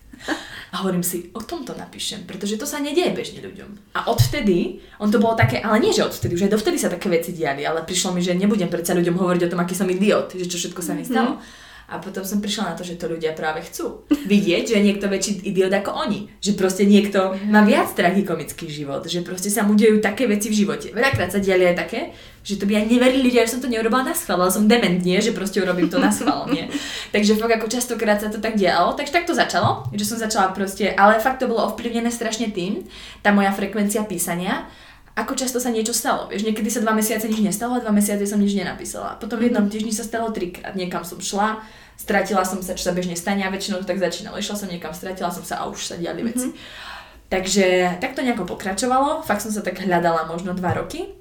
A 0.74 0.82
hovorím 0.82 1.06
si, 1.06 1.30
o 1.38 1.42
tom 1.46 1.62
to 1.62 1.78
napíšem, 1.78 2.26
pretože 2.26 2.58
to 2.58 2.66
sa 2.66 2.82
nedieje 2.82 3.14
bežne 3.14 3.46
ľuďom. 3.46 3.94
A 3.94 4.10
odvtedy, 4.10 4.82
on 4.98 5.14
to 5.14 5.22
bolo 5.22 5.38
také, 5.38 5.62
ale 5.62 5.78
nie 5.78 5.94
že 5.94 6.02
odvtedy, 6.02 6.34
už 6.34 6.50
aj 6.50 6.54
dovtedy 6.58 6.82
sa 6.82 6.90
také 6.90 7.14
veci 7.14 7.30
diali, 7.30 7.62
ale 7.62 7.86
prišlo 7.86 8.10
mi, 8.10 8.26
že 8.26 8.34
nebudem 8.34 8.74
predsa 8.74 8.98
ľuďom 8.98 9.14
hovoriť 9.14 9.42
o 9.46 9.52
tom, 9.54 9.62
aký 9.62 9.78
som 9.78 9.86
idiot, 9.86 10.34
že 10.34 10.50
čo 10.50 10.58
všetko 10.58 10.82
sa 10.82 10.98
mi 10.98 11.06
stalo. 11.06 11.38
Mm-hmm 11.38 11.63
a 11.84 12.00
potom 12.00 12.24
som 12.24 12.40
prišla 12.40 12.74
na 12.74 12.78
to, 12.80 12.88
že 12.88 12.96
to 12.96 13.12
ľudia 13.12 13.36
práve 13.36 13.60
chcú. 13.68 14.08
Vidieť, 14.08 14.72
že 14.72 14.80
niekto 14.80 15.12
väčší 15.12 15.44
idiot 15.44 15.70
ako 15.70 16.08
oni. 16.08 16.32
Že 16.40 16.52
proste 16.56 16.84
niekto 16.88 17.36
má 17.52 17.62
viac 17.68 17.92
tragikomický 17.92 18.72
život. 18.72 19.04
Že 19.04 19.28
proste 19.28 19.52
sa 19.52 19.68
mu 19.68 19.76
dejú 19.76 20.00
také 20.00 20.24
veci 20.26 20.48
v 20.48 20.64
živote. 20.64 20.96
Veľakrát 20.96 21.36
sa 21.36 21.44
diali 21.44 21.68
aj 21.68 21.76
také, 21.76 22.16
že 22.44 22.56
to 22.56 22.64
by 22.64 22.80
aj 22.80 22.86
neverili 22.88 23.28
ľudia, 23.28 23.44
že 23.44 23.60
som 23.60 23.64
to 23.64 23.72
neurobila 23.72 24.04
na 24.04 24.16
schvál, 24.16 24.40
ale 24.44 24.52
som 24.52 24.68
dement, 24.68 25.00
nie? 25.04 25.20
Že 25.20 25.36
proste 25.36 25.60
urobím 25.60 25.92
to 25.92 26.00
na 26.00 26.12
schvál, 26.12 26.48
nie? 26.48 26.72
Takže 27.16 27.36
fakt 27.36 27.56
ako 27.60 27.68
častokrát 27.68 28.20
sa 28.20 28.32
to 28.32 28.40
tak 28.40 28.56
dialo. 28.56 28.96
Takže 28.96 29.12
tak 29.12 29.28
to 29.28 29.36
začalo, 29.36 29.88
že 29.92 30.08
som 30.08 30.16
začala 30.16 30.56
proste, 30.56 30.92
ale 30.96 31.20
fakt 31.20 31.44
to 31.44 31.52
bolo 31.52 31.68
ovplyvnené 31.68 32.12
strašne 32.12 32.52
tým, 32.52 32.84
tá 33.20 33.36
moja 33.36 33.52
frekvencia 33.52 34.08
písania, 34.08 34.72
ako 35.14 35.38
často 35.38 35.62
sa 35.62 35.70
niečo 35.70 35.94
stalo. 35.94 36.26
Vieš, 36.26 36.42
niekedy 36.42 36.74
sa 36.74 36.82
dva 36.82 36.98
mesiace 36.98 37.30
nič 37.30 37.38
nestalo 37.38 37.78
a 37.78 37.84
dva 37.86 37.94
mesiace 37.94 38.26
som 38.26 38.42
nič 38.42 38.58
nenapísala. 38.58 39.22
Potom 39.22 39.38
v 39.38 39.54
jednom 39.54 39.70
týždni 39.70 39.94
sa 39.94 40.02
stalo 40.02 40.34
trikrát. 40.34 40.74
Niekam 40.74 41.06
som 41.06 41.22
šla, 41.22 41.62
stratila 41.94 42.42
som 42.42 42.66
sa, 42.66 42.74
čo 42.74 42.90
sa 42.90 42.98
bežne 42.98 43.14
stane 43.14 43.46
a 43.46 43.54
väčšinou 43.54 43.86
to 43.86 43.90
tak 43.90 44.02
začínalo. 44.02 44.42
Išla 44.42 44.58
som 44.58 44.68
niekam, 44.74 44.90
stratila 44.90 45.30
som 45.30 45.46
sa 45.46 45.62
a 45.62 45.70
už 45.70 45.78
sa 45.78 45.96
diali 46.02 46.26
veci. 46.26 46.50
Mm-hmm. 46.50 47.30
Takže 47.30 47.66
tak 48.02 48.14
to 48.14 48.22
nejako 48.22 48.46
pokračovalo, 48.46 49.26
fakt 49.26 49.42
som 49.42 49.50
sa 49.50 49.66
tak 49.66 49.82
hľadala 49.82 50.30
možno 50.30 50.54
dva 50.54 50.78
roky. 50.78 51.14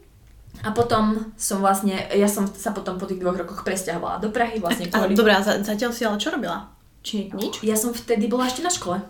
A 0.61 0.71
potom 0.71 1.33
som 1.41 1.65
vlastne, 1.65 1.97
ja 2.13 2.29
som 2.29 2.45
sa 2.45 2.77
potom 2.77 3.01
po 3.01 3.09
tých 3.09 3.19
dvoch 3.19 3.35
rokoch 3.35 3.65
presťahovala 3.65 4.21
do 4.21 4.29
Prahy 4.29 4.61
vlastne 4.61 4.93
kvôli... 4.93 5.17
Dobrá, 5.17 5.41
zatiaľ 5.41 5.91
si 5.91 6.05
ale 6.05 6.21
čo 6.21 6.29
robila? 6.29 6.69
Či 7.01 7.33
nič? 7.33 7.65
Ja 7.65 7.75
som 7.75 7.97
vtedy 7.97 8.29
bola 8.29 8.47
ešte 8.47 8.61
na 8.61 8.71
škole. 8.71 9.01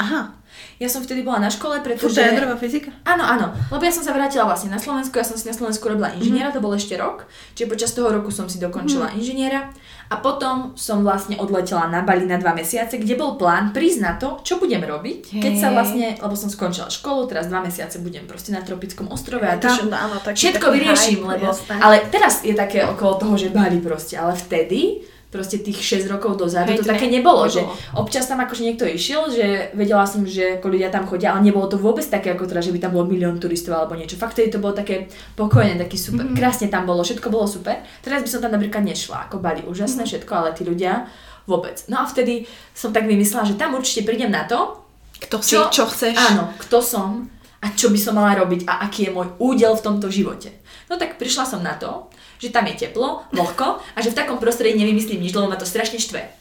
Aha. 0.00 0.40
Ja 0.80 0.88
som 0.88 1.04
vtedy 1.04 1.20
bola 1.20 1.44
na 1.44 1.52
škole, 1.52 1.84
pretože... 1.84 2.16
Furt 2.16 2.16
jadrová 2.16 2.56
fyzika? 2.56 2.88
Áno, 3.04 3.20
áno. 3.20 3.52
Lebo 3.68 3.84
ja 3.84 3.92
som 3.92 4.00
sa 4.00 4.16
vrátila 4.16 4.48
vlastne 4.48 4.72
na 4.72 4.80
Slovensku, 4.80 5.12
ja 5.20 5.28
som 5.28 5.36
si 5.36 5.44
na 5.44 5.52
Slovensku 5.52 5.84
robila 5.84 6.08
inžiniera, 6.16 6.48
mm-hmm. 6.48 6.56
to 6.56 6.64
bol 6.64 6.72
ešte 6.72 6.96
rok, 6.96 7.28
čiže 7.52 7.68
počas 7.68 7.92
toho 7.92 8.08
roku 8.08 8.32
som 8.32 8.48
si 8.48 8.56
dokončila 8.56 9.12
mm-hmm. 9.12 9.20
inžiniera 9.20 9.60
a 10.08 10.18
potom 10.18 10.74
som 10.74 11.04
vlastne 11.04 11.36
odletela 11.36 11.86
na 11.86 12.00
Bali 12.00 12.24
na 12.24 12.40
dva 12.40 12.56
mesiace, 12.56 12.96
kde 12.96 13.14
bol 13.14 13.36
plán 13.36 13.76
prísť 13.76 14.00
na 14.00 14.12
to, 14.16 14.40
čo 14.40 14.56
budem 14.56 14.80
robiť, 14.82 15.36
hey. 15.36 15.42
keď 15.44 15.52
sa 15.60 15.68
vlastne, 15.70 16.16
lebo 16.16 16.34
som 16.34 16.48
skončila 16.48 16.88
školu, 16.88 17.28
teraz 17.28 17.46
dva 17.46 17.60
mesiace 17.60 18.00
budem 18.00 18.24
proste 18.24 18.50
na 18.50 18.64
tropickom 18.64 19.12
ostrove 19.12 19.44
a 19.44 19.60
to 19.60 19.68
Tam, 19.68 19.92
áno, 19.92 20.16
všetko 20.18 20.66
vyrieším, 20.72 21.28
lebo... 21.28 21.52
Jasné. 21.52 21.76
Ale 21.76 22.08
teraz 22.08 22.42
je 22.42 22.56
také 22.56 22.88
okolo 22.88 23.20
toho, 23.20 23.34
že 23.36 23.52
Bali 23.52 23.78
proste, 23.84 24.16
ale 24.16 24.32
vtedy 24.32 25.04
proste 25.30 25.62
tých 25.62 25.78
6 26.02 26.10
rokov 26.10 26.34
dozadu 26.42 26.74
Hej, 26.74 26.82
to, 26.82 26.84
to 26.84 26.90
také 26.90 27.06
nebolo, 27.06 27.46
nebolo, 27.46 27.54
že 27.54 27.62
občas 27.94 28.26
tam 28.26 28.42
akože 28.42 28.66
niekto 28.66 28.82
išiel, 28.82 29.30
že 29.30 29.70
vedela 29.78 30.02
som, 30.02 30.26
že 30.26 30.58
ako 30.58 30.66
ľudia 30.74 30.90
tam 30.90 31.06
chodia, 31.06 31.32
ale 31.32 31.46
nebolo 31.46 31.70
to 31.70 31.78
vôbec 31.78 32.02
také 32.02 32.34
ako 32.34 32.50
teda, 32.50 32.58
že 32.58 32.74
by 32.74 32.82
tam 32.82 32.92
bolo 32.98 33.06
milión 33.06 33.38
turistov 33.38 33.78
alebo 33.78 33.94
niečo. 33.94 34.18
Fakt 34.18 34.42
to 34.42 34.58
bolo 34.58 34.74
také 34.74 35.06
pokojné, 35.38 35.78
taký 35.78 35.94
super, 35.94 36.26
mm-hmm. 36.26 36.38
krásne 36.38 36.66
tam 36.66 36.82
bolo, 36.82 37.06
všetko 37.06 37.30
bolo 37.30 37.46
super. 37.46 37.78
Teraz 38.02 38.26
by 38.26 38.28
som 38.28 38.42
tam 38.42 38.58
napríklad 38.58 38.82
nešla, 38.82 39.30
ako 39.30 39.38
Bali, 39.38 39.62
úžasné 39.62 40.02
mm-hmm. 40.02 40.10
všetko, 40.10 40.32
ale 40.34 40.50
tí 40.50 40.62
ľudia 40.66 41.06
vôbec. 41.46 41.78
No 41.86 42.02
a 42.02 42.04
vtedy 42.10 42.50
som 42.74 42.90
tak 42.90 43.06
vymyslela, 43.06 43.46
že 43.46 43.54
tam 43.54 43.78
určite 43.78 44.02
prídem 44.02 44.34
na 44.34 44.50
to, 44.50 44.82
kto 45.22 45.36
si, 45.38 45.54
čo, 45.54 45.70
čo 45.70 45.86
chceš. 45.86 46.18
Áno, 46.18 46.50
kto 46.58 46.82
som 46.82 47.30
a 47.60 47.66
čo 47.76 47.92
by 47.92 47.98
som 48.00 48.16
mala 48.16 48.40
robiť 48.40 48.64
a 48.64 48.88
aký 48.88 49.08
je 49.08 49.14
môj 49.14 49.36
údel 49.36 49.76
v 49.76 49.84
tomto 49.84 50.08
živote. 50.08 50.48
No 50.88 50.96
tak 50.96 51.20
prišla 51.20 51.44
som 51.44 51.60
na 51.60 51.76
to, 51.76 52.08
že 52.40 52.48
tam 52.48 52.64
je 52.64 52.88
teplo, 52.88 53.28
vlhko 53.36 53.78
a 53.78 53.98
že 54.00 54.10
v 54.10 54.18
takom 54.18 54.40
prostredí 54.40 54.80
nevymyslím 54.80 55.20
nič, 55.20 55.36
lebo 55.36 55.52
ma 55.52 55.60
to 55.60 55.68
strašne 55.68 56.00
štve. 56.00 56.40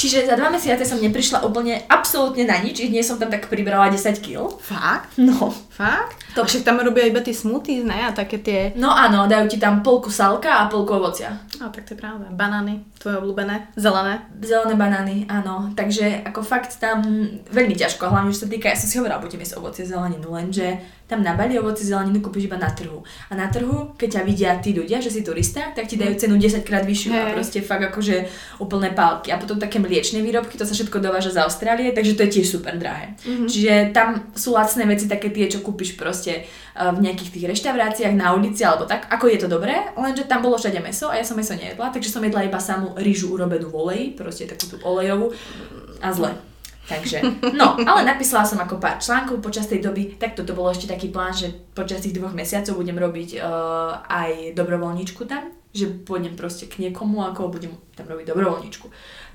Čiže 0.00 0.24
za 0.24 0.40
dva 0.40 0.48
mesiace 0.48 0.88
som 0.88 0.96
neprišla 0.96 1.44
úplne 1.44 1.84
absolútne 1.84 2.48
na 2.48 2.56
nič, 2.64 2.80
nie 2.88 3.04
som 3.04 3.20
tam 3.20 3.28
tak 3.28 3.44
pribrala 3.52 3.92
10 3.92 4.24
kg. 4.24 4.48
Fakt? 4.56 5.20
No. 5.20 5.52
Fakt? 5.68 6.16
To 6.32 6.48
však 6.48 6.64
tam 6.64 6.80
robia 6.80 7.04
iba 7.04 7.20
tie 7.20 7.36
smoothies, 7.36 7.84
ne? 7.84 8.08
A 8.08 8.16
také 8.16 8.40
tie... 8.40 8.72
No 8.80 8.88
áno, 8.88 9.28
dajú 9.28 9.52
ti 9.52 9.60
tam 9.60 9.84
polku 9.84 10.08
salka 10.08 10.64
a 10.64 10.70
polku 10.72 10.96
ovocia. 10.96 11.44
A 11.60 11.68
tak 11.68 11.84
to 11.84 11.92
je 11.92 12.00
pravda. 12.00 12.32
Banány, 12.32 12.80
tvoje 12.96 13.20
obľúbené, 13.20 13.76
zelené. 13.76 14.24
Zelené 14.40 14.74
banány, 14.80 15.16
áno. 15.28 15.76
Takže 15.76 16.24
ako 16.24 16.40
fakt 16.40 16.80
tam 16.80 17.04
veľmi 17.52 17.76
ťažko, 17.76 18.08
hlavne 18.08 18.32
čo 18.32 18.48
sa 18.48 18.48
týka, 18.48 18.72
ja 18.72 18.80
som 18.80 18.88
si 18.88 18.96
hovorila, 18.96 19.20
budeme 19.20 19.44
jesť 19.44 19.60
ovocie 19.60 19.84
zeleninu, 19.84 20.32
lenže 20.32 20.80
tam 21.10 21.26
na 21.26 21.34
Bali 21.34 21.58
ovoci 21.58 21.82
zeleninu 21.82 22.22
kúpiš 22.22 22.46
iba 22.46 22.54
na 22.54 22.70
trhu. 22.70 23.02
A 23.02 23.34
na 23.34 23.50
trhu, 23.50 23.98
keď 23.98 24.08
ťa 24.14 24.22
vidia 24.22 24.54
tí 24.62 24.70
ľudia, 24.70 25.02
že 25.02 25.10
si 25.10 25.26
turista, 25.26 25.74
tak 25.74 25.90
ti 25.90 25.98
dajú 25.98 26.14
cenu 26.14 26.38
10 26.38 26.62
krát 26.62 26.86
vyššiu 26.86 27.10
hey. 27.10 27.18
a 27.18 27.24
proste 27.34 27.58
fakt 27.66 27.82
akože 27.90 28.30
úplné 28.62 28.94
pálky. 28.94 29.34
A 29.34 29.42
potom 29.42 29.58
také 29.58 29.82
mliečne 29.82 30.22
výrobky, 30.22 30.54
to 30.54 30.62
sa 30.62 30.70
všetko 30.70 31.02
dováža 31.02 31.34
z 31.34 31.42
Austrálie, 31.42 31.90
takže 31.90 32.14
to 32.14 32.22
je 32.30 32.30
tiež 32.38 32.46
super 32.46 32.78
drahé. 32.78 33.18
Mm-hmm. 33.26 33.48
Čiže 33.50 33.72
tam 33.90 34.30
sú 34.38 34.54
lacné 34.54 34.86
veci 34.86 35.10
také 35.10 35.34
tie, 35.34 35.50
čo 35.50 35.66
kúpiš 35.66 35.98
proste 35.98 36.46
eh, 36.46 36.90
v 36.94 37.02
nejakých 37.02 37.34
tých 37.34 37.48
reštauráciách 37.58 38.14
na 38.14 38.30
ulici 38.30 38.62
alebo 38.62 38.86
tak. 38.86 39.10
Ako 39.10 39.26
je 39.26 39.42
to 39.42 39.50
dobré, 39.50 39.90
lenže 39.98 40.30
tam 40.30 40.46
bolo 40.46 40.54
všade 40.54 40.78
meso 40.78 41.10
a 41.10 41.18
ja 41.18 41.26
som 41.26 41.34
meso 41.34 41.58
nejedla, 41.58 41.90
takže 41.90 42.14
som 42.14 42.22
jedla 42.22 42.46
iba 42.46 42.62
samú 42.62 42.94
rýžu 42.94 43.34
urobenú 43.34 43.66
v 43.66 43.74
oleji, 43.74 44.06
proste 44.14 44.46
takú 44.46 44.70
tú 44.70 44.76
olejovú 44.86 45.34
a 45.98 46.14
zle. 46.14 46.49
Takže, 46.90 47.22
no, 47.54 47.78
ale 47.78 48.02
napísala 48.02 48.42
som 48.42 48.58
ako 48.58 48.82
pár 48.82 48.98
článkov 48.98 49.38
počas 49.38 49.70
tej 49.70 49.78
doby, 49.78 50.18
tak 50.18 50.34
toto 50.34 50.58
bolo 50.58 50.74
ešte 50.74 50.90
taký 50.90 51.14
plán, 51.14 51.30
že 51.30 51.54
počas 51.70 52.02
tých 52.02 52.18
dvoch 52.18 52.34
mesiacov 52.34 52.74
budem 52.74 52.98
robiť 52.98 53.38
uh, 53.38 54.02
aj 54.10 54.58
dobrovoľničku 54.58 55.22
tam, 55.30 55.54
že 55.70 55.86
pôjdem 56.02 56.34
proste 56.34 56.66
k 56.66 56.82
niekomu, 56.82 57.22
ako 57.22 57.54
budem 57.54 57.70
tam 57.94 58.10
robiť 58.10 58.34
dobrovoľničku. 58.34 58.86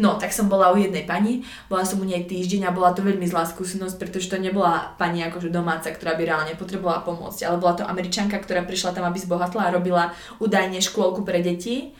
No, 0.04 0.20
tak 0.20 0.36
som 0.36 0.52
bola 0.52 0.76
u 0.76 0.78
jednej 0.78 1.08
pani, 1.08 1.48
bola 1.72 1.88
som 1.88 2.04
u 2.04 2.06
nej 2.06 2.28
týždeň 2.28 2.68
a 2.68 2.76
bola 2.76 2.92
to 2.92 3.08
veľmi 3.08 3.24
zlá 3.24 3.48
skúsenosť, 3.48 3.96
pretože 3.96 4.28
to 4.28 4.36
nebola 4.36 4.92
pani 5.00 5.24
akože 5.24 5.48
domáca, 5.48 5.88
ktorá 5.96 6.20
by 6.20 6.28
reálne 6.28 6.54
potrebovala 6.60 7.08
pomôcť, 7.08 7.48
ale 7.48 7.56
bola 7.56 7.80
to 7.80 7.88
američanka, 7.88 8.36
ktorá 8.36 8.68
prišla 8.68 8.92
tam, 8.92 9.08
aby 9.08 9.16
zbohatla 9.16 9.72
a 9.72 9.74
robila 9.74 10.12
údajne 10.44 10.84
škôlku 10.84 11.24
pre 11.24 11.40
deti 11.40 11.96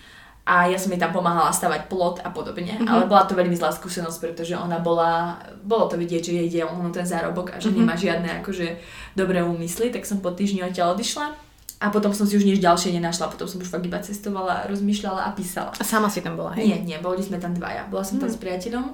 a 0.46 0.70
ja 0.70 0.78
som 0.78 0.94
jej 0.94 1.02
tam 1.02 1.10
pomáhala 1.10 1.50
stavať 1.50 1.90
plot 1.90 2.22
a 2.22 2.30
podobne, 2.30 2.78
mm-hmm. 2.78 2.86
ale 2.86 3.10
bola 3.10 3.26
to 3.26 3.34
veľmi 3.34 3.58
zlá 3.58 3.74
skúsenosť, 3.74 4.18
pretože 4.22 4.54
ona 4.54 4.78
bola, 4.78 5.42
bolo 5.66 5.90
to 5.90 5.98
vidieť, 5.98 6.22
že 6.22 6.32
jej 6.38 6.46
ide 6.46 6.62
ono 6.62 6.94
ten 6.94 7.02
zárobok 7.02 7.50
a 7.50 7.58
že 7.58 7.74
mm-hmm. 7.74 7.82
nemá 7.82 7.98
žiadne 7.98 8.30
akože 8.46 8.68
dobré 9.18 9.42
úmysly, 9.42 9.90
tak 9.90 10.06
som 10.06 10.22
po 10.22 10.30
týždni 10.30 10.62
odtiaľ 10.62 10.94
odišla 10.94 11.34
a 11.82 11.86
potom 11.90 12.14
som 12.14 12.30
si 12.30 12.38
už 12.38 12.46
nič 12.46 12.62
ďalšie 12.62 12.94
nenašla, 12.94 13.34
potom 13.34 13.50
som 13.50 13.58
už 13.58 13.74
fakt 13.74 13.90
iba 13.90 13.98
cestovala, 13.98 14.70
rozmýšľala 14.70 15.28
a 15.28 15.34
písala. 15.34 15.74
A 15.76 15.84
sama 15.84 16.14
si 16.14 16.22
tam 16.22 16.38
bola, 16.38 16.54
hej? 16.54 16.70
Nie, 16.70 16.78
nie, 16.86 16.98
boli 17.02 17.26
sme 17.26 17.42
tam 17.42 17.58
dvaja, 17.58 17.90
bola 17.90 18.06
som 18.06 18.22
mm. 18.22 18.22
tam 18.22 18.30
mhm. 18.30 18.36
s 18.38 18.40
priateľom, 18.40 18.86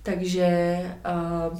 takže... 0.00 0.48
Uh, 1.04 1.52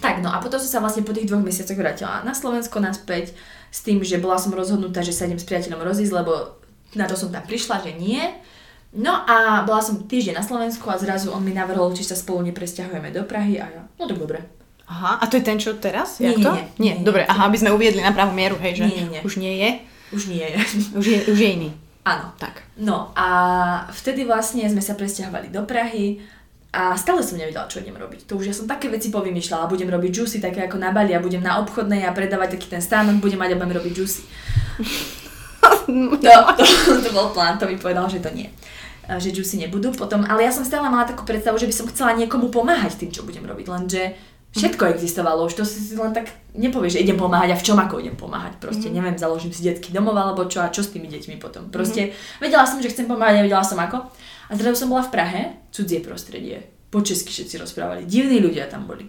tak, 0.00 0.24
no 0.24 0.32
a 0.32 0.40
potom 0.40 0.56
som 0.56 0.80
sa 0.80 0.80
vlastne 0.80 1.04
po 1.04 1.12
tých 1.12 1.28
dvoch 1.28 1.44
mesiacoch 1.44 1.76
vrátila 1.76 2.24
na 2.24 2.32
Slovensko 2.32 2.80
naspäť 2.80 3.36
s 3.68 3.84
tým, 3.84 4.00
že 4.00 4.16
bola 4.16 4.40
som 4.40 4.48
rozhodnutá, 4.48 5.04
že 5.04 5.12
sa 5.12 5.28
idem 5.28 5.36
s 5.36 5.44
priateľom 5.44 5.84
rozísť, 5.84 6.16
lebo 6.16 6.56
na 6.96 7.04
to 7.04 7.20
som 7.20 7.28
tam 7.28 7.44
prišla, 7.44 7.84
že 7.84 7.92
nie 8.00 8.24
No 8.90 9.22
a 9.22 9.62
bola 9.62 9.78
som 9.78 10.02
týždeň 10.02 10.42
na 10.42 10.42
Slovensku 10.42 10.82
a 10.90 10.98
zrazu 10.98 11.30
on 11.30 11.46
mi 11.46 11.54
navrhol, 11.54 11.94
či 11.94 12.02
sa 12.02 12.18
spolu 12.18 12.42
nepresťahujeme 12.50 13.14
do 13.14 13.22
Prahy 13.22 13.62
a 13.62 13.70
ja, 13.70 13.82
no 13.94 14.10
tak 14.10 14.18
dobre. 14.18 14.42
Aha, 14.90 15.22
a 15.22 15.24
to 15.30 15.38
je 15.38 15.46
ten, 15.46 15.62
čo 15.62 15.78
teraz? 15.78 16.18
Nie, 16.18 16.34
nie, 16.34 16.42
to? 16.42 16.50
nie, 16.50 16.66
nie, 16.82 16.94
nie. 16.98 17.06
Dobre, 17.06 17.22
aha, 17.22 17.46
aby 17.46 17.62
sme 17.62 17.70
uviedli 17.70 18.02
na 18.02 18.10
pravú 18.10 18.34
mieru, 18.34 18.58
hej, 18.58 18.82
že 18.82 18.90
nie, 18.90 19.06
nie. 19.06 19.20
už 19.22 19.38
nie 19.38 19.54
je. 19.62 19.70
Už 20.10 20.22
nie 20.26 20.42
je. 20.42 20.58
už 20.98 21.06
je, 21.06 21.18
už 21.30 21.38
je 21.38 21.48
iný. 21.54 21.70
Áno. 22.02 22.34
Tak. 22.34 22.66
No 22.74 23.14
a 23.14 23.26
vtedy 23.94 24.26
vlastne 24.26 24.66
sme 24.66 24.82
sa 24.82 24.98
presťahovali 24.98 25.54
do 25.54 25.62
Prahy 25.62 26.18
a 26.74 26.98
stále 26.98 27.22
som 27.22 27.38
nevedela, 27.38 27.70
čo 27.70 27.78
idem 27.78 27.94
robiť. 27.94 28.26
To 28.26 28.42
už 28.42 28.50
ja 28.50 28.54
som 28.54 28.66
také 28.66 28.90
veci 28.90 29.14
povymýšľala. 29.14 29.70
Budem 29.70 29.86
robiť 29.86 30.10
juicy 30.10 30.42
také 30.42 30.66
ako 30.66 30.82
na 30.82 30.90
Bali 30.90 31.14
a 31.14 31.22
budem 31.22 31.38
na 31.38 31.62
obchodnej 31.62 32.02
a 32.02 32.10
predávať 32.10 32.58
taký 32.58 32.66
ten 32.74 32.82
stánok, 32.82 33.22
budem 33.22 33.38
mať 33.38 33.54
a 33.54 33.58
budem 33.62 33.78
robiť 33.78 33.92
juicy. 33.94 34.22
to, 36.18 36.30
to, 36.58 36.92
to 36.98 37.10
bol 37.14 37.30
plán, 37.30 37.54
to 37.54 37.70
mi 37.70 37.78
povedal, 37.78 38.10
že 38.10 38.18
to 38.18 38.34
nie 38.34 38.50
že 39.18 39.34
juicy 39.34 39.58
nebudú 39.66 39.90
potom, 39.96 40.22
ale 40.22 40.46
ja 40.46 40.52
som 40.54 40.62
stále 40.62 40.86
mala 40.86 41.08
takú 41.08 41.26
predstavu, 41.26 41.58
že 41.58 41.66
by 41.66 41.74
som 41.74 41.90
chcela 41.90 42.14
niekomu 42.14 42.52
pomáhať 42.52 43.00
tým, 43.00 43.10
čo 43.10 43.26
budem 43.26 43.42
robiť, 43.42 43.66
lenže 43.66 44.02
všetko 44.50 44.82
existovalo, 44.90 45.46
už 45.46 45.62
to 45.62 45.64
si 45.64 45.94
len 45.94 46.10
tak 46.10 46.30
nepovieš, 46.58 46.98
že 46.98 47.02
idem 47.06 47.14
pomáhať 47.14 47.54
a 47.54 47.56
v 47.58 47.66
čom 47.66 47.78
ako 47.78 48.02
idem 48.02 48.18
pomáhať. 48.18 48.58
Proste 48.58 48.90
mm. 48.90 48.94
neviem, 48.94 49.14
založím 49.14 49.54
si 49.54 49.62
detský 49.62 49.94
domov 49.94 50.18
alebo 50.18 50.42
čo 50.50 50.58
a 50.58 50.74
čo 50.74 50.82
s 50.82 50.90
tými 50.90 51.06
deťmi 51.06 51.38
potom. 51.38 51.70
Proste 51.70 52.10
mm. 52.10 52.42
vedela 52.42 52.66
som, 52.66 52.82
že 52.82 52.90
chcem 52.90 53.06
pomáhať, 53.06 53.42
nevedela 53.42 53.62
som 53.62 53.78
ako. 53.78 54.10
A 54.50 54.52
zrazu 54.58 54.82
som 54.82 54.90
bola 54.90 55.06
v 55.06 55.14
Prahe, 55.14 55.42
cudzie 55.70 56.02
prostredie, 56.02 56.66
po 56.90 56.98
česky 56.98 57.30
všetci 57.30 57.62
rozprávali, 57.62 58.10
divní 58.10 58.42
ľudia 58.42 58.66
tam 58.66 58.90
boli. 58.90 59.06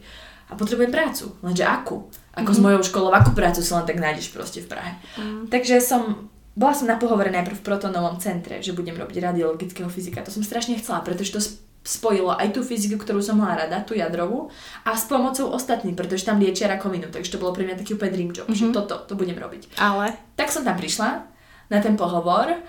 A 0.51 0.53
potrebujem 0.53 0.93
prácu, 0.93 1.33
lenže 1.41 1.65
akú? 1.65 2.05
Ako 2.37 2.51
mm. 2.53 2.55
s 2.55 2.59
mhm. 2.61 2.65
mojou 2.69 2.81
školou, 2.85 3.09
akú 3.09 3.33
prácu 3.33 3.65
si 3.65 3.73
len 3.73 3.85
tak 3.89 3.97
nájdeš 3.97 4.29
proste 4.29 4.61
v 4.61 4.69
Prahe. 4.69 4.93
Mm. 5.17 5.49
Takže 5.49 5.81
som 5.81 6.29
bola 6.51 6.73
som 6.75 6.87
na 6.87 6.99
pohovore 6.99 7.31
najprv 7.31 7.57
v 7.59 7.65
protonovom 7.65 8.19
centre, 8.19 8.59
že 8.59 8.75
budem 8.75 8.95
robiť 8.95 9.23
radiologického 9.23 9.87
fyzika. 9.87 10.25
To 10.27 10.33
som 10.33 10.43
strašne 10.43 10.75
chcela, 10.79 10.99
pretože 10.99 11.31
to 11.31 11.39
spojilo 11.81 12.37
aj 12.37 12.53
tú 12.53 12.61
fyziku, 12.61 13.01
ktorú 13.01 13.25
som 13.25 13.41
mala 13.41 13.65
rada, 13.65 13.81
tú 13.81 13.97
jadrovú, 13.97 14.53
a 14.85 14.93
s 14.93 15.09
pomocou 15.09 15.49
ostatných, 15.49 15.97
pretože 15.97 16.27
tam 16.27 16.37
liečia 16.37 16.69
rakovinu, 16.69 17.09
takže 17.09 17.33
to 17.33 17.41
bolo 17.41 17.57
pre 17.57 17.65
mňa 17.65 17.81
taký 17.81 17.97
úplne 17.97 18.13
dream 18.13 18.29
job, 18.29 18.45
mm-hmm. 18.45 18.59
že 18.59 18.65
mhm. 18.69 18.75
toto, 18.75 18.95
to 19.09 19.13
budem 19.17 19.37
robiť. 19.37 19.81
Ale? 19.81 20.13
Tak 20.37 20.53
som 20.53 20.61
tam 20.61 20.77
prišla 20.77 21.25
na 21.71 21.79
ten 21.79 21.95
pohovor 21.95 22.61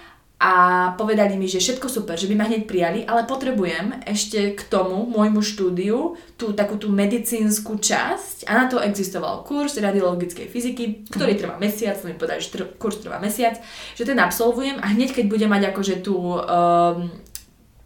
a 0.42 0.52
povedali 0.98 1.38
mi, 1.38 1.46
že 1.46 1.62
všetko 1.62 1.86
super, 1.86 2.18
že 2.18 2.26
by 2.26 2.34
ma 2.34 2.50
hneď 2.50 2.66
prijali, 2.66 3.06
ale 3.06 3.30
potrebujem 3.30 4.02
ešte 4.02 4.58
k 4.58 4.60
tomu 4.66 5.06
môjmu 5.06 5.38
štúdiu 5.38 6.18
tú 6.34 6.50
takú 6.50 6.82
tú 6.82 6.90
medicínsku 6.90 7.78
časť 7.78 8.50
a 8.50 8.58
na 8.58 8.64
to 8.66 8.82
existoval 8.82 9.46
kurz 9.46 9.78
radiologickej 9.78 10.50
fyziky, 10.50 11.06
ktorý 11.14 11.38
trvá 11.38 11.62
mesiac, 11.62 11.94
mi 12.02 12.18
povedali, 12.18 12.42
že 12.42 12.58
tr- 12.58 12.74
kurz 12.74 12.98
trvá 12.98 13.22
mesiac, 13.22 13.62
že 13.94 14.02
ten 14.02 14.18
absolvujem 14.18 14.82
a 14.82 14.90
hneď 14.90 15.14
keď 15.14 15.24
budem 15.30 15.46
mať 15.46 15.70
akože 15.70 16.02
tú 16.02 16.18
um, 16.18 17.06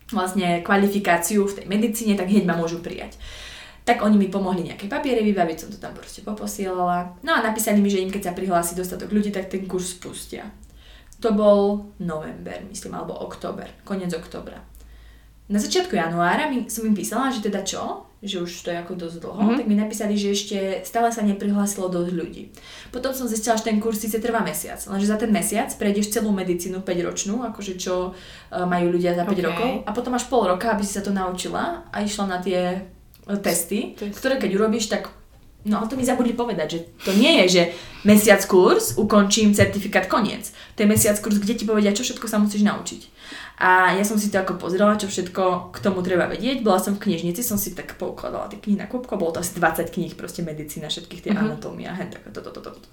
vlastne 0.09 0.65
kvalifikáciu 0.65 1.45
v 1.45 1.61
tej 1.61 1.67
medicíne, 1.69 2.17
tak 2.17 2.33
hneď 2.33 2.49
ma 2.49 2.57
môžu 2.57 2.81
prijať 2.81 3.21
tak 3.87 4.03
oni 4.03 4.19
mi 4.19 4.27
pomohli 4.27 4.67
nejaké 4.67 4.91
papiere 4.91 5.23
vybaviť, 5.23 5.57
som 5.63 5.71
to 5.71 5.79
tam 5.79 5.95
proste 5.95 6.27
poposielala. 6.27 7.23
No 7.23 7.39
a 7.39 7.39
napísali 7.39 7.79
mi, 7.79 7.87
že 7.87 8.03
im 8.03 8.11
keď 8.11 8.23
sa 8.27 8.33
prihlási 8.35 8.75
dostatok 8.75 9.15
ľudí, 9.15 9.31
tak 9.31 9.47
ten 9.47 9.63
kurz 9.63 9.95
spustia. 9.95 10.51
To 11.25 11.33
bol 11.33 11.91
november, 11.97 12.61
myslím, 12.69 12.93
alebo 12.93 13.17
október, 13.17 13.73
koniec 13.89 14.12
oktobra. 14.12 14.61
Na 15.47 15.62
začiatku 15.62 15.95
januára 15.95 16.51
mi, 16.51 16.67
som 16.67 16.83
im 16.83 16.93
písala, 16.93 17.31
že 17.31 17.39
teda 17.39 17.62
čo, 17.62 18.07
že 18.19 18.43
už 18.43 18.51
to 18.67 18.69
je 18.75 18.83
ako 18.83 18.99
dosť 18.99 19.17
dlho, 19.23 19.39
mm-hmm. 19.39 19.59
tak 19.62 19.67
mi 19.71 19.77
napísali, 19.79 20.19
že 20.19 20.35
ešte 20.35 20.59
stále 20.83 21.14
sa 21.14 21.23
neprihlásilo 21.23 21.87
dosť 21.87 22.11
ľudí. 22.11 22.51
Potom 22.91 23.14
som 23.14 23.31
zistila, 23.31 23.55
že 23.55 23.71
ten 23.71 23.79
kurz 23.79 24.03
síce 24.03 24.19
trvá 24.19 24.43
mesiac, 24.43 24.83
lenže 24.91 25.07
za 25.07 25.14
ten 25.14 25.31
mesiac 25.31 25.71
prejdeš 25.79 26.11
celú 26.11 26.35
medicínu 26.35 26.83
5-ročnú, 26.83 27.47
akože 27.55 27.79
čo 27.79 28.11
uh, 28.11 28.67
majú 28.67 28.91
ľudia 28.91 29.14
za 29.14 29.23
5 29.23 29.31
okay. 29.31 29.45
rokov 29.47 29.71
a 29.87 29.91
potom 29.95 30.11
máš 30.19 30.27
pol 30.27 30.51
roka, 30.51 30.75
aby 30.75 30.83
si 30.83 30.99
sa 30.99 31.05
to 31.07 31.14
naučila 31.14 31.87
a 31.95 31.97
išla 32.03 32.25
na 32.27 32.39
tie 32.43 32.83
testy, 33.43 33.95
Test. 33.95 34.19
ktoré 34.19 34.43
keď 34.43 34.51
urobíš, 34.59 34.91
tak 34.91 35.11
No 35.65 35.83
ale 35.83 35.89
to 35.91 35.97
mi 35.97 36.07
zabudli 36.07 36.37
povedať, 36.37 36.69
že 36.71 36.81
to 37.03 37.11
nie 37.17 37.43
je, 37.43 37.47
že 37.49 37.63
mesiac 38.07 38.39
kurz, 38.47 38.95
ukončím 38.95 39.51
certifikát, 39.51 40.07
koniec. 40.07 40.55
To 40.77 40.85
je 40.85 40.91
mesiac 40.91 41.19
kurz, 41.19 41.43
kde 41.43 41.59
ti 41.59 41.65
povedia, 41.67 41.97
čo 41.97 42.07
všetko 42.07 42.27
sa 42.31 42.39
musíš 42.39 42.63
naučiť. 42.63 43.03
A 43.57 43.97
ja 43.97 44.05
som 44.05 44.21
si 44.21 44.29
to 44.29 44.37
ako 44.37 44.61
pozrela, 44.61 45.01
čo 45.01 45.09
všetko 45.09 45.73
k 45.73 45.79
tomu 45.81 46.05
treba 46.05 46.29
vedieť. 46.29 46.61
Bola 46.61 46.77
som 46.77 46.95
v 46.95 47.09
knižnici, 47.09 47.41
som 47.41 47.57
si 47.57 47.73
tak 47.73 47.97
poukladala 47.97 48.53
tie 48.53 48.61
knihy 48.61 48.77
na 48.77 48.87
kúbko, 48.87 49.17
bolo 49.17 49.35
to 49.35 49.41
asi 49.41 49.57
20 49.57 49.91
kníh, 49.91 50.13
proste 50.13 50.45
medicína, 50.45 50.93
všetkých 50.93 51.23
tie 51.25 51.33
mm-hmm. 51.33 51.57
anatómia, 51.57 51.97
hen, 51.97 52.13
tak 52.13 52.29
toto, 52.31 52.53
toto, 52.53 52.77
toto. 52.77 52.89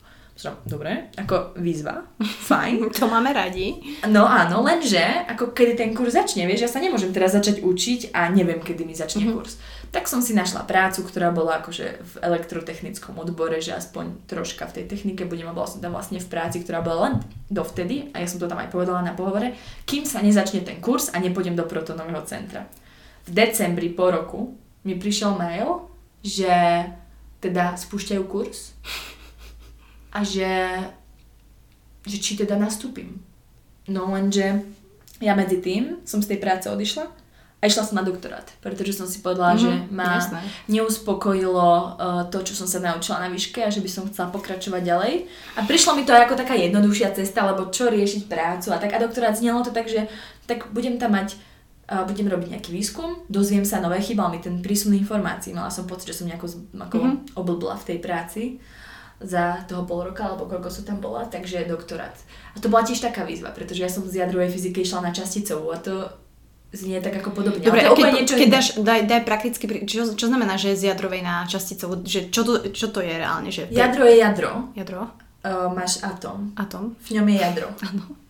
Dobre, 0.66 1.14
ako 1.14 1.54
výzva, 1.62 2.10
fajn. 2.50 2.90
to 2.90 3.06
máme 3.06 3.30
radi. 3.30 3.78
No 4.10 4.26
áno, 4.26 4.66
lenže 4.66 5.02
ako 5.30 5.54
kedy 5.54 5.74
ten 5.78 5.92
kurz 5.94 6.18
začne, 6.18 6.50
vieš, 6.50 6.66
ja 6.66 6.72
sa 6.74 6.82
nemôžem 6.82 7.14
teraz 7.14 7.38
začať 7.38 7.62
učiť 7.62 8.12
a 8.18 8.34
neviem, 8.34 8.58
kedy 8.58 8.82
mi 8.82 8.98
začne 8.98 9.30
mm-hmm. 9.30 9.38
kurz 9.38 9.62
tak 9.94 10.10
som 10.10 10.26
si 10.26 10.34
našla 10.34 10.66
prácu, 10.66 11.06
ktorá 11.06 11.30
bola 11.30 11.62
akože 11.62 12.02
v 12.02 12.14
elektrotechnickom 12.26 13.14
odbore, 13.14 13.62
že 13.62 13.78
aspoň 13.78 14.26
troška 14.26 14.66
v 14.66 14.82
tej 14.82 14.86
technike 14.90 15.22
budem 15.30 15.46
a 15.46 15.54
bola 15.54 15.70
som 15.70 15.86
tam 15.86 15.94
vlastne 15.94 16.18
v 16.18 16.26
práci, 16.26 16.66
ktorá 16.66 16.82
bola 16.82 17.00
len 17.06 17.14
dovtedy, 17.54 18.10
a 18.10 18.26
ja 18.26 18.26
som 18.26 18.42
to 18.42 18.50
tam 18.50 18.58
aj 18.58 18.74
povedala 18.74 19.06
na 19.06 19.14
pohovore, 19.14 19.54
kým 19.86 20.02
sa 20.02 20.26
nezačne 20.26 20.66
ten 20.66 20.82
kurz 20.82 21.14
a 21.14 21.22
nepôjdem 21.22 21.54
do 21.54 21.70
protonového 21.70 22.26
centra. 22.26 22.66
V 23.30 23.38
decembri 23.38 23.94
po 23.94 24.10
roku 24.10 24.58
mi 24.82 24.98
prišiel 24.98 25.38
mail, 25.38 25.86
že 26.26 26.50
teda 27.38 27.78
spúšťajú 27.78 28.24
kurz 28.26 28.74
a 30.14 30.22
že, 30.22 30.54
že 32.06 32.18
či 32.22 32.38
teda 32.38 32.54
nastúpim. 32.56 33.18
No 33.90 34.14
lenže 34.14 34.62
ja 35.20 35.34
medzi 35.34 35.58
tým 35.60 36.06
som 36.06 36.22
z 36.22 36.36
tej 36.36 36.40
práce 36.40 36.70
odišla 36.70 37.10
a 37.60 37.64
išla 37.66 37.88
som 37.88 37.96
na 37.96 38.04
doktorát, 38.04 38.44
pretože 38.60 39.00
som 39.00 39.08
si 39.08 39.24
povedala, 39.24 39.56
mm-hmm, 39.56 39.88
že 39.88 39.96
ma 39.96 40.20
jasné. 40.20 40.40
neuspokojilo 40.68 41.70
uh, 41.96 42.24
to, 42.28 42.44
čo 42.44 42.60
som 42.60 42.68
sa 42.68 42.84
naučila 42.84 43.24
na 43.24 43.32
výške 43.32 43.64
a 43.64 43.72
že 43.72 43.80
by 43.80 43.90
som 43.90 44.04
chcela 44.12 44.30
pokračovať 44.36 44.84
ďalej. 44.84 45.14
A 45.56 45.64
prišlo 45.64 45.96
mi 45.96 46.04
to 46.04 46.12
aj 46.12 46.28
ako 46.28 46.36
taká 46.36 46.60
jednoduchšia 46.60 47.16
cesta, 47.16 47.48
lebo 47.48 47.72
čo 47.72 47.88
riešiť 47.88 48.28
prácu 48.28 48.68
a 48.68 48.78
tak. 48.78 48.92
A 48.92 49.00
doktorát 49.00 49.40
znelo 49.40 49.64
to 49.64 49.72
tak, 49.72 49.88
že 49.88 50.12
tak 50.44 50.70
budem 50.76 51.00
tam 51.00 51.16
mať 51.16 51.40
budem 51.84 52.32
robiť 52.32 52.56
nejaký 52.56 52.72
výskum, 52.72 53.28
dozviem 53.28 53.68
sa 53.68 53.84
nové 53.84 54.00
chyby, 54.00 54.24
mi 54.32 54.40
ten 54.40 54.56
prísun 54.64 54.96
informácií. 54.96 55.52
Mala 55.52 55.68
som 55.68 55.84
pocit, 55.84 56.16
že 56.16 56.24
som 56.24 56.32
nejako 56.32 56.64
ako 56.80 56.96
mm-hmm. 56.98 57.36
oblbla 57.38 57.76
v 57.76 57.88
tej 57.92 57.98
práci 58.00 58.44
za 59.24 59.64
toho 59.66 59.88
pol 59.88 60.04
roka, 60.04 60.28
alebo 60.28 60.46
koľko 60.46 60.70
som 60.70 60.84
tam 60.84 61.00
bola, 61.00 61.26
takže 61.26 61.64
doktorát. 61.64 62.14
A 62.54 62.60
to 62.60 62.68
bola 62.68 62.84
tiež 62.84 63.00
taká 63.00 63.24
výzva, 63.24 63.56
pretože 63.56 63.82
ja 63.82 63.90
som 63.90 64.04
z 64.04 64.20
jadrovej 64.20 64.52
fyziky 64.52 64.84
išla 64.84 65.10
na 65.10 65.12
časticovú 65.16 65.72
a 65.72 65.80
to 65.80 66.12
znie 66.74 67.00
tak 67.00 67.22
ako 67.22 67.32
podobne. 67.32 67.64
Dobre, 67.64 67.86
keď, 67.86 68.06
niečo 68.12 68.36
keď 68.36 68.50
dáš, 68.50 68.68
daj, 68.82 69.06
daj 69.08 69.22
prakticky, 69.24 69.64
čo, 69.88 70.12
čo 70.12 70.26
znamená, 70.28 70.60
že 70.60 70.76
z 70.76 70.92
jadrovej 70.92 71.22
na 71.22 71.48
časticovú, 71.48 72.04
že 72.04 72.28
čo 72.34 72.42
to, 72.44 72.54
čo 72.74 72.90
to 72.92 73.00
je 73.00 73.14
reálne? 73.14 73.54
Že 73.54 73.70
Jadro 73.70 74.04
je 74.04 74.16
jadro. 74.20 74.52
Jadro? 74.74 75.02
Uh, 75.44 75.70
máš 75.72 76.02
atom. 76.02 76.52
Atom. 76.58 76.98
V 77.04 77.20
ňom 77.20 77.28
je 77.30 77.38
jadro. 77.38 77.68
Áno. 77.84 78.23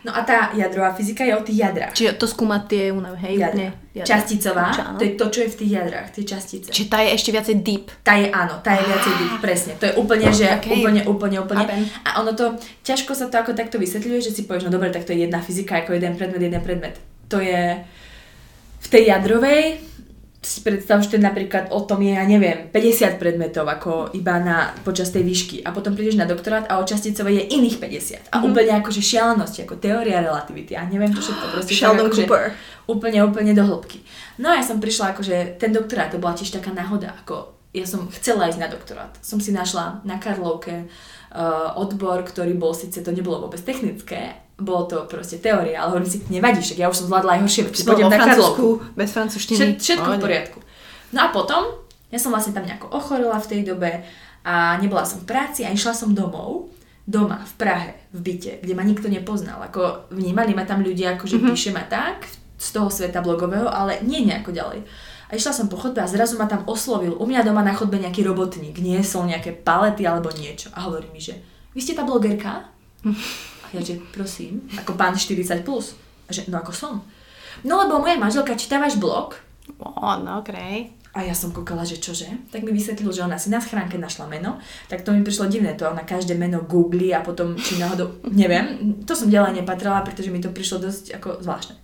No 0.00 0.16
a 0.16 0.24
tá 0.24 0.56
jadrová 0.56 0.96
fyzika 0.96 1.28
je 1.28 1.36
o 1.36 1.42
tých 1.44 1.60
jadrách. 1.60 1.92
Čiže 1.92 2.16
to 2.16 2.24
skúma 2.24 2.64
tie 2.64 2.88
unav, 2.88 3.20
hej? 3.20 3.36
Jadra. 3.36 3.68
Jadra. 3.90 4.08
Časticová, 4.08 4.66
Čo, 4.72 4.82
to 4.96 5.02
je 5.04 5.12
to, 5.18 5.26
čo 5.28 5.40
je 5.44 5.48
v 5.50 5.56
tých 5.60 5.70
jadrách, 5.76 6.08
tie 6.14 6.24
častice. 6.24 6.68
Čiže 6.72 6.86
tá 6.88 6.98
je 7.04 7.10
ešte 7.10 7.30
viacej 7.34 7.56
deep. 7.60 7.86
Tá 8.06 8.14
je, 8.16 8.30
áno, 8.32 8.62
tá 8.64 8.78
je 8.78 8.82
viacej 8.86 9.12
deep, 9.18 9.34
presne. 9.42 9.72
To 9.76 9.84
je 9.90 9.94
úplne, 9.98 10.28
že 10.30 10.46
okay. 10.46 10.78
úplne, 10.78 11.02
úplne, 11.04 11.36
úplne. 11.42 11.64
Amen. 11.66 11.82
A 12.06 12.22
ono 12.22 12.32
to, 12.32 12.56
ťažko 12.86 13.12
sa 13.12 13.26
to 13.28 13.36
ako 13.36 13.52
takto 13.52 13.76
vysvetľuje, 13.76 14.24
že 14.24 14.32
si 14.32 14.46
povieš, 14.46 14.70
no 14.70 14.72
dobre, 14.72 14.88
tak 14.94 15.04
to 15.04 15.12
je 15.12 15.26
jedna 15.26 15.42
fyzika, 15.42 15.82
ako 15.82 15.98
jeden 15.98 16.14
predmet, 16.16 16.40
jeden 16.40 16.62
predmet. 16.62 16.96
To 17.28 17.42
je 17.42 17.82
v 18.80 18.86
tej 18.88 19.12
jadrovej, 19.12 19.89
si 20.40 20.64
predstav, 20.64 21.04
že 21.04 21.12
to 21.12 21.18
napríklad 21.20 21.68
o 21.68 21.84
tom 21.84 22.00
je, 22.00 22.16
ja 22.16 22.24
neviem, 22.24 22.72
50 22.72 23.20
predmetov 23.20 23.68
ako 23.68 24.16
iba 24.16 24.40
na, 24.40 24.72
počas 24.80 25.12
tej 25.12 25.20
výšky 25.20 25.56
a 25.60 25.68
potom 25.68 25.92
prídeš 25.92 26.16
na 26.16 26.24
doktorát 26.24 26.64
a 26.64 26.80
o 26.80 26.84
časticovej 26.88 27.44
je 27.44 27.60
iných 27.60 27.76
50 27.76 27.84
a 27.84 28.40
mm-hmm. 28.40 28.48
úplne 28.48 28.72
akože 28.80 29.04
šialenosť, 29.04 29.68
ako 29.68 29.74
teória 29.76 30.24
relativity 30.24 30.72
a 30.80 30.88
neviem 30.88 31.12
čo 31.12 31.20
všetko, 31.20 31.44
proste 31.52 31.72
Sheldon 31.76 32.08
akože 32.08 32.24
Cooper. 32.24 32.56
úplne, 32.88 33.20
úplne 33.20 33.52
do 33.52 33.68
hĺbky. 33.68 34.00
No 34.40 34.48
a 34.48 34.56
ja 34.56 34.64
som 34.64 34.80
prišla 34.80 35.12
akože, 35.12 35.60
ten 35.60 35.76
doktorát 35.76 36.08
to 36.08 36.16
bola 36.16 36.32
tiež 36.32 36.56
taká 36.56 36.72
náhoda, 36.72 37.12
ako 37.20 37.60
ja 37.76 37.84
som 37.84 38.08
chcela 38.08 38.48
ísť 38.48 38.64
na 38.64 38.72
doktorát. 38.72 39.12
Som 39.20 39.44
si 39.44 39.52
našla 39.52 40.00
na 40.08 40.16
Karlovke 40.16 40.88
uh, 40.88 41.76
odbor, 41.76 42.24
ktorý 42.24 42.56
bol 42.56 42.72
síce, 42.72 43.04
to 43.04 43.12
nebolo 43.12 43.44
vôbec 43.44 43.60
technické, 43.60 44.40
bolo 44.60 44.84
to 44.86 44.96
proste 45.08 45.40
teória, 45.40 45.80
ale 45.80 45.96
hovorím 45.96 46.08
si, 46.08 46.18
nevadí, 46.28 46.60
však 46.60 46.78
ja 46.78 46.86
už 46.92 47.04
som 47.04 47.06
zvládla 47.08 47.36
aj 47.36 47.40
horšie 47.48 47.62
veci. 47.66 47.80
Pôjdem 47.82 48.06
na 48.06 48.20
Francúzsku, 48.20 48.66
bez 48.94 49.08
francúzštiny. 49.10 49.58
Všet, 49.58 49.70
všetko 49.80 50.08
v 50.08 50.18
poriadku. 50.20 50.58
No 51.16 51.18
a 51.24 51.28
potom, 51.34 51.62
ja 52.12 52.18
som 52.20 52.30
vlastne 52.30 52.54
tam 52.54 52.68
nejako 52.68 52.92
ochorela 52.92 53.40
v 53.40 53.50
tej 53.50 53.60
dobe 53.66 54.04
a 54.44 54.78
nebola 54.78 55.02
som 55.02 55.20
v 55.24 55.28
práci 55.28 55.66
a 55.66 55.74
išla 55.74 55.96
som 55.96 56.14
domov, 56.14 56.70
doma, 57.08 57.42
v 57.42 57.54
Prahe, 57.58 57.90
v 58.14 58.20
byte, 58.22 58.52
kde 58.62 58.72
ma 58.76 58.86
nikto 58.86 59.10
nepoznal. 59.10 59.58
Ako 59.66 60.12
vnímali 60.14 60.54
ma 60.54 60.62
tam 60.62 60.86
ľudia, 60.86 61.18
ako 61.18 61.26
že 61.26 61.36
mm-hmm. 61.40 61.50
píše 61.50 61.70
ma 61.74 61.84
tak, 61.88 62.30
z 62.60 62.68
toho 62.76 62.92
sveta 62.92 63.24
blogového, 63.24 63.66
ale 63.66 64.04
nie 64.04 64.22
nejako 64.22 64.52
ďalej. 64.52 64.84
A 65.30 65.38
išla 65.38 65.54
som 65.54 65.70
po 65.70 65.78
chodbe 65.78 66.02
a 66.02 66.10
zrazu 66.10 66.36
ma 66.36 66.50
tam 66.50 66.66
oslovil. 66.66 67.16
U 67.16 67.24
mňa 67.24 67.46
doma 67.46 67.62
na 67.64 67.72
chodbe 67.72 67.96
nejaký 67.96 68.26
robotník, 68.26 68.76
niesol 68.82 69.30
nejaké 69.30 69.54
palety 69.54 70.04
alebo 70.04 70.28
niečo. 70.34 70.68
A 70.74 70.90
hovorí 70.90 71.06
mi, 71.14 71.22
že 71.22 71.38
vy 71.72 71.80
ste 71.80 71.96
tá 71.96 72.02
blogerka? 72.02 72.68
Ja 73.70 73.80
že 73.82 74.02
prosím, 74.10 74.66
ako 74.74 74.98
pán 74.98 75.14
40+. 75.14 75.62
Plus. 75.62 75.94
A 76.26 76.30
že 76.34 76.46
no 76.50 76.58
ako 76.58 76.72
som. 76.74 76.94
No 77.66 77.82
lebo 77.82 77.98
moja 77.98 78.18
manželka 78.18 78.54
číta 78.54 78.78
váš 78.78 78.98
blog. 78.98 79.38
Oh, 79.78 80.18
no 80.18 80.42
okej. 80.42 80.54
Okay. 80.54 81.00
A 81.10 81.26
ja 81.26 81.34
som 81.34 81.50
kúkala, 81.50 81.82
že 81.82 81.98
čože? 81.98 82.30
Tak 82.54 82.62
mi 82.62 82.70
vysvetlil, 82.70 83.10
že 83.10 83.26
ona 83.26 83.34
si 83.34 83.50
na 83.50 83.58
schránke 83.58 83.98
našla 83.98 84.30
meno. 84.30 84.62
Tak 84.86 85.02
to 85.02 85.10
mi 85.10 85.26
prišlo 85.26 85.50
divné, 85.50 85.74
to 85.74 85.90
ona 85.90 86.06
každé 86.06 86.38
meno 86.38 86.62
googli 86.62 87.10
a 87.10 87.18
potom 87.18 87.58
či 87.58 87.82
náhodou, 87.82 88.22
neviem. 88.30 88.94
To 89.10 89.18
som 89.18 89.26
ďalej 89.26 89.58
nepatrala, 89.58 90.06
pretože 90.06 90.30
mi 90.30 90.38
to 90.38 90.54
prišlo 90.54 90.78
dosť 90.86 91.18
ako 91.18 91.42
zvláštne. 91.42 91.74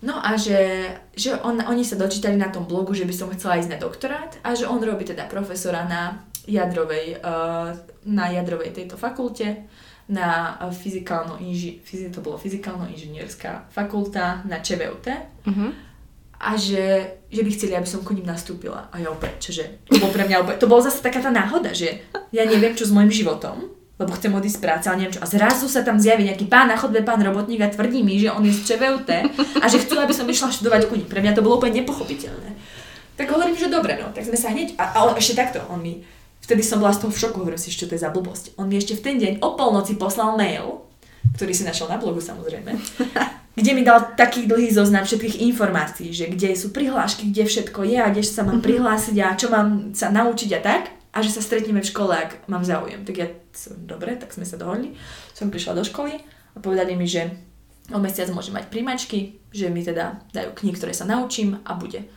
No 0.00 0.16
a 0.16 0.40
že, 0.40 0.88
že 1.12 1.36
on, 1.44 1.60
oni 1.60 1.84
sa 1.84 2.00
dočítali 2.00 2.40
na 2.40 2.48
tom 2.48 2.64
blogu, 2.64 2.96
že 2.96 3.04
by 3.04 3.12
som 3.12 3.28
chcela 3.36 3.60
ísť 3.60 3.76
na 3.76 3.82
doktorát 3.82 4.40
a 4.40 4.56
že 4.56 4.64
on 4.64 4.80
robí 4.80 5.04
teda 5.04 5.28
profesora 5.28 5.84
na 5.84 6.24
jadrovej, 6.48 7.20
uh, 7.20 7.76
na 8.08 8.32
jadrovej 8.32 8.72
tejto 8.72 8.96
fakulte 8.96 9.68
na 10.08 10.56
fyzikálno 10.72 11.36
inži- 11.36 11.84
to 12.08 12.24
bolo 12.24 12.40
fyzikálno-inžinierská 12.40 13.68
fakulta 13.68 14.40
na 14.48 14.64
ČVUT 14.64 15.04
uh-huh. 15.44 15.70
a 16.40 16.50
že, 16.56 17.20
že 17.28 17.44
by 17.44 17.50
chceli, 17.52 17.72
aby 17.76 17.84
som 17.84 18.00
ku 18.00 18.16
ním 18.16 18.24
nastúpila. 18.24 18.88
A 18.88 19.04
ja 19.04 19.12
opäť, 19.12 19.52
čože, 19.52 19.84
to 19.84 20.00
bolo 20.00 20.16
pre 20.16 20.24
mňa 20.24 20.36
opäť, 20.40 20.64
to 20.64 20.70
bolo 20.70 20.80
zase 20.80 21.04
taká 21.04 21.20
tá 21.20 21.28
náhoda, 21.28 21.76
že 21.76 22.08
ja 22.32 22.48
neviem, 22.48 22.72
čo 22.72 22.88
s 22.88 22.94
môjim 22.94 23.12
životom, 23.12 23.68
lebo 24.00 24.14
chcem 24.16 24.32
odísť 24.32 24.56
z 24.56 24.64
práce, 24.64 24.84
ale 24.88 25.04
neviem 25.04 25.14
čo. 25.18 25.20
A 25.20 25.28
zrazu 25.28 25.68
sa 25.68 25.84
tam 25.84 26.00
zjaví 26.00 26.24
nejaký 26.24 26.48
pán 26.48 26.72
na 26.72 26.80
chodbe, 26.80 27.04
pán 27.04 27.20
robotník 27.20 27.60
a 27.60 27.68
tvrdí 27.68 28.00
mi, 28.00 28.16
že 28.16 28.32
on 28.32 28.46
je 28.48 28.54
z 28.56 28.64
ČVUT 28.64 29.10
a 29.60 29.66
že 29.68 29.82
chcú, 29.84 30.00
aby 30.00 30.14
som 30.16 30.24
išla 30.24 30.54
študovať 30.54 30.88
ku 30.88 30.96
ním. 30.96 31.10
Pre 31.10 31.20
mňa 31.20 31.36
to 31.36 31.44
bolo 31.44 31.60
úplne 31.60 31.84
nepochopiteľné. 31.84 32.56
Tak 33.18 33.26
hovorím, 33.34 33.58
že 33.58 33.66
dobre, 33.66 33.98
no, 33.98 34.14
tak 34.14 34.24
sme 34.24 34.38
sa 34.38 34.54
hneď, 34.54 34.78
a, 34.78 34.94
a 34.94 34.98
on 35.10 35.18
ešte 35.18 35.34
takto, 35.34 35.58
on 35.66 35.82
mi, 35.82 36.06
Vtedy 36.48 36.64
som 36.64 36.80
bola 36.80 36.96
z 36.96 37.04
toho 37.04 37.12
v 37.12 37.20
šoku, 37.20 37.44
hovorím 37.44 37.60
si, 37.60 37.68
čo 37.68 37.84
to 37.84 37.92
je 37.92 38.00
za 38.00 38.08
blbosť. 38.08 38.56
On 38.56 38.64
mi 38.64 38.80
ešte 38.80 38.96
v 38.96 39.04
ten 39.04 39.16
deň 39.20 39.44
o 39.44 39.52
polnoci 39.52 40.00
poslal 40.00 40.32
mail, 40.32 40.80
ktorý 41.36 41.52
si 41.52 41.60
našiel 41.60 41.92
na 41.92 42.00
blogu 42.00 42.24
samozrejme, 42.24 42.72
kde 43.60 43.70
mi 43.76 43.84
dal 43.84 44.16
taký 44.16 44.48
dlhý 44.48 44.72
zoznam 44.72 45.04
všetkých 45.04 45.44
informácií, 45.44 46.08
že 46.08 46.32
kde 46.32 46.56
sú 46.56 46.72
prihlášky, 46.72 47.28
kde 47.28 47.44
všetko 47.44 47.84
je 47.84 48.00
a 48.00 48.08
kde 48.08 48.24
sa 48.24 48.48
mám 48.48 48.64
mhm. 48.64 48.64
prihlásiť 48.64 49.16
a 49.20 49.36
čo 49.36 49.52
mám 49.52 49.92
sa 49.92 50.08
naučiť 50.08 50.50
a 50.56 50.60
tak. 50.64 50.84
A 51.12 51.24
že 51.24 51.36
sa 51.36 51.44
stretneme 51.44 51.84
v 51.84 51.88
škole, 51.88 52.16
ak 52.16 52.48
mám 52.48 52.64
záujem. 52.64 53.04
Tak 53.04 53.16
ja 53.16 53.28
som, 53.52 53.76
dobre, 53.84 54.16
tak 54.16 54.32
sme 54.32 54.48
sa 54.48 54.56
dohodli. 54.56 54.96
Som 55.36 55.52
prišla 55.52 55.76
do 55.76 55.84
školy 55.84 56.16
a 56.52 56.58
povedali 56.60 56.96
mi, 56.96 57.08
že 57.08 57.32
o 57.92 57.98
mesiac 58.00 58.28
môžem 58.32 58.56
mať 58.56 58.72
príjmačky, 58.72 59.40
že 59.52 59.68
mi 59.68 59.84
teda 59.84 60.20
dajú 60.32 60.52
knihy, 60.56 60.76
ktoré 60.76 60.92
sa 60.96 61.08
naučím 61.08 61.60
a 61.64 61.76
bude. 61.76 62.08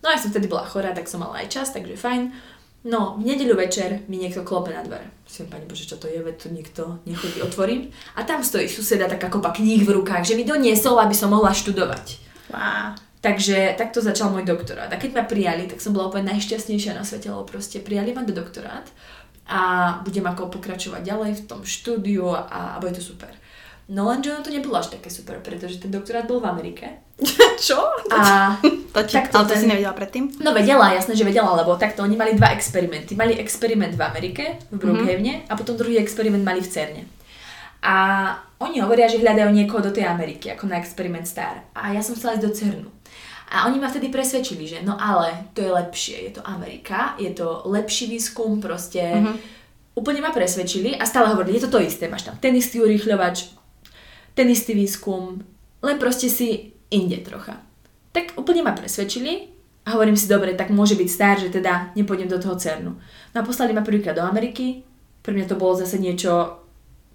No 0.00 0.12
a 0.12 0.16
ja 0.16 0.20
som 0.20 0.32
vtedy 0.32 0.48
bola 0.48 0.64
chorá, 0.64 0.92
tak 0.92 1.08
som 1.08 1.20
mala 1.20 1.44
aj 1.44 1.48
čas, 1.52 1.72
takže 1.72 1.96
fajn. 1.96 2.32
No, 2.86 3.18
v 3.18 3.26
nedeľu 3.26 3.58
večer 3.58 4.06
mi 4.06 4.22
niekto 4.22 4.46
klope 4.46 4.70
na 4.70 4.86
dvere. 4.86 5.10
Si 5.26 5.42
pani 5.44 5.66
Bože, 5.66 5.90
čo 5.90 5.98
to 5.98 6.06
je, 6.06 6.22
veď 6.22 6.36
tu 6.38 6.48
nikto 6.54 6.82
nechodí, 7.10 7.42
otvorím. 7.42 7.90
A 8.14 8.22
tam 8.22 8.46
stojí 8.46 8.70
suseda 8.70 9.10
taká 9.10 9.26
kopa 9.26 9.50
kníh 9.50 9.82
v 9.82 9.98
rukách, 9.98 10.22
že 10.22 10.38
mi 10.38 10.46
doniesol, 10.46 10.94
aby 11.02 11.12
som 11.12 11.34
mohla 11.34 11.50
študovať. 11.50 12.06
Wow. 12.54 12.94
Takže 13.18 13.74
takto 13.74 13.98
začal 13.98 14.30
môj 14.30 14.46
doktorát. 14.46 14.86
A 14.94 14.96
keď 14.96 15.10
ma 15.18 15.24
prijali, 15.26 15.66
tak 15.66 15.82
som 15.82 15.90
bola 15.90 16.06
úplne 16.06 16.30
najšťastnejšia 16.30 16.94
na 16.94 17.02
svete, 17.02 17.26
lebo 17.34 17.42
proste 17.42 17.82
prijali 17.82 18.14
ma 18.14 18.22
do 18.22 18.30
doktorát 18.30 18.86
a 19.50 19.60
budem 20.06 20.22
ako 20.22 20.54
pokračovať 20.54 21.02
ďalej 21.02 21.32
v 21.42 21.46
tom 21.50 21.60
štúdiu 21.66 22.30
a, 22.30 22.78
a 22.78 22.78
bude 22.78 22.94
to 22.94 23.02
super. 23.02 23.32
No 23.88 24.04
lenže 24.04 24.36
ono 24.36 24.44
to 24.44 24.52
nebolo 24.52 24.76
až 24.76 24.92
také 24.92 25.08
super, 25.08 25.40
pretože 25.40 25.80
ten 25.80 25.88
doktorát 25.88 26.28
bol 26.28 26.44
v 26.44 26.50
Amerike. 26.52 27.00
Čo? 27.66 27.80
A 28.12 28.52
to, 28.92 29.00
ti, 29.08 29.16
takto 29.20 29.40
ale 29.40 29.48
to 29.48 29.54
ten... 29.56 29.60
si 29.64 29.66
nevedela 29.66 29.96
predtým? 29.96 30.28
No 30.44 30.52
vedela, 30.52 30.92
jasné, 30.92 31.16
že 31.16 31.24
vedela, 31.24 31.56
lebo 31.56 31.72
takto 31.80 32.04
oni 32.04 32.12
mali 32.12 32.36
dva 32.36 32.52
experimenty. 32.52 33.16
Mali 33.16 33.40
experiment 33.40 33.96
v 33.96 34.02
Amerike, 34.04 34.60
v 34.68 34.76
Brookhavene 34.76 35.32
mm-hmm. 35.42 35.50
a 35.50 35.52
potom 35.56 35.72
druhý 35.72 35.96
experiment 35.96 36.44
mali 36.44 36.60
v 36.60 36.68
Cerne. 36.68 37.02
A 37.80 37.94
oni 38.60 38.84
hovoria, 38.84 39.08
že 39.08 39.22
hľadajú 39.22 39.50
niekoho 39.54 39.80
do 39.80 39.94
tej 39.94 40.04
Ameriky, 40.04 40.52
ako 40.52 40.68
na 40.68 40.76
experiment 40.76 41.24
Star. 41.24 41.64
A 41.72 41.96
ja 41.96 42.04
som 42.04 42.12
chcela 42.12 42.36
ísť 42.36 42.44
do 42.44 42.52
Cernu. 42.52 42.90
A 43.48 43.64
oni 43.64 43.80
ma 43.80 43.88
vtedy 43.88 44.12
presvedčili, 44.12 44.68
že 44.68 44.84
no 44.84 45.00
ale 45.00 45.48
to 45.56 45.64
je 45.64 45.72
lepšie, 45.72 46.16
je 46.28 46.32
to 46.36 46.42
Amerika, 46.44 47.16
je 47.16 47.32
to 47.32 47.64
lepší 47.72 48.12
výskum, 48.12 48.60
proste 48.60 49.00
mm-hmm. 49.00 49.36
úplne 49.96 50.20
ma 50.20 50.36
presvedčili 50.36 51.00
a 51.00 51.08
stále 51.08 51.32
hovorili, 51.32 51.56
je 51.56 51.64
to 51.64 51.72
to 51.72 51.80
isté, 51.80 52.12
máš 52.12 52.28
tam 52.28 52.36
ten 52.36 52.52
istý 52.52 52.84
urýchľovač, 52.84 53.57
ten 54.38 54.46
istý 54.54 54.78
výskum, 54.78 55.42
len 55.82 55.96
proste 55.98 56.30
si 56.30 56.70
inde 56.94 57.18
trocha. 57.26 57.58
Tak 58.14 58.38
úplne 58.38 58.62
ma 58.62 58.70
presvedčili 58.70 59.50
a 59.82 59.98
hovorím 59.98 60.14
si, 60.14 60.30
dobre, 60.30 60.54
tak 60.54 60.70
môže 60.70 60.94
byť 60.94 61.08
star, 61.10 61.42
že 61.42 61.50
teda 61.50 61.90
nepôjdem 61.98 62.30
do 62.30 62.38
toho 62.38 62.54
CERNu. 62.54 62.94
No 63.34 63.36
a 63.36 63.42
poslali 63.42 63.74
ma 63.74 63.82
prvýkrát 63.82 64.14
do 64.14 64.22
Ameriky, 64.22 64.86
pre 65.26 65.34
mňa 65.34 65.50
to 65.50 65.58
bolo 65.58 65.74
zase 65.74 65.98
niečo, 65.98 66.62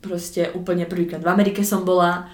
proste 0.03 0.51
úplne 0.51 0.83
prvýkrát 0.83 1.23
v 1.23 1.31
Amerike 1.31 1.63
som 1.63 1.87
bola 1.87 2.27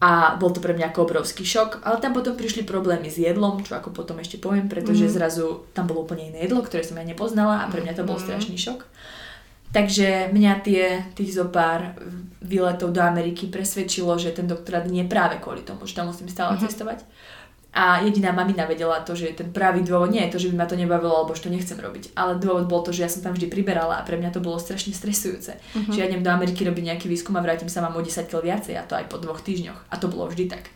a 0.00 0.40
bol 0.40 0.48
to 0.48 0.64
pre 0.64 0.72
mňa 0.72 0.88
ako 0.88 1.04
obrovský 1.04 1.44
šok, 1.44 1.84
ale 1.84 2.00
tam 2.00 2.16
potom 2.16 2.32
prišli 2.32 2.64
problémy 2.64 3.12
s 3.12 3.20
jedlom, 3.20 3.60
čo 3.60 3.76
ako 3.76 3.92
potom 3.92 4.16
ešte 4.16 4.40
poviem, 4.40 4.64
pretože 4.72 5.04
mm. 5.04 5.12
zrazu 5.12 5.68
tam 5.76 5.84
bolo 5.84 6.08
úplne 6.08 6.32
iné 6.32 6.48
jedlo, 6.48 6.64
ktoré 6.64 6.80
som 6.80 6.96
ja 6.96 7.04
nepoznala 7.04 7.60
a 7.60 7.68
pre 7.68 7.84
mňa 7.84 8.00
to 8.00 8.08
bol 8.08 8.16
mm. 8.16 8.24
strašný 8.24 8.56
šok. 8.56 8.88
Takže 9.70 10.34
mňa 10.34 10.52
tie, 10.66 11.06
tých 11.14 11.38
zo 11.38 11.46
pár 11.46 11.94
výletov 12.42 12.90
do 12.90 12.98
Ameriky 12.98 13.46
presvedčilo, 13.46 14.18
že 14.18 14.34
ten 14.34 14.50
doktorát 14.50 14.82
nie 14.90 15.06
je 15.06 15.12
práve 15.12 15.38
kvôli 15.38 15.62
tomu, 15.62 15.86
že 15.86 15.94
tam 15.94 16.10
musím 16.10 16.26
stále 16.26 16.58
mm-hmm. 16.58 16.66
cestovať. 16.66 17.06
A 17.70 18.02
jediná 18.02 18.34
mamina 18.34 18.66
vedela 18.66 18.98
to, 19.06 19.14
že 19.14 19.30
ten 19.30 19.54
pravý 19.54 19.86
dôvod 19.86 20.10
nie 20.10 20.26
je 20.26 20.34
to, 20.34 20.38
že 20.42 20.50
by 20.50 20.54
ma 20.58 20.66
to 20.66 20.74
nebavilo, 20.74 21.14
alebo 21.22 21.38
že 21.38 21.46
to 21.46 21.54
nechcem 21.54 21.78
robiť. 21.78 22.18
Ale 22.18 22.42
dôvod 22.42 22.66
bol 22.66 22.82
to, 22.82 22.90
že 22.90 23.06
ja 23.06 23.10
som 23.10 23.22
tam 23.22 23.30
vždy 23.38 23.46
priberala 23.46 24.02
a 24.02 24.02
pre 24.02 24.18
mňa 24.18 24.34
to 24.34 24.42
bolo 24.42 24.58
strašne 24.58 24.90
stresujúce. 24.90 25.54
Mm-hmm. 25.54 25.92
Že 25.94 25.98
ja 26.02 26.08
idem 26.10 26.26
do 26.26 26.34
Ameriky 26.34 26.66
robiť 26.66 26.90
nejaký 26.90 27.06
výskum 27.06 27.38
a 27.38 27.44
vrátim 27.46 27.70
sa 27.70 27.78
mám 27.78 27.94
o 27.94 28.02
10 28.02 28.26
kg 28.26 28.42
viacej 28.42 28.74
a 28.74 28.82
to 28.82 28.98
aj 28.98 29.06
po 29.06 29.22
dvoch 29.22 29.38
týždňoch. 29.38 29.86
A 29.86 29.94
to 30.02 30.10
bolo 30.10 30.26
vždy 30.26 30.50
tak. 30.50 30.66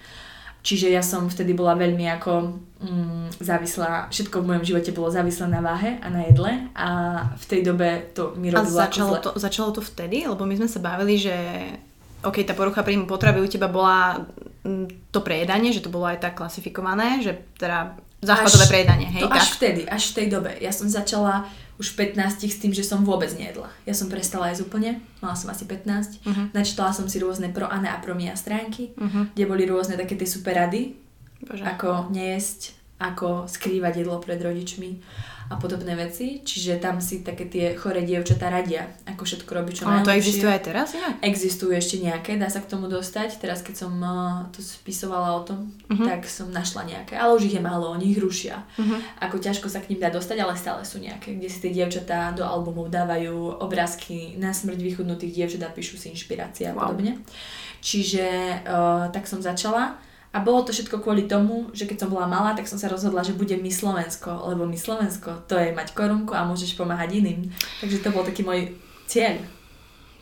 Čiže 0.65 0.89
ja 0.89 1.05
som 1.05 1.29
vtedy 1.29 1.53
bola 1.53 1.77
veľmi 1.77 2.09
ako 2.17 2.57
mm, 2.81 3.37
závislá, 3.37 4.09
všetko 4.09 4.41
v 4.41 4.49
mojom 4.49 4.65
živote 4.65 4.97
bolo 4.97 5.13
závislé 5.13 5.53
na 5.53 5.61
váhe 5.61 6.01
a 6.01 6.09
na 6.09 6.25
jedle 6.25 6.73
a 6.73 6.89
v 7.37 7.45
tej 7.45 7.61
dobe 7.69 8.17
to 8.17 8.33
mi 8.41 8.49
robilo 8.49 8.81
a 8.81 8.89
začalo 8.89 9.21
to, 9.21 9.31
začalo 9.37 9.77
to 9.77 9.85
vtedy? 9.85 10.25
Lebo 10.25 10.49
my 10.49 10.57
sme 10.57 10.69
sa 10.73 10.81
bavili, 10.81 11.21
že 11.21 11.37
OK, 12.25 12.41
tá 12.49 12.57
porucha 12.57 12.81
príjmu 12.81 13.05
potravy 13.05 13.45
u 13.45 13.49
teba 13.53 13.69
bola 13.69 14.25
mm, 14.65 15.13
to 15.13 15.21
prejedanie, 15.21 15.69
že 15.69 15.85
to 15.85 15.93
bolo 15.93 16.09
aj 16.09 16.25
tak 16.25 16.41
klasifikované, 16.41 17.21
že 17.21 17.37
teda 17.61 18.01
záchvatové 18.25 18.65
prejedanie, 18.65 19.09
hej? 19.13 19.21
To 19.21 19.29
tak? 19.29 19.45
až 19.45 19.47
vtedy, 19.61 19.83
až 19.85 20.03
v 20.11 20.15
tej 20.17 20.27
dobe. 20.33 20.57
Ja 20.65 20.73
som 20.73 20.89
začala 20.89 21.45
už 21.79 21.95
v 21.95 22.15
15 22.15 22.47
s 22.47 22.59
tým, 22.63 22.71
že 22.71 22.87
som 22.87 23.03
vôbec 23.03 23.35
nejedla. 23.35 23.67
Ja 23.83 23.95
som 23.99 24.07
prestala 24.07 24.55
jesť 24.55 24.71
úplne, 24.71 25.03
mala 25.19 25.35
som 25.35 25.51
asi 25.51 25.67
15. 25.67 26.23
Uh-huh. 26.23 26.31
Mhm. 26.31 26.45
Načítala 26.55 26.95
som 26.95 27.11
si 27.11 27.19
rôzne 27.19 27.51
pro 27.51 27.67
Ane 27.67 27.91
a 27.91 27.99
pro 27.99 28.15
Mia 28.15 28.39
stránky, 28.39 28.95
uh-huh. 28.95 29.35
kde 29.35 29.45
boli 29.51 29.67
rôzne 29.67 29.99
také 29.99 30.15
tie 30.15 30.29
super 30.29 30.55
rady, 30.55 30.95
Bože. 31.43 31.67
ako 31.67 32.15
nejesť, 32.15 32.79
ako 33.03 33.51
skrývať 33.51 34.07
jedlo 34.07 34.23
pred 34.23 34.39
rodičmi 34.39 35.03
a 35.51 35.61
podobné 35.61 35.93
veci. 35.93 36.41
Čiže 36.41 36.81
tam 36.81 37.05
si 37.05 37.21
také 37.21 37.45
tie 37.49 37.77
chore 37.77 38.01
dievčatá 38.01 38.49
radia, 38.49 38.89
ako 39.05 39.23
všetko 39.29 39.51
robí 39.53 39.77
čo 39.77 39.85
najlepšie. 39.85 40.09
to 40.09 40.17
existuje 40.17 40.51
aj 40.51 40.63
teraz? 40.65 40.89
Ja? 40.97 41.09
Existujú 41.21 41.73
ešte 41.77 42.01
nejaké, 42.01 42.41
dá 42.41 42.49
sa 42.49 42.65
k 42.65 42.71
tomu 42.71 42.89
dostať. 42.89 43.37
Teraz 43.39 43.61
keď 43.61 43.75
som 43.87 43.93
uh, 44.01 44.49
to 44.51 44.65
spisovala 44.65 45.37
o 45.37 45.43
tom, 45.45 45.69
uh-huh. 45.89 46.07
tak 46.09 46.25
som 46.25 46.49
našla 46.49 46.89
nejaké, 46.89 47.15
ale 47.21 47.37
už 47.37 47.53
ich 47.53 47.57
je 47.57 47.63
málo, 47.63 47.93
oni 47.93 48.17
ich 48.17 48.21
rušia. 48.21 48.65
Uh-huh. 48.81 48.99
Ako 49.21 49.37
ťažko 49.37 49.69
sa 49.69 49.85
k 49.85 49.93
ním 49.93 50.01
dá 50.01 50.09
dostať, 50.09 50.37
ale 50.41 50.57
stále 50.57 50.83
sú 50.89 50.97
nejaké, 50.97 51.37
kde 51.37 51.49
si 51.53 51.59
tie 51.61 51.73
dievčatá 51.73 52.33
do 52.33 52.45
albumov 52.45 52.89
dávajú 52.89 53.61
obrázky 53.61 54.41
na 54.41 54.57
smrť 54.57 54.81
vychudnutých 54.81 55.33
dievčat 55.45 55.63
a 55.69 55.75
píšu 55.75 56.01
si 56.01 56.09
inšpirácie 56.09 56.69
a 56.69 56.73
wow. 56.73 56.89
podobne. 56.89 57.21
Čiže 57.85 58.27
uh, 58.65 59.13
tak 59.13 59.29
som 59.29 59.45
začala. 59.45 60.01
A 60.35 60.43
bolo 60.43 60.67
to 60.67 60.75
všetko 60.75 60.99
kvôli 60.99 61.31
tomu, 61.31 61.71
že 61.71 61.87
keď 61.87 62.05
som 62.05 62.11
bola 62.11 62.27
malá, 62.27 62.59
tak 62.59 62.67
som 62.67 62.75
sa 62.75 62.91
rozhodla, 62.91 63.23
že 63.23 63.39
budem 63.39 63.63
mi 63.63 63.71
Slovensko, 63.71 64.51
lebo 64.51 64.67
mi 64.67 64.75
Slovensko 64.75 65.47
to 65.47 65.55
je 65.55 65.71
mať 65.71 65.95
korunku 65.95 66.35
a 66.35 66.43
môžeš 66.43 66.75
pomáhať 66.75 67.23
iným. 67.23 67.55
Takže 67.79 68.03
to 68.03 68.11
bol 68.11 68.27
taký 68.27 68.43
môj 68.43 68.75
cieľ. 69.07 69.39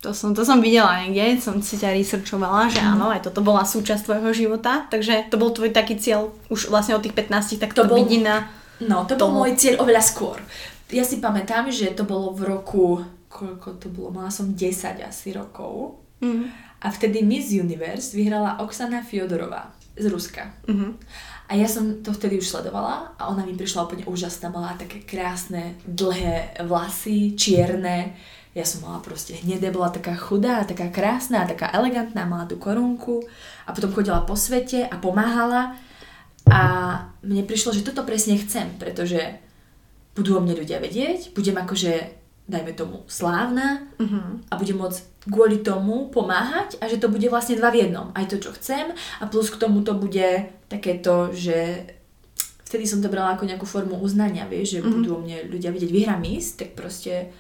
To 0.05 0.13
som, 0.13 0.37
to 0.37 0.45
som 0.45 0.61
videla 0.61 1.01
niekde, 1.01 1.41
som 1.41 1.65
si 1.65 1.81
ťa 1.81 1.97
researchovala, 1.97 2.69
že 2.69 2.85
áno, 2.85 3.09
aj 3.09 3.25
toto 3.25 3.41
bola 3.41 3.65
súčasť 3.65 4.05
tvojho 4.05 4.31
života, 4.37 4.85
takže 4.93 5.33
to 5.33 5.41
bol 5.41 5.49
tvoj 5.49 5.73
taký 5.73 5.97
cieľ 5.97 6.37
už 6.53 6.69
vlastne 6.69 6.93
od 6.93 7.07
tých 7.07 7.17
15, 7.17 7.57
tak 7.57 7.73
to, 7.73 7.81
to 7.81 7.89
bol, 7.89 7.97
vidina. 7.97 8.53
No, 8.85 9.09
to 9.09 9.17
toho. 9.17 9.33
bol 9.33 9.49
môj 9.49 9.57
cieľ 9.57 9.81
oveľa 9.81 10.05
skôr. 10.05 10.45
Ja 10.93 11.09
si 11.09 11.25
pamätám, 11.25 11.73
že 11.73 11.89
to 11.97 12.05
bolo 12.05 12.37
v 12.37 12.53
roku, 12.53 13.01
koľko 13.33 13.81
to 13.81 13.89
bolo, 13.89 14.13
mala 14.13 14.29
som 14.29 14.53
10 14.53 15.01
asi 15.01 15.33
rokov. 15.33 16.05
Mm. 16.21 16.53
A 16.83 16.87
vtedy 16.93 17.25
Miss 17.25 17.49
Universe 17.49 18.13
vyhrala 18.13 18.61
Oksana 18.61 19.07
Fiodorová 19.07 19.82
z 19.97 20.07
Ruska. 20.09 20.57
Uh-huh. 20.69 20.97
A 21.49 21.53
ja 21.53 21.69
som 21.69 22.01
to 22.01 22.17
vtedy 22.17 22.41
už 22.41 22.49
sledovala 22.49 23.13
a 23.21 23.29
ona 23.29 23.45
mi 23.45 23.53
prišla 23.53 23.85
úplne 23.85 24.09
úžasná, 24.09 24.49
mala 24.49 24.73
také 24.81 25.05
krásne, 25.05 25.77
dlhé 25.85 26.65
vlasy, 26.65 27.37
čierne. 27.37 28.17
Ja 28.57 28.65
som 28.65 28.85
mala 28.85 29.05
proste 29.05 29.37
hnedé, 29.37 29.73
bola 29.73 29.93
taká 29.93 30.17
chudá, 30.17 30.65
taká 30.65 30.89
krásna, 30.89 31.49
taká 31.49 31.69
elegantná, 31.73 32.25
mala 32.25 32.49
tú 32.49 32.57
korunku 32.57 33.25
a 33.65 33.73
potom 33.73 33.93
chodila 33.93 34.25
po 34.25 34.37
svete 34.37 34.85
a 34.89 34.97
pomáhala. 34.97 35.77
A 36.49 36.61
mne 37.21 37.45
prišlo, 37.45 37.77
že 37.77 37.85
toto 37.85 38.05
presne 38.05 38.41
chcem, 38.41 38.73
pretože 38.77 39.41
budú 40.13 40.37
o 40.37 40.45
mne 40.45 40.57
ľudia 40.57 40.81
vedieť, 40.81 41.33
budem 41.33 41.57
akože 41.57 42.22
dajme 42.53 42.77
tomu, 42.77 43.09
slávna 43.09 43.89
uh-huh. 43.97 44.45
a 44.47 44.53
budem 44.61 44.77
môcť 44.77 45.01
kvôli 45.25 45.65
tomu 45.65 46.13
pomáhať 46.13 46.77
a 46.85 46.87
že 46.87 47.01
to 47.01 47.09
bude 47.09 47.25
vlastne 47.33 47.57
dva 47.57 47.73
v 47.73 47.89
jednom. 47.89 48.13
Aj 48.13 48.29
to, 48.29 48.37
čo 48.37 48.53
chcem 48.53 48.93
a 48.93 49.25
plus 49.25 49.49
k 49.49 49.57
tomu 49.57 49.81
to 49.81 49.97
bude 49.97 50.53
takéto, 50.69 51.33
že 51.33 51.89
vtedy 52.69 52.85
som 52.85 53.01
to 53.01 53.09
brala 53.09 53.33
ako 53.33 53.49
nejakú 53.49 53.65
formu 53.65 53.97
uznania, 53.97 54.45
vieš, 54.45 54.77
že 54.77 54.81
uh-huh. 54.85 54.93
budú 54.93 55.11
o 55.17 55.23
mne 55.25 55.49
ľudia 55.49 55.73
vidieť, 55.73 55.91
vyhrám 55.91 56.21
Miss, 56.21 56.53
tak 56.55 56.77
proste 56.77 57.33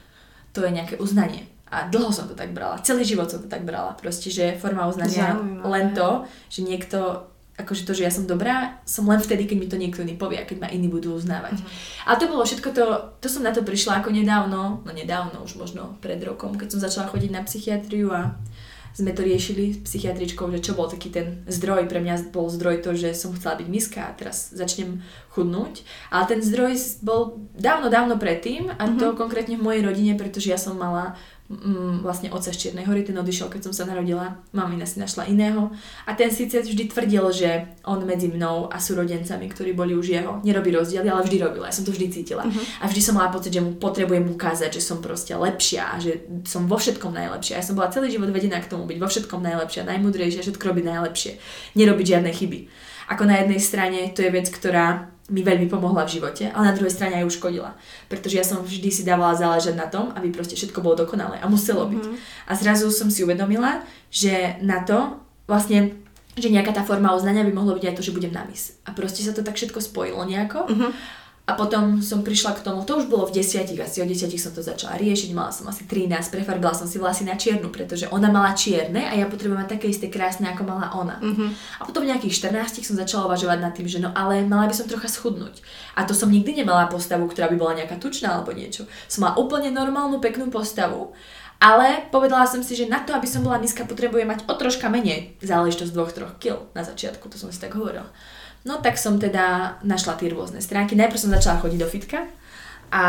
to 0.56 0.64
je 0.64 0.72
nejaké 0.72 0.96
uznanie. 0.96 1.48
A 1.72 1.88
dlho 1.88 2.12
som 2.12 2.28
to 2.28 2.36
tak 2.36 2.52
brala, 2.52 2.84
celý 2.84 3.00
život 3.00 3.32
som 3.32 3.40
to 3.40 3.48
tak 3.48 3.64
brala, 3.64 3.96
proste, 3.96 4.28
že 4.28 4.60
forma 4.60 4.84
uznania 4.84 5.32
Zaujímavé. 5.32 5.64
len 5.72 5.86
to, 5.96 6.28
že 6.52 6.60
niekto 6.60 7.31
akože 7.62 7.86
to, 7.86 7.94
že 7.94 8.04
ja 8.04 8.12
som 8.12 8.26
dobrá, 8.26 8.82
som 8.84 9.06
len 9.06 9.22
vtedy, 9.22 9.46
keď 9.46 9.56
mi 9.56 9.66
to 9.70 9.80
niekto 9.80 10.02
iný 10.02 10.18
povie 10.18 10.42
a 10.42 10.48
keď 10.48 10.66
ma 10.66 10.68
iní 10.68 10.90
budú 10.90 11.14
uznávať. 11.14 11.62
Mm-hmm. 11.62 12.06
Ale 12.10 12.16
to 12.18 12.26
bolo 12.26 12.42
všetko 12.42 12.68
to, 12.74 12.84
to 13.22 13.28
som 13.30 13.46
na 13.46 13.54
to 13.54 13.62
prišla 13.62 14.02
ako 14.02 14.10
nedávno, 14.10 14.82
no 14.82 14.90
nedávno, 14.90 15.46
už 15.46 15.56
možno 15.56 15.96
pred 16.02 16.18
rokom, 16.20 16.58
keď 16.58 16.68
som 16.74 16.80
začala 16.82 17.06
chodiť 17.08 17.30
na 17.30 17.42
psychiatriu 17.46 18.10
a 18.10 18.36
sme 18.92 19.16
to 19.16 19.24
riešili 19.24 19.72
s 19.72 19.78
psychiatričkou, 19.88 20.52
že 20.52 20.60
čo 20.60 20.76
bol 20.76 20.84
taký 20.84 21.08
ten 21.08 21.40
zdroj. 21.48 21.88
Pre 21.88 21.96
mňa 21.96 22.28
bol 22.28 22.52
zdroj 22.52 22.84
to, 22.84 22.92
že 22.92 23.16
som 23.16 23.32
chcela 23.32 23.56
byť 23.56 23.68
miska 23.72 24.04
a 24.04 24.12
teraz 24.12 24.52
začnem 24.52 25.00
chudnúť. 25.32 25.80
Ale 26.12 26.28
ten 26.28 26.40
zdroj 26.44 26.76
bol 27.00 27.40
dávno, 27.56 27.88
dávno 27.88 28.20
predtým 28.20 28.68
a 28.68 28.84
to 28.92 29.12
mm-hmm. 29.12 29.20
konkrétne 29.20 29.56
v 29.56 29.64
mojej 29.64 29.82
rodine, 29.82 30.12
pretože 30.20 30.52
ja 30.52 30.60
som 30.60 30.76
mala 30.76 31.16
mm, 31.52 31.94
vlastne 32.00 32.32
oca 32.32 32.48
z 32.48 32.56
Čiernej 32.56 32.88
hory, 32.88 33.04
ten 33.04 33.14
odišiel, 33.14 33.52
keď 33.52 33.68
som 33.68 33.72
sa 33.76 33.84
narodila, 33.84 34.40
mamina 34.56 34.88
si 34.88 34.96
našla 34.96 35.28
iného 35.28 35.68
a 36.08 36.16
ten 36.16 36.32
síce 36.32 36.64
vždy 36.64 36.88
tvrdil, 36.88 37.24
že 37.28 37.50
on 37.84 38.00
medzi 38.08 38.32
mnou 38.32 38.72
a 38.72 38.80
súrodencami, 38.80 39.52
ktorí 39.52 39.76
boli 39.76 39.92
už 39.92 40.06
jeho, 40.08 40.40
nerobí 40.40 40.72
rozdiely, 40.72 41.12
ale 41.12 41.22
vždy 41.28 41.36
robila, 41.44 41.68
ja 41.68 41.76
som 41.76 41.84
to 41.84 41.92
vždy 41.92 42.08
cítila. 42.08 42.48
Uh-huh. 42.48 42.64
A 42.80 42.88
vždy 42.88 43.00
som 43.04 43.14
mala 43.20 43.28
pocit, 43.28 43.52
že 43.52 43.60
mu 43.60 43.76
potrebujem 43.76 44.24
ukázať, 44.32 44.80
že 44.80 44.82
som 44.82 45.04
proste 45.04 45.36
lepšia 45.36 45.92
a 45.92 45.94
že 46.00 46.24
som 46.48 46.64
vo 46.64 46.80
všetkom 46.80 47.12
najlepšia. 47.12 47.60
Ja 47.60 47.64
som 47.64 47.76
bola 47.76 47.92
celý 47.92 48.08
život 48.08 48.32
vedená 48.32 48.58
k 48.64 48.72
tomu 48.72 48.88
byť 48.88 48.98
vo 48.98 49.08
všetkom 49.12 49.44
najlepšia, 49.44 49.84
najmudrejšia, 49.84 50.40
všetko 50.40 50.64
robiť 50.64 50.84
najlepšie, 50.88 51.32
nerobiť 51.76 52.06
žiadne 52.16 52.32
chyby. 52.32 52.60
Ako 53.12 53.28
na 53.28 53.44
jednej 53.44 53.60
strane 53.60 54.00
to 54.16 54.24
je 54.24 54.32
vec, 54.32 54.48
ktorá 54.48 55.11
mi 55.32 55.40
veľmi 55.40 55.66
pomohla 55.72 56.04
v 56.04 56.20
živote, 56.20 56.44
ale 56.52 56.68
na 56.68 56.76
druhej 56.76 56.92
strane 56.92 57.16
aj 57.16 57.26
uškodila. 57.32 57.72
Pretože 58.12 58.36
ja 58.36 58.44
som 58.44 58.60
vždy 58.60 58.92
si 58.92 59.02
dávala 59.02 59.32
záležať 59.32 59.72
na 59.72 59.88
tom, 59.88 60.12
aby 60.12 60.28
proste 60.28 60.52
všetko 60.52 60.84
bolo 60.84 61.08
dokonalé 61.08 61.40
a 61.40 61.48
muselo 61.48 61.88
byť. 61.88 62.04
Mm-hmm. 62.04 62.46
A 62.46 62.52
zrazu 62.52 62.92
som 62.92 63.08
si 63.08 63.24
uvedomila, 63.24 63.80
že 64.12 64.60
na 64.60 64.84
to 64.84 65.16
vlastne 65.48 65.96
že 66.32 66.48
nejaká 66.48 66.72
tá 66.72 66.80
forma 66.80 67.12
uznania 67.12 67.44
by 67.44 67.52
mohlo 67.52 67.76
byť 67.76 67.92
aj 67.92 67.96
to, 68.00 68.04
že 68.08 68.16
budem 68.16 68.32
na 68.32 68.48
mis. 68.48 68.80
A 68.88 68.96
proste 68.96 69.20
sa 69.20 69.36
to 69.36 69.44
tak 69.44 69.52
všetko 69.52 69.84
spojilo 69.84 70.24
nejako. 70.24 70.64
Mm-hmm. 70.64 70.90
A 71.52 71.60
potom 71.60 72.00
som 72.00 72.24
prišla 72.24 72.56
k 72.56 72.64
tomu, 72.64 72.80
to 72.88 72.96
už 72.96 73.12
bolo 73.12 73.28
v 73.28 73.36
desiatich, 73.36 73.76
asi 73.76 74.00
o 74.00 74.08
desiatich 74.08 74.40
som 74.40 74.56
to 74.56 74.64
začala 74.64 74.96
riešiť, 74.96 75.36
mala 75.36 75.52
som 75.52 75.68
asi 75.68 75.84
13, 75.84 76.32
prefarbila 76.32 76.72
som 76.72 76.88
si 76.88 76.96
vlasy 76.96 77.28
na 77.28 77.36
čiernu, 77.36 77.68
pretože 77.68 78.08
ona 78.08 78.32
mala 78.32 78.56
čierne 78.56 79.04
a 79.04 79.12
ja 79.12 79.28
potrebujem 79.28 79.60
mať 79.60 79.76
také 79.76 79.92
isté 79.92 80.08
krásne, 80.08 80.48
ako 80.48 80.64
mala 80.64 80.88
ona. 80.96 81.20
Mm-hmm. 81.20 81.48
A 81.76 81.82
potom 81.84 82.08
v 82.08 82.16
nejakých 82.16 82.48
14 82.48 82.80
som 82.80 82.96
začala 82.96 83.28
uvažovať 83.28 83.58
nad 83.60 83.76
tým, 83.76 83.84
že 83.84 84.00
no 84.00 84.16
ale 84.16 84.48
mala 84.48 84.64
by 84.64 84.72
som 84.72 84.88
trocha 84.88 85.12
schudnúť. 85.12 85.60
A 85.92 86.08
to 86.08 86.16
som 86.16 86.32
nikdy 86.32 86.64
nemala 86.64 86.88
postavu, 86.88 87.28
ktorá 87.28 87.52
by 87.52 87.60
bola 87.60 87.76
nejaká 87.76 88.00
tučná 88.00 88.32
alebo 88.40 88.56
niečo. 88.56 88.88
Som 89.12 89.28
mala 89.28 89.36
úplne 89.36 89.68
normálnu, 89.68 90.24
peknú 90.24 90.48
postavu. 90.48 91.12
Ale 91.62 92.08
povedala 92.10 92.48
som 92.48 92.58
si, 92.64 92.74
že 92.74 92.90
na 92.90 93.04
to, 93.04 93.14
aby 93.14 93.28
som 93.28 93.44
bola 93.46 93.60
nízka, 93.60 93.86
potrebujem 93.86 94.26
mať 94.26 94.50
o 94.50 94.54
troška 94.58 94.90
menej 94.90 95.38
záležitosť 95.44 95.92
2-3 95.94 96.42
kg 96.42 96.66
na 96.74 96.82
začiatku, 96.82 97.30
to 97.30 97.38
som 97.38 97.54
si 97.54 97.62
tak 97.62 97.78
hovorila. 97.78 98.10
No 98.62 98.78
tak 98.78 98.94
som 98.98 99.18
teda 99.18 99.76
našla 99.82 100.14
tie 100.14 100.30
rôzne 100.30 100.62
stránky. 100.62 100.94
Najprv 100.94 101.18
som 101.18 101.34
začala 101.34 101.58
chodiť 101.58 101.78
do 101.82 101.88
fitka 101.90 102.30
a 102.92 103.04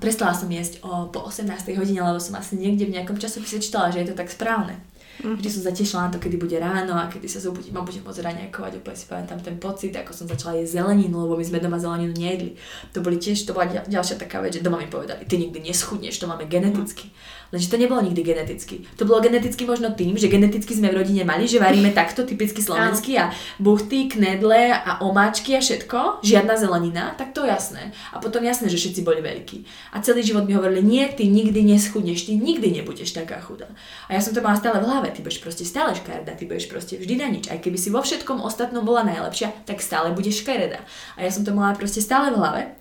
prestala 0.00 0.32
som 0.32 0.48
jesť 0.48 0.80
o, 0.80 1.12
po 1.12 1.26
18. 1.28 1.50
hodine, 1.76 2.00
lebo 2.00 2.22
som 2.22 2.38
asi 2.38 2.56
niekde 2.56 2.88
v 2.88 2.94
nejakom 2.96 3.20
časopise 3.20 3.60
čítala, 3.60 3.92
že 3.92 4.00
je 4.00 4.14
to 4.14 4.16
tak 4.16 4.32
správne. 4.32 4.80
Mm. 5.22 5.38
Vždy 5.38 5.48
som 5.50 5.62
sa 5.62 5.70
tešila 5.70 6.00
na 6.06 6.10
to, 6.10 6.18
kedy 6.18 6.34
bude 6.40 6.56
ráno 6.58 6.98
a 6.98 7.06
kedy 7.06 7.30
sa 7.30 7.38
zobudím 7.38 7.78
a 7.78 7.86
budem 7.86 8.02
môcť 8.02 8.24
raňajkovať. 8.24 8.72
Úplne 8.82 8.98
si 8.98 9.06
pamätám 9.06 9.40
ten 9.44 9.56
pocit, 9.62 9.94
ako 9.94 10.10
som 10.10 10.26
začala 10.26 10.58
jesť 10.58 10.82
zeleninu, 10.82 11.22
lebo 11.22 11.38
my 11.38 11.44
sme 11.46 11.62
doma 11.62 11.78
zeleninu 11.78 12.14
nejedli. 12.18 12.58
To 12.96 12.98
boli 12.98 13.22
tiež, 13.22 13.46
to 13.46 13.54
bola 13.54 13.70
ďalšia 13.70 14.18
taká 14.18 14.42
vec, 14.42 14.58
že 14.58 14.64
doma 14.64 14.82
mi 14.82 14.90
povedali, 14.90 15.22
ty 15.28 15.38
nikdy 15.38 15.62
neschudneš, 15.70 16.18
to 16.18 16.26
máme 16.26 16.50
geneticky. 16.50 17.06
Mm. 17.06 17.14
Lenže 17.54 17.70
to 17.70 17.78
nebolo 17.78 18.02
nikdy 18.02 18.26
geneticky. 18.26 18.82
To 18.98 19.06
bolo 19.06 19.22
geneticky 19.22 19.62
možno 19.62 19.94
tým, 19.94 20.18
že 20.18 20.26
geneticky 20.26 20.74
sme 20.74 20.90
v 20.90 21.06
rodine 21.06 21.22
mali, 21.22 21.46
že 21.46 21.62
varíme 21.62 21.94
takto 21.94 22.26
typicky 22.26 22.58
slovenský 22.58 23.14
a 23.14 23.30
buchty, 23.62 24.10
knedle 24.10 24.74
a 24.74 24.98
omáčky 25.06 25.54
a 25.54 25.62
všetko, 25.62 26.26
žiadna 26.26 26.58
zelenina, 26.58 27.14
tak 27.14 27.30
to 27.30 27.46
jasné. 27.46 27.94
A 28.10 28.18
potom 28.18 28.42
jasné, 28.42 28.66
že 28.66 28.74
všetci 28.74 29.06
boli 29.06 29.22
veľkí. 29.22 29.62
A 29.94 30.02
celý 30.02 30.26
život 30.26 30.50
mi 30.50 30.58
hovorili, 30.58 30.82
nie, 30.82 31.06
ty 31.14 31.30
nikdy 31.30 31.62
neschudneš, 31.62 32.26
ty 32.26 32.34
nikdy 32.34 32.82
nebudeš 32.82 33.14
taká 33.14 33.38
chudá. 33.38 33.70
A 34.10 34.18
ja 34.18 34.20
som 34.20 34.34
to 34.34 34.42
mala 34.42 34.58
stále 34.58 34.82
v 34.82 34.90
hlave, 34.90 35.14
ty 35.14 35.22
budeš 35.22 35.38
proste 35.38 35.62
stále 35.62 35.94
škareda, 35.94 36.34
ty 36.34 36.50
budeš 36.50 36.66
proste 36.66 36.98
vždy 36.98 37.14
na 37.22 37.30
nič. 37.30 37.54
Aj 37.54 37.62
keby 37.62 37.78
si 37.78 37.94
vo 37.94 38.02
všetkom 38.02 38.42
ostatnom 38.42 38.82
bola 38.82 39.06
najlepšia, 39.06 39.62
tak 39.62 39.78
stále 39.78 40.10
budeš 40.10 40.42
škareda. 40.42 40.82
A 41.14 41.22
ja 41.22 41.30
som 41.30 41.46
to 41.46 41.54
mala 41.54 41.78
proste 41.78 42.02
stále 42.02 42.34
v 42.34 42.42
hlave. 42.42 42.74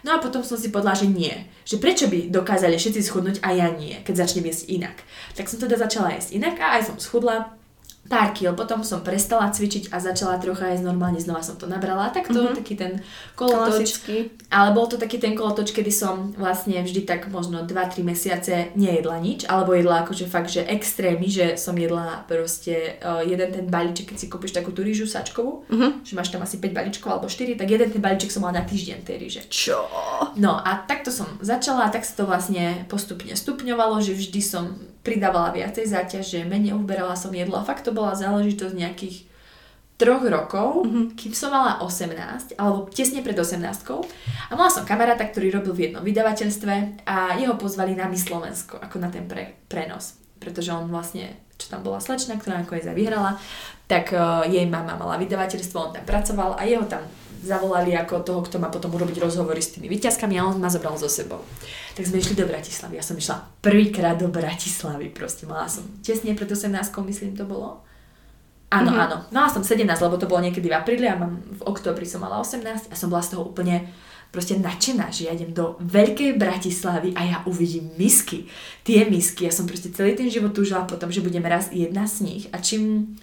No 0.00 0.16
a 0.16 0.22
potom 0.22 0.40
som 0.40 0.56
si 0.56 0.72
povedala, 0.72 0.96
že 0.96 1.06
nie. 1.06 1.32
Že 1.68 1.76
prečo 1.78 2.04
by 2.08 2.32
dokázali 2.32 2.80
všetci 2.80 3.00
schudnúť 3.04 3.36
a 3.44 3.52
ja 3.52 3.68
nie, 3.68 4.00
keď 4.00 4.24
začnem 4.24 4.48
jesť 4.48 4.72
inak. 4.72 4.96
Tak 5.36 5.46
som 5.46 5.60
teda 5.60 5.76
začala 5.76 6.16
jesť 6.16 6.40
inak 6.40 6.56
a 6.56 6.80
aj 6.80 6.88
som 6.88 6.96
schudla 6.96 7.59
pár 8.10 8.34
kil, 8.34 8.50
potom 8.58 8.82
som 8.82 9.06
prestala 9.06 9.54
cvičiť 9.54 9.94
a 9.94 10.02
začala 10.02 10.42
trocha 10.42 10.74
jesť 10.74 10.82
normálne, 10.90 11.22
znova 11.22 11.46
som 11.46 11.54
to 11.54 11.70
nabrala. 11.70 12.10
Tak 12.10 12.26
to 12.26 12.42
mm-hmm. 12.42 12.58
taký 12.58 12.74
ten 12.74 12.98
kolotoč. 13.38 14.02
Klasický. 14.02 14.34
Ale 14.50 14.74
bol 14.74 14.90
to 14.90 14.98
taký 14.98 15.22
ten 15.22 15.38
kolotoč, 15.38 15.70
kedy 15.70 15.94
som 15.94 16.34
vlastne 16.34 16.82
vždy 16.82 17.06
tak 17.06 17.30
možno 17.30 17.62
2-3 17.62 18.02
mesiace 18.02 18.74
nejedla 18.74 19.22
nič, 19.22 19.46
alebo 19.46 19.78
jedla 19.78 20.02
akože 20.02 20.26
fakt, 20.26 20.50
že 20.50 20.66
extrémy, 20.66 21.30
že 21.30 21.54
som 21.54 21.78
jedla 21.78 22.26
proste 22.26 22.98
uh, 22.98 23.22
jeden 23.22 23.54
ten 23.54 23.70
balíček, 23.70 24.10
keď 24.10 24.16
si 24.18 24.26
kúpiš 24.26 24.58
takú 24.58 24.74
tú 24.74 24.82
rýžu 24.82 25.06
sačkovú, 25.06 25.70
mm-hmm. 25.70 26.02
že 26.02 26.12
máš 26.18 26.34
tam 26.34 26.42
asi 26.42 26.58
5 26.58 26.74
balíčkov 26.74 27.14
alebo 27.14 27.30
4, 27.30 27.54
tak 27.54 27.70
jeden 27.70 27.94
ten 27.94 28.02
balíček 28.02 28.34
som 28.34 28.42
mala 28.42 28.58
na 28.58 28.66
týždeň 28.66 29.06
tej 29.06 29.16
rýže. 29.22 29.42
Čo? 29.46 29.86
No 30.34 30.58
a 30.58 30.82
takto 30.82 31.14
som 31.14 31.30
začala 31.38 31.86
a 31.86 31.92
tak 31.94 32.02
sa 32.02 32.18
to 32.18 32.26
vlastne 32.26 32.90
postupne 32.90 33.30
stupňovalo, 33.38 34.02
že 34.02 34.18
vždy 34.18 34.40
som 34.42 34.89
pridávala 35.00 35.52
viacej 35.56 35.88
záťaže, 35.88 36.44
menej 36.44 36.76
uberala 36.76 37.16
som 37.16 37.32
jedlo 37.32 37.56
a 37.56 37.66
fakt 37.66 37.88
to 37.88 37.92
bola 37.92 38.12
záležitosť 38.12 38.74
nejakých 38.76 39.16
troch 40.00 40.24
rokov, 40.24 40.88
mm-hmm. 40.88 41.06
kým 41.12 41.32
som 41.36 41.52
mala 41.52 41.76
18, 41.84 42.56
alebo 42.56 42.88
tesne 42.88 43.20
pred 43.20 43.36
18 43.36 43.60
a 44.48 44.52
mala 44.56 44.72
som 44.72 44.88
kamaráta, 44.88 45.28
ktorý 45.28 45.60
robil 45.60 45.76
v 45.76 45.82
jednom 45.88 46.00
vydavateľstve 46.00 47.04
a 47.04 47.36
jeho 47.36 47.52
pozvali 47.60 47.92
na 47.92 48.08
Miss 48.08 48.24
Slovensko, 48.24 48.80
ako 48.80 48.96
na 48.96 49.12
ten 49.12 49.28
pre, 49.28 49.60
prenos. 49.68 50.16
Pretože 50.40 50.72
on 50.72 50.88
vlastne, 50.88 51.36
čo 51.60 51.68
tam 51.68 51.84
bola 51.84 52.00
slečna, 52.00 52.40
ktorá 52.40 52.64
nakoniec 52.64 52.88
aj 52.88 52.96
vyhrala, 52.96 53.36
tak 53.84 54.16
uh, 54.16 54.48
jej 54.48 54.64
mama 54.64 54.96
mala 54.96 55.20
vydavateľstvo, 55.20 55.76
on 55.76 55.92
tam 55.92 56.04
pracoval 56.08 56.56
a 56.56 56.64
jeho 56.64 56.88
tam 56.88 57.04
zavolali 57.40 57.96
ako 57.96 58.20
toho, 58.20 58.40
kto 58.44 58.56
má 58.60 58.68
potom 58.68 58.92
urobiť 58.92 59.20
rozhovory 59.20 59.58
s 59.64 59.76
tými 59.76 59.88
výťazkami 59.88 60.36
a 60.36 60.46
on 60.46 60.60
ma 60.60 60.68
zobral 60.68 60.94
so 61.00 61.08
sebou. 61.08 61.40
Tak 61.96 62.04
sme 62.04 62.20
išli 62.20 62.36
do 62.36 62.44
Bratislavy. 62.44 63.00
Ja 63.00 63.04
som 63.04 63.16
išla 63.16 63.40
prvýkrát 63.64 64.20
do 64.20 64.28
Bratislavy. 64.28 65.10
Proste 65.10 65.48
mala 65.48 65.66
som 65.66 65.84
tesne 66.04 66.36
pred 66.36 66.48
18, 66.48 66.70
myslím 66.84 67.34
to 67.34 67.48
bolo. 67.48 67.82
Áno, 68.70 68.94
mm-hmm. 68.94 69.04
áno. 69.04 69.16
Mala 69.34 69.50
som 69.50 69.66
17, 69.66 69.82
lebo 69.82 70.14
to 70.14 70.30
bolo 70.30 70.46
niekedy 70.46 70.70
v 70.70 70.78
apríli 70.78 71.10
a 71.10 71.18
mám, 71.18 71.42
v 71.42 71.62
oktobri 71.66 72.06
som 72.06 72.22
mala 72.22 72.38
18 72.38 72.92
a 72.92 72.94
som 72.94 73.10
bola 73.10 73.24
z 73.24 73.34
toho 73.34 73.50
úplne 73.50 73.90
proste 74.30 74.54
nadšená, 74.54 75.10
že 75.10 75.26
ja 75.26 75.34
idem 75.34 75.50
do 75.50 75.74
veľkej 75.82 76.38
Bratislavy 76.38 77.18
a 77.18 77.26
ja 77.26 77.36
uvidím 77.50 77.90
misky. 77.98 78.46
Tie 78.86 79.02
misky, 79.10 79.50
ja 79.50 79.52
som 79.52 79.66
proste 79.66 79.90
celý 79.90 80.14
ten 80.14 80.30
život 80.30 80.54
túžila 80.54 80.86
potom, 80.86 81.10
že 81.10 81.18
budem 81.18 81.42
raz 81.42 81.66
jedna 81.74 82.06
z 82.06 82.22
nich 82.22 82.44
a 82.54 82.62
čím 82.62 83.14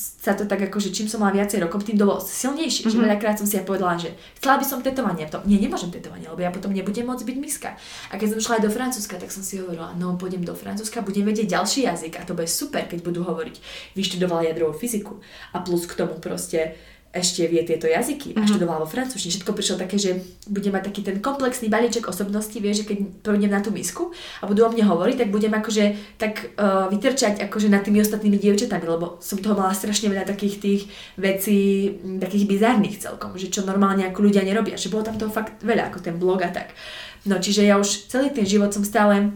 sa 0.00 0.32
to 0.32 0.48
tak 0.48 0.64
ako, 0.64 0.80
že 0.80 0.96
čím 0.96 1.04
som 1.04 1.20
mala 1.20 1.36
viacej 1.36 1.60
rokov, 1.60 1.84
tým 1.84 2.00
to 2.00 2.08
bolo 2.08 2.16
silnejšie. 2.16 2.88
Mm-hmm. 2.88 2.92
Že 2.92 2.96
mhm. 2.96 3.04
veľakrát 3.04 3.36
som 3.36 3.44
si 3.44 3.60
ja 3.60 3.64
povedala, 3.64 4.00
že 4.00 4.16
chcela 4.40 4.56
by 4.56 4.64
som 4.64 4.80
tetovanie. 4.80 5.28
To, 5.28 5.44
nie, 5.44 5.60
nemôžem 5.60 5.92
tetovanie, 5.92 6.24
lebo 6.24 6.40
ja 6.40 6.48
potom 6.48 6.72
nebudem 6.72 7.04
môcť 7.04 7.24
byť 7.28 7.36
miska. 7.36 7.70
A 8.08 8.16
keď 8.16 8.36
som 8.36 8.40
šla 8.40 8.54
aj 8.60 8.64
do 8.64 8.72
Francúzska, 8.72 9.20
tak 9.20 9.28
som 9.28 9.44
si 9.44 9.60
hovorila, 9.60 9.92
no 10.00 10.16
pôjdem 10.16 10.40
do 10.40 10.56
Francúzska, 10.56 11.04
budem 11.04 11.28
vedieť 11.28 11.60
ďalší 11.60 11.84
jazyk 11.84 12.16
a 12.16 12.24
to 12.24 12.32
bude 12.32 12.48
super, 12.48 12.88
keď 12.88 13.04
budú 13.04 13.20
hovoriť. 13.28 13.56
Vyštudovala 13.92 14.48
jadrovú 14.48 14.72
fyziku 14.72 15.20
a 15.52 15.60
plus 15.60 15.84
k 15.84 16.00
tomu 16.00 16.16
proste 16.16 16.80
ešte 17.10 17.42
vie 17.50 17.66
tieto 17.66 17.90
jazyky 17.90 18.32
a 18.32 18.38
mm-hmm. 18.38 18.46
študovala 18.46 18.86
vo 18.86 18.88
francúzštine. 18.88 19.34
Všetko 19.34 19.50
prišlo 19.50 19.82
také, 19.82 19.98
že 19.98 20.22
bude 20.46 20.70
mať 20.70 20.94
taký 20.94 21.00
ten 21.02 21.18
komplexný 21.18 21.66
balíček 21.66 22.06
osobnosti, 22.06 22.54
vie, 22.54 22.70
že 22.70 22.86
keď 22.86 23.26
pôjdem 23.26 23.50
na 23.50 23.58
tú 23.58 23.74
misku 23.74 24.14
a 24.38 24.46
budú 24.46 24.62
o 24.62 24.70
mne 24.70 24.86
hovoriť, 24.86 25.26
tak 25.26 25.34
budem 25.34 25.50
akože 25.50 25.84
tak 26.22 26.54
uh, 26.54 26.86
vytrčať 26.86 27.42
akože 27.50 27.66
nad 27.66 27.82
tými 27.82 27.98
ostatnými 27.98 28.38
dievčatami, 28.38 28.86
lebo 28.86 29.18
som 29.18 29.42
toho 29.42 29.58
mala 29.58 29.74
strašne 29.74 30.06
veľa 30.06 30.22
takých 30.22 30.54
tých 30.62 30.82
vecí, 31.18 31.98
takých 32.22 32.46
bizarných 32.46 33.02
celkom, 33.02 33.34
že 33.34 33.50
čo 33.50 33.66
normálne 33.66 34.06
ako 34.06 34.30
ľudia 34.30 34.46
nerobia, 34.46 34.78
že 34.78 34.86
bolo 34.86 35.02
tam 35.02 35.18
toho 35.18 35.34
fakt 35.34 35.66
veľa, 35.66 35.90
ako 35.90 35.98
ten 36.06 36.14
blog 36.14 36.46
a 36.46 36.54
tak. 36.54 36.78
No 37.26 37.42
čiže 37.42 37.66
ja 37.66 37.74
už 37.74 38.06
celý 38.06 38.30
ten 38.30 38.46
život 38.46 38.70
som 38.70 38.86
stále 38.86 39.34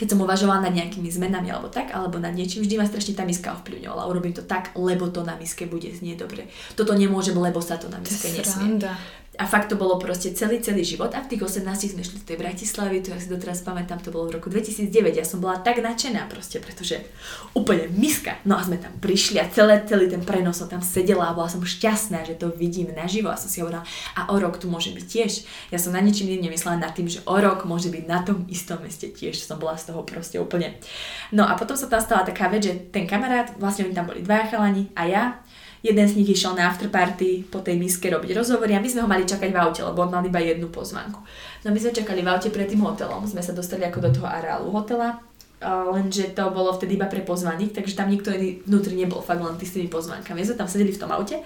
keď 0.00 0.16
som 0.16 0.24
uvažovala 0.24 0.64
nad 0.64 0.72
nejakými 0.72 1.12
zmenami 1.12 1.52
alebo 1.52 1.68
tak, 1.68 1.92
alebo 1.92 2.16
nad 2.16 2.32
niečím, 2.32 2.64
vždy 2.64 2.80
ma 2.80 2.88
strašne 2.88 3.12
tá 3.12 3.28
miska 3.28 3.52
ovplyvňovala. 3.60 4.08
Urobím 4.08 4.32
to 4.32 4.40
tak, 4.40 4.72
lebo 4.72 5.12
to 5.12 5.20
na 5.20 5.36
miske 5.36 5.68
bude 5.68 5.92
znieť 5.92 6.24
dobre. 6.24 6.48
Toto 6.72 6.96
nemôžem, 6.96 7.36
lebo 7.36 7.60
sa 7.60 7.76
to 7.76 7.92
na 7.92 8.00
miske 8.00 8.32
nesmie. 8.32 8.80
A 9.40 9.48
fakt 9.48 9.72
to 9.72 9.80
bolo 9.80 9.96
proste 9.96 10.36
celý, 10.36 10.60
celý 10.60 10.84
život. 10.84 11.16
A 11.16 11.24
v 11.24 11.32
tých 11.32 11.40
18 11.40 11.96
sme 11.96 12.04
šli 12.04 12.20
do 12.20 12.26
tej 12.28 12.36
Bratislavy, 12.36 13.00
to 13.00 13.16
ja 13.16 13.18
si 13.18 13.32
doteraz 13.32 13.64
pamätám, 13.64 14.04
to 14.04 14.12
bolo 14.12 14.28
v 14.28 14.36
roku 14.36 14.52
2009. 14.52 15.16
Ja 15.16 15.24
som 15.24 15.40
bola 15.40 15.56
tak 15.64 15.80
nadšená 15.80 16.28
proste, 16.28 16.60
pretože 16.60 17.00
úplne 17.56 17.88
miska. 17.88 18.36
No 18.44 18.60
a 18.60 18.62
sme 18.62 18.76
tam 18.76 18.92
prišli 19.00 19.40
a 19.40 19.48
celé, 19.48 19.80
celý 19.88 20.12
ten 20.12 20.20
prenos 20.20 20.60
som 20.60 20.68
tam 20.68 20.84
sedela 20.84 21.32
a 21.32 21.36
bola 21.36 21.48
som 21.48 21.64
šťastná, 21.64 22.28
že 22.28 22.36
to 22.36 22.52
vidím 22.52 22.92
naživo. 22.92 23.32
A 23.32 23.40
som 23.40 23.48
si 23.48 23.64
hovorila, 23.64 23.80
a 24.12 24.28
o 24.28 24.36
rok 24.36 24.60
tu 24.60 24.68
môže 24.68 24.92
byť 24.92 25.06
tiež. 25.08 25.32
Ja 25.72 25.80
som 25.80 25.96
na 25.96 26.04
ničím 26.04 26.28
iným 26.28 26.52
nemyslela 26.52 26.76
nad 26.76 26.92
tým, 26.92 27.08
že 27.08 27.24
o 27.24 27.36
rok 27.40 27.64
môže 27.64 27.88
byť 27.88 28.04
na 28.04 28.20
tom 28.20 28.44
istom 28.52 28.84
meste 28.84 29.08
tiež. 29.08 29.40
Som 29.40 29.56
bola 29.56 29.80
z 29.80 29.88
toho 29.88 30.04
proste 30.04 30.36
úplne. 30.36 30.76
No 31.32 31.48
a 31.48 31.56
potom 31.56 31.80
sa 31.80 31.88
tam 31.88 32.04
stala 32.04 32.28
taká 32.28 32.52
vec, 32.52 32.68
že 32.68 32.92
ten 32.92 33.08
kamarát, 33.08 33.56
vlastne 33.56 33.88
oni 33.88 33.96
tam 33.96 34.04
boli 34.04 34.20
dvaja 34.20 34.52
chalani 34.52 34.92
a 34.92 35.08
ja, 35.08 35.22
Jeden 35.80 36.04
z 36.04 36.16
nich 36.20 36.28
išiel 36.28 36.52
na 36.52 36.68
afterparty 36.68 37.48
po 37.48 37.64
tej 37.64 37.80
miske 37.80 38.12
robiť 38.12 38.36
rozhovory 38.36 38.76
a 38.76 38.84
my 38.84 38.88
sme 38.88 39.00
ho 39.00 39.08
mali 39.08 39.24
čakať 39.24 39.48
v 39.48 39.56
aute, 39.56 39.80
lebo 39.80 40.04
on 40.04 40.12
mal 40.12 40.20
iba 40.20 40.36
jednu 40.36 40.68
pozvánku. 40.68 41.16
No 41.64 41.68
my 41.72 41.78
sme 41.80 41.96
čakali 41.96 42.20
v 42.20 42.28
aute 42.28 42.52
pred 42.52 42.68
tým 42.68 42.84
hotelom, 42.84 43.24
sme 43.24 43.40
sa 43.40 43.56
dostali 43.56 43.88
ako 43.88 43.98
do 44.04 44.10
toho 44.20 44.28
areálu 44.28 44.68
hotela, 44.68 45.24
lenže 45.64 46.36
to 46.36 46.44
bolo 46.52 46.72
vtedy 46.76 47.00
iba 47.00 47.08
pre 47.08 47.24
pozvaných, 47.24 47.76
takže 47.76 47.96
tam 47.96 48.12
nikto 48.12 48.32
iný 48.32 48.60
vnútri 48.64 48.96
nebol, 48.96 49.24
fakt 49.24 49.40
len 49.40 49.56
tí 49.56 49.64
s 49.64 49.76
tými 49.76 49.88
pozvánkami. 49.88 50.40
My 50.40 50.46
sme 50.48 50.56
tam 50.60 50.68
sedeli 50.68 50.92
v 50.92 51.00
tom 51.00 51.12
aute 51.12 51.40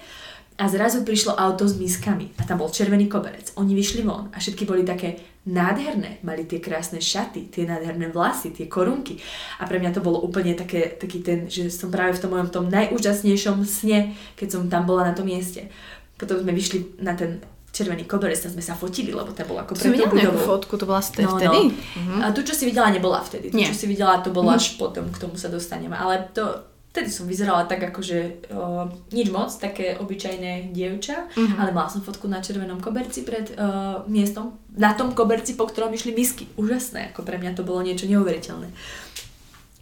a 0.55 0.63
zrazu 0.71 1.03
prišlo 1.03 1.35
auto 1.35 1.67
s 1.67 1.75
miskami 1.75 2.31
a 2.39 2.47
tam 2.47 2.63
bol 2.63 2.71
červený 2.71 3.11
koberec. 3.11 3.51
Oni 3.59 3.75
vyšli 3.75 4.07
von 4.07 4.31
a 4.31 4.39
všetky 4.39 4.63
boli 4.63 4.87
také 4.87 5.34
nádherné. 5.45 6.19
Mali 6.25 6.49
tie 6.49 6.57
krásne 6.57 6.97
šaty, 6.97 7.53
tie 7.53 7.69
nádherné 7.69 8.09
vlasy, 8.09 8.49
tie 8.49 8.65
korunky. 8.65 9.21
A 9.61 9.69
pre 9.69 9.77
mňa 9.77 9.93
to 9.93 10.01
bolo 10.01 10.17
úplne 10.25 10.57
také, 10.57 10.97
taký 10.97 11.21
ten, 11.21 11.45
že 11.45 11.69
som 11.69 11.93
práve 11.93 12.17
v 12.17 12.21
tom 12.25 12.33
mojom 12.33 12.49
tom 12.49 12.65
najúžasnejšom 12.73 13.61
sne, 13.61 14.17
keď 14.33 14.47
som 14.57 14.61
tam 14.65 14.89
bola 14.89 15.05
na 15.05 15.13
tom 15.13 15.29
mieste. 15.29 15.69
Potom 16.17 16.41
sme 16.41 16.49
vyšli 16.49 16.97
na 17.05 17.13
ten 17.13 17.45
červený 17.75 18.07
koberec, 18.07 18.39
tam 18.39 18.55
sme 18.55 18.63
sa 18.63 18.73
fotili, 18.73 19.11
lebo 19.11 19.35
to 19.35 19.43
bolo 19.43 19.59
ako 19.59 19.75
pre 19.75 19.91
tú 19.91 20.07
budovu. 20.07 20.39
fotku, 20.39 20.73
to 20.79 20.87
bola 20.87 21.03
ste 21.03 21.27
no, 21.27 21.35
vtedy? 21.35 21.59
No. 21.67 21.75
Uh-huh. 21.75 22.19
A 22.23 22.31
tu, 22.31 22.39
čo 22.47 22.55
si 22.55 22.63
videla, 22.63 22.87
nebola 22.87 23.19
vtedy. 23.19 23.51
Tu, 23.51 23.59
čo 23.67 23.75
si 23.75 23.85
videla, 23.85 24.23
to 24.23 24.31
bolo 24.31 24.49
uh-huh. 24.49 24.63
až 24.63 24.79
potom, 24.79 25.11
k 25.11 25.17
tomu 25.19 25.35
sa 25.35 25.51
dostaneme. 25.51 25.91
Ale 25.91 26.31
to, 26.31 26.63
vtedy 26.95 27.11
som 27.11 27.27
vyzerala 27.27 27.67
tak 27.67 27.83
akože 27.91 28.47
uh, 28.55 28.87
nič 29.11 29.27
moc, 29.27 29.51
také 29.51 29.99
obyčajné 29.99 30.71
dievča, 30.71 31.27
uh-huh. 31.27 31.59
ale 31.59 31.75
mala 31.75 31.91
som 31.91 31.99
fotku 31.99 32.31
na 32.31 32.39
červenom 32.39 32.79
koberci 32.79 33.27
pred 33.27 33.51
uh, 33.59 34.07
miestom, 34.07 34.55
na 34.71 34.95
tom 34.95 35.11
koberci, 35.11 35.59
po 35.59 35.67
ktorom 35.67 35.91
išli 35.91 36.15
misky. 36.15 36.47
Úžasné, 36.55 37.11
ako 37.11 37.27
pre 37.27 37.35
mňa 37.35 37.59
to 37.59 37.67
bolo 37.67 37.83
niečo 37.83 38.07
neuveriteľné. 38.07 38.71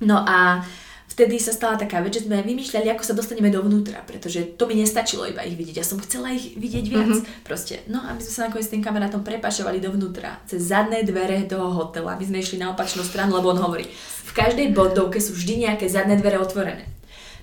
No 0.01 0.25
a 0.25 0.65
vtedy 1.13 1.37
sa 1.37 1.53
stala 1.53 1.77
taká 1.77 2.01
vec, 2.01 2.17
že 2.17 2.25
sme 2.25 2.41
vymýšľali, 2.41 2.89
ako 2.89 3.05
sa 3.05 3.13
dostaneme 3.13 3.53
dovnútra, 3.53 4.01
pretože 4.01 4.57
to 4.57 4.65
mi 4.65 4.73
nestačilo 4.73 5.29
iba 5.29 5.45
ich 5.45 5.53
vidieť. 5.53 5.77
Ja 5.77 5.85
som 5.85 6.01
chcela 6.01 6.33
ich 6.33 6.57
vidieť 6.57 6.85
viac. 6.89 7.13
Mm-hmm. 7.13 7.45
Proste. 7.45 7.85
No 7.85 8.01
a 8.01 8.17
my 8.17 8.21
sme 8.25 8.33
sa 8.33 8.49
nakoniec 8.49 8.65
s 8.65 8.73
tým 8.73 8.81
kamarátom 8.81 9.21
prepašovali 9.21 9.77
dovnútra, 9.77 10.41
cez 10.49 10.65
zadné 10.65 11.05
dvere 11.05 11.45
toho 11.45 11.69
hotela. 11.69 12.17
My 12.17 12.25
sme 12.25 12.41
išli 12.41 12.57
na 12.57 12.73
opačnú 12.73 13.05
stranu, 13.05 13.37
lebo 13.37 13.53
on 13.53 13.61
hovorí, 13.61 13.85
v 14.25 14.31
každej 14.33 14.73
bodovke 14.73 15.21
sú 15.21 15.37
vždy 15.37 15.69
nejaké 15.69 15.85
zadné 15.85 16.17
dvere 16.17 16.41
otvorené. 16.41 16.89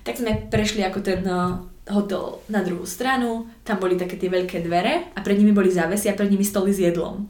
Tak 0.01 0.17
sme 0.17 0.49
prešli 0.49 0.81
ako 0.81 0.99
ten 1.05 1.21
uh, 1.25 1.61
hotel 1.89 2.41
na 2.49 2.61
druhú 2.65 2.85
stranu, 2.85 3.49
tam 3.65 3.77
boli 3.77 3.97
také 3.97 4.17
tie 4.17 4.29
veľké 4.29 4.61
dvere 4.65 5.13
a 5.13 5.19
pred 5.21 5.37
nimi 5.37 5.53
boli 5.53 5.69
závesy 5.69 6.09
a 6.09 6.17
pred 6.17 6.29
nimi 6.29 6.45
stoly 6.45 6.73
s 6.73 6.81
jedlom. 6.81 7.25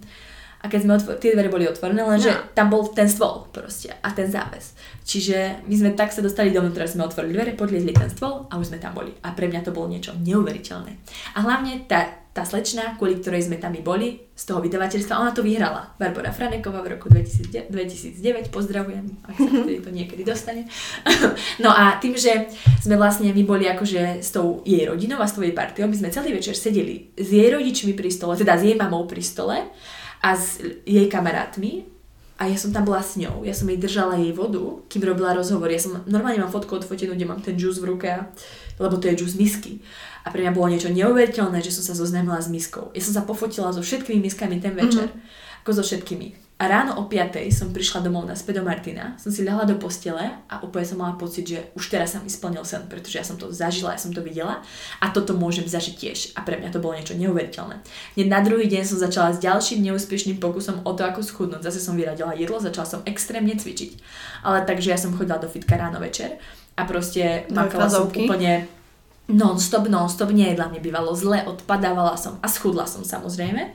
A 0.61 0.69
keď 0.69 0.79
sme 0.85 0.93
otvor- 0.93 1.17
tie 1.17 1.33
dvere 1.33 1.49
boli 1.49 1.65
otvorené, 1.65 2.05
lenže 2.05 2.29
no. 2.29 2.53
tam 2.53 2.69
bol 2.69 2.85
ten 2.93 3.09
stôl 3.09 3.49
proste 3.49 3.89
a 3.97 4.13
ten 4.13 4.29
záves. 4.29 4.77
Čiže 5.01 5.65
my 5.65 5.75
sme 5.75 5.89
tak 5.97 6.13
sa 6.13 6.21
dostali 6.21 6.53
dovnútra, 6.53 6.85
sme 6.85 7.01
otvorili 7.01 7.33
dvere, 7.33 7.51
podliezli 7.57 7.97
ten 7.97 8.13
stôl 8.13 8.45
a 8.45 8.61
už 8.61 8.69
sme 8.69 8.77
tam 8.77 8.93
boli. 8.93 9.09
A 9.25 9.33
pre 9.33 9.49
mňa 9.49 9.65
to 9.65 9.73
bolo 9.73 9.89
niečo 9.89 10.13
neuveriteľné. 10.21 10.93
A 11.33 11.41
hlavne 11.41 11.89
tá, 11.89 12.05
tá 12.29 12.45
slečna, 12.45 12.93
kvôli 13.01 13.17
ktorej 13.17 13.49
sme 13.49 13.57
tam 13.57 13.73
i 13.73 13.81
boli, 13.81 14.21
z 14.37 14.43
toho 14.45 14.61
vydavateľstva, 14.61 15.21
ona 15.21 15.33
to 15.33 15.41
vyhrala. 15.41 15.97
Barbara 15.97 16.29
Franeková 16.29 16.85
v 16.85 16.97
roku 16.97 17.09
2009, 17.09 17.73
2009 17.73 18.53
pozdravujem, 18.53 19.05
ak 19.25 19.35
sa 19.37 19.49
to 19.85 19.91
niekedy 19.93 20.21
dostane. 20.21 20.69
no 21.61 21.73
a 21.73 21.97
tým, 21.97 22.13
že 22.13 22.53
sme 22.85 23.01
vlastne 23.01 23.33
my 23.33 23.43
boli 23.45 23.65
akože 23.65 24.21
s 24.21 24.29
tou 24.29 24.61
jej 24.61 24.85
rodinou 24.85 25.17
a 25.21 25.25
s 25.25 25.33
tou 25.33 25.41
jej 25.41 25.53
partiou, 25.53 25.89
my 25.89 25.97
sme 25.97 26.13
celý 26.13 26.37
večer 26.37 26.53
sedeli 26.53 27.13
s 27.17 27.29
jej 27.33 27.49
rodičmi 27.49 27.97
pri 27.97 28.09
stole, 28.13 28.37
teda 28.37 28.57
s 28.57 28.65
jej 28.65 28.77
mamou 28.77 29.09
pri 29.09 29.21
stole 29.25 29.57
a 30.21 30.37
s 30.37 30.61
jej 30.85 31.09
kamarátmi 31.09 31.89
a 32.41 32.49
ja 32.49 32.57
som 32.57 32.73
tam 32.73 32.89
bola 32.89 33.05
s 33.05 33.21
ňou. 33.21 33.45
Ja 33.45 33.53
som 33.53 33.69
jej 33.69 33.77
držala 33.77 34.17
jej 34.17 34.33
vodu, 34.33 34.81
kým 34.89 35.05
robila 35.05 35.37
rozhovor. 35.37 35.69
Ja 35.69 35.77
som 35.77 36.01
normálne 36.09 36.41
mám 36.41 36.49
fotku 36.49 36.73
odfotenú, 36.73 37.13
kde 37.13 37.29
mám 37.29 37.37
ten 37.37 37.53
džús 37.53 37.77
v 37.77 37.93
ruke, 37.93 38.09
lebo 38.81 38.97
to 38.97 39.13
je 39.13 39.21
džús 39.21 39.37
misky. 39.37 39.77
A 40.25 40.33
pre 40.33 40.41
mňa 40.41 40.53
bolo 40.53 40.73
niečo 40.73 40.89
neuveriteľné, 40.89 41.61
že 41.61 41.69
som 41.69 41.85
sa 41.85 41.93
zoznámila 41.93 42.41
s 42.41 42.49
miskou. 42.49 42.89
Ja 42.97 43.01
som 43.05 43.13
sa 43.13 43.25
pofotila 43.25 43.69
so 43.69 43.85
všetkými 43.85 44.25
miskami 44.25 44.57
ten 44.57 44.73
večer. 44.73 45.13
Mm-hmm. 45.13 45.61
Ako 45.61 45.69
so 45.77 45.85
všetkými. 45.85 46.50
A 46.61 46.69
ráno 46.69 46.93
o 47.01 47.09
5 47.09 47.41
som 47.49 47.73
prišla 47.73 48.05
domov 48.05 48.29
na 48.29 48.37
do 48.37 48.61
Martina, 48.61 49.17
som 49.17 49.33
si 49.33 49.41
ľahla 49.41 49.65
do 49.65 49.81
postele 49.81 50.29
a 50.45 50.61
úplne 50.61 50.85
som 50.85 51.01
mala 51.01 51.17
pocit, 51.17 51.41
že 51.49 51.73
už 51.73 51.89
teraz 51.89 52.13
sa 52.13 52.21
mi 52.21 52.29
splnil 52.29 52.61
sen, 52.61 52.85
pretože 52.85 53.17
ja 53.17 53.25
som 53.25 53.33
to 53.33 53.49
zažila, 53.49 53.97
ja 53.97 54.01
som 54.01 54.13
to 54.13 54.21
videla 54.21 54.61
a 55.01 55.09
toto 55.09 55.33
môžem 55.33 55.65
zažiť 55.65 55.95
tiež. 55.97 56.19
A 56.37 56.45
pre 56.45 56.61
mňa 56.61 56.69
to 56.69 56.77
bolo 56.77 56.93
niečo 56.93 57.17
neuveriteľné. 57.17 57.81
Hneď 58.13 58.27
na 58.29 58.45
druhý 58.45 58.69
deň 58.69 58.83
som 58.85 59.01
začala 59.01 59.33
s 59.33 59.41
ďalším 59.41 59.81
neúspešným 59.89 60.37
pokusom 60.37 60.85
o 60.85 60.93
to, 60.93 61.01
ako 61.01 61.25
schudnúť. 61.25 61.65
Zase 61.65 61.81
som 61.81 61.97
vyradila 61.97 62.37
jedlo, 62.37 62.61
začala 62.61 62.85
som 62.85 63.01
extrémne 63.09 63.57
cvičiť. 63.57 63.97
Ale 64.45 64.61
takže 64.61 64.93
ja 64.93 65.01
som 65.01 65.17
chodila 65.17 65.41
do 65.41 65.49
fitka 65.49 65.81
ráno 65.81 65.97
večer 65.97 66.37
a 66.77 66.85
proste 66.85 67.49
makala 67.49 67.89
som 67.89 68.05
úplne 68.05 68.69
non-stop, 69.25 69.89
non-stop, 69.89 70.29
nejedla, 70.29 70.69
mne 70.69 70.81
bývalo 70.85 71.17
zle, 71.17 71.41
odpadávala 71.41 72.21
som 72.21 72.37
a 72.37 72.45
schudla 72.45 72.85
som 72.85 73.01
samozrejme. 73.01 73.73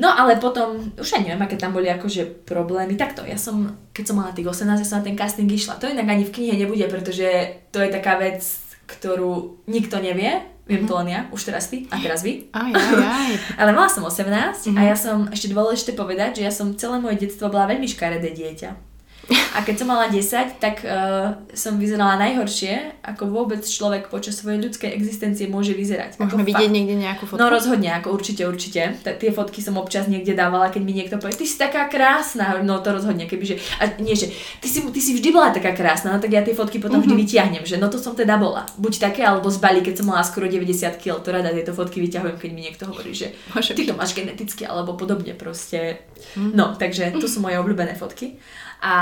No 0.00 0.08
ale 0.08 0.40
potom, 0.40 0.80
už 0.96 1.20
aj 1.20 1.28
neviem, 1.28 1.44
aké 1.44 1.60
tam 1.60 1.76
boli 1.76 1.92
akože 1.92 2.48
problémy. 2.48 2.96
Takto, 2.96 3.20
ja 3.28 3.36
som, 3.36 3.76
keď 3.92 4.04
som 4.08 4.16
mala 4.16 4.32
tých 4.32 4.48
18, 4.48 4.80
ja 4.80 4.88
som 4.88 4.98
na 4.98 5.06
ten 5.06 5.12
casting 5.12 5.52
išla. 5.52 5.76
To 5.76 5.92
inak 5.92 6.08
ani 6.08 6.24
v 6.24 6.32
knihe 6.32 6.56
nebude, 6.56 6.88
pretože 6.88 7.28
to 7.68 7.84
je 7.84 7.92
taká 7.92 8.16
vec, 8.16 8.40
ktorú 8.88 9.60
nikto 9.68 10.00
nevie. 10.00 10.40
Viem 10.64 10.86
to 10.86 10.96
mhm. 10.96 11.00
len 11.04 11.08
ja, 11.10 11.20
už 11.34 11.50
teraz 11.50 11.68
ty 11.68 11.84
a 11.90 12.00
teraz 12.00 12.24
vy. 12.24 12.48
Aj, 12.54 12.70
aj, 12.70 12.94
aj. 12.96 13.32
ale 13.60 13.70
mala 13.76 13.90
som 13.90 14.06
18 14.06 14.22
mm-hmm. 14.24 14.78
a 14.78 14.80
ja 14.86 14.96
som, 14.96 15.26
ešte 15.28 15.50
dôležité 15.50 15.92
povedať, 15.98 16.40
že 16.40 16.46
ja 16.46 16.52
som 16.54 16.72
celé 16.78 17.02
moje 17.02 17.26
detstvo 17.26 17.50
bola 17.50 17.66
veľmi 17.66 17.90
škaredé 17.90 18.30
dieťa. 18.30 18.89
A 19.30 19.62
keď 19.62 19.82
som 19.82 19.88
mala 19.90 20.10
10, 20.10 20.58
tak 20.58 20.82
uh, 20.82 21.38
som 21.54 21.78
vyzerala 21.78 22.18
najhoršie, 22.18 23.02
ako 23.06 23.30
vôbec 23.30 23.62
človek 23.62 24.10
počas 24.10 24.42
svojej 24.42 24.58
ľudskej 24.58 24.90
existencie 24.90 25.46
môže 25.46 25.74
vyzerať. 25.74 26.18
Môžeme 26.18 26.42
ako 26.42 26.48
vidieť 26.50 26.70
fakt. 26.70 26.76
niekde 26.76 26.94
nejakú 26.98 27.24
fotku? 27.30 27.38
No 27.38 27.46
rozhodne, 27.46 27.90
ako 27.94 28.10
určite, 28.10 28.42
určite. 28.46 28.98
T- 29.02 29.16
tie 29.18 29.30
fotky 29.30 29.62
som 29.62 29.78
občas 29.78 30.10
niekde 30.10 30.34
dávala, 30.34 30.70
keď 30.74 30.82
mi 30.82 30.92
niekto 30.94 31.18
povie, 31.22 31.38
ty 31.38 31.46
si 31.46 31.54
taká 31.54 31.86
krásna. 31.86 32.58
No 32.62 32.82
to 32.82 32.90
rozhodne, 32.90 33.30
kebyže... 33.30 33.58
A 33.78 33.98
nie, 34.02 34.18
že 34.18 34.34
ty 34.58 34.66
si, 34.66 34.82
ty 34.82 35.00
si 35.02 35.14
vždy 35.14 35.30
bola 35.30 35.54
taká 35.54 35.74
krásna, 35.74 36.14
no 36.14 36.18
tak 36.18 36.34
ja 36.34 36.42
tie 36.42 36.54
fotky 36.54 36.82
potom 36.82 36.98
vždy 36.98 37.14
mhm. 37.14 37.22
vyťahnem, 37.22 37.64
že 37.66 37.78
no 37.78 37.86
to 37.86 38.02
som 38.02 38.18
teda 38.18 38.34
bola. 38.34 38.66
Buď 38.78 39.10
také, 39.10 39.22
alebo 39.22 39.46
z 39.46 39.62
Bali, 39.62 39.80
keď 39.82 40.02
som 40.02 40.10
mala 40.10 40.26
skoro 40.26 40.50
90 40.50 40.98
kg, 40.98 41.22
to 41.22 41.30
rada 41.30 41.54
tieto 41.54 41.70
fotky 41.70 42.02
vyťahujem, 42.02 42.36
keď 42.38 42.50
mi 42.50 42.60
niekto 42.66 42.90
hovorí, 42.90 43.14
že 43.14 43.30
ty 43.74 43.86
to 43.86 43.94
máš 43.94 44.14
geneticky, 44.14 44.66
alebo 44.66 44.98
podobne 44.98 45.38
proste. 45.38 46.02
Mhm. 46.34 46.50
No, 46.54 46.74
takže 46.74 47.14
to 47.18 47.30
sú 47.30 47.38
moje 47.38 47.58
obľúbené 47.62 47.94
fotky. 47.94 48.38
A 48.80 48.96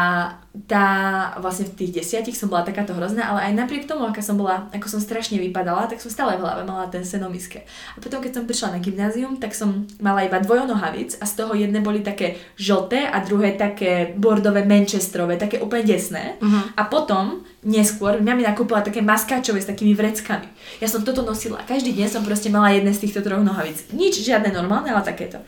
tá 0.66 0.86
vlastne 1.38 1.70
v 1.70 1.78
tých 1.78 2.02
desiatich 2.02 2.34
som 2.34 2.50
bola 2.50 2.66
takáto 2.66 2.90
hrozná, 2.90 3.30
ale 3.30 3.46
aj 3.46 3.62
napriek 3.62 3.86
tomu, 3.86 4.02
aká 4.10 4.18
som 4.18 4.34
bola, 4.34 4.66
ako 4.74 4.90
som 4.90 4.98
strašne 4.98 5.38
vypadala, 5.38 5.86
tak 5.86 6.02
som 6.02 6.10
stále 6.10 6.34
v 6.34 6.42
hlave 6.42 6.66
mala 6.66 6.90
ten 6.90 7.06
senomiske. 7.06 7.62
A 7.94 7.98
potom, 8.02 8.18
keď 8.18 8.42
som 8.42 8.44
prišla 8.44 8.74
na 8.74 8.82
gymnázium, 8.82 9.38
tak 9.38 9.54
som 9.54 9.86
mala 10.02 10.26
iba 10.26 10.42
dvojonohavic 10.42 11.22
a 11.22 11.24
z 11.30 11.32
toho 11.38 11.54
jedné 11.54 11.78
boli 11.78 12.02
také 12.02 12.42
žlté 12.58 13.06
a 13.06 13.22
druhé 13.22 13.54
také 13.54 14.18
bordové 14.18 14.66
manchesterové, 14.66 15.38
také 15.38 15.62
úplne 15.62 15.86
desné. 15.86 16.34
Uh-huh. 16.42 16.74
A 16.74 16.82
potom, 16.90 17.46
neskôr, 17.62 18.18
mňa 18.18 18.34
mi 18.34 18.42
nakúpila 18.42 18.82
také 18.82 18.98
maskáčové 18.98 19.62
s 19.62 19.70
takými 19.70 19.94
vreckami. 19.94 20.50
Ja 20.82 20.90
som 20.90 21.06
toto 21.06 21.22
nosila. 21.22 21.62
Každý 21.62 21.94
deň 21.94 22.08
som 22.10 22.26
proste 22.26 22.50
mala 22.50 22.74
jedné 22.74 22.90
z 22.90 23.06
týchto 23.06 23.22
troch 23.22 23.46
nohavíc. 23.46 23.86
Nič, 23.94 24.26
žiadne 24.26 24.50
normálne, 24.50 24.90
ale 24.90 25.06
takéto. 25.06 25.38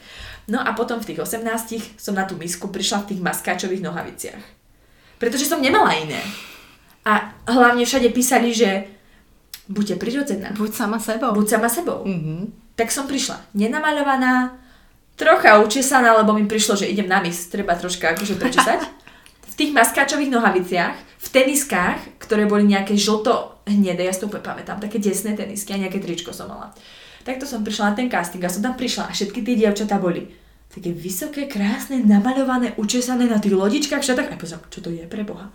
No 0.51 0.59
a 0.59 0.75
potom 0.75 0.99
v 0.99 1.15
tých 1.15 1.23
18 1.23 1.95
som 1.95 2.19
na 2.19 2.27
tú 2.27 2.35
misku 2.35 2.67
prišla 2.67 3.07
v 3.07 3.15
tých 3.15 3.21
maskáčových 3.23 3.87
nohaviciach. 3.87 4.43
Pretože 5.23 5.47
som 5.47 5.63
nemala 5.63 5.95
iné. 5.95 6.19
A 7.07 7.31
hlavne 7.47 7.87
všade 7.87 8.11
písali, 8.11 8.51
že 8.51 8.91
buďte 9.71 10.03
prirodzená. 10.03 10.51
Buď 10.59 10.75
sama 10.75 10.99
sebou. 10.99 11.31
Buď 11.31 11.47
sama 11.55 11.71
sebou. 11.71 12.03
Mm-hmm. 12.03 12.75
Tak 12.75 12.91
som 12.91 13.07
prišla 13.07 13.39
nenamaľovaná, 13.55 14.59
trocha 15.15 15.63
učesaná, 15.63 16.19
lebo 16.19 16.35
mi 16.35 16.51
prišlo, 16.51 16.75
že 16.75 16.91
idem 16.91 17.07
na 17.07 17.23
mis, 17.23 17.47
treba 17.47 17.79
troška 17.79 18.19
akože 18.19 18.35
prečesať. 18.35 18.81
v 19.53 19.55
tých 19.55 19.71
maskáčových 19.71 20.33
nohaviciach, 20.33 20.97
v 20.97 21.29
teniskách, 21.29 22.01
ktoré 22.19 22.49
boli 22.49 22.65
nejaké 22.65 22.97
žlto-hnedé, 22.97 24.09
ja 24.09 24.13
si 24.17 24.25
to 24.25 24.33
úplne 24.33 24.43
pamätám, 24.43 24.81
také 24.81 24.97
desné 24.97 25.37
tenisky 25.37 25.77
a 25.77 25.83
nejaké 25.85 26.01
tričko 26.01 26.33
som 26.33 26.49
mala. 26.49 26.73
Takto 27.21 27.45
som 27.45 27.61
prišla 27.61 27.93
na 27.93 27.95
ten 28.01 28.09
casting 28.09 28.41
a 28.41 28.49
som 28.49 28.65
tam 28.65 28.73
prišla 28.73 29.13
a 29.13 29.15
všetky 29.15 29.45
tie 29.45 29.55
dievčatá 29.61 30.01
boli 30.01 30.40
také 30.71 30.95
vysoké, 30.95 31.51
krásne, 31.51 31.99
namaľované, 32.07 32.79
učesané 32.79 33.27
na 33.27 33.43
tých 33.43 33.59
lodičkách, 33.59 34.07
všetak. 34.07 34.31
A 34.31 34.39
pozriem, 34.39 34.63
čo 34.71 34.81
to 34.81 34.95
je 34.95 35.03
pre 35.11 35.27
Boha. 35.27 35.51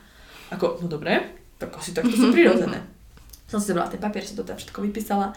Ako, 0.52 0.84
no 0.84 0.92
dobre, 0.92 1.40
tak 1.56 1.72
asi 1.80 1.96
takto 1.96 2.12
sú 2.12 2.36
prirodzené. 2.36 2.84
Som 3.52 3.64
si 3.64 3.72
zobrala 3.72 3.94
ten 3.94 4.02
papier, 4.02 4.26
som 4.26 4.42
to 4.42 4.44
tam 4.44 4.58
všetko 4.58 4.82
vypísala. 4.90 5.30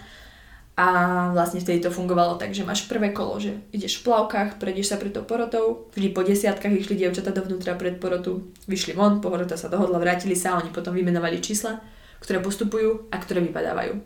A 0.81 0.87
vlastne 1.35 1.61
vtedy 1.61 1.85
to 1.85 1.93
fungovalo 1.93 2.41
tak, 2.41 2.57
že 2.57 2.64
máš 2.64 2.89
prvé 2.89 3.12
kolo, 3.12 3.37
že 3.37 3.53
ideš 3.68 4.01
v 4.01 4.09
plavkách, 4.09 4.57
prejdeš 4.57 4.95
sa 4.95 4.97
pred 4.97 5.12
tou 5.12 5.26
porotou, 5.29 5.91
vždy 5.93 6.14
po 6.16 6.24
desiatkách 6.24 6.72
išli 6.72 6.95
dievčatá 6.97 7.35
dovnútra 7.35 7.76
pred 7.76 8.01
porotu, 8.01 8.49
vyšli 8.64 8.97
von, 8.97 9.20
porota 9.20 9.61
sa 9.61 9.68
dohodla, 9.68 10.01
vrátili 10.01 10.39
sa 10.39 10.57
a 10.57 10.62
oni 10.62 10.72
potom 10.72 10.97
vymenovali 10.97 11.43
čísla, 11.43 11.83
ktoré 12.24 12.41
postupujú 12.41 13.12
a 13.12 13.20
ktoré 13.20 13.45
vypadávajú. 13.45 13.99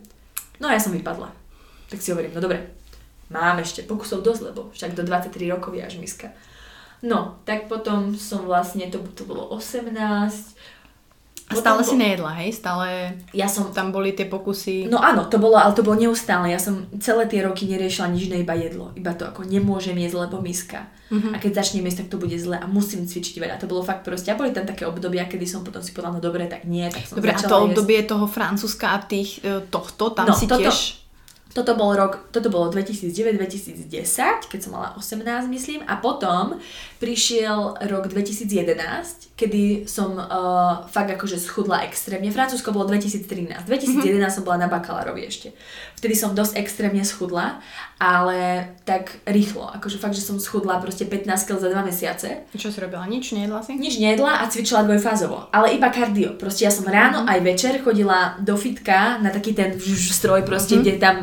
No 0.59 0.67
a 0.67 0.75
ja 0.75 0.81
som 0.83 0.91
vypadla. 0.91 1.31
Tak 1.93 2.03
si 2.03 2.11
hovorím, 2.11 2.35
no 2.35 2.41
dobre, 2.43 2.75
mám 3.33 3.57
ešte 3.59 3.81
pokusov 3.83 4.21
dosť, 4.21 4.41
lebo 4.53 4.69
však 4.71 4.93
do 4.93 5.03
23 5.03 5.49
rokov 5.49 5.73
je 5.73 5.83
až 5.83 5.97
miska. 5.97 6.29
No, 7.03 7.35
tak 7.43 7.67
potom 7.67 8.15
som 8.15 8.47
vlastne, 8.47 8.87
to, 8.87 9.03
to 9.11 9.27
bolo 9.27 9.51
18, 9.51 10.55
a 11.43 11.59
stále 11.59 11.83
si 11.83 11.99
nejedla, 11.99 12.31
hej? 12.39 12.55
Stále 12.55 13.19
ja 13.35 13.51
som, 13.51 13.69
tam 13.75 13.91
boli 13.91 14.15
tie 14.15 14.25
pokusy. 14.25 14.87
No 14.87 15.03
áno, 15.03 15.27
to 15.27 15.37
bolo, 15.37 15.59
ale 15.59 15.75
to 15.75 15.83
bolo 15.83 15.99
neustále. 15.99 16.49
Ja 16.49 16.57
som 16.57 16.87
celé 17.03 17.27
tie 17.27 17.43
roky 17.43 17.67
neriešila 17.67 18.09
nič 18.09 18.31
iné, 18.31 18.41
iba 18.41 18.55
jedlo. 18.55 18.95
Iba 18.95 19.11
to 19.13 19.27
ako 19.27 19.43
nemôžem 19.43 19.93
jesť, 19.99 20.23
lebo 20.23 20.39
miska. 20.39 20.87
Uh-huh. 21.11 21.35
A 21.35 21.37
keď 21.37 21.61
začnem 21.61 21.83
jesť, 21.85 22.07
tak 22.07 22.15
to 22.15 22.17
bude 22.17 22.33
zle 22.39 22.55
a 22.55 22.65
musím 22.65 23.05
cvičiť 23.05 23.37
veľa. 23.37 23.59
To 23.59 23.67
bolo 23.69 23.83
fakt 23.83 24.07
proste. 24.07 24.31
A 24.31 24.39
boli 24.39 24.55
tam 24.55 24.65
také 24.65 24.87
obdobia, 24.87 25.27
kedy 25.27 25.45
som 25.45 25.61
potom 25.67 25.83
si 25.83 25.91
povedala, 25.91 26.17
no 26.17 26.21
dobre, 26.23 26.47
tak 26.47 26.63
nie. 26.63 26.87
Tak 26.87 27.11
som 27.11 27.19
dobre, 27.19 27.35
a 27.35 27.43
to 27.43 27.57
obdobie 27.59 27.99
jesť. 28.01 28.09
toho 28.15 28.25
Francúzska 28.25 28.87
a 28.95 28.97
tých, 29.03 29.43
e, 29.43 29.61
tohto, 29.67 30.15
tam 30.15 30.31
no, 30.31 30.33
si 30.33 30.47
toto, 30.47 30.63
tiež 30.63 31.02
toto 31.53 31.77
bol 31.77 31.93
rok, 31.93 32.33
toto 32.33 32.49
bolo 32.49 32.73
2009-2010, 32.73 34.49
keď 34.49 34.59
som 34.59 34.73
mala 34.73 34.97
18 34.97 35.21
myslím 35.53 35.85
a 35.85 36.01
potom 36.01 36.57
prišiel 36.97 37.77
rok 37.93 38.09
2011, 38.09 39.37
kedy 39.37 39.85
som 39.85 40.17
uh, 40.17 40.89
fakt 40.89 41.13
akože 41.13 41.37
schudla 41.37 41.85
extrémne. 41.85 42.33
Francúzsko 42.33 42.73
bolo 42.73 42.89
2013, 42.89 43.69
2011 43.69 43.69
mm-hmm. 43.69 44.33
som 44.33 44.41
bola 44.41 44.65
na 44.65 44.69
bakalárovi 44.69 45.29
ešte. 45.29 45.53
Vtedy 46.03 46.19
som 46.19 46.35
dosť 46.35 46.59
extrémne 46.59 46.99
schudla, 47.07 47.63
ale 47.95 48.67
tak 48.83 49.23
rýchlo, 49.23 49.71
akože 49.71 49.95
fakt, 49.95 50.19
že 50.19 50.27
som 50.27 50.35
schudla 50.35 50.83
proste 50.83 51.07
15 51.07 51.47
kg 51.47 51.55
za 51.63 51.71
2 51.71 51.79
mesiace. 51.87 52.43
Čo 52.51 52.75
si 52.75 52.83
robila? 52.83 53.07
Nič 53.07 53.31
nejedla 53.31 53.63
si? 53.63 53.79
Nič 53.79 54.03
nejedla 54.03 54.43
a 54.43 54.51
cvičila 54.51 54.83
dvojfázovo, 54.83 55.47
ale 55.55 55.79
iba 55.79 55.87
kardio. 55.87 56.35
Proste 56.35 56.67
ja 56.67 56.75
som 56.75 56.83
ráno 56.83 57.23
mm-hmm. 57.23 57.31
aj 57.31 57.39
večer 57.39 57.73
chodila 57.79 58.35
do 58.43 58.59
fitka 58.59 59.15
na 59.23 59.31
taký 59.31 59.55
ten 59.55 59.79
stroj 59.79 60.43
proste, 60.43 60.75
mm-hmm. 60.75 60.91
kde 60.91 60.93
tam 60.99 61.15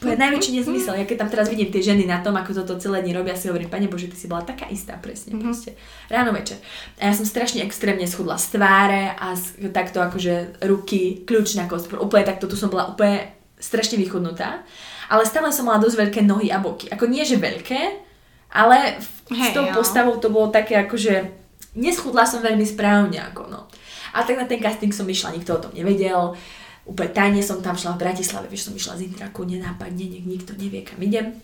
to 0.00 0.08
je 0.08 0.16
najväčší 0.16 0.56
nezmysel. 0.56 0.96
Ja 0.96 1.04
keď 1.04 1.26
tam 1.26 1.30
teraz 1.34 1.50
vidím 1.50 1.68
tie 1.68 1.82
ženy 1.82 2.08
na 2.08 2.24
tom, 2.24 2.32
ako 2.32 2.62
toto 2.62 2.78
celé 2.80 3.04
dni 3.04 3.12
robia, 3.12 3.36
si 3.36 3.50
hovorím, 3.50 3.68
pane 3.68 3.90
Bože, 3.90 4.08
ty 4.08 4.16
si 4.16 4.30
bola 4.30 4.46
taká 4.46 4.70
istá 4.70 4.96
presne. 4.96 5.34
Mm-hmm. 5.34 5.44
Proste. 5.44 5.74
Ráno 6.08 6.30
večer. 6.32 6.62
A 7.02 7.10
ja 7.10 7.12
som 7.12 7.28
strašne 7.28 7.66
extrémne 7.66 8.06
schudla 8.06 8.38
z 8.38 8.54
tváre 8.54 9.12
a 9.18 9.34
z, 9.36 9.66
takto 9.74 9.98
akože 10.00 10.62
ruky, 10.64 11.26
kľúčna 11.28 11.68
kosť. 11.68 11.98
Úplne 11.98 12.24
takto, 12.24 12.48
tu 12.48 12.56
som 12.56 12.72
bola 12.72 12.88
úplne 12.88 13.39
strašne 13.60 14.00
vychudnutá. 14.00 14.64
Ale 15.12 15.28
stále 15.28 15.52
som 15.52 15.68
mala 15.68 15.82
dosť 15.82 15.96
veľké 16.08 16.20
nohy 16.24 16.48
a 16.50 16.58
boky. 16.58 16.88
Ako 16.90 17.06
nie, 17.06 17.22
že 17.22 17.38
veľké, 17.38 17.80
ale 18.56 18.98
hey, 19.30 19.50
s 19.50 19.54
tou 19.54 19.66
jo. 19.68 19.74
postavou 19.76 20.16
to 20.18 20.32
bolo 20.32 20.50
také 20.50 20.74
akože 20.80 21.28
neschudla 21.78 22.26
som 22.26 22.42
veľmi 22.42 22.66
správne. 22.66 23.22
Ako 23.30 23.46
no. 23.46 23.70
A 24.16 24.26
tak 24.26 24.40
na 24.40 24.46
ten 24.48 24.58
casting 24.58 24.90
som 24.90 25.06
išla, 25.06 25.36
nikto 25.36 25.54
o 25.54 25.62
tom 25.62 25.70
nevedel 25.70 26.34
úplne 26.90 27.12
tajne 27.12 27.42
som 27.44 27.60
tam 27.60 27.76
šla 27.76 27.94
v 27.94 28.02
Bratislave, 28.02 28.50
vieš, 28.50 28.70
som 28.70 28.74
išla 28.74 28.98
z 28.98 29.12
Intraku, 29.12 29.44
nenápadne, 29.44 30.10
nech 30.10 30.26
nikto 30.26 30.56
nevie, 30.56 30.82
kam 30.82 30.98
idem. 30.98 31.36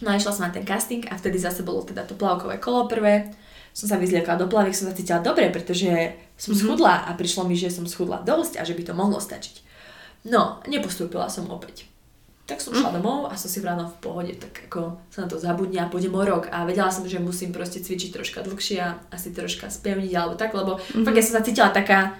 No 0.00 0.12
a 0.12 0.16
išla 0.16 0.32
som 0.32 0.44
na 0.48 0.52
ten 0.52 0.64
casting 0.64 1.04
a 1.08 1.16
vtedy 1.16 1.40
zase 1.40 1.64
bolo 1.64 1.84
teda 1.84 2.04
to 2.04 2.16
plavkové 2.16 2.60
kolo 2.60 2.88
prvé. 2.88 3.32
Som 3.76 3.92
sa 3.92 4.00
vyzliekla 4.00 4.40
do 4.40 4.48
plaviek, 4.48 4.72
som 4.72 4.88
sa 4.88 4.96
cítila 4.96 5.20
dobre, 5.20 5.52
pretože 5.52 6.16
som 6.40 6.52
mm-hmm. 6.52 6.60
schudla 6.64 7.04
a 7.04 7.12
prišlo 7.12 7.44
mi, 7.44 7.56
že 7.56 7.68
som 7.68 7.84
schudla 7.84 8.24
dosť 8.24 8.56
a 8.56 8.62
že 8.64 8.72
by 8.72 8.82
to 8.88 8.92
mohlo 8.96 9.20
stačiť. 9.20 9.65
No, 10.26 10.60
nepostúpila 10.66 11.30
som 11.30 11.46
opäť. 11.48 11.86
Tak 12.46 12.62
som 12.62 12.70
šla 12.70 12.94
mm. 12.94 12.96
domov 13.02 13.26
a 13.26 13.34
som 13.34 13.50
si 13.50 13.58
vrala 13.58 13.90
v 13.90 13.98
pohode, 13.98 14.30
tak 14.38 14.70
ako 14.70 15.02
sa 15.10 15.26
na 15.26 15.28
to 15.30 15.34
zabudne 15.34 15.82
a 15.82 15.90
pôjdem 15.90 16.14
o 16.14 16.22
rok. 16.22 16.46
A 16.54 16.62
vedela 16.62 16.94
som, 16.94 17.02
že 17.02 17.18
musím 17.18 17.50
proste 17.50 17.82
cvičiť 17.82 18.14
troška 18.14 18.46
dlhšie 18.46 18.78
a 18.78 19.02
asi 19.10 19.34
troška 19.34 19.66
spevniť 19.66 20.12
alebo 20.14 20.38
tak, 20.38 20.54
lebo 20.54 20.78
mm-hmm. 20.78 21.02
fakt 21.02 21.18
ja 21.18 21.24
som 21.26 21.34
sa 21.38 21.46
cítila 21.46 21.70
taká 21.74 22.14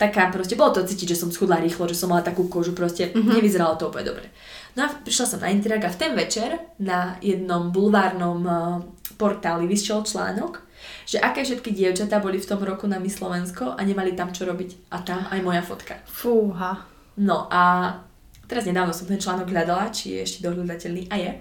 taká 0.00 0.32
proste, 0.32 0.56
bolo 0.56 0.72
to 0.72 0.80
cítiť, 0.80 1.12
že 1.12 1.20
som 1.20 1.28
schudla 1.28 1.60
rýchlo, 1.60 1.84
že 1.84 1.92
som 1.92 2.08
mala 2.08 2.24
takú 2.24 2.48
kožu, 2.48 2.72
proste 2.72 3.12
mm-hmm. 3.12 3.36
nevyzeralo 3.36 3.76
to 3.76 3.92
úplne 3.92 4.08
dobre. 4.08 4.32
No 4.72 4.88
a 4.88 4.88
prišla 4.88 5.26
som 5.28 5.40
na 5.44 5.52
Interak 5.52 5.84
a 5.84 5.92
v 5.92 6.00
ten 6.00 6.12
večer 6.16 6.56
na 6.80 7.20
jednom 7.20 7.68
bulvárnom 7.68 8.40
uh, 8.48 8.80
portáli 9.20 9.68
vyšiel 9.68 10.00
článok, 10.08 10.64
že 11.04 11.20
aké 11.20 11.44
všetky 11.44 11.76
dievčatá 11.76 12.16
boli 12.16 12.40
v 12.40 12.48
tom 12.48 12.64
roku 12.64 12.88
na 12.88 12.96
Miss 12.96 13.20
Slovensko 13.20 13.76
a 13.76 13.80
nemali 13.84 14.16
tam 14.16 14.32
čo 14.32 14.48
robiť. 14.48 14.88
A 14.88 15.04
tam 15.04 15.28
aj 15.28 15.40
moja 15.44 15.60
fotka. 15.60 16.00
Fúha. 16.08 16.89
No 17.18 17.50
a 17.50 17.94
teraz 18.46 18.66
nedávno 18.66 18.94
som 18.94 19.10
ten 19.10 19.18
článok 19.18 19.50
hľadala, 19.50 19.90
či 19.90 20.18
je 20.18 20.20
ešte 20.22 20.44
dohľadateľný 20.46 21.10
a 21.10 21.16
je. 21.18 21.32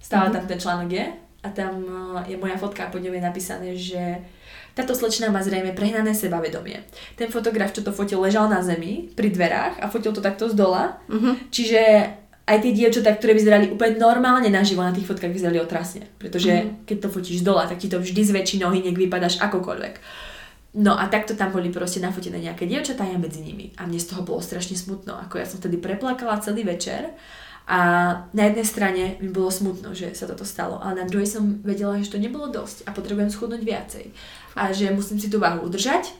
Stále 0.00 0.28
mm-hmm. 0.28 0.36
tam 0.36 0.44
ten 0.48 0.58
článok 0.60 0.88
je 0.92 1.06
a 1.42 1.48
tam 1.50 1.74
uh, 1.84 2.22
je 2.24 2.36
moja 2.38 2.54
fotka 2.54 2.86
a 2.86 2.92
pod 2.92 3.02
ňou 3.02 3.14
je 3.14 3.22
napísané, 3.22 3.68
že 3.74 4.20
táto 4.72 4.96
slečna 4.96 5.28
má 5.28 5.44
zrejme 5.44 5.76
prehnané 5.76 6.16
sebavedomie. 6.16 6.80
Ten 7.18 7.28
fotograf, 7.28 7.76
čo 7.76 7.84
to 7.84 7.92
fotil, 7.92 8.24
ležal 8.24 8.48
na 8.48 8.64
zemi 8.64 9.12
pri 9.12 9.28
dverách 9.28 9.84
a 9.84 9.90
fotil 9.92 10.16
to 10.16 10.24
takto 10.24 10.48
z 10.48 10.56
dola. 10.56 10.96
Uh-huh. 11.12 11.36
Čiže 11.52 11.80
aj 12.48 12.58
tie 12.58 12.72
dievčatá, 12.72 13.12
ktoré 13.12 13.36
vyzerali 13.36 13.68
úplne 13.68 14.00
normálne 14.00 14.48
naživo 14.48 14.80
na 14.80 14.90
tých 14.90 15.04
fotkách, 15.04 15.28
vyzerali 15.28 15.60
otrasne. 15.60 16.08
Pretože 16.16 16.52
uh-huh. 16.52 16.88
keď 16.88 16.96
to 17.04 17.08
fotíš 17.12 17.44
z 17.44 17.46
dola, 17.46 17.68
tak 17.68 17.84
ti 17.84 17.92
to 17.92 18.00
vždy 18.00 18.22
zväčší 18.24 18.64
nohy, 18.64 18.80
nech 18.80 18.96
vypadáš 18.96 19.38
akokoľvek. 19.44 19.94
No 20.72 20.96
a 20.96 21.04
takto 21.12 21.36
tam 21.36 21.52
boli 21.52 21.68
proste 21.68 22.00
nafotené 22.00 22.40
nejaké 22.40 22.64
dievčatá 22.64 23.04
ja 23.04 23.20
medzi 23.20 23.44
nimi. 23.44 23.76
A 23.76 23.84
mne 23.84 24.00
z 24.00 24.08
toho 24.08 24.24
bolo 24.24 24.40
strašne 24.40 24.72
smutno. 24.72 25.12
Ako 25.28 25.36
ja 25.36 25.44
som 25.44 25.60
vtedy 25.60 25.76
preplakala 25.76 26.40
celý 26.40 26.64
večer 26.64 27.12
a 27.68 27.78
na 28.32 28.42
jednej 28.48 28.66
strane 28.66 29.02
mi 29.20 29.28
bolo 29.28 29.52
smutno, 29.52 29.92
že 29.92 30.16
sa 30.16 30.26
toto 30.26 30.42
stalo, 30.42 30.82
ale 30.82 31.04
na 31.04 31.06
druhej 31.06 31.28
som 31.28 31.62
vedela, 31.62 32.00
že 32.00 32.10
to 32.10 32.18
nebolo 32.18 32.50
dosť 32.50 32.88
a 32.88 32.90
potrebujem 32.90 33.30
schudnúť 33.30 33.62
viacej 33.62 34.04
a 34.58 34.72
že 34.74 34.90
musím 34.90 35.20
si 35.20 35.28
tú 35.30 35.38
váhu 35.38 35.62
udržať. 35.62 36.10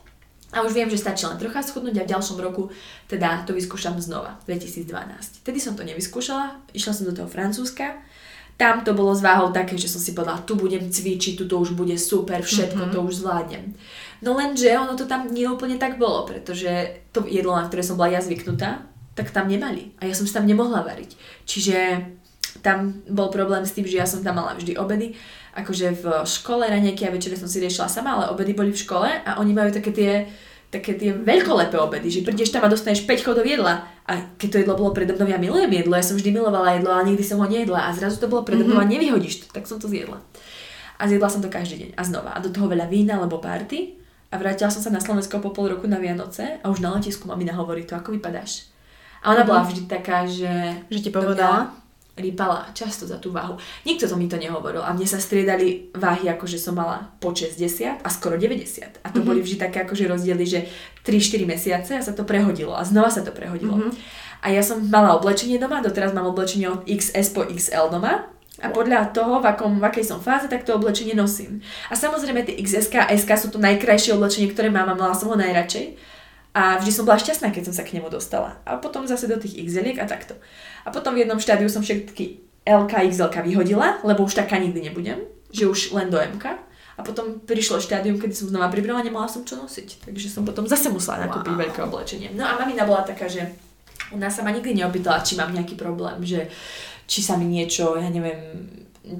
A 0.53 0.61
už 0.68 0.76
viem, 0.76 0.92
že 0.92 1.00
stačí 1.00 1.24
len 1.24 1.40
trocha 1.40 1.64
schudnúť 1.64 1.96
a 1.96 2.05
v 2.05 2.12
ďalšom 2.12 2.36
roku 2.36 2.68
teda 3.09 3.48
to 3.48 3.57
vyskúšam 3.57 3.96
znova, 3.96 4.36
2012. 4.44 4.84
Tedy 5.48 5.59
som 5.59 5.72
to 5.72 5.80
nevyskúšala, 5.80 6.61
išla 6.76 6.92
som 6.92 7.09
do 7.09 7.16
toho 7.16 7.24
Francúzska, 7.24 7.96
tam 8.61 8.84
to 8.84 8.92
bolo 8.92 9.16
s 9.16 9.24
váhou 9.24 9.48
také, 9.48 9.80
že 9.80 9.88
som 9.88 9.96
si 9.96 10.12
povedala, 10.12 10.44
tu 10.44 10.55
budem 10.55 10.92
cvičiť, 10.92 11.40
tu 11.40 11.48
to 11.48 11.57
už 11.57 11.72
bude 11.72 11.96
super, 11.96 12.44
všetko 12.44 12.84
mm-hmm. 12.84 12.94
to 12.94 12.98
už 13.00 13.14
zvládnem. 13.24 13.72
No 14.23 14.39
lenže 14.39 14.70
ono 14.79 14.95
to 14.95 15.11
tam 15.11 15.27
nie 15.35 15.51
úplne 15.51 15.83
tak 15.83 15.99
bolo, 15.99 16.23
pretože 16.25 17.03
to 17.11 17.27
jedlo, 17.27 17.59
na 17.59 17.66
ktoré 17.66 17.83
som 17.83 17.99
bola 17.99 18.14
ja 18.14 18.23
zvyknutá, 18.23 18.87
tak 19.18 19.35
tam 19.35 19.51
nemali. 19.51 19.93
A 19.99 20.07
ja 20.07 20.14
som 20.14 20.25
si 20.25 20.33
tam 20.33 20.47
nemohla 20.47 20.87
variť. 20.87 21.18
Čiže 21.45 22.07
tam 22.62 23.03
bol 23.11 23.29
problém 23.35 23.66
s 23.66 23.75
tým, 23.75 23.85
že 23.85 23.99
ja 23.99 24.07
som 24.07 24.23
tam 24.23 24.39
mala 24.39 24.55
vždy 24.55 24.79
obedy. 24.79 25.18
Akože 25.59 26.01
v 26.01 26.05
škole 26.25 26.64
raňajky 26.64 27.05
a 27.05 27.12
večere 27.12 27.37
som 27.37 27.51
si 27.51 27.61
riešila 27.61 27.91
sama, 27.91 28.16
ale 28.16 28.31
obedy 28.33 28.55
boli 28.55 28.70
v 28.73 28.83
škole 28.83 29.11
a 29.11 29.43
oni 29.43 29.53
majú 29.53 29.75
také 29.75 29.91
tie 29.93 30.12
také 30.73 30.97
tie 30.97 31.12
veľkolepé 31.12 31.77
obedy, 31.77 32.09
že 32.09 32.25
prídeš 32.25 32.49
tam 32.49 32.64
a 32.64 32.73
dostaneš 32.73 33.05
5 33.05 33.29
chodov 33.29 33.45
jedla. 33.45 33.85
A 34.09 34.33
keď 34.41 34.49
to 34.49 34.61
jedlo 34.64 34.81
bolo 34.81 34.97
predo 34.97 35.12
mnou, 35.12 35.29
ja 35.29 35.37
milujem 35.37 35.68
jedlo, 35.68 35.93
ja 35.93 36.01
som 36.01 36.16
vždy 36.16 36.33
milovala 36.33 36.81
jedlo, 36.81 36.97
ale 36.97 37.12
nikdy 37.12 37.20
som 37.20 37.37
ho 37.37 37.47
nejedla. 37.47 37.93
A 37.93 37.93
zrazu 37.93 38.16
to 38.16 38.33
bolo 38.33 38.41
predo 38.41 38.64
mnou 38.64 38.81
mm-hmm. 38.81 38.89
a 38.89 38.93
nevyhodíš 38.97 39.45
to, 39.45 39.47
tak 39.53 39.68
som 39.68 39.77
to 39.77 39.85
zjedla. 39.85 40.25
A 40.97 41.03
zjedla 41.05 41.29
som 41.29 41.45
to 41.45 41.53
každý 41.53 41.77
deň 41.77 41.91
a 41.93 42.03
znova. 42.09 42.33
A 42.33 42.41
do 42.41 42.49
toho 42.49 42.73
veľa 42.73 42.89
vína 42.89 43.20
alebo 43.20 43.37
party. 43.37 44.01
A 44.33 44.41
vrátila 44.41 44.72
som 44.72 44.80
sa 44.80 44.89
na 44.89 45.05
Slovensko 45.05 45.45
po 45.45 45.53
pol 45.53 45.76
roku 45.76 45.85
na 45.85 46.01
Vianoce 46.01 46.57
a 46.64 46.72
už 46.72 46.80
na 46.80 46.97
letisku 46.97 47.28
mamina 47.28 47.53
hovorí 47.53 47.85
to, 47.85 47.93
ako 47.93 48.16
vypadáš. 48.16 48.72
A 49.20 49.37
ona 49.37 49.45
bola 49.45 49.62
vždy 49.62 49.87
taká, 49.87 50.24
že... 50.24 50.49
Že 50.89 51.01
ti 51.05 51.11
povedala? 51.12 51.83
rýpala 52.12 52.68
často 52.76 53.09
za 53.09 53.16
tú 53.16 53.33
váhu. 53.33 53.57
Nikto 53.89 54.05
to 54.05 54.20
mi 54.20 54.28
to 54.28 54.37
nehovoril 54.37 54.85
a 54.85 54.93
mne 54.93 55.09
sa 55.09 55.16
striedali 55.16 55.89
váhy, 55.97 56.28
akože 56.28 56.61
som 56.61 56.76
mala 56.76 57.09
po 57.16 57.33
60 57.33 58.05
a 58.05 58.09
skoro 58.12 58.37
90. 58.37 59.01
A 59.01 59.09
to 59.09 59.16
mm-hmm. 59.16 59.24
boli 59.24 59.41
vždy 59.41 59.57
také 59.57 59.89
akože 59.89 60.05
rozdiely, 60.12 60.45
že 60.45 60.68
3-4 61.09 61.49
mesiace 61.49 61.93
a 61.97 62.05
sa 62.05 62.12
to 62.12 62.28
prehodilo 62.28 62.76
a 62.76 62.85
znova 62.85 63.09
sa 63.09 63.24
to 63.24 63.33
prehodilo. 63.33 63.80
Mm-hmm. 63.80 63.93
A 64.45 64.47
ja 64.53 64.61
som 64.61 64.85
mala 64.93 65.16
oblečenie 65.16 65.57
doma, 65.57 65.80
doteraz 65.80 66.12
mám 66.12 66.28
oblečenie 66.28 66.68
od 66.68 66.85
XS 66.85 67.33
po 67.33 67.49
XL 67.49 67.89
doma 67.89 68.28
a 68.61 68.68
podľa 68.68 69.16
toho, 69.16 69.40
v, 69.40 69.48
akom, 69.48 69.80
v 69.80 69.84
akej 69.88 70.05
som 70.05 70.20
fáze, 70.20 70.44
tak 70.44 70.68
to 70.68 70.76
oblečenie 70.76 71.16
nosím. 71.16 71.64
A 71.88 71.96
samozrejme 71.96 72.44
tie 72.44 72.61
XS 72.61 72.92
a 73.00 73.09
SK 73.09 73.30
sú 73.40 73.48
to 73.48 73.57
najkrajšie 73.57 74.12
oblečenie, 74.12 74.53
ktoré 74.53 74.68
mám 74.68 74.92
a 74.92 74.98
mala 74.98 75.16
som 75.16 75.32
ho 75.32 75.36
najradšej. 75.40 75.96
A 76.53 76.76
vždy 76.76 76.92
som 76.92 77.09
bola 77.09 77.16
šťastná, 77.16 77.48
keď 77.48 77.72
som 77.72 77.74
sa 77.80 77.80
k 77.80 77.96
nemu 77.96 78.12
dostala. 78.12 78.61
A 78.68 78.76
potom 78.76 79.09
zase 79.09 79.24
do 79.24 79.40
tých 79.40 79.57
XL 79.57 79.96
a 79.96 80.05
takto. 80.05 80.36
A 80.84 80.92
potom 80.92 81.16
v 81.16 81.24
jednom 81.24 81.40
štádiu 81.40 81.72
som 81.72 81.80
všetky 81.80 82.44
LK, 82.68 83.09
XL 83.09 83.32
vyhodila, 83.40 84.05
lebo 84.05 84.28
už 84.28 84.36
taká 84.36 84.61
nikdy 84.61 84.84
nebudem, 84.84 85.24
že 85.48 85.64
už 85.64 85.96
len 85.96 86.12
do 86.12 86.20
MK. 86.20 86.44
A 86.92 87.00
potom 87.00 87.40
prišlo 87.40 87.80
štádium, 87.80 88.20
kedy 88.20 88.36
som 88.36 88.53
znova 88.53 88.68
pribrala, 88.68 89.00
nemala 89.00 89.32
som 89.32 89.48
čo 89.48 89.57
nosiť. 89.57 90.05
Takže 90.05 90.28
som 90.28 90.44
potom 90.44 90.68
zase 90.68 90.92
musela 90.92 91.24
nakúpiť 91.24 91.57
wow. 91.57 91.62
veľké 91.64 91.80
oblečenie. 91.88 92.28
No 92.36 92.44
a 92.44 92.61
mamina 92.61 92.84
bola 92.84 93.00
taká, 93.00 93.32
že 93.32 93.48
ona 94.12 94.28
sa 94.28 94.44
ma 94.44 94.53
nikdy 94.53 94.76
neopýtala, 94.76 95.24
či 95.24 95.40
mám 95.40 95.57
nejaký 95.57 95.72
problém, 95.72 96.20
že 96.20 96.53
či 97.12 97.20
sa 97.20 97.36
mi 97.36 97.44
niečo, 97.44 98.00
ja 98.00 98.08
neviem, 98.08 98.40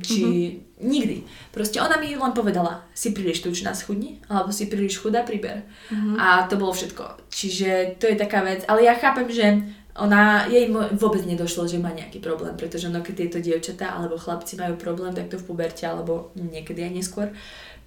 či 0.01 0.25
mm-hmm. 0.25 0.81
nikdy. 0.81 1.17
Proste 1.53 1.77
ona 1.85 2.01
mi 2.01 2.17
len 2.17 2.33
povedala, 2.33 2.89
si 2.97 3.13
príliš 3.13 3.45
tučná 3.45 3.77
schudni, 3.77 4.17
alebo 4.33 4.49
si 4.49 4.73
príliš 4.73 4.97
chudá, 4.97 5.21
priber. 5.21 5.69
Mm-hmm. 5.93 6.17
A 6.17 6.49
to 6.49 6.57
bolo 6.57 6.73
všetko. 6.73 7.29
Čiže 7.29 8.01
to 8.01 8.09
je 8.09 8.17
taká 8.17 8.41
vec. 8.41 8.65
Ale 8.65 8.81
ja 8.81 8.97
chápem, 8.97 9.29
že 9.29 9.61
ona, 9.93 10.49
jej 10.49 10.73
vôbec 10.73 11.21
nedošlo, 11.29 11.69
že 11.69 11.77
má 11.77 11.93
nejaký 11.93 12.25
problém, 12.25 12.57
pretože 12.57 12.89
ono, 12.89 13.05
keď 13.05 13.15
tieto 13.29 13.39
dievčatá 13.45 13.93
alebo 13.93 14.17
chlapci 14.17 14.57
majú 14.57 14.81
problém 14.81 15.13
takto 15.13 15.37
v 15.37 15.53
puberte, 15.53 15.85
alebo 15.85 16.33
niekedy 16.33 16.81
aj 16.89 16.93
neskôr, 16.97 17.29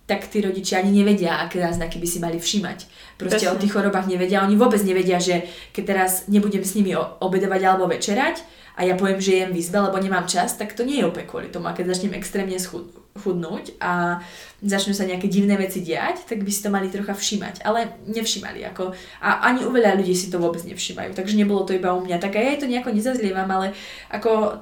tak 0.06 0.30
tí 0.30 0.38
rodičia 0.42 0.82
ani 0.82 1.02
nevedia, 1.02 1.42
aké 1.42 1.58
náznaky 1.58 1.98
by 1.98 2.08
si 2.08 2.18
mali 2.22 2.38
všímať. 2.38 2.80
Proste 3.18 3.50
Presne. 3.50 3.58
o 3.58 3.62
tých 3.62 3.74
chorobách 3.74 4.06
nevedia. 4.06 4.46
Oni 4.46 4.54
vôbec 4.54 4.78
nevedia, 4.86 5.18
že 5.18 5.50
keď 5.74 5.84
teraz 5.84 6.12
nebudem 6.30 6.62
s 6.62 6.78
nimi 6.78 6.94
obedovať 6.96 7.62
alebo 7.66 7.90
večerať, 7.90 8.46
a 8.76 8.84
ja 8.84 9.00
poviem, 9.00 9.24
že 9.24 9.40
jem 9.40 9.56
v 9.56 9.60
izbe, 9.64 9.80
lebo 9.80 9.96
nemám 9.96 10.28
čas, 10.28 10.60
tak 10.60 10.76
to 10.76 10.84
nie 10.84 11.00
je 11.00 11.08
opäť 11.08 11.32
kvôli 11.32 11.48
tomu. 11.48 11.72
A 11.72 11.76
keď 11.76 11.96
začnem 11.96 12.12
extrémne 12.20 12.60
chudnúť 13.16 13.80
a 13.80 14.20
začnú 14.60 14.92
sa 14.92 15.08
nejaké 15.08 15.32
divné 15.32 15.56
veci 15.56 15.80
diať, 15.80 16.28
tak 16.28 16.44
by 16.44 16.52
si 16.52 16.60
to 16.60 16.68
mali 16.68 16.92
trocha 16.92 17.16
všímať. 17.16 17.64
Ale 17.64 17.96
nevšímali. 18.04 18.68
Ako, 18.76 18.92
a 19.24 19.48
ani 19.48 19.64
u 19.64 19.72
veľa 19.72 19.96
ľudí 19.96 20.12
si 20.12 20.28
to 20.28 20.44
vôbec 20.44 20.60
nevšímajú. 20.68 21.16
Takže 21.16 21.40
nebolo 21.40 21.64
to 21.64 21.72
iba 21.72 21.96
u 21.96 22.04
mňa. 22.04 22.20
Tak 22.20 22.36
aj 22.36 22.44
ja 22.44 22.60
to 22.60 22.68
nejako 22.68 22.92
nezazlievam, 22.92 23.48
ale 23.48 23.72
ako 24.12 24.60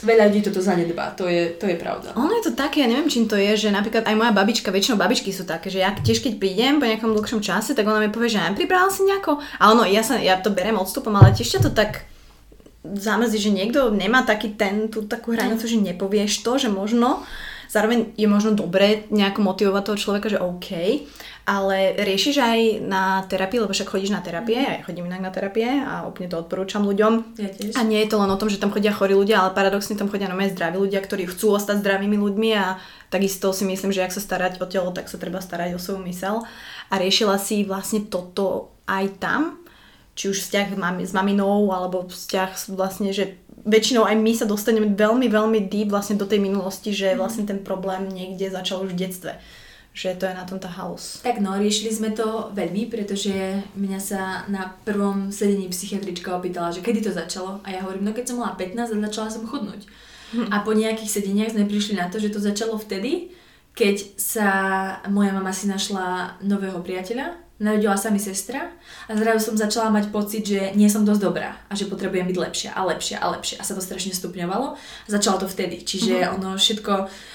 veľa 0.00 0.32
ľudí 0.32 0.40
toto 0.48 0.64
zanedbá, 0.64 1.12
to 1.12 1.28
je, 1.28 1.58
to 1.60 1.68
je 1.68 1.76
pravda. 1.76 2.16
Ono 2.16 2.32
je 2.40 2.48
to 2.48 2.52
také, 2.56 2.80
ja 2.80 2.88
neviem, 2.88 3.10
čím 3.10 3.28
to 3.28 3.36
je, 3.36 3.68
že 3.68 3.68
napríklad 3.68 4.08
aj 4.08 4.16
moja 4.16 4.32
babička, 4.32 4.72
väčšinou 4.72 4.96
babičky 4.96 5.28
sú 5.28 5.44
také, 5.44 5.68
že 5.68 5.84
ja 5.84 5.92
tiež 5.92 6.24
keď 6.24 6.40
prídem 6.40 6.80
po 6.80 6.88
nejakom 6.88 7.12
dlhšom 7.12 7.44
čase, 7.44 7.76
tak 7.76 7.84
ona 7.84 8.00
mi 8.00 8.08
povie, 8.08 8.32
že 8.32 8.40
ja 8.40 8.48
pripravila 8.48 8.88
si 8.88 9.04
nejako. 9.04 9.42
A 9.60 9.62
ono, 9.74 9.84
ja, 9.84 10.00
sa, 10.00 10.16
ja 10.16 10.40
to 10.40 10.54
berem 10.54 10.80
odstupom, 10.80 11.12
ale 11.12 11.36
tiež 11.36 11.60
to 11.60 11.68
tak 11.68 12.08
zamrzí, 12.80 13.36
že 13.36 13.52
niekto 13.52 13.92
nemá 13.92 14.24
taký 14.24 14.56
ten, 14.56 14.88
tú 14.88 15.04
takú 15.04 15.36
hranicu, 15.36 15.68
že 15.68 15.76
nepovieš 15.76 16.40
to, 16.40 16.56
že 16.56 16.72
možno 16.72 17.20
zároveň 17.68 18.16
je 18.18 18.26
možno 18.26 18.56
dobré 18.56 19.06
nejako 19.12 19.46
motivovať 19.46 19.82
toho 19.84 20.00
človeka, 20.00 20.26
že 20.32 20.42
OK, 20.42 20.68
ale 21.48 21.96
riešiš 21.96 22.36
aj 22.36 22.60
na 22.84 23.24
terapii, 23.24 23.64
lebo 23.64 23.72
však 23.72 23.88
chodíš 23.88 24.12
na 24.12 24.20
terapie, 24.20 24.60
ja 24.60 24.84
chodím 24.84 25.08
inak 25.08 25.24
na 25.24 25.32
terapie 25.32 25.66
a 25.66 26.04
úplne 26.04 26.28
to 26.28 26.36
odporúčam 26.38 26.84
ľuďom. 26.84 27.40
Ja 27.40 27.50
tiež. 27.50 27.72
A 27.74 27.82
nie 27.82 28.00
je 28.04 28.08
to 28.12 28.20
len 28.20 28.28
o 28.28 28.40
tom, 28.40 28.52
že 28.52 28.60
tam 28.60 28.70
chodia 28.70 28.92
chorí 28.92 29.16
ľudia, 29.16 29.40
ale 29.40 29.56
paradoxne 29.56 29.96
tam 29.96 30.12
chodia 30.12 30.28
nové 30.28 30.52
zdraví 30.52 30.76
ľudia, 30.76 31.00
ktorí 31.00 31.26
chcú 31.32 31.56
ostať 31.56 31.80
zdravými 31.80 32.20
ľuďmi 32.20 32.50
a 32.54 32.76
takisto 33.08 33.50
si 33.56 33.64
myslím, 33.64 33.90
že 33.90 34.04
ak 34.04 34.12
sa 34.12 34.22
starať 34.22 34.60
o 34.60 34.66
telo, 34.68 34.92
tak 34.92 35.08
sa 35.08 35.16
treba 35.16 35.40
starať 35.40 35.74
o 35.74 35.82
svoju 35.82 36.04
mysel. 36.06 36.44
A 36.92 36.94
riešila 37.00 37.40
si 37.40 37.64
vlastne 37.64 38.04
toto 38.04 38.76
aj 38.84 39.16
tam, 39.18 39.60
či 40.14 40.28
už 40.28 40.44
vzťah 40.44 40.76
s 41.00 41.12
maminou, 41.16 41.72
alebo 41.72 42.04
vzťah 42.04 42.76
vlastne, 42.76 43.16
že 43.16 43.40
väčšinou 43.64 44.08
aj 44.08 44.16
my 44.16 44.32
sa 44.36 44.46
dostaneme 44.48 44.92
veľmi, 44.92 45.28
veľmi 45.28 45.68
deep 45.68 45.92
vlastne 45.92 46.16
do 46.16 46.24
tej 46.24 46.40
minulosti, 46.40 46.92
že 46.92 47.12
mhm. 47.12 47.18
vlastne 47.18 47.44
ten 47.48 47.60
problém 47.60 48.08
niekde 48.08 48.52
začal 48.52 48.84
už 48.84 48.92
v 48.92 49.00
detstve 49.08 49.32
že 50.00 50.16
to 50.16 50.24
je 50.24 50.32
na 50.32 50.48
tom 50.48 50.56
tá 50.56 50.72
house. 50.72 51.20
Tak 51.20 51.44
no, 51.44 51.52
riešili 51.60 51.92
sme 51.92 52.16
to 52.16 52.48
veľmi, 52.56 52.88
pretože 52.88 53.60
mňa 53.76 54.00
sa 54.00 54.48
na 54.48 54.72
prvom 54.88 55.28
sedení 55.28 55.68
psychiatrička 55.68 56.32
opýtala, 56.32 56.72
že 56.72 56.80
kedy 56.80 57.04
to 57.04 57.12
začalo 57.12 57.60
a 57.60 57.68
ja 57.68 57.84
hovorím, 57.84 58.08
no 58.08 58.16
keď 58.16 58.32
som 58.32 58.40
mala 58.40 58.56
15 58.56 58.96
a 58.96 59.04
začala 59.12 59.28
som 59.28 59.44
chudnúť. 59.44 59.84
Hm. 60.32 60.48
A 60.48 60.64
po 60.64 60.72
nejakých 60.72 61.20
sedeniach 61.20 61.52
sme 61.52 61.68
prišli 61.68 62.00
na 62.00 62.08
to, 62.08 62.16
že 62.16 62.32
to 62.32 62.40
začalo 62.40 62.80
vtedy, 62.80 63.28
keď 63.76 64.16
sa 64.16 64.48
moja 65.12 65.36
mama 65.36 65.52
si 65.52 65.68
našla 65.68 66.40
nového 66.40 66.80
priateľa 66.80 67.50
narodila 67.60 67.94
sa 68.00 68.08
mi 68.08 68.16
sestra 68.16 68.72
a 69.06 69.12
zrazu 69.12 69.52
som 69.52 69.54
začala 69.54 69.92
mať 69.92 70.08
pocit, 70.08 70.48
že 70.48 70.72
nie 70.72 70.88
som 70.88 71.04
dosť 71.04 71.20
dobrá 71.20 71.60
a 71.68 71.76
že 71.76 71.86
potrebujem 71.92 72.24
byť 72.32 72.38
lepšia 72.40 72.70
a 72.72 72.80
lepšia 72.88 73.20
a 73.20 73.26
lepšia 73.36 73.60
a 73.60 73.66
sa 73.68 73.76
to 73.76 73.84
strašne 73.84 74.16
stupňovalo. 74.16 74.80
Začalo 75.06 75.44
to 75.44 75.46
vtedy, 75.46 75.84
čiže 75.84 76.24
mm-hmm. 76.24 76.36
ono 76.40 76.56
všetko 76.56 76.92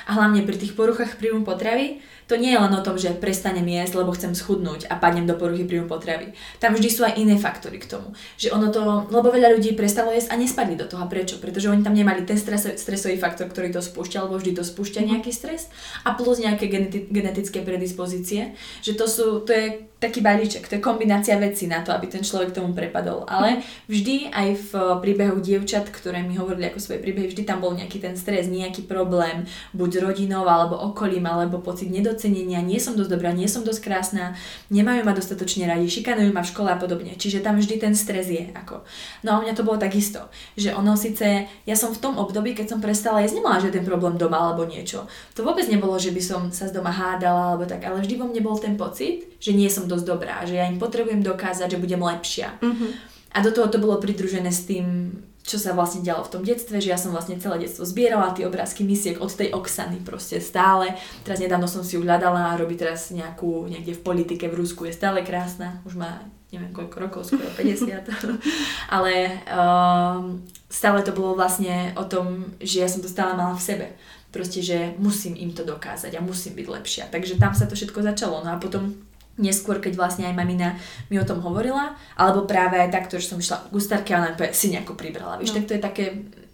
a 0.09 0.11
hlavne 0.17 0.41
pri 0.41 0.57
tých 0.57 0.73
poruchách 0.73 1.21
príjmu 1.21 1.45
potravy 1.45 2.01
to 2.25 2.33
nie 2.41 2.57
je 2.57 2.59
len 2.59 2.73
o 2.73 2.81
tom, 2.81 2.97
že 2.97 3.13
prestanem 3.13 3.65
jesť, 3.65 4.01
lebo 4.01 4.09
chcem 4.17 4.33
schudnúť 4.33 4.89
a 4.89 4.97
padnem 4.97 5.29
do 5.29 5.37
poruchy 5.37 5.61
príjmu 5.61 5.85
potravy. 5.85 6.33
Tam 6.57 6.73
vždy 6.73 6.89
sú 6.89 7.05
aj 7.05 7.21
iné 7.21 7.37
faktory 7.37 7.77
k 7.77 7.85
tomu. 7.85 8.17
Že 8.41 8.49
ono 8.57 8.73
to, 8.73 9.05
lebo 9.13 9.29
veľa 9.29 9.53
ľudí 9.53 9.77
prestalo 9.77 10.09
jesť 10.09 10.33
a 10.33 10.39
nespadli 10.41 10.73
do 10.73 10.89
toho. 10.89 11.05
A 11.05 11.11
prečo? 11.11 11.37
Pretože 11.37 11.69
oni 11.69 11.85
tam 11.85 11.93
nemali 11.93 12.25
ten 12.25 12.41
stres, 12.41 12.65
stresový 12.81 13.21
faktor, 13.21 13.45
ktorý 13.53 13.69
to 13.69 13.81
spúšťa, 13.85 14.25
alebo 14.25 14.41
vždy 14.41 14.57
to 14.57 14.63
spúšťa 14.65 15.05
mhm. 15.05 15.07
nejaký 15.13 15.31
stres 15.31 15.69
a 16.01 16.17
plus 16.17 16.41
nejaké 16.41 16.65
geneti- 16.65 17.05
genetické 17.13 17.61
predispozície. 17.61 18.57
Že 18.81 18.93
to 18.97 19.05
sú, 19.05 19.27
to 19.45 19.53
je 19.53 19.65
taký 19.99 20.19
balíček, 20.19 20.67
to 20.67 20.75
je 20.75 20.83
kombinácia 20.83 21.39
vecí 21.39 21.71
na 21.71 21.79
to, 21.79 21.95
aby 21.95 22.11
ten 22.11 22.19
človek 22.19 22.51
tomu 22.51 22.75
prepadol. 22.75 23.23
Ale 23.25 23.63
vždy 23.87 24.29
aj 24.29 24.49
v 24.67 24.71
príbehu 24.99 25.39
dievčat, 25.39 25.87
ktoré 25.87 26.19
mi 26.21 26.35
hovorili 26.35 26.67
ako 26.67 26.79
svoje 26.83 26.99
príbehy, 26.99 27.31
vždy 27.31 27.43
tam 27.47 27.63
bol 27.63 27.71
nejaký 27.71 28.03
ten 28.03 28.19
stres, 28.19 28.51
nejaký 28.51 28.83
problém, 28.83 29.47
buď 29.71 30.03
rodinou, 30.03 30.43
alebo 30.43 30.75
okolím, 30.75 31.25
alebo 31.25 31.63
pocit 31.63 31.87
nedocenenia, 31.87 32.59
nie 32.59 32.77
som 32.77 32.99
dosť 32.99 33.11
dobrá, 33.15 33.31
nie 33.31 33.47
som 33.47 33.63
dosť 33.63 33.81
krásna, 33.81 34.35
nemajú 34.67 35.07
ma 35.07 35.15
dostatočne 35.15 35.63
radi, 35.63 35.87
šikanujú 35.87 36.35
ma 36.35 36.43
v 36.43 36.51
škole 36.51 36.69
a 36.69 36.77
podobne. 36.77 37.15
Čiže 37.15 37.39
tam 37.39 37.55
vždy 37.55 37.79
ten 37.79 37.95
stres 37.95 38.27
je. 38.27 38.51
Ako. 38.51 38.83
No 39.23 39.29
a 39.31 39.37
u 39.39 39.41
mňa 39.47 39.55
to 39.55 39.63
bolo 39.63 39.79
takisto, 39.79 40.27
že 40.59 40.75
ono 40.75 40.99
síce, 40.99 41.47
ja 41.47 41.75
som 41.75 41.95
v 41.95 42.01
tom 42.03 42.19
období, 42.19 42.51
keď 42.51 42.75
som 42.75 42.79
prestala 42.83 43.23
jesť, 43.23 43.39
nemala 43.39 43.63
žiaden 43.63 43.87
problém 43.87 44.19
doma 44.19 44.43
alebo 44.43 44.67
niečo. 44.67 45.07
To 45.39 45.47
vôbec 45.47 45.65
nebolo, 45.71 45.95
že 45.95 46.11
by 46.11 46.21
som 46.21 46.41
sa 46.51 46.67
z 46.67 46.75
doma 46.75 46.91
hádala 46.91 47.55
alebo 47.55 47.63
tak, 47.63 47.87
ale 47.87 48.03
vždy 48.03 48.19
vo 48.19 48.27
mne 48.27 48.41
bol 48.43 48.59
ten 48.59 48.75
pocit, 48.75 49.39
že 49.39 49.55
nie 49.55 49.69
som 49.71 49.85
dosť 49.85 49.94
dobrá, 50.03 50.43
že 50.43 50.59
ja 50.59 50.67
im 50.67 50.81
potrebujem 50.81 51.23
dokázať, 51.23 51.77
že 51.77 51.81
budem 51.81 52.01
lepšia. 52.01 52.57
Mm-hmm. 52.59 52.91
A 53.35 53.37
do 53.39 53.51
toho 53.51 53.67
to 53.71 53.79
bolo 53.79 54.01
pridružené 54.01 54.51
s 54.51 54.67
tým 54.67 55.15
čo 55.45 55.61
sa 55.61 55.77
vlastne 55.77 56.01
dialo 56.01 56.25
v 56.25 56.33
tom 56.33 56.41
detstve, 56.41 56.81
že 56.81 56.89
ja 56.89 56.97
som 56.97 57.13
vlastne 57.13 57.37
celé 57.37 57.69
detstvo 57.69 57.85
zbierala 57.85 58.33
tie 58.33 58.49
obrázky 58.49 58.81
misiek 58.81 59.21
od 59.21 59.29
tej 59.29 59.53
Oksany 59.53 60.01
proste 60.01 60.41
stále. 60.41 60.97
Teraz 61.21 61.37
nedávno 61.37 61.69
som 61.69 61.85
si 61.85 61.95
ju 61.95 62.01
hľadala 62.01 62.49
a 62.49 62.57
robí 62.57 62.73
teraz 62.73 63.13
nejakú, 63.13 63.69
niekde 63.69 63.93
v 63.93 64.01
politike 64.01 64.49
v 64.49 64.57
Rusku, 64.57 64.89
je 64.89 64.97
stále 64.97 65.21
krásna, 65.21 65.85
už 65.85 66.01
má 66.01 66.25
neviem 66.49 66.71
koľko 66.73 66.97
rokov, 66.97 67.21
skoro 67.27 67.45
50. 67.45 68.09
Ale 68.95 69.43
um, 69.51 70.39
stále 70.71 71.03
to 71.03 71.11
bolo 71.11 71.35
vlastne 71.35 71.91
o 71.99 72.07
tom, 72.07 72.57
že 72.63 72.81
ja 72.81 72.87
som 72.87 73.03
to 73.03 73.11
stále 73.11 73.35
mala 73.35 73.53
v 73.53 73.65
sebe. 73.65 73.87
Proste, 74.31 74.59
že 74.63 74.95
musím 74.99 75.35
im 75.35 75.51
to 75.51 75.67
dokázať 75.67 76.15
a 76.15 76.25
musím 76.25 76.55
byť 76.55 76.67
lepšia. 76.67 77.03
Takže 77.11 77.39
tam 77.39 77.51
sa 77.55 77.67
to 77.67 77.75
všetko 77.75 78.03
začalo. 78.03 78.43
No 78.43 78.55
a 78.55 78.59
potom 78.59 78.95
neskôr, 79.35 79.83
keď 79.83 79.99
vlastne 79.99 80.23
aj 80.27 80.35
mamina 80.35 80.79
mi 81.11 81.19
o 81.19 81.27
tom 81.27 81.43
hovorila, 81.43 81.95
alebo 82.15 82.47
práve 82.47 82.79
aj 82.79 82.91
takto, 82.91 83.19
že 83.19 83.27
som 83.27 83.39
išla 83.39 83.67
k 83.67 83.71
gustárke 83.71 84.15
a 84.15 84.23
ona 84.23 84.31
si 84.55 84.71
nejako 84.71 84.95
pribrala, 84.95 85.35
víš, 85.35 85.51
no. 85.51 85.59
tak 85.59 85.67
to 85.67 85.73
je 85.75 85.81
také, 85.83 86.05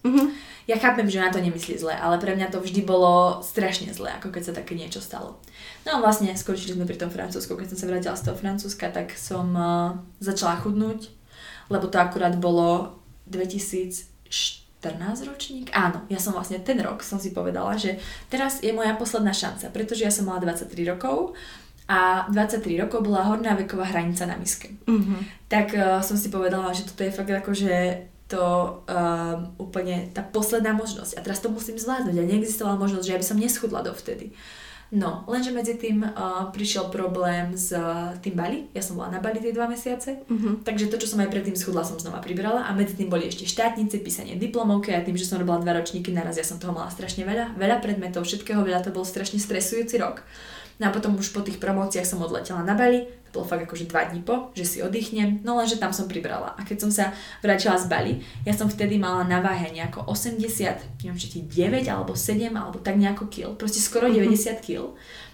mm-hmm. 0.01 0.27
ja 0.65 0.81
chápem, 0.81 1.05
že 1.05 1.21
na 1.21 1.29
to 1.29 1.37
nemyslí 1.37 1.77
zle, 1.77 1.93
ale 1.93 2.17
pre 2.17 2.33
mňa 2.33 2.49
to 2.49 2.57
vždy 2.57 2.81
bolo 2.81 3.45
strašne 3.45 3.93
zle, 3.93 4.09
ako 4.17 4.33
keď 4.33 4.43
sa 4.49 4.57
také 4.57 4.73
niečo 4.73 4.97
stalo. 4.97 5.37
No 5.85 5.97
a 5.97 6.01
vlastne 6.01 6.33
skončili 6.33 6.73
sme 6.73 6.89
pri 6.89 6.97
tom 6.97 7.13
Francúzsku, 7.13 7.53
keď 7.53 7.73
som 7.73 7.77
sa 7.77 7.89
vrátila 7.89 8.17
z 8.17 8.25
toho 8.25 8.37
Francúzska, 8.37 8.89
tak 8.89 9.13
som 9.13 9.53
uh, 9.53 9.93
začala 10.17 10.57
chudnúť, 10.57 11.13
lebo 11.69 11.85
to 11.85 12.01
akurát 12.01 12.33
bolo 12.41 12.97
2014 13.29 14.09
ročník. 15.29 15.69
Áno, 15.69 16.01
ja 16.09 16.17
som 16.17 16.33
vlastne 16.33 16.57
ten 16.65 16.81
rok 16.81 17.05
som 17.05 17.21
si 17.21 17.29
povedala, 17.29 17.77
že 17.77 18.01
teraz 18.25 18.65
je 18.65 18.73
moja 18.73 18.97
posledná 18.97 19.37
šanca, 19.37 19.69
pretože 19.69 20.01
ja 20.01 20.09
som 20.09 20.25
mala 20.25 20.41
23 20.41 20.97
rokov 20.97 21.37
a 21.91 22.23
23 22.31 22.87
rokov 22.87 23.03
bola 23.03 23.27
horná 23.27 23.51
veková 23.59 23.83
hranica 23.91 24.23
na 24.23 24.39
miske. 24.39 24.71
Mm-hmm. 24.87 25.51
Tak 25.51 25.67
uh, 25.75 25.99
som 25.99 26.15
si 26.15 26.31
povedala, 26.31 26.71
že 26.71 26.87
toto 26.87 27.03
je 27.03 27.11
fakt 27.11 27.27
ako, 27.27 27.51
že 27.51 28.07
to 28.31 28.79
um, 28.87 29.51
úplne 29.59 30.07
tá 30.15 30.23
posledná 30.23 30.71
možnosť. 30.71 31.19
A 31.19 31.23
teraz 31.23 31.43
to 31.43 31.51
musím 31.51 31.75
zvládnuť. 31.75 32.15
A 32.15 32.23
neexistovala 32.23 32.79
možnosť, 32.79 33.03
že 33.03 33.11
ja 33.11 33.19
by 33.19 33.27
som 33.27 33.35
neschudla 33.43 33.83
dovtedy. 33.83 34.31
No, 34.91 35.23
lenže 35.27 35.55
medzi 35.55 35.79
tým 35.79 36.03
uh, 36.03 36.51
prišiel 36.51 36.91
problém 36.91 37.55
s 37.55 37.71
uh, 37.71 38.11
tým 38.19 38.35
Bali. 38.35 38.67
Ja 38.75 38.83
som 38.83 38.99
bola 38.99 39.07
na 39.07 39.23
Bali 39.23 39.39
tie 39.39 39.55
dva 39.55 39.63
mesiace, 39.63 40.19
uh-huh. 40.27 40.67
takže 40.67 40.91
to, 40.91 40.99
čo 40.99 41.15
som 41.15 41.23
aj 41.23 41.31
predtým 41.31 41.55
schudla, 41.55 41.87
som 41.87 41.95
znova 41.95 42.19
pribrala 42.19 42.67
a 42.67 42.75
medzi 42.75 42.99
tým 42.99 43.07
boli 43.07 43.23
ešte 43.23 43.47
štátnice, 43.47 44.03
písanie 44.03 44.35
diplomovky 44.35 44.91
a 44.91 44.99
tým, 44.99 45.15
že 45.15 45.23
som 45.23 45.39
robila 45.39 45.63
dva 45.63 45.79
ročníky 45.79 46.11
naraz, 46.11 46.35
ja 46.35 46.43
som 46.43 46.59
toho 46.59 46.75
mala 46.75 46.91
strašne 46.91 47.23
veľa, 47.23 47.55
veľa 47.55 47.79
predmetov, 47.79 48.27
všetkého 48.27 48.59
veľa, 48.67 48.83
to 48.83 48.91
bol 48.91 49.07
strašne 49.07 49.39
stresujúci 49.39 49.95
rok. 49.95 50.27
No 50.81 50.89
a 50.89 50.95
potom 50.95 51.13
už 51.13 51.29
po 51.29 51.45
tých 51.45 51.61
promóciách 51.61 52.09
som 52.09 52.25
odletela 52.25 52.65
na 52.65 52.73
Bali 52.73 53.05
bolo 53.31 53.47
fakt 53.47 53.63
akože 53.63 53.87
dva 53.87 54.11
dní 54.11 54.21
po, 54.27 54.51
že 54.51 54.67
si 54.67 54.77
oddychnem, 54.83 55.39
no 55.47 55.55
lenže 55.55 55.79
tam 55.79 55.95
som 55.95 56.05
pribrala. 56.11 56.51
A 56.59 56.67
keď 56.67 56.77
som 56.83 56.91
sa 56.91 57.15
vrátila 57.39 57.79
z 57.79 57.87
Bali, 57.87 58.13
ja 58.43 58.51
som 58.51 58.67
vtedy 58.67 58.99
mala 58.99 59.23
na 59.23 59.39
váhe 59.39 59.71
nejako 59.71 60.03
80, 60.03 61.07
neviem, 61.07 61.15
či 61.15 61.39
9 61.39 61.87
alebo 61.87 62.11
7 62.11 62.51
alebo 62.51 62.83
tak 62.83 62.99
nejako 62.99 63.31
kil, 63.31 63.49
proste 63.55 63.79
skoro 63.79 64.11
90 64.11 64.27
mhm. 64.27 64.61
kil 64.61 64.83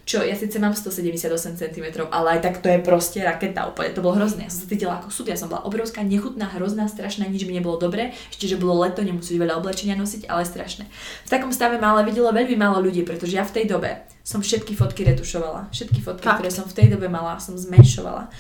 čo 0.08 0.24
ja 0.24 0.32
síce 0.40 0.56
mám 0.56 0.72
178 0.72 1.60
cm, 1.60 1.86
ale 2.16 2.40
aj 2.40 2.40
tak 2.40 2.56
to 2.64 2.72
je 2.72 2.80
proste 2.80 3.20
raketa 3.20 3.68
úplne, 3.68 3.92
to 3.92 4.00
bolo 4.00 4.16
hrozné. 4.16 4.48
Ja 4.48 4.52
som 4.56 4.64
sa 4.64 4.72
cítila 4.72 5.04
ako 5.04 5.12
súd, 5.12 5.28
ja 5.28 5.36
som 5.36 5.52
bola 5.52 5.68
obrovská, 5.68 6.00
nechutná, 6.00 6.48
hrozná, 6.56 6.88
strašná, 6.88 7.28
nič 7.28 7.44
mi 7.44 7.52
nebolo 7.52 7.76
dobre, 7.76 8.16
ešte 8.32 8.48
že 8.48 8.56
bolo 8.56 8.88
leto, 8.88 9.04
nemusíš 9.04 9.36
veľa 9.36 9.60
oblečenia 9.60 10.00
nosiť, 10.00 10.32
ale 10.32 10.48
strašné. 10.48 10.88
V 11.28 11.30
takom 11.30 11.52
stave 11.52 11.76
ma 11.76 11.92
ale 11.92 12.08
videlo 12.08 12.32
veľmi 12.32 12.56
málo 12.56 12.80
ľudí, 12.80 13.04
pretože 13.04 13.36
ja 13.36 13.44
v 13.44 13.52
tej 13.52 13.66
dobe 13.68 14.00
som 14.24 14.40
všetky 14.40 14.80
fotky 14.80 15.04
retušovala. 15.12 15.76
Všetky 15.76 16.00
fotky, 16.00 16.24
Fakt. 16.24 16.40
ktoré 16.40 16.56
som 16.56 16.64
v 16.64 16.76
tej 16.80 16.88
dobe 16.96 17.12
mala, 17.12 17.36
som 17.44 17.60
zmenšovala. 17.60 18.32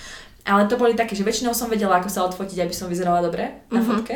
Ale 0.47 0.72
to 0.72 0.80
boli 0.80 0.95
také, 0.95 1.20
že 1.20 1.28
väčšinou 1.28 1.51
som 1.51 1.68
vedela, 1.68 1.99
ako 1.99 2.07
sa 2.07 2.24
odfotiť, 2.24 2.63
aby 2.63 2.72
som 2.72 2.88
vyzerala 2.88 3.20
dobre 3.20 3.68
na 3.68 3.84
mm-hmm. 3.84 3.88
fotke. 3.88 4.15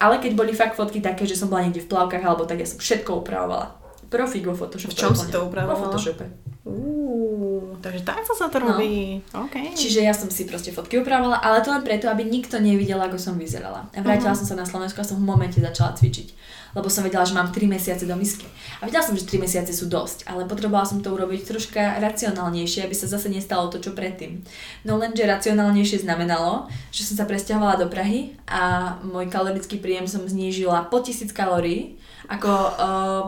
Ale 0.00 0.16
keď 0.16 0.32
boli 0.32 0.56
fakt 0.56 0.80
fotky 0.80 1.04
také, 1.04 1.28
že 1.28 1.36
som 1.36 1.52
bola 1.52 1.68
niekde 1.68 1.84
v 1.84 1.92
plavkách 1.92 2.24
alebo 2.24 2.48
tak, 2.48 2.64
ja 2.64 2.68
som 2.68 2.80
všetko 2.80 3.20
upravovala. 3.20 3.79
Profík 4.10 4.42
vo 4.42 4.58
Photoshope. 4.58 4.90
V 4.90 4.98
čom 4.98 5.14
si 5.14 5.30
to 5.30 5.46
upravovala? 5.46 5.78
Vo 5.78 5.94
Photoshope. 5.94 6.26
Uh, 6.60 7.78
takže 7.80 8.04
takto 8.04 8.36
sa 8.36 8.52
to 8.52 8.60
no. 8.60 8.74
robí. 8.74 9.22
Okay. 9.32 9.72
Čiže 9.72 10.04
ja 10.04 10.12
som 10.12 10.28
si 10.28 10.44
proste 10.44 10.74
fotky 10.74 11.00
upravovala, 11.00 11.40
ale 11.40 11.64
to 11.64 11.72
len 11.72 11.80
preto, 11.80 12.04
aby 12.10 12.26
nikto 12.26 12.60
nevidel, 12.60 13.00
ako 13.00 13.16
som 13.16 13.40
vyzerala. 13.40 13.88
A 13.96 14.04
vrátila 14.04 14.36
uh-huh. 14.36 14.44
som 14.44 14.50
sa 14.50 14.60
na 14.60 14.68
Slovensku 14.68 15.00
a 15.00 15.06
som 15.06 15.16
v 15.16 15.24
momente 15.24 15.56
začala 15.56 15.96
cvičiť. 15.96 16.28
Lebo 16.76 16.92
som 16.92 17.02
vedela, 17.02 17.24
že 17.24 17.32
mám 17.32 17.48
3 17.48 17.64
mesiace 17.64 18.04
do 18.04 18.12
misky. 18.12 18.44
A 18.78 18.86
vedela 18.86 19.00
som, 19.00 19.16
že 19.16 19.24
3 19.24 19.40
mesiace 19.40 19.72
sú 19.72 19.88
dosť, 19.88 20.28
ale 20.28 20.44
potrebovala 20.44 20.84
som 20.84 21.00
to 21.00 21.10
urobiť 21.10 21.40
troška 21.48 21.98
racionálnejšie, 21.98 22.84
aby 22.84 22.94
sa 22.94 23.08
zase 23.08 23.32
nestalo 23.32 23.72
to, 23.72 23.80
čo 23.80 23.96
predtým. 23.96 24.44
No 24.84 25.00
lenže 25.00 25.24
racionálnejšie 25.24 26.04
znamenalo, 26.04 26.68
že 26.92 27.08
som 27.08 27.16
sa 27.16 27.24
presťahovala 27.24 27.80
do 27.80 27.86
Prahy 27.88 28.36
a 28.46 28.94
môj 29.00 29.32
kalorický 29.32 29.80
príjem 29.80 30.04
som 30.04 30.22
znížila 30.22 30.92
po 30.92 31.00
1000 31.00 31.32
kalórií. 31.32 31.96
Ako 32.30 32.50
uh, 32.52 33.22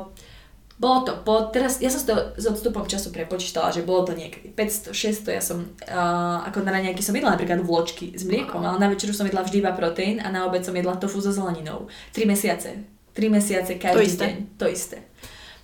bolo 0.82 1.06
to 1.06 1.14
po, 1.22 1.46
teraz, 1.54 1.78
ja 1.78 1.86
som 1.86 2.02
to 2.02 2.34
s 2.34 2.42
odstupom 2.42 2.82
času 2.90 3.14
prepočítala, 3.14 3.70
že 3.70 3.86
bolo 3.86 4.02
to 4.02 4.18
niekedy 4.18 4.50
500, 4.50 4.90
600, 4.90 5.38
ja 5.38 5.42
som, 5.42 5.62
uh, 5.86 6.42
ako 6.50 6.66
na 6.66 6.82
nejaký 6.82 6.98
som 7.06 7.14
jedla 7.14 7.38
napríklad 7.38 7.62
vločky 7.62 8.18
s 8.18 8.26
mliekom, 8.26 8.58
ale 8.58 8.82
na 8.82 8.90
večeru 8.90 9.14
som 9.14 9.22
jedla 9.22 9.46
vždy 9.46 9.62
iba 9.62 9.70
proteín 9.78 10.18
a 10.18 10.26
na 10.34 10.42
obed 10.42 10.66
som 10.66 10.74
jedla 10.74 10.98
tofu 10.98 11.22
so 11.22 11.30
zeleninou. 11.30 11.86
3 12.10 12.26
mesiace. 12.26 12.82
3 13.14 13.30
mesiace 13.30 13.78
každý 13.78 13.94
to 13.94 14.02
isté. 14.02 14.24
deň. 14.26 14.34
To 14.58 14.66
isté. 14.66 14.96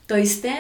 To 0.07 0.14
isté. 0.14 0.53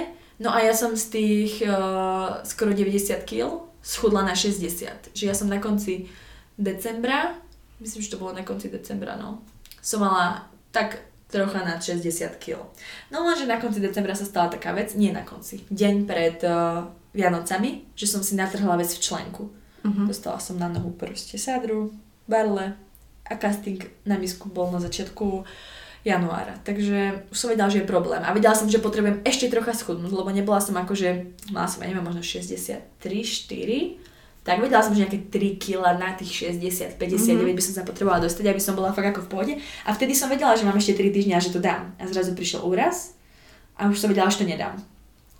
No 0.42 0.50
a 0.50 0.58
ja 0.66 0.74
som 0.74 0.98
z 0.98 1.06
tých 1.06 1.62
uh, 1.62 2.42
skoro 2.42 2.74
90 2.74 3.14
kg 3.22 3.62
schudla 3.78 4.26
na 4.26 4.34
60. 4.34 5.14
Že 5.14 5.22
ja 5.22 5.34
som 5.38 5.46
na 5.46 5.62
konci 5.62 6.10
decembra, 6.58 7.38
myslím, 7.78 8.02
že 8.02 8.10
to 8.10 8.18
bolo 8.18 8.34
na 8.34 8.42
konci 8.42 8.66
decembra, 8.74 9.14
no, 9.14 9.46
som 9.78 10.02
mala 10.02 10.50
tak 10.74 10.98
trocha 11.28 11.60
nad 11.64 11.84
60 11.84 12.40
kg. 12.40 12.64
No 13.12 13.24
lenže 13.24 13.44
na 13.44 13.60
konci 13.60 13.84
decembra 13.84 14.16
sa 14.16 14.24
stala 14.24 14.48
taká 14.48 14.72
vec, 14.72 14.96
nie 14.96 15.12
na 15.12 15.22
konci, 15.22 15.64
deň 15.68 15.94
pred 16.08 16.40
uh, 16.44 16.88
Vianocami, 17.12 17.92
že 17.92 18.08
som 18.08 18.24
si 18.24 18.32
natrhla 18.36 18.80
vec 18.80 18.88
v 18.88 19.00
členku. 19.04 19.52
Uh-huh. 19.84 20.06
Dostala 20.08 20.40
som 20.40 20.56
na 20.56 20.72
nohu 20.72 20.92
proste 20.96 21.36
sádru, 21.36 21.92
barle 22.24 22.76
a 23.28 23.34
casting 23.36 23.84
na 24.08 24.16
misku 24.16 24.48
bol 24.48 24.72
na 24.72 24.80
začiatku 24.80 25.44
januára. 26.04 26.56
Takže 26.64 27.28
už 27.28 27.36
som 27.36 27.52
vedela, 27.52 27.68
že 27.68 27.84
je 27.84 27.90
problém. 27.90 28.24
A 28.24 28.32
vedela 28.32 28.56
som, 28.56 28.64
že 28.64 28.80
potrebujem 28.80 29.20
ešte 29.28 29.52
trocha 29.52 29.76
schudnúť, 29.76 30.08
lebo 30.08 30.32
nebola 30.32 30.64
som 30.64 30.72
akože, 30.80 31.36
mala 31.52 31.68
som, 31.68 31.84
ja 31.84 31.92
neviem, 31.92 32.04
možno 32.04 32.24
63, 32.24 32.80
4 32.96 34.17
tak 34.48 34.64
vedela 34.64 34.80
som, 34.80 34.96
že 34.96 35.04
nejaké 35.04 35.28
3 35.28 35.60
kg 35.60 36.00
na 36.00 36.16
tých 36.16 36.56
60, 36.56 36.96
59 36.96 37.20
mm-hmm. 37.20 37.52
by 37.52 37.60
som 37.60 37.74
sa 37.76 37.84
potrebovala 37.84 38.24
dostať, 38.24 38.48
aby 38.48 38.56
som 38.56 38.72
bola 38.72 38.96
fakt 38.96 39.12
ako 39.12 39.28
v 39.28 39.30
pohode. 39.30 39.54
A 39.84 39.92
vtedy 39.92 40.16
som 40.16 40.32
vedela, 40.32 40.56
že 40.56 40.64
mám 40.64 40.80
ešte 40.80 40.96
3 40.96 41.12
týždňa 41.12 41.36
a 41.36 41.44
že 41.44 41.52
to 41.52 41.60
dám. 41.60 41.92
A 42.00 42.08
zrazu 42.08 42.32
prišiel 42.32 42.64
úraz 42.64 43.12
a 43.76 43.92
už 43.92 44.00
som 44.00 44.08
vedela, 44.08 44.32
že 44.32 44.40
to 44.40 44.48
nedám. 44.48 44.80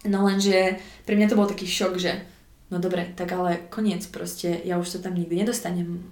No 0.05 0.29
lenže 0.29 0.77
pre 1.09 1.17
mňa 1.17 1.33
to 1.33 1.39
bol 1.41 1.49
taký 1.49 1.65
šok, 1.65 1.97
že 1.97 2.21
no 2.69 2.77
dobre, 2.85 3.09
tak 3.17 3.33
ale 3.33 3.65
koniec 3.73 4.05
proste, 4.13 4.61
ja 4.69 4.77
už 4.77 4.87
sa 4.93 4.99
tam 5.01 5.17
nikdy 5.17 5.41
nedostanem. 5.41 6.05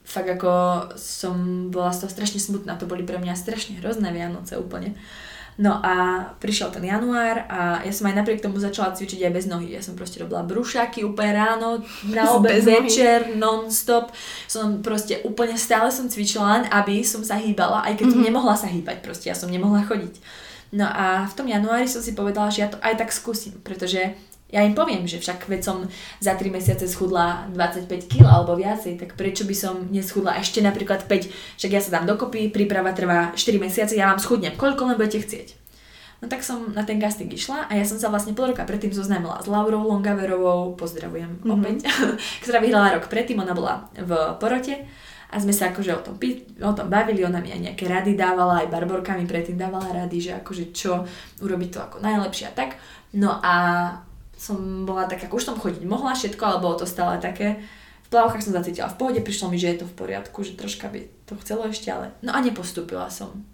Fakt 0.00 0.32
ako 0.32 0.50
som 0.96 1.68
bola 1.68 1.92
z 1.92 2.08
toho 2.08 2.10
strašne 2.16 2.40
smutná, 2.40 2.80
to 2.80 2.88
boli 2.88 3.04
pre 3.04 3.20
mňa 3.20 3.36
strašne 3.36 3.76
hrozné 3.84 4.08
Vianoce 4.16 4.56
úplne. 4.56 4.96
No 5.60 5.76
a 5.76 6.24
prišiel 6.40 6.72
ten 6.72 6.88
január 6.88 7.44
a 7.44 7.84
ja 7.84 7.92
som 7.92 8.08
aj 8.08 8.16
napriek 8.16 8.40
tomu 8.40 8.56
začala 8.56 8.96
cvičiť 8.96 9.28
aj 9.28 9.32
bez 9.36 9.44
nohy. 9.44 9.76
Ja 9.76 9.84
som 9.84 9.92
proste 9.92 10.16
robila 10.16 10.40
brúšaky 10.40 11.04
úplne 11.04 11.36
ráno, 11.36 11.84
na 12.08 12.24
obed, 12.32 12.64
večer, 12.64 13.36
non-stop. 13.36 14.08
Som 14.48 14.80
proste 14.80 15.20
úplne 15.20 15.60
stále 15.60 15.92
som 15.92 16.08
cvičila 16.08 16.56
len, 16.56 16.64
aby 16.72 17.04
som 17.04 17.20
sa 17.20 17.36
hýbala, 17.36 17.84
aj 17.84 18.00
keď 18.00 18.08
mm-hmm. 18.08 18.16
som 18.16 18.28
nemohla 18.32 18.54
sa 18.56 18.72
hýbať, 18.72 19.04
proste 19.04 19.28
ja 19.28 19.36
som 19.36 19.52
nemohla 19.52 19.84
chodiť. 19.84 20.16
No 20.72 20.88
a 20.88 21.28
v 21.28 21.36
tom 21.36 21.44
januári 21.44 21.84
som 21.84 22.00
si 22.00 22.16
povedala, 22.16 22.48
že 22.48 22.64
ja 22.64 22.72
to 22.72 22.80
aj 22.80 22.96
tak 22.96 23.12
skúsim, 23.12 23.52
pretože 23.60 24.16
ja 24.50 24.66
im 24.66 24.74
poviem, 24.74 25.06
že 25.06 25.22
však 25.22 25.46
veď 25.46 25.60
som 25.62 25.76
za 26.18 26.34
3 26.34 26.50
mesiace 26.50 26.90
schudla 26.90 27.46
25 27.54 27.86
kg 28.10 28.26
alebo 28.26 28.58
viacej, 28.58 28.98
tak 28.98 29.14
prečo 29.14 29.46
by 29.46 29.54
som 29.54 29.74
neschudla 29.88 30.38
ešte 30.42 30.58
napríklad 30.58 31.06
5, 31.06 31.58
však 31.58 31.70
ja 31.70 31.80
sa 31.80 31.98
dám 31.98 32.10
dokopy, 32.10 32.50
príprava 32.50 32.90
trvá 32.90 33.30
4 33.32 33.62
mesiace, 33.62 33.94
ja 33.94 34.10
vám 34.10 34.18
schudnem, 34.18 34.58
koľko 34.58 34.90
len 34.90 34.98
budete 34.98 35.22
chcieť. 35.22 35.48
No 36.20 36.28
tak 36.28 36.44
som 36.44 36.76
na 36.76 36.84
ten 36.84 37.00
casting 37.00 37.32
išla 37.32 37.72
a 37.72 37.72
ja 37.72 37.84
som 37.88 37.96
sa 37.96 38.12
vlastne 38.12 38.36
pol 38.36 38.52
roka 38.52 38.60
predtým 38.68 38.92
zoznámila 38.92 39.40
s 39.40 39.48
Laurou 39.48 39.80
Longaverovou, 39.88 40.76
pozdravujem 40.76 41.40
mm-hmm. 41.40 41.54
opäť, 41.56 41.76
ktorá 42.44 42.60
vyhrala 42.60 43.00
rok 43.00 43.08
predtým, 43.08 43.40
ona 43.40 43.56
bola 43.56 43.88
v 43.96 44.36
porote 44.36 44.84
a 45.30 45.38
sme 45.38 45.54
sa 45.54 45.72
akože 45.72 45.90
o 45.94 46.02
tom, 46.02 46.20
o 46.60 46.72
tom 46.76 46.86
bavili, 46.90 47.24
ona 47.24 47.38
mi 47.40 47.54
aj 47.54 47.72
nejaké 47.72 47.86
rady 47.86 48.18
dávala, 48.18 48.66
aj 48.66 48.68
Barborka 48.68 49.14
mi 49.14 49.24
predtým 49.24 49.56
dávala 49.56 50.04
rady, 50.04 50.18
že 50.18 50.32
akože 50.42 50.74
čo 50.74 51.06
urobiť 51.40 51.70
to 51.70 51.78
ako 51.78 51.96
najlepšie 52.02 52.50
a 52.50 52.52
tak. 52.52 52.76
No 53.14 53.38
a 53.38 53.54
som 54.40 54.88
bola 54.88 55.04
tak, 55.04 55.28
ako 55.28 55.36
už 55.36 55.44
som 55.52 55.60
chodiť 55.60 55.84
mohla 55.84 56.16
všetko, 56.16 56.40
ale 56.40 56.64
bolo 56.64 56.80
to 56.80 56.88
stále 56.88 57.20
také, 57.20 57.60
v 58.00 58.08
plavkách 58.08 58.40
som 58.40 58.56
zacítila 58.56 58.88
v 58.88 58.96
pohode, 58.96 59.20
prišlo 59.20 59.52
mi, 59.52 59.60
že 59.60 59.76
je 59.76 59.78
to 59.84 59.86
v 59.86 59.96
poriadku, 60.00 60.40
že 60.40 60.56
troška 60.56 60.88
by 60.88 61.04
to 61.28 61.36
chcelo 61.44 61.68
ešte, 61.68 61.92
ale 61.92 62.16
no 62.24 62.32
a 62.32 62.40
nepostúpila 62.40 63.12
som. 63.12 63.44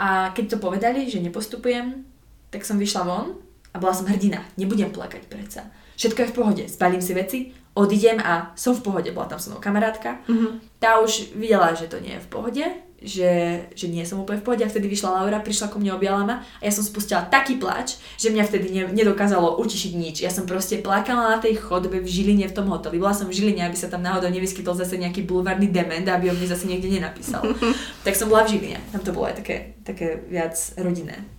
A 0.00 0.32
keď 0.32 0.56
to 0.56 0.62
povedali, 0.64 1.04
že 1.06 1.20
nepostupujem, 1.20 2.08
tak 2.48 2.64
som 2.64 2.80
vyšla 2.80 3.04
von 3.04 3.36
a 3.70 3.76
bola 3.76 3.92
som 3.92 4.08
hrdina. 4.08 4.40
Nebudem 4.56 4.88
plakať 4.88 5.28
predsa. 5.28 5.68
Všetko 6.00 6.18
je 6.24 6.30
v 6.32 6.36
pohode. 6.36 6.64
Spalím 6.68 7.00
si 7.00 7.12
veci, 7.16 7.38
odídem 7.76 8.20
a 8.20 8.52
som 8.56 8.76
v 8.76 8.84
pohode. 8.84 9.08
Bola 9.12 9.28
tam 9.28 9.40
so 9.40 9.52
mnou 9.52 9.64
kamarátka. 9.64 10.20
Mm-hmm. 10.28 10.80
Tá 10.80 11.00
už 11.00 11.32
videla, 11.36 11.72
že 11.72 11.88
to 11.88 11.96
nie 12.00 12.16
je 12.16 12.24
v 12.24 12.32
pohode 12.32 12.64
že, 13.02 13.64
že 13.76 13.86
nie 13.92 14.00
som 14.08 14.24
úplne 14.24 14.40
v 14.40 14.46
pohode 14.48 14.64
a 14.64 14.72
vtedy 14.72 14.88
vyšla 14.88 15.20
Laura, 15.20 15.44
prišla 15.44 15.68
ku 15.68 15.76
mne, 15.76 15.92
objala 15.92 16.24
ma 16.24 16.36
a 16.40 16.62
ja 16.64 16.72
som 16.72 16.80
spustila 16.80 17.28
taký 17.28 17.60
plač, 17.60 18.00
že 18.16 18.32
mňa 18.32 18.44
vtedy 18.48 18.66
ne, 18.72 18.82
nedokázalo 18.88 19.60
utišiť 19.60 19.92
nič. 19.92 20.16
Ja 20.24 20.32
som 20.32 20.48
proste 20.48 20.80
plakala 20.80 21.36
na 21.36 21.38
tej 21.38 21.60
chodbe 21.60 22.00
v 22.00 22.08
Žiline 22.08 22.48
v 22.48 22.56
tom 22.56 22.72
hoteli. 22.72 22.96
Bola 22.96 23.12
som 23.12 23.28
v 23.28 23.36
Žiline, 23.36 23.68
aby 23.68 23.76
sa 23.76 23.92
tam 23.92 24.00
náhodou 24.00 24.32
nevyskytol 24.32 24.72
zase 24.72 24.96
nejaký 24.96 25.28
bulvárny 25.28 25.68
dement, 25.68 26.08
aby 26.08 26.32
o 26.32 26.34
mne 26.34 26.48
zase 26.48 26.64
niekde 26.64 26.88
nenapísal. 26.88 27.44
tak 28.06 28.16
som 28.16 28.32
bola 28.32 28.48
v 28.48 28.56
Žiline. 28.56 28.80
Tam 28.88 29.04
to 29.04 29.12
bolo 29.12 29.28
aj 29.28 29.44
také, 29.44 29.76
také 29.84 30.24
viac 30.32 30.56
rodinné. 30.80 31.35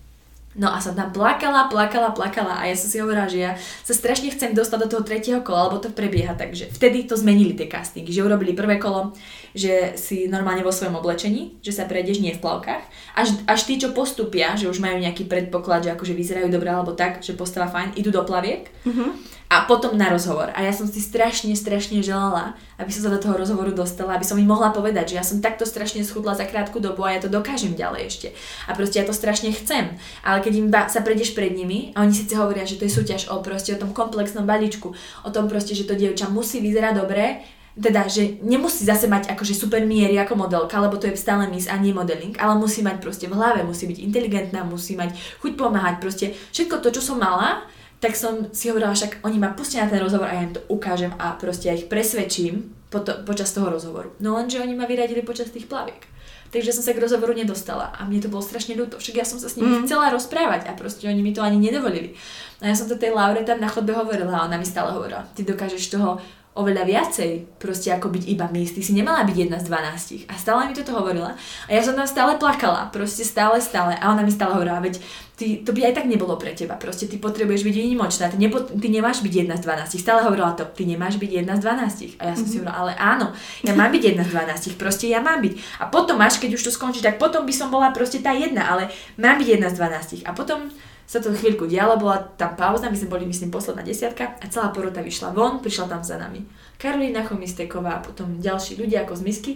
No 0.57 0.73
a 0.73 0.81
som 0.81 0.97
tam 0.97 1.13
plakala, 1.13 1.69
plakala, 1.69 2.17
plakala 2.17 2.57
a 2.57 2.65
ja 2.65 2.73
som 2.73 2.89
si 2.89 2.97
hovorila, 2.97 3.29
že 3.29 3.45
ja 3.45 3.53
sa 3.85 3.93
strašne 3.93 4.33
chcem 4.33 4.57
dostať 4.57 4.79
do 4.83 4.87
toho 4.89 5.03
tretieho 5.05 5.45
kola, 5.45 5.69
lebo 5.69 5.77
to 5.77 5.93
prebieha, 5.93 6.33
takže 6.33 6.73
vtedy 6.73 7.05
to 7.05 7.13
zmenili 7.13 7.53
tie 7.53 7.69
castingy, 7.69 8.09
že 8.09 8.25
urobili 8.25 8.57
prvé 8.57 8.81
kolo, 8.81 9.13
že 9.53 9.93
si 10.01 10.25
normálne 10.25 10.65
vo 10.65 10.73
svojom 10.73 10.97
oblečení, 10.97 11.61
že 11.61 11.77
sa 11.77 11.85
prejdeš 11.85 12.25
nie 12.25 12.33
v 12.33 12.41
plavkách, 12.41 12.83
až, 13.13 13.37
až 13.45 13.59
tí, 13.69 13.77
čo 13.77 13.93
postupia, 13.93 14.57
že 14.57 14.65
už 14.65 14.81
majú 14.81 14.97
nejaký 14.97 15.29
predpoklad, 15.29 15.85
že 15.85 15.93
akože 15.93 16.17
vyzerajú 16.17 16.49
dobre 16.49 16.73
alebo 16.73 16.97
tak, 16.97 17.21
že 17.21 17.37
postava 17.37 17.69
fajn, 17.69 17.93
idú 17.93 18.09
do 18.09 18.25
plaviek. 18.25 18.73
Mm-hmm 18.81 19.36
a 19.47 19.63
potom 19.63 19.95
na 19.95 20.11
rozhovor. 20.11 20.51
A 20.51 20.59
ja 20.59 20.75
som 20.75 20.83
si 20.91 20.99
strašne, 20.99 21.55
strašne 21.55 22.03
želala, 22.03 22.59
aby 22.75 22.91
som 22.91 23.07
sa 23.07 23.11
do 23.15 23.19
toho 23.19 23.39
rozhovoru 23.39 23.71
dostala, 23.71 24.19
aby 24.19 24.27
som 24.27 24.35
im 24.35 24.43
mohla 24.43 24.75
povedať, 24.75 25.15
že 25.15 25.17
ja 25.17 25.23
som 25.23 25.39
takto 25.39 25.63
strašne 25.63 26.03
schudla 26.03 26.35
za 26.35 26.43
krátku 26.43 26.83
dobu 26.83 27.07
a 27.07 27.15
ja 27.15 27.23
to 27.23 27.31
dokážem 27.31 27.71
ďalej 27.71 28.01
ešte. 28.11 28.27
A 28.67 28.75
proste 28.75 28.99
ja 28.99 29.07
to 29.07 29.15
strašne 29.15 29.55
chcem. 29.55 29.95
Ale 30.19 30.43
keď 30.43 30.53
im 30.59 30.67
sa 30.91 30.99
prejdeš 30.99 31.31
pred 31.31 31.55
nimi 31.55 31.95
a 31.95 32.03
oni 32.03 32.11
síce 32.11 32.35
hovoria, 32.35 32.67
že 32.67 32.75
to 32.75 32.83
je 32.83 32.91
súťaž 32.91 33.31
o 33.31 33.39
proste 33.39 33.71
o 33.71 33.79
tom 33.79 33.95
komplexnom 33.95 34.43
balíčku, 34.43 34.91
o 35.23 35.29
tom 35.31 35.47
proste, 35.47 35.71
že 35.71 35.87
to 35.87 35.95
dievča 35.95 36.27
musí 36.27 36.59
vyzerať 36.59 36.93
dobre, 36.99 37.39
teda, 37.77 38.09
že 38.09 38.41
nemusí 38.41 38.83
zase 38.83 39.05
mať 39.05 39.29
akože 39.37 39.53
super 39.53 39.85
miery 39.85 40.17
ako 40.17 40.33
modelka, 40.33 40.81
lebo 40.81 40.97
to 40.97 41.07
je 41.07 41.13
stále 41.13 41.45
miss 41.45 41.69
a 41.69 41.77
nie 41.77 41.93
modeling, 41.93 42.33
ale 42.41 42.57
musí 42.57 42.81
mať 42.81 42.97
proste 42.97 43.29
v 43.29 43.37
hlave, 43.37 43.61
musí 43.61 43.85
byť 43.85 44.01
inteligentná, 44.01 44.65
musí 44.65 44.97
mať 44.97 45.13
chuť 45.45 45.53
pomáhať, 45.53 46.01
proste 46.01 46.25
všetko 46.57 46.81
to, 46.81 46.89
čo 46.97 47.13
som 47.13 47.21
mala, 47.21 47.69
tak 47.97 48.13
som 48.13 48.53
si 48.53 48.69
hovorila, 48.69 48.93
však 48.93 49.25
oni 49.25 49.37
ma 49.41 49.57
pustia 49.57 49.81
na 49.81 49.89
ten 49.89 50.01
rozhovor 50.01 50.29
a 50.29 50.37
ja 50.37 50.45
im 50.45 50.53
to 50.53 50.61
ukážem 50.69 51.09
a 51.17 51.33
proste 51.33 51.69
ja 51.69 51.73
ich 51.73 51.89
presvedčím 51.89 52.69
po 52.93 53.01
to, 53.01 53.25
počas 53.25 53.49
toho 53.51 53.73
rozhovoru. 53.73 54.13
No 54.21 54.37
lenže 54.37 54.61
oni 54.61 54.77
ma 54.77 54.85
vyradili 54.85 55.25
počas 55.25 55.49
tých 55.49 55.65
plaviek. 55.65 56.05
Takže 56.47 56.71
som 56.71 56.83
sa 56.85 56.95
k 56.95 57.03
rozhovoru 57.03 57.35
nedostala 57.35 57.91
a 57.91 58.07
mne 58.07 58.23
to 58.23 58.31
bolo 58.31 58.39
strašne 58.39 58.77
ľúto. 58.79 59.01
Však 59.03 59.19
ja 59.19 59.25
som 59.27 59.35
sa 59.35 59.51
s 59.51 59.59
nimi 59.59 59.83
mm. 59.83 59.83
chcela 59.83 60.13
rozprávať 60.15 60.71
a 60.71 60.79
proste 60.79 61.03
oni 61.09 61.19
mi 61.19 61.35
to 61.35 61.43
ani 61.43 61.59
nedovolili. 61.59 62.15
A 62.63 62.71
ja 62.71 62.75
som 62.77 62.87
to 62.87 62.95
tej 62.95 63.11
Laure 63.11 63.43
tam 63.43 63.59
na 63.59 63.67
chodbe 63.67 63.91
hovorila 63.91 64.31
a 64.31 64.45
ona 64.47 64.55
mi 64.55 64.63
stále 64.63 64.95
hovorila, 64.95 65.27
ty 65.35 65.43
dokážeš 65.43 65.91
toho 65.91 66.23
oveľa 66.57 66.83
viacej, 66.83 67.61
proste 67.61 67.93
ako 67.93 68.09
byť 68.09 68.23
iba 68.27 68.49
miss. 68.49 68.73
Ty 68.73 68.81
si 68.81 68.97
nemala 68.97 69.21
byť 69.23 69.37
jedna 69.37 69.57
z 69.61 69.69
12. 69.69 70.25
A 70.27 70.33
stále 70.35 70.65
mi 70.65 70.73
toto 70.73 70.97
hovorila. 70.97 71.37
A 71.65 71.71
ja 71.71 71.85
som 71.85 71.93
tam 71.93 72.09
stále 72.09 72.41
plakala, 72.41 72.89
proste 72.89 73.21
stále, 73.21 73.61
stále. 73.61 73.93
A 74.01 74.09
ona 74.09 74.25
mi 74.25 74.33
stále 74.33 74.57
hovorila, 74.57 74.81
veď 74.81 74.97
ty, 75.37 75.61
to 75.61 75.71
by 75.71 75.85
aj 75.85 76.01
tak 76.01 76.09
nebolo 76.09 76.33
pre 76.35 76.57
teba. 76.57 76.73
Proste 76.75 77.05
ty 77.05 77.21
potrebuješ 77.21 77.61
byť 77.61 77.75
výnimočná, 77.77 78.33
ty, 78.33 78.41
nepo, 78.41 78.65
ty 78.65 78.89
nemáš 78.89 79.21
byť 79.21 79.33
jedna 79.45 79.55
z 79.55 79.69
12. 79.69 80.01
Stále 80.01 80.25
hovorila 80.25 80.57
to, 80.57 80.65
ty 80.65 80.89
nemáš 80.89 81.21
byť 81.21 81.31
jedna 81.45 81.53
z 81.55 81.61
12. 81.61 82.17
A 82.17 82.33
ja 82.33 82.33
som 82.33 82.43
mm-hmm. 82.43 82.49
si 82.49 82.57
mhm. 82.57 82.65
hovorila, 82.65 82.73
ale 82.73 82.91
áno, 82.97 83.27
ja 83.61 83.73
mám 83.77 83.93
byť 83.93 84.03
jedna 84.03 84.23
z 84.25 84.29
12. 84.33 84.81
Proste 84.81 85.05
ja 85.05 85.21
mám 85.21 85.39
byť. 85.45 85.53
A 85.77 85.93
potom 85.93 86.17
až, 86.25 86.41
keď 86.41 86.57
už 86.57 86.65
to 86.65 86.71
skončí, 86.73 87.05
tak 87.05 87.21
potom 87.21 87.45
by 87.45 87.53
som 87.53 87.69
bola 87.69 87.93
proste 87.93 88.19
tá 88.19 88.33
jedna, 88.33 88.65
ale 88.65 88.89
mám 89.21 89.37
byť 89.37 89.47
jedna 89.47 89.69
z 89.69 89.77
12. 90.25 90.25
A 90.25 90.33
potom 90.33 90.73
sa 91.07 91.23
to 91.23 91.31
chvíľku 91.31 91.71
dialo, 91.71 91.95
bola 91.95 92.19
tam 92.35 92.59
pauza, 92.59 92.91
my 92.91 92.97
sme 92.99 93.07
boli, 93.07 93.23
myslím, 93.23 93.47
posledná 93.47 93.79
desiatka 93.79 94.35
a 94.43 94.45
celá 94.51 94.75
porota 94.75 94.99
vyšla 94.99 95.31
von, 95.31 95.63
prišla 95.63 95.87
tam 95.87 96.03
za 96.03 96.19
nami. 96.19 96.43
Karolina 96.75 97.23
Chomisteková 97.23 97.97
a 97.97 98.03
potom 98.03 98.43
ďalší 98.43 98.75
ľudia 98.75 99.07
ako 99.07 99.15
z 99.15 99.21
misky 99.23 99.51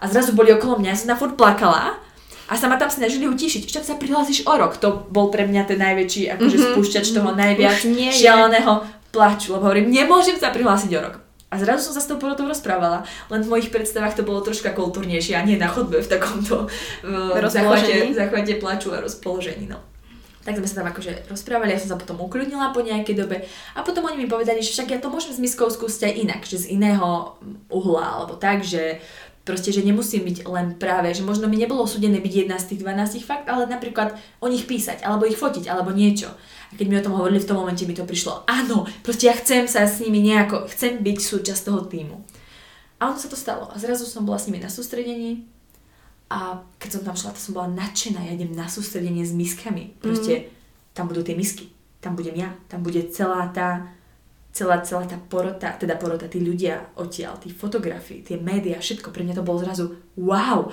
a 0.00 0.08
zrazu 0.08 0.32
boli 0.32 0.56
okolo 0.56 0.80
mňa, 0.80 0.88
ja 0.88 0.96
som 0.96 1.12
na 1.12 1.20
furt 1.20 1.36
plakala 1.36 2.00
a 2.48 2.52
sa 2.56 2.72
ma 2.72 2.80
tam 2.80 2.88
snažili 2.88 3.28
utišiť. 3.28 3.68
Však 3.68 3.84
sa 3.84 3.94
prihlásiš 4.00 4.48
o 4.48 4.54
rok. 4.54 4.78
To 4.80 5.04
bol 5.10 5.28
pre 5.34 5.44
mňa 5.44 5.62
ten 5.68 5.82
najväčší 5.82 6.32
akože 6.32 6.56
mm-hmm. 6.56 6.72
spúšťač 6.78 7.06
toho 7.12 7.30
najviac 7.34 7.76
šialeného 8.14 8.72
plaču, 9.10 9.52
lebo 9.52 9.68
hovorím, 9.68 9.92
nemôžem 9.92 10.38
sa 10.40 10.54
prihlásiť 10.54 10.90
o 10.96 11.00
rok. 11.02 11.14
A 11.46 11.62
zrazu 11.62 11.90
som 11.90 11.94
sa 11.94 12.02
s 12.02 12.10
tou 12.10 12.18
porotou 12.18 12.46
rozprávala, 12.46 13.06
len 13.30 13.40
v 13.46 13.50
mojich 13.50 13.70
predstavách 13.70 14.18
to 14.18 14.26
bolo 14.26 14.42
troška 14.42 14.74
kultúrnejšie 14.74 15.38
a 15.38 15.46
nie 15.46 15.54
na 15.54 15.70
chodbe 15.70 16.02
v 16.02 16.08
takomto 16.10 16.66
uh, 16.66 17.38
zachvate, 17.46 18.10
zachvate 18.10 18.58
plaču 18.58 18.90
a 18.90 18.98
rozpoložení. 18.98 19.70
No. 19.70 19.78
Tak 20.46 20.62
sme 20.62 20.70
sa 20.70 20.78
tam 20.78 20.88
akože 20.94 21.26
rozprávali, 21.26 21.74
ja 21.74 21.82
som 21.82 21.90
sa 21.90 21.98
potom 21.98 22.22
ukľudnila 22.22 22.70
po 22.70 22.78
nejakej 22.78 23.18
dobe 23.18 23.42
a 23.74 23.82
potom 23.82 24.06
oni 24.06 24.14
mi 24.22 24.30
povedali, 24.30 24.62
že 24.62 24.70
však 24.70 24.94
ja 24.94 24.98
to 25.02 25.10
môžem 25.10 25.34
s 25.34 25.42
miskou 25.42 25.66
skúsiť 25.66 26.06
aj 26.06 26.14
inak, 26.22 26.40
že 26.46 26.62
z 26.62 26.78
iného 26.78 27.34
uhla, 27.66 28.22
alebo 28.22 28.38
tak, 28.38 28.62
že 28.62 29.02
proste, 29.46 29.70
že 29.70 29.82
nemusím 29.82 30.26
byť 30.26 30.46
len 30.46 30.78
práve, 30.78 31.10
že 31.14 31.26
možno 31.26 31.46
mi 31.46 31.58
nebolo 31.58 31.86
súdené 31.86 32.18
byť 32.18 32.34
jedna 32.46 32.58
z 32.58 32.74
tých 32.74 32.82
12 32.82 33.22
fakt, 33.26 33.46
ale 33.46 33.70
napríklad 33.70 34.14
o 34.42 34.46
nich 34.46 34.66
písať, 34.66 35.02
alebo 35.02 35.26
ich 35.26 35.38
fotiť, 35.38 35.70
alebo 35.70 35.94
niečo. 35.94 36.30
A 36.70 36.72
keď 36.74 36.86
mi 36.90 36.98
o 36.98 37.04
tom 37.06 37.14
hovorili, 37.14 37.42
v 37.42 37.48
tom 37.50 37.58
momente 37.62 37.86
mi 37.86 37.94
to 37.94 38.02
prišlo, 38.02 38.42
áno, 38.50 38.90
proste 39.06 39.30
ja 39.30 39.34
chcem 39.38 39.70
sa 39.70 39.86
s 39.86 40.02
nimi 40.02 40.18
nejako, 40.18 40.66
chcem 40.70 40.98
byť 40.98 41.18
súčasť 41.22 41.62
toho 41.62 41.86
týmu. 41.86 42.22
A 42.98 43.10
ono 43.10 43.18
sa 43.18 43.30
to 43.30 43.38
stalo. 43.38 43.70
A 43.70 43.78
zrazu 43.78 44.02
som 44.02 44.26
bola 44.26 44.38
s 44.38 44.50
nimi 44.50 44.58
na 44.58 44.70
sústredení, 44.70 45.46
a 46.26 46.58
keď 46.82 46.90
som 46.90 47.02
tam 47.06 47.14
šla, 47.14 47.34
to 47.34 47.40
som 47.40 47.54
bola 47.54 47.70
nadšená, 47.70 48.18
ja 48.26 48.34
idem 48.34 48.50
na 48.50 48.66
sústredenie 48.66 49.22
s 49.22 49.30
miskami. 49.30 49.94
Proste 50.02 50.32
mm. 50.34 50.44
tam 50.90 51.06
budú 51.06 51.22
tie 51.22 51.38
misky, 51.38 51.70
tam 52.02 52.18
budem 52.18 52.34
ja, 52.34 52.50
tam 52.66 52.82
bude 52.82 52.98
celá 53.14 53.46
tá, 53.54 53.94
celá, 54.50 54.82
celá 54.82 55.06
tá 55.06 55.14
porota, 55.22 55.78
teda 55.78 55.94
porota, 55.94 56.26
tí 56.26 56.42
ľudia 56.42 56.98
odtiaľ, 56.98 57.38
tí 57.38 57.54
fotografii, 57.54 58.26
tie 58.26 58.36
médiá, 58.42 58.82
všetko. 58.82 59.14
Pre 59.14 59.22
mňa 59.22 59.38
to 59.38 59.46
bolo 59.46 59.62
zrazu 59.62 59.94
wow, 60.18 60.66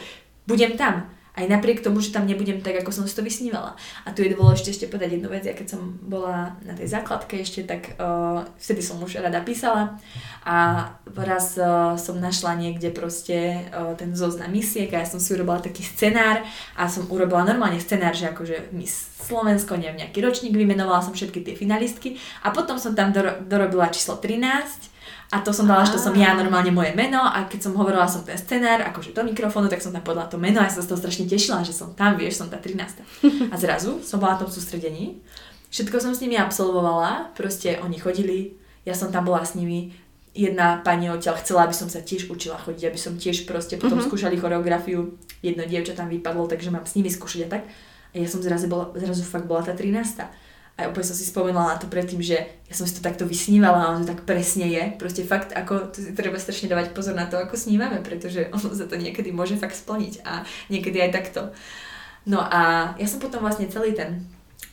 budem 0.50 0.74
tam. 0.74 1.06
Aj 1.34 1.50
napriek 1.50 1.82
tomu, 1.82 1.98
že 1.98 2.14
tam 2.14 2.30
nebudem 2.30 2.62
tak, 2.62 2.86
ako 2.86 2.94
som 2.94 3.06
si 3.10 3.18
to 3.18 3.26
vysnívala. 3.26 3.74
A 4.06 4.14
tu 4.14 4.22
je 4.22 4.38
dôležité 4.38 4.70
ešte 4.70 4.86
povedať 4.86 5.18
jednu 5.18 5.34
vec, 5.34 5.42
ja 5.42 5.58
keď 5.58 5.66
som 5.74 5.98
bola 6.06 6.54
na 6.62 6.78
tej 6.78 6.94
základke 6.94 7.42
ešte, 7.42 7.66
tak 7.66 7.98
uh, 7.98 8.46
vtedy 8.62 8.86
som 8.86 9.02
už 9.02 9.18
rada 9.18 9.42
písala 9.42 9.98
a 10.46 10.88
raz 11.10 11.58
uh, 11.58 11.98
som 11.98 12.22
našla 12.22 12.54
niekde 12.62 12.94
proste 12.94 13.66
uh, 13.74 13.98
ten 13.98 14.14
zoznam 14.14 14.54
misiek 14.54 14.94
a 14.94 15.02
ja 15.02 15.08
som 15.10 15.18
si 15.18 15.34
urobila 15.34 15.58
taký 15.58 15.82
scenár 15.82 16.46
a 16.78 16.86
som 16.86 17.10
urobila 17.10 17.42
normálne 17.42 17.82
scenár, 17.82 18.14
že 18.14 18.30
akože 18.30 18.70
Miss 18.70 18.94
Slovensko, 19.26 19.74
neviem, 19.74 20.06
nejaký 20.06 20.22
ročník, 20.22 20.54
vymenovala 20.54 21.02
som 21.02 21.18
všetky 21.18 21.42
tie 21.42 21.58
finalistky 21.58 22.22
a 22.46 22.54
potom 22.54 22.78
som 22.78 22.94
tam 22.94 23.10
doro- 23.10 23.42
dorobila 23.42 23.90
číslo 23.90 24.22
13 24.22 24.93
a 25.34 25.42
to 25.42 25.50
som 25.50 25.66
dala, 25.66 25.82
že 25.82 25.98
to 25.98 26.02
som 26.06 26.14
ja 26.14 26.38
normálne 26.38 26.70
moje 26.70 26.94
meno 26.94 27.18
a 27.18 27.50
keď 27.50 27.66
som 27.66 27.74
hovorila 27.74 28.06
som 28.06 28.22
ten 28.22 28.38
scenár, 28.38 28.86
akože 28.86 29.18
do 29.18 29.26
mikrofónu, 29.26 29.66
tak 29.66 29.82
som 29.82 29.90
tam 29.90 30.06
podala 30.06 30.30
to 30.30 30.38
meno 30.38 30.62
a 30.62 30.70
ja 30.70 30.72
som 30.72 30.86
sa 30.86 30.86
z 30.86 30.90
toho 30.94 31.02
strašne 31.02 31.26
tešila, 31.26 31.66
že 31.66 31.74
som 31.74 31.98
tam, 31.98 32.14
vieš, 32.14 32.38
som 32.38 32.54
tá 32.54 32.62
13. 32.62 33.50
A 33.50 33.56
zrazu 33.58 33.98
som 34.06 34.22
bola 34.22 34.38
na 34.38 34.46
tom 34.46 34.54
sústredení, 34.54 35.18
všetko 35.74 35.98
som 35.98 36.14
s 36.14 36.22
nimi 36.22 36.38
absolvovala, 36.38 37.34
proste 37.34 37.82
oni 37.82 37.98
chodili, 37.98 38.62
ja 38.86 38.94
som 38.94 39.10
tam 39.10 39.26
bola 39.26 39.42
s 39.42 39.58
nimi, 39.58 39.98
jedna 40.38 40.82
pani 40.86 41.10
odtiaľ 41.10 41.42
chcela, 41.42 41.66
aby 41.66 41.74
som 41.74 41.90
sa 41.90 42.06
tiež 42.06 42.30
učila 42.30 42.62
chodiť, 42.62 42.94
aby 42.94 43.00
som 43.02 43.18
tiež 43.18 43.50
proste 43.50 43.82
potom 43.82 43.98
mm-hmm. 43.98 44.10
skúšali 44.14 44.38
choreografiu, 44.38 45.18
jedno 45.42 45.66
dievča 45.66 45.98
tam 45.98 46.14
vypadlo, 46.14 46.46
takže 46.46 46.70
mám 46.70 46.86
s 46.86 46.94
nimi 46.94 47.10
skúšať 47.10 47.42
a 47.46 47.50
tak. 47.58 47.64
A 48.14 48.22
ja 48.22 48.30
som 48.30 48.46
zrazu, 48.46 48.70
bola, 48.70 48.94
zrazu 48.94 49.26
fakt 49.26 49.50
bola 49.50 49.66
tá 49.66 49.74
13. 49.74 49.98
A 50.74 50.90
úplne 50.90 51.06
som 51.06 51.14
si 51.14 51.30
spomenula 51.30 51.78
na 51.78 51.78
to 51.78 51.86
predtým, 51.86 52.18
že 52.18 52.50
ja 52.50 52.74
som 52.74 52.90
si 52.90 52.98
to 52.98 53.06
takto 53.06 53.30
vysnívala 53.30 53.78
a 53.78 53.90
ono 53.94 54.02
to 54.02 54.18
tak 54.18 54.26
presne 54.26 54.66
je. 54.74 54.84
Proste 54.98 55.22
fakt, 55.22 55.54
ako 55.54 55.94
treba 56.18 56.42
strašne 56.42 56.66
dávať 56.66 56.98
pozor 56.98 57.14
na 57.14 57.30
to, 57.30 57.38
ako 57.38 57.54
snívame, 57.54 58.02
pretože 58.02 58.50
ono 58.56 58.74
sa 58.74 58.90
to 58.90 58.98
niekedy 58.98 59.30
môže 59.30 59.54
fakt 59.62 59.78
splniť 59.78 60.26
a 60.26 60.42
niekedy 60.74 60.98
aj 60.98 61.12
takto. 61.14 61.42
No 62.26 62.42
a 62.42 62.94
ja 62.98 63.06
som 63.06 63.22
potom 63.22 63.46
vlastne 63.46 63.70
celý 63.70 63.94
ten 63.94 64.26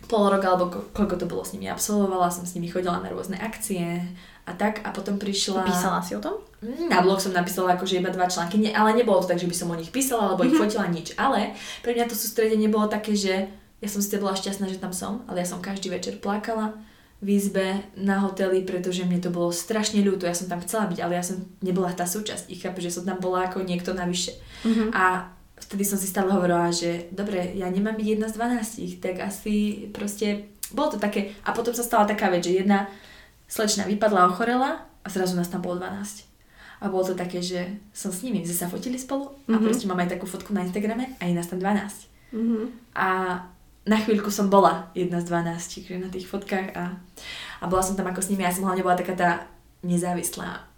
pol 0.08 0.26
rok 0.26 0.42
alebo 0.42 0.64
ko- 0.72 0.86
koľko 0.90 1.14
to 1.20 1.26
bolo 1.28 1.44
s 1.44 1.52
nimi 1.54 1.70
absolvovala, 1.70 2.32
som 2.32 2.42
s 2.42 2.56
nimi 2.56 2.66
chodila 2.66 2.98
na 2.98 3.12
rôzne 3.12 3.38
akcie 3.38 4.02
a 4.48 4.52
tak 4.56 4.82
a 4.82 4.90
potom 4.90 5.20
prišla... 5.20 5.62
Písala 5.62 6.00
si 6.02 6.16
o 6.16 6.20
tom? 6.22 6.42
Mm, 6.64 6.90
na 6.90 7.04
blog 7.04 7.22
som 7.22 7.30
napísala 7.30 7.78
akože 7.78 8.02
iba 8.02 8.10
dva 8.10 8.26
články, 8.26 8.58
nie, 8.58 8.72
ale 8.74 8.96
nebolo 8.96 9.22
to 9.22 9.30
tak, 9.30 9.38
že 9.38 9.46
by 9.46 9.54
som 9.54 9.70
o 9.70 9.78
nich 9.78 9.92
písala 9.94 10.32
alebo 10.32 10.48
ich 10.48 10.56
mhm. 10.56 10.60
fotila 10.64 10.86
nič, 10.90 11.14
ale 11.14 11.54
pre 11.84 11.94
mňa 11.94 12.10
to 12.10 12.16
sústredenie 12.18 12.66
bolo 12.66 12.90
také, 12.90 13.14
že 13.14 13.52
ja 13.80 13.88
som 13.88 14.04
si 14.04 14.12
bola 14.20 14.36
šťastná, 14.36 14.68
že 14.68 14.80
tam 14.80 14.92
som, 14.92 15.24
ale 15.24 15.40
ja 15.40 15.48
som 15.48 15.64
každý 15.64 15.88
večer 15.88 16.20
plakala 16.20 16.76
v 17.20 17.36
izbe 17.36 17.84
na 18.00 18.24
hoteli, 18.24 18.64
pretože 18.64 19.04
mne 19.04 19.20
to 19.20 19.28
bolo 19.28 19.52
strašne 19.52 20.00
ľúto. 20.00 20.24
Ja 20.24 20.32
som 20.32 20.48
tam 20.48 20.64
chcela 20.64 20.88
byť, 20.88 20.98
ale 21.04 21.20
ja 21.20 21.24
som 21.24 21.44
nebola 21.60 21.92
tá 21.92 22.08
súčasť. 22.08 22.48
Ich 22.48 22.64
chápe, 22.64 22.80
že 22.80 22.92
som 22.92 23.04
tam 23.04 23.20
bola 23.20 23.48
ako 23.48 23.60
niekto 23.60 23.92
navyše. 23.92 24.40
Mm-hmm. 24.64 24.88
A 24.96 25.28
vtedy 25.60 25.84
som 25.84 26.00
si 26.00 26.08
stále 26.08 26.32
hovorila, 26.32 26.72
že 26.72 27.12
dobre, 27.12 27.52
ja 27.56 27.68
nemám 27.68 27.96
byť 28.00 28.06
jedna 28.08 28.26
z 28.32 28.36
12, 28.40 29.04
tak 29.04 29.20
asi 29.20 29.88
proste 29.92 30.48
bolo 30.72 30.96
to 30.96 30.98
také. 31.00 31.36
A 31.44 31.52
potom 31.52 31.76
sa 31.76 31.84
stala 31.84 32.08
taká 32.08 32.32
vec, 32.32 32.40
že 32.40 32.56
jedna 32.64 32.88
slečna 33.44 33.84
vypadla, 33.84 34.32
ochorela 34.32 34.88
a 35.04 35.08
zrazu 35.12 35.36
nás 35.36 35.52
tam 35.52 35.60
bolo 35.60 35.76
12. 35.76 36.24
A 36.80 36.88
bolo 36.88 37.04
to 37.04 37.12
také, 37.12 37.44
že 37.44 37.76
som 37.92 38.08
s 38.08 38.24
nimi, 38.24 38.40
že 38.48 38.56
sa 38.56 38.64
fotili 38.64 38.96
spolu 38.96 39.28
a 39.28 39.52
mm-hmm. 39.52 39.64
proste 39.68 39.84
mám 39.84 40.00
aj 40.00 40.16
takú 40.16 40.24
fotku 40.24 40.56
na 40.56 40.64
Instagrame 40.64 41.12
a 41.20 41.28
je 41.28 41.36
nás 41.36 41.52
tam 41.52 41.60
12. 41.60 42.32
Mm-hmm. 42.32 42.64
A 42.96 43.08
na 43.88 43.96
chvíľku 43.96 44.28
som 44.28 44.52
bola 44.52 44.92
jedna 44.92 45.24
z 45.24 45.32
12 45.32 46.04
na 46.04 46.08
tých 46.12 46.28
fotkách 46.28 46.76
a, 46.76 47.00
a 47.60 47.64
bola 47.64 47.80
som 47.80 47.96
tam 47.96 48.08
ako 48.12 48.20
s 48.20 48.28
nimi. 48.28 48.44
Ja 48.44 48.52
som 48.52 48.68
hlavne 48.68 48.84
bola 48.84 48.98
taká 48.98 49.16
tá 49.16 49.30
nezávislá 49.80 50.68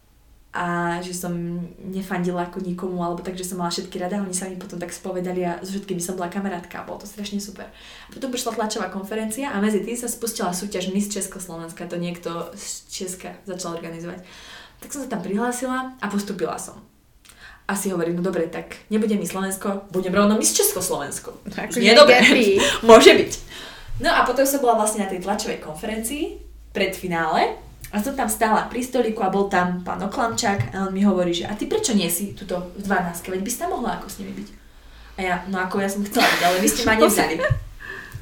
a 0.52 1.00
že 1.00 1.16
som 1.16 1.32
nefandila 1.80 2.44
ako 2.44 2.60
nikomu, 2.60 3.00
alebo 3.00 3.24
tak, 3.24 3.40
že 3.40 3.48
som 3.48 3.56
mala 3.56 3.72
všetky 3.72 3.96
rada, 3.96 4.20
oni 4.20 4.36
sa 4.36 4.52
mi 4.52 4.60
potom 4.60 4.76
tak 4.76 4.92
spovedali 4.92 5.40
a 5.48 5.64
s 5.64 5.72
všetkými 5.72 5.96
som 5.96 6.12
bola 6.12 6.28
kamarátka 6.28 6.84
a 6.84 6.84
bolo 6.84 7.00
to 7.00 7.08
strašne 7.08 7.40
super. 7.40 7.72
A 7.72 8.08
potom 8.12 8.28
prišla 8.28 8.60
tlačová 8.60 8.92
konferencia 8.92 9.48
a 9.48 9.64
medzi 9.64 9.80
tým 9.80 9.96
sa 9.96 10.12
spustila 10.12 10.52
súťaž 10.52 10.92
Miss 10.92 11.08
Československa, 11.08 11.88
to 11.88 11.96
niekto 11.96 12.52
z 12.52 12.84
Česka 12.92 13.32
začal 13.48 13.80
organizovať. 13.80 14.20
Tak 14.84 14.92
som 14.92 15.00
sa 15.00 15.08
tam 15.08 15.24
prihlásila 15.24 15.96
a 15.96 16.06
postupila 16.12 16.60
som 16.60 16.91
a 17.68 17.72
si 17.78 17.90
hovorím, 17.94 18.18
no 18.18 18.22
dobre, 18.22 18.50
tak 18.50 18.76
nebude 18.90 19.14
mi 19.14 19.26
Slovensko, 19.26 19.86
budem 19.94 20.14
rovno 20.14 20.34
mi 20.34 20.44
z 20.44 20.60
Československo. 20.62 21.46
Tak, 21.54 21.76
Nie 21.78 21.94
dobre, 21.94 22.20
môže 22.88 23.14
byť. 23.14 23.32
No 24.02 24.10
a 24.10 24.26
potom 24.26 24.42
som 24.42 24.58
bola 24.58 24.82
vlastne 24.82 25.06
na 25.06 25.08
tej 25.08 25.22
tlačovej 25.22 25.62
konferencii 25.62 26.42
pred 26.74 26.90
finále 26.96 27.54
a 27.92 28.00
som 28.02 28.16
tam 28.16 28.26
stála 28.26 28.66
pri 28.66 28.82
stoliku 28.82 29.22
a 29.22 29.30
bol 29.30 29.46
tam 29.46 29.84
pán 29.84 30.00
Oklamčák 30.02 30.74
a 30.74 30.88
on 30.88 30.92
mi 30.96 31.04
hovorí, 31.04 31.30
že 31.36 31.46
a 31.46 31.54
ty 31.54 31.68
prečo 31.68 31.92
nie 31.94 32.08
si 32.08 32.32
tuto 32.32 32.72
v 32.74 32.88
12 32.88 33.30
veď 33.30 33.40
by 33.44 33.50
si 33.52 33.58
tam 33.60 33.70
mohla 33.76 34.00
ako 34.00 34.06
s 34.08 34.18
nimi 34.18 34.32
byť. 34.32 34.48
A 35.12 35.20
ja, 35.20 35.34
no 35.52 35.60
ako 35.60 35.76
ja 35.84 35.88
som 35.92 36.00
chcela 36.02 36.24
byť, 36.24 36.42
ale 36.42 36.56
vy 36.58 36.68
ste 36.72 36.82
ma 36.88 36.96
nevzali. 37.00 37.36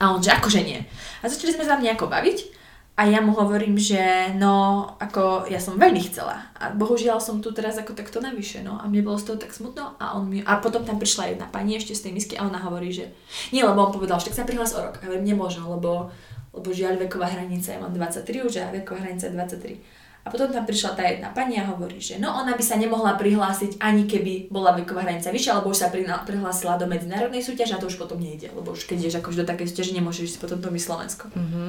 A 0.00 0.10
on, 0.10 0.20
že 0.20 0.34
akože 0.34 0.60
nie. 0.66 0.82
A 1.22 1.30
začali 1.30 1.54
sme 1.54 1.64
sa 1.64 1.78
tam 1.78 1.86
nejako 1.86 2.10
baviť 2.10 2.59
a 3.00 3.08
ja 3.08 3.24
mu 3.24 3.32
hovorím, 3.32 3.80
že 3.80 4.28
no, 4.36 4.84
ako 5.00 5.48
ja 5.48 5.56
som 5.56 5.80
veľmi 5.80 6.04
chcela. 6.04 6.52
A 6.60 6.68
bohužiaľ 6.68 7.16
som 7.16 7.40
tu 7.40 7.48
teraz 7.48 7.80
ako 7.80 7.96
takto 7.96 8.20
navyše, 8.20 8.60
no. 8.60 8.76
A 8.76 8.84
mne 8.92 9.08
bolo 9.08 9.16
z 9.16 9.32
toho 9.32 9.40
tak 9.40 9.56
smutno 9.56 9.96
a 9.96 10.20
on 10.20 10.28
mi... 10.28 10.44
A 10.44 10.60
potom 10.60 10.84
tam 10.84 11.00
prišla 11.00 11.32
jedna 11.32 11.48
pani 11.48 11.80
ešte 11.80 11.96
z 11.96 12.04
tej 12.04 12.12
misky 12.12 12.36
a 12.36 12.44
ona 12.44 12.60
hovorí, 12.60 12.92
že... 12.92 13.08
Nie, 13.56 13.64
lebo 13.64 13.88
on 13.88 13.96
povedal, 13.96 14.20
že 14.20 14.28
tak 14.28 14.36
sa 14.36 14.44
prihlas 14.44 14.76
o 14.76 14.84
rok. 14.84 15.00
A 15.00 15.08
hovorím, 15.08 15.32
nemôžem, 15.32 15.64
lebo, 15.64 16.12
lebo 16.52 16.68
žiaľ 16.68 17.00
veková 17.00 17.32
hranica, 17.32 17.72
ja 17.72 17.80
mám 17.80 17.96
23 17.96 18.20
už 18.44 18.52
a 18.60 18.68
veková 18.68 19.00
hranica 19.00 19.32
23. 19.32 19.80
A 20.20 20.28
potom 20.28 20.52
tam 20.52 20.68
prišla 20.68 20.92
tá 20.92 21.00
jedna 21.08 21.32
pani 21.32 21.56
a 21.56 21.72
hovorí, 21.72 21.96
že 21.96 22.20
no 22.20 22.28
ona 22.36 22.52
by 22.52 22.60
sa 22.60 22.76
nemohla 22.76 23.16
prihlásiť 23.16 23.80
ani 23.80 24.04
keby 24.04 24.52
bola 24.52 24.76
veková 24.76 25.08
hranica 25.08 25.32
vyššia, 25.32 25.56
lebo 25.56 25.72
už 25.72 25.80
sa 25.80 25.88
prihlásila 26.28 26.76
do 26.76 26.84
medzinárodnej 26.84 27.40
súťaže 27.40 27.72
a 27.72 27.80
to 27.80 27.88
už 27.88 27.96
potom 27.96 28.20
nejde, 28.20 28.52
lebo 28.52 28.76
už 28.76 28.84
keď 28.84 29.08
ideš 29.08 29.24
akož 29.24 29.40
do 29.40 29.48
takej 29.48 29.72
súťaže, 29.72 29.96
nemôžeš 29.96 30.36
ísť 30.36 30.38
potom 30.44 30.60
to 30.60 30.68
my 30.68 30.76
Slovensko. 30.76 31.32
Mm-hmm. 31.32 31.68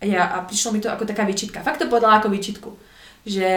A, 0.00 0.04
ja, 0.04 0.28
a 0.28 0.44
prišlo 0.44 0.76
mi 0.76 0.80
to 0.84 0.92
ako 0.92 1.08
taká 1.08 1.24
výčitka. 1.24 1.64
Fakt 1.64 1.80
to 1.80 1.88
povedala 1.88 2.20
ako 2.20 2.28
výčitku. 2.28 2.70
Že 3.24 3.48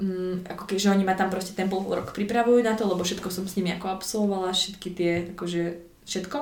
mm, 0.00 0.48
ako 0.48 0.64
keďže 0.64 0.92
oni 0.92 1.04
ma 1.04 1.12
tam 1.12 1.28
proste 1.28 1.52
ten 1.52 1.68
pol 1.68 1.84
rok 1.84 2.16
pripravujú 2.16 2.64
na 2.64 2.72
to, 2.72 2.88
lebo 2.88 3.04
všetko 3.04 3.28
som 3.28 3.44
s 3.44 3.60
nimi 3.60 3.72
ako 3.76 3.92
absolvovala, 3.92 4.56
všetky 4.56 4.88
tie, 4.96 5.12
akože 5.36 5.62
všetko. 6.08 6.38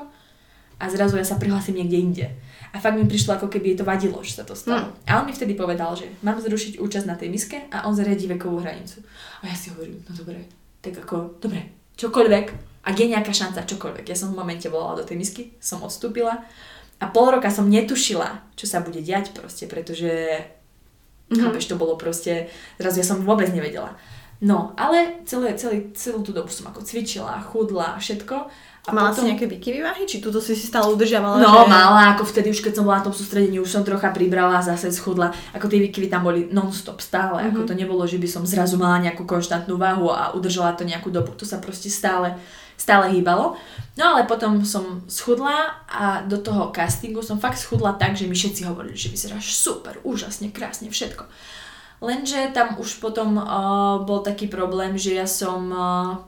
A 0.78 0.84
zrazu 0.90 1.18
ja 1.18 1.26
sa 1.26 1.38
prihlásim 1.38 1.74
niekde 1.74 1.98
inde. 1.98 2.26
A 2.74 2.82
fakt 2.82 2.98
mi 2.98 3.06
prišlo, 3.06 3.38
ako 3.38 3.46
keby 3.46 3.78
to 3.78 3.86
vadilo, 3.86 4.18
že 4.26 4.42
sa 4.42 4.44
to 4.46 4.58
stalo. 4.58 4.90
Mm. 4.90 5.06
A 5.06 5.10
on 5.22 5.26
mi 5.30 5.34
vtedy 5.34 5.54
povedal, 5.54 5.94
že 5.94 6.10
mám 6.26 6.38
zrušiť 6.42 6.82
účasť 6.82 7.06
na 7.06 7.14
tej 7.14 7.30
miske 7.30 7.70
a 7.70 7.86
on 7.86 7.94
zariadí 7.94 8.26
vekovú 8.26 8.58
hranicu. 8.62 9.02
A 9.42 9.50
ja 9.50 9.54
si 9.54 9.70
hovorím, 9.70 10.02
no 10.06 10.14
dobre, 10.14 10.46
tak 10.82 10.98
ako, 10.98 11.38
dobre, 11.38 11.70
čokoľvek, 11.94 12.46
ak 12.84 12.96
je 12.98 13.06
nejaká 13.06 13.32
šanca, 13.32 13.64
čokoľvek. 13.64 14.06
Ja 14.10 14.18
som 14.18 14.34
v 14.34 14.38
momente 14.42 14.66
volala 14.66 15.00
do 15.00 15.06
tej 15.06 15.16
misky, 15.16 15.42
som 15.62 15.80
odstúpila 15.86 16.42
a 17.04 17.12
pol 17.12 17.36
roka 17.36 17.52
som 17.52 17.68
netušila, 17.68 18.56
čo 18.56 18.64
sa 18.64 18.80
bude 18.80 19.04
diať 19.04 19.36
proste, 19.36 19.68
pretože 19.68 20.08
mm-hmm. 21.28 21.36
chápeš, 21.36 21.68
to 21.68 21.76
bolo 21.76 22.00
proste, 22.00 22.48
zrazu 22.80 23.04
ja 23.04 23.06
som 23.06 23.20
vôbec 23.20 23.52
nevedela. 23.52 23.92
No, 24.40 24.72
ale 24.80 25.24
celé, 25.28 25.52
celé, 25.60 25.92
celú 25.92 26.24
tú 26.24 26.32
dobu 26.32 26.48
som 26.48 26.68
ako 26.72 26.80
cvičila, 26.80 27.44
chudla, 27.44 28.00
všetko. 28.00 28.36
A 28.84 28.92
mala 28.92 29.12
potom... 29.12 29.24
si 29.24 29.30
nejaké 29.32 29.48
výkyvy 29.48 29.80
váhy? 29.80 30.04
Či 30.04 30.20
túto 30.20 30.44
si 30.44 30.52
si 30.52 30.68
stále 30.68 30.92
udržiavala? 30.92 31.40
No, 31.40 31.64
že... 31.64 31.72
mala, 31.72 32.12
ako 32.12 32.28
vtedy 32.28 32.52
už 32.52 32.60
keď 32.60 32.72
som 32.76 32.84
bola 32.84 33.00
na 33.00 33.06
tom 33.08 33.16
sústredení, 33.16 33.56
už 33.56 33.72
som 33.72 33.80
trocha 33.80 34.12
pribrala, 34.12 34.60
zase 34.60 34.92
schudla. 34.92 35.32
Ako 35.56 35.68
tie 35.72 35.80
výkyvy 35.88 36.12
tam 36.12 36.28
boli 36.28 36.52
non-stop 36.52 37.00
stále. 37.00 37.40
Mm-hmm. 37.40 37.52
Ako 37.56 37.60
mhm. 37.64 37.68
to 37.68 37.74
nebolo, 37.76 38.02
že 38.04 38.20
by 38.20 38.28
som 38.28 38.44
zrazu 38.44 38.76
mala 38.76 39.00
nejakú 39.00 39.24
konštantnú 39.24 39.80
váhu 39.80 40.12
a 40.12 40.36
udržala 40.36 40.76
to 40.76 40.84
nejakú 40.84 41.08
dobu. 41.08 41.32
To 41.40 41.48
sa 41.48 41.56
proste 41.56 41.88
stále 41.88 42.36
stále 42.76 43.12
hýbalo. 43.14 43.56
No 43.94 44.04
ale 44.14 44.26
potom 44.26 44.66
som 44.66 45.06
schudla 45.06 45.86
a 45.86 46.26
do 46.26 46.42
toho 46.42 46.74
castingu 46.74 47.22
som 47.22 47.38
fakt 47.38 47.62
schudla 47.62 47.94
tak, 47.94 48.18
že 48.18 48.26
mi 48.26 48.34
všetci 48.34 48.66
hovorili, 48.66 48.98
že 48.98 49.12
vyzeráš 49.14 49.54
super, 49.54 50.02
úžasne, 50.02 50.50
krásne, 50.50 50.90
všetko. 50.90 51.24
Lenže 52.02 52.50
tam 52.50 52.74
už 52.82 52.98
potom 52.98 53.38
uh, 53.38 54.02
bol 54.02 54.20
taký 54.20 54.50
problém, 54.50 54.98
že 54.98 55.14
ja 55.14 55.30
som 55.30 55.70
uh, 55.70 56.18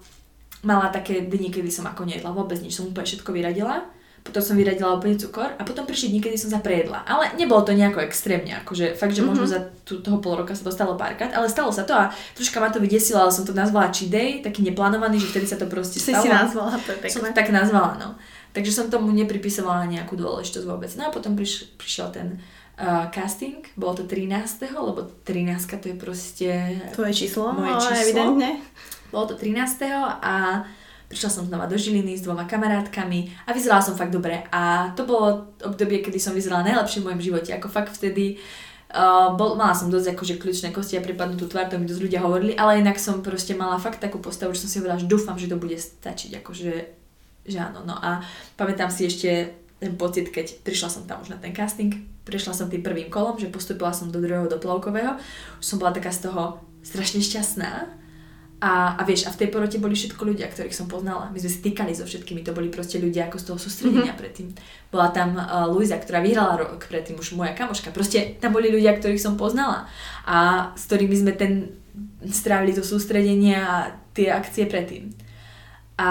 mala 0.63 0.95
také 0.95 1.27
dni, 1.27 1.51
kedy 1.51 1.69
som 1.75 1.91
ako 1.91 2.07
nejedla 2.07 2.31
vôbec 2.31 2.63
nič, 2.63 2.79
som 2.79 2.87
úplne 2.87 3.05
všetko 3.05 3.35
vyradila 3.35 3.96
potom 4.27 4.43
som 4.43 4.59
vyradila 4.59 4.99
úplne 4.99 5.15
cukor 5.15 5.55
a 5.55 5.63
potom 5.63 5.87
prišli 5.87 6.11
dní, 6.11 6.21
kedy 6.21 6.37
som 6.37 6.51
sa 6.51 6.59
prejedla. 6.59 7.07
Ale 7.07 7.39
nebolo 7.39 7.63
to 7.63 7.71
nejako 7.71 8.03
extrémne, 8.03 8.59
akože 8.67 8.99
fakt, 8.99 9.15
že 9.15 9.23
mm-hmm. 9.23 9.31
možno 9.31 9.47
za 9.47 9.71
tú, 9.87 10.03
toho 10.03 10.19
pol 10.19 10.43
roka 10.43 10.59
sa 10.59 10.67
to 10.67 10.75
stalo 10.75 10.99
párkrát, 10.99 11.31
ale 11.31 11.47
stalo 11.47 11.71
sa 11.71 11.87
to 11.87 11.95
a 11.95 12.11
troška 12.35 12.59
ma 12.59 12.75
to 12.75 12.83
vydesilo, 12.83 13.23
ale 13.23 13.31
som 13.31 13.47
to 13.47 13.55
nazvala 13.55 13.95
cheat 13.95 14.11
day, 14.11 14.43
taký 14.43 14.67
neplánovaný, 14.67 15.23
že 15.23 15.31
vtedy 15.31 15.47
sa 15.47 15.55
to 15.55 15.71
proste 15.71 16.03
stalo. 16.03 16.27
Si 16.27 16.27
si 16.27 16.35
nazvala, 16.35 16.75
to 16.83 16.91
je 16.91 16.99
pekné. 16.99 17.15
Som 17.15 17.23
to 17.23 17.33
tak 17.33 17.49
nazvala, 17.55 17.95
no. 18.03 18.09
Takže 18.51 18.73
som 18.73 18.87
tomu 18.91 19.15
nepripisovala 19.15 19.87
nejakú 19.87 20.19
dôležitosť 20.19 20.67
vôbec. 20.67 20.91
No 20.99 21.07
a 21.07 21.11
potom 21.15 21.37
priš, 21.37 21.77
prišiel 21.77 22.09
ten 22.11 22.41
uh, 22.81 23.07
casting, 23.13 23.61
bolo 23.77 24.01
to 24.01 24.05
13. 24.09 24.73
lebo 24.73 25.07
13. 25.23 25.77
to 25.79 25.87
je 25.93 25.97
proste... 25.97 26.49
Tvoje 26.97 27.13
číslo, 27.13 27.53
moje 27.53 27.77
číslo. 27.85 28.03
evidentne. 28.03 28.51
Bolo 29.13 29.31
to 29.31 29.35
13. 29.39 29.87
a 30.25 30.65
Prišla 31.07 31.31
som 31.31 31.47
znova 31.47 31.71
do 31.71 31.79
Žiliny 31.79 32.19
s 32.19 32.27
dvoma 32.27 32.51
kamarátkami 32.51 33.47
a 33.47 33.55
vyzerala 33.55 33.83
som 33.83 33.95
fakt 33.95 34.11
dobre. 34.11 34.43
A 34.51 34.91
to 34.99 35.07
bolo 35.07 35.55
obdobie, 35.63 36.03
kedy 36.03 36.19
som 36.19 36.35
vyzerala 36.35 36.67
najlepšie 36.67 37.03
v 37.03 37.07
mojom 37.07 37.23
živote. 37.23 37.51
Ako 37.55 37.71
fakt 37.71 37.95
vtedy 37.95 38.43
Uh, 38.87 39.35
bol, 39.35 39.59
mala 39.59 39.75
som 39.75 39.91
dosť 39.91 40.15
akože 40.15 40.39
kľúčne 40.39 40.71
kosti 40.71 40.95
a 40.95 41.03
prepadnutú 41.03 41.51
tvár, 41.51 41.67
to 41.67 41.75
mi 41.75 41.91
dosť 41.91 42.07
ľudia 42.07 42.23
hovorili, 42.23 42.55
ale 42.55 42.79
inak 42.79 43.03
som 43.03 43.19
proste 43.19 43.59
mala 43.59 43.83
fakt 43.83 43.99
takú 43.99 44.23
postavu, 44.23 44.55
že 44.55 44.63
som 44.63 44.71
si 44.71 44.79
hovorila, 44.79 45.03
že 45.03 45.11
dúfam, 45.11 45.35
že 45.35 45.51
to 45.51 45.59
bude 45.59 45.75
stačiť, 45.75 46.39
akože, 46.39 46.73
že 47.51 47.59
áno. 47.59 47.83
No 47.83 47.99
a 47.99 48.23
pamätám 48.55 48.87
si 48.95 49.11
ešte 49.11 49.59
ten 49.83 49.99
pocit, 49.99 50.31
keď 50.31 50.63
prišla 50.63 50.89
som 50.89 51.03
tam 51.03 51.19
už 51.19 51.35
na 51.35 51.39
ten 51.43 51.51
casting, 51.51 51.99
prišla 52.23 52.55
som 52.55 52.71
tým 52.71 52.87
prvým 52.87 53.11
kolom, 53.11 53.35
že 53.43 53.51
postupila 53.51 53.91
som 53.91 54.07
do 54.09 54.23
druhého 54.23 54.47
doplavkového, 54.47 55.19
už 55.59 55.67
som 55.67 55.83
bola 55.83 55.91
taká 55.91 56.15
z 56.15 56.31
toho 56.31 56.63
strašne 56.87 57.19
šťastná, 57.19 57.91
a, 58.67 58.99
a 58.99 59.03
vieš, 59.07 59.31
a 59.31 59.31
v 59.31 59.39
tej 59.39 59.49
porote 59.55 59.79
boli 59.79 59.95
všetko 59.95 60.19
ľudia, 60.27 60.51
ktorých 60.51 60.75
som 60.75 60.91
poznala. 60.91 61.31
My 61.31 61.39
sme 61.39 61.71
týkali 61.71 61.95
so 61.95 62.03
všetkými, 62.03 62.43
to 62.43 62.51
boli 62.51 62.67
proste 62.67 62.99
ľudia 62.99 63.31
ako 63.31 63.39
z 63.39 63.45
toho 63.47 63.59
sústredenia 63.63 64.11
mm-hmm. 64.11 64.19
predtým. 64.19 64.49
Bola 64.91 65.15
tam 65.15 65.39
uh, 65.39 65.71
Luisa, 65.71 65.95
ktorá 65.95 66.19
vyhrala 66.19 66.59
rok 66.59 66.83
predtým, 66.83 67.15
už 67.15 67.39
moja 67.39 67.55
kamoška. 67.55 67.95
Proste 67.95 68.35
tam 68.43 68.51
boli 68.51 68.75
ľudia, 68.75 68.99
ktorých 68.99 69.23
som 69.23 69.39
poznala 69.39 69.87
a 70.27 70.71
s 70.75 70.83
ktorými 70.91 71.15
sme 71.15 71.33
ten 71.39 71.79
strávili 72.27 72.75
to 72.75 72.83
sústredenie 72.83 73.55
a 73.55 73.95
tie 74.11 74.35
akcie 74.35 74.67
predtým. 74.67 75.15
A 76.03 76.11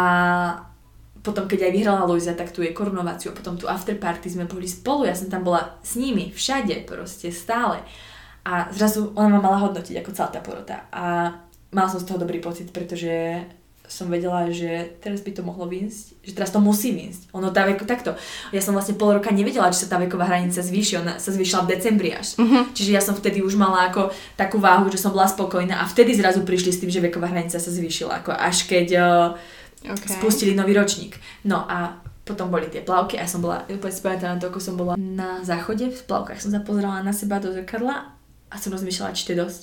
potom, 1.20 1.50
keď 1.50 1.68
aj 1.68 1.76
vyhrala 1.76 2.08
Luisa, 2.08 2.38
tak 2.38 2.56
tu 2.56 2.64
je 2.64 2.72
korunováciu 2.72 3.34
a 3.34 3.38
potom 3.38 3.60
tu 3.60 3.68
afterparty 3.68 4.32
sme 4.32 4.48
boli 4.48 4.70
spolu, 4.70 5.10
ja 5.10 5.18
som 5.18 5.28
tam 5.28 5.44
bola 5.44 5.76
s 5.84 6.00
nimi, 6.00 6.32
všade 6.32 6.88
proste, 6.88 7.36
stále. 7.36 7.84
A 8.46 8.70
zrazu 8.70 9.10
ona 9.18 9.36
ma 9.36 9.42
mala 9.42 9.58
hodnotiť 9.66 10.06
ako 10.06 10.12
celá 10.14 10.30
tá 10.30 10.38
porota. 10.38 10.86
A 10.94 11.34
mala 11.76 11.92
som 11.92 12.00
z 12.00 12.08
toho 12.08 12.24
dobrý 12.24 12.40
pocit, 12.40 12.72
pretože 12.72 13.44
som 13.88 14.10
vedela, 14.10 14.50
že 14.50 14.98
teraz 15.02 15.22
by 15.22 15.32
to 15.32 15.42
mohlo 15.46 15.70
výjsť, 15.70 16.26
že 16.26 16.32
teraz 16.34 16.50
to 16.50 16.58
musí 16.58 16.90
výjsť. 16.94 17.30
Ono 17.38 17.54
tá 17.54 17.66
veko, 17.70 17.86
takto. 17.86 18.18
Ja 18.50 18.62
som 18.62 18.74
vlastne 18.74 18.98
pol 18.98 19.14
roka 19.18 19.30
nevedela, 19.30 19.70
že 19.70 19.86
sa 19.86 19.96
tá 19.96 19.98
veková 20.02 20.26
hranica 20.26 20.62
zvýši, 20.62 21.06
ona 21.06 21.22
sa 21.22 21.30
zvýšila 21.30 21.66
v 21.66 21.72
decembri 21.78 22.10
až. 22.14 22.38
Uh-huh. 22.42 22.66
Čiže 22.74 22.92
ja 22.92 23.02
som 23.02 23.14
vtedy 23.14 23.46
už 23.46 23.54
mala 23.54 23.90
ako 23.94 24.10
takú 24.34 24.58
váhu, 24.58 24.90
že 24.90 24.98
som 24.98 25.14
bola 25.14 25.30
spokojná 25.30 25.82
a 25.82 25.86
vtedy 25.86 26.18
zrazu 26.18 26.42
prišli 26.42 26.72
s 26.74 26.82
tým, 26.82 26.90
že 26.90 27.04
veková 27.04 27.30
hranica 27.30 27.62
sa 27.62 27.72
zvýšila, 27.72 28.26
ako 28.26 28.34
až 28.34 28.66
keď 28.66 28.88
uh, 28.98 29.06
okay. 29.86 30.18
spustili 30.18 30.58
nový 30.58 30.74
ročník. 30.74 31.22
No 31.46 31.66
a 31.70 32.02
potom 32.26 32.50
boli 32.50 32.66
tie 32.74 32.82
plavky 32.82 33.22
a 33.22 33.24
ja 33.24 33.30
som 33.30 33.46
bola, 33.46 33.70
úplne 33.70 33.94
si 33.94 34.02
na 34.02 34.42
to, 34.42 34.50
ako 34.50 34.58
som 34.58 34.74
bola 34.74 34.98
na 34.98 35.46
záchode 35.46 35.94
v 35.94 36.02
plavkách, 36.10 36.42
som 36.42 36.50
sa 36.50 36.66
pozerala 36.66 37.06
na 37.06 37.14
seba 37.14 37.38
do 37.38 37.54
zrkadla 37.54 38.10
a 38.50 38.56
som 38.58 38.74
rozmýšľala, 38.74 39.14
či 39.14 39.30
to 39.30 39.38
je 39.38 39.42
dosť 39.46 39.62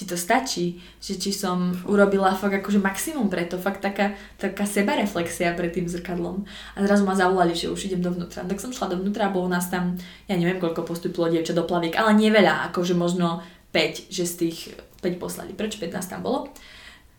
či 0.00 0.08
to 0.08 0.16
stačí, 0.16 0.80
že 0.96 1.20
či 1.20 1.28
som 1.28 1.76
urobila 1.84 2.32
fakt 2.32 2.56
akože 2.64 2.80
maximum 2.80 3.28
preto, 3.28 3.60
fakt 3.60 3.84
taká, 3.84 4.16
taká 4.40 4.64
sebareflexia 4.64 5.52
pred 5.52 5.76
tým 5.76 5.84
zrkadlom. 5.84 6.48
A 6.72 6.80
zrazu 6.80 7.04
ma 7.04 7.12
zavolali, 7.12 7.52
že 7.52 7.68
už 7.68 7.92
idem 7.92 8.00
dovnútra. 8.00 8.48
Tak 8.48 8.64
som 8.64 8.72
šla 8.72 8.96
dovnútra 8.96 9.28
bolo 9.28 9.52
nás 9.52 9.68
tam, 9.68 10.00
ja 10.24 10.40
neviem 10.40 10.56
koľko 10.56 10.88
postupilo 10.88 11.28
dievča 11.28 11.52
do 11.52 11.68
plaviek, 11.68 12.00
ale 12.00 12.16
nie 12.16 12.32
veľa, 12.32 12.72
akože 12.72 12.96
možno 12.96 13.44
5, 13.76 14.08
že 14.08 14.24
z 14.24 14.34
tých 14.40 14.58
5 15.04 15.20
poslali. 15.20 15.52
Prečo 15.52 15.76
15 15.76 16.16
tam 16.16 16.24
bolo? 16.24 16.48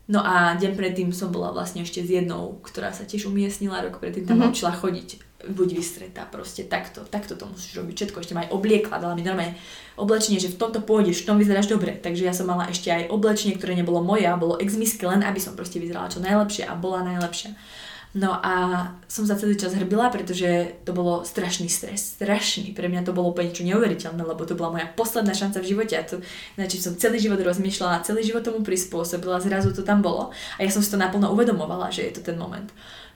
No 0.09 0.25
a 0.25 0.57
deň 0.57 0.73
predtým 0.73 1.13
som 1.13 1.29
bola 1.29 1.53
vlastne 1.53 1.85
ešte 1.85 2.01
s 2.01 2.09
jednou, 2.09 2.57
ktorá 2.65 2.89
sa 2.89 3.05
tiež 3.05 3.29
umiestnila, 3.29 3.85
rok 3.85 4.01
predtým 4.01 4.25
tam 4.25 4.41
mm-hmm. 4.41 4.57
učila 4.57 4.73
chodiť 4.73 5.30
buď 5.49 5.69
vystretá, 5.77 6.27
proste 6.29 6.67
takto, 6.67 7.01
takto 7.07 7.33
to 7.33 7.49
musíš 7.49 7.81
robiť, 7.81 7.95
všetko, 7.97 8.17
ešte 8.21 8.35
ma 8.37 8.45
aj 8.45 8.53
obliekla, 8.53 9.01
dala 9.01 9.17
mi 9.17 9.25
normálne 9.25 9.57
oblečenie, 9.97 10.37
že 10.37 10.53
v 10.53 10.59
tomto 10.61 10.85
pôjdeš, 10.85 11.23
v 11.23 11.27
tom 11.33 11.37
vyzeráš 11.41 11.71
dobre, 11.71 11.97
takže 11.97 12.25
ja 12.25 12.33
som 12.33 12.45
mala 12.45 12.69
ešte 12.69 12.93
aj 12.93 13.09
oblečenie, 13.09 13.57
ktoré 13.57 13.73
nebolo 13.73 14.05
moje 14.05 14.29
a 14.29 14.37
bolo 14.37 14.61
ex 14.61 14.77
len 15.01 15.21
aby 15.25 15.39
som 15.41 15.57
proste 15.57 15.81
vyzerala 15.81 16.13
čo 16.13 16.21
najlepšie 16.21 16.65
a 16.69 16.73
bola 16.77 17.01
najlepšia. 17.01 17.57
No 18.11 18.35
a 18.43 18.55
som 19.07 19.23
sa 19.23 19.39
celý 19.39 19.55
čas 19.55 19.71
hrbila, 19.71 20.11
pretože 20.11 20.75
to 20.83 20.91
bolo 20.91 21.23
strašný 21.23 21.71
stres, 21.71 22.19
strašný. 22.19 22.75
Pre 22.75 22.91
mňa 22.91 23.07
to 23.07 23.15
bolo 23.15 23.31
úplne 23.31 23.47
niečo 23.47 23.63
neuveriteľné, 23.63 24.19
lebo 24.27 24.43
to 24.43 24.59
bola 24.59 24.75
moja 24.75 24.87
posledná 24.91 25.31
šanca 25.31 25.63
v 25.63 25.69
živote 25.71 25.95
a 25.95 26.03
to, 26.03 26.19
znači 26.59 26.75
som 26.75 26.99
celý 26.99 27.23
život 27.23 27.39
rozmýšľala, 27.39 28.03
celý 28.03 28.27
život 28.27 28.43
tomu 28.43 28.67
prispôsobila, 28.67 29.39
zrazu 29.39 29.71
to 29.71 29.87
tam 29.87 30.03
bolo 30.03 30.35
a 30.35 30.59
ja 30.59 30.67
som 30.67 30.83
si 30.83 30.91
to 30.91 30.99
naplno 30.99 31.31
uvedomovala, 31.31 31.87
že 31.87 32.11
je 32.11 32.19
to 32.19 32.21
ten 32.27 32.35
moment. 32.35 32.67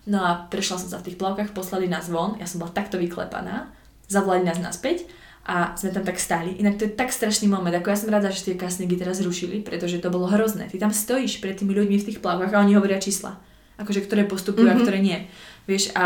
No 0.05 0.21
a 0.21 0.45
prešla 0.45 0.77
som 0.77 0.89
sa 0.89 1.01
v 1.01 1.11
tých 1.11 1.17
plavkách, 1.17 1.57
poslali 1.57 1.89
nás 1.89 2.13
von, 2.13 2.37
ja 2.37 2.45
som 2.45 2.61
bola 2.61 2.69
takto 2.69 3.01
vyklepaná, 3.01 3.73
zavolali 4.05 4.45
nás 4.45 4.61
naspäť 4.61 5.09
a 5.45 5.73
sme 5.73 5.93
tam 5.93 6.05
tak 6.05 6.21
stáli. 6.21 6.57
Inak 6.61 6.77
to 6.77 6.85
je 6.85 6.93
tak 6.93 7.09
strašný 7.09 7.49
moment, 7.49 7.73
ako 7.73 7.89
ja 7.89 7.97
som 7.97 8.13
rada, 8.13 8.29
že 8.29 8.45
tie 8.45 8.57
castingy 8.57 8.97
teraz 8.97 9.21
zrušili, 9.21 9.65
pretože 9.65 9.97
to 10.01 10.13
bolo 10.13 10.29
hrozné. 10.29 10.69
Ty 10.69 10.89
tam 10.89 10.93
stojíš 10.93 11.41
pred 11.41 11.57
tými 11.57 11.73
ľuďmi 11.73 11.97
v 12.01 12.07
tých 12.13 12.21
plavkách 12.21 12.53
a 12.53 12.61
oni 12.61 12.77
hovoria 12.77 13.01
čísla. 13.01 13.37
Akože 13.81 14.05
ktoré 14.05 14.29
postupujú 14.29 14.69
mm-hmm. 14.69 14.77
a 14.77 14.81
mhm. 14.81 14.85
ktoré 14.85 14.99
nie. 15.01 15.17
Vieš, 15.65 15.93
a 15.97 16.05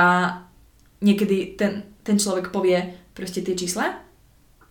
niekedy 1.04 1.60
ten, 1.60 1.88
ten 2.04 2.16
človek 2.16 2.56
povie 2.56 2.80
proste 3.16 3.44
tie 3.44 3.56
čísla 3.56 4.00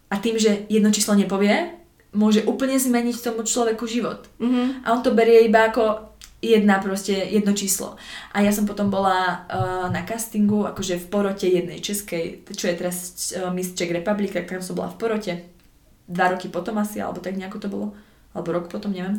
a 0.09 0.15
tým, 0.17 0.41
že 0.41 0.65
jedno 0.73 0.89
číslo 0.89 1.13
nepovie, 1.17 1.77
môže 2.17 2.41
úplne 2.49 2.81
zmeniť 2.81 3.21
tomu 3.21 3.45
človeku 3.45 3.85
život. 3.85 4.25
Mm-hmm. 4.41 4.89
A 4.89 4.97
on 4.97 5.05
to 5.05 5.13
berie 5.13 5.45
iba 5.45 5.69
ako 5.69 6.17
jedna 6.39 6.79
proste, 6.79 7.13
jedno 7.13 7.53
číslo. 7.53 7.99
A 8.33 8.41
ja 8.41 8.55
som 8.55 8.67
potom 8.67 8.91
bola 8.91 9.43
uh, 9.47 9.87
na 9.91 10.07
castingu, 10.07 10.67
akože 10.67 10.99
v 11.03 11.07
porote 11.11 11.47
jednej 11.51 11.83
českej, 11.83 12.47
čo 12.47 12.71
je 12.71 12.75
teraz 12.79 12.97
uh, 13.35 13.51
Miss 13.51 13.75
Czech 13.75 13.91
Republic, 13.91 14.35
kam 14.47 14.63
som 14.63 14.79
bola 14.79 14.93
v 14.95 14.99
porote. 14.99 15.33
Dva 16.09 16.33
roky 16.33 16.49
potom 16.49 16.79
asi, 16.79 17.03
alebo 17.03 17.21
tak 17.21 17.37
nejako 17.37 17.59
to 17.59 17.69
bolo. 17.69 17.87
Alebo 18.33 18.55
rok 18.55 18.71
potom, 18.71 18.95
neviem. 18.95 19.19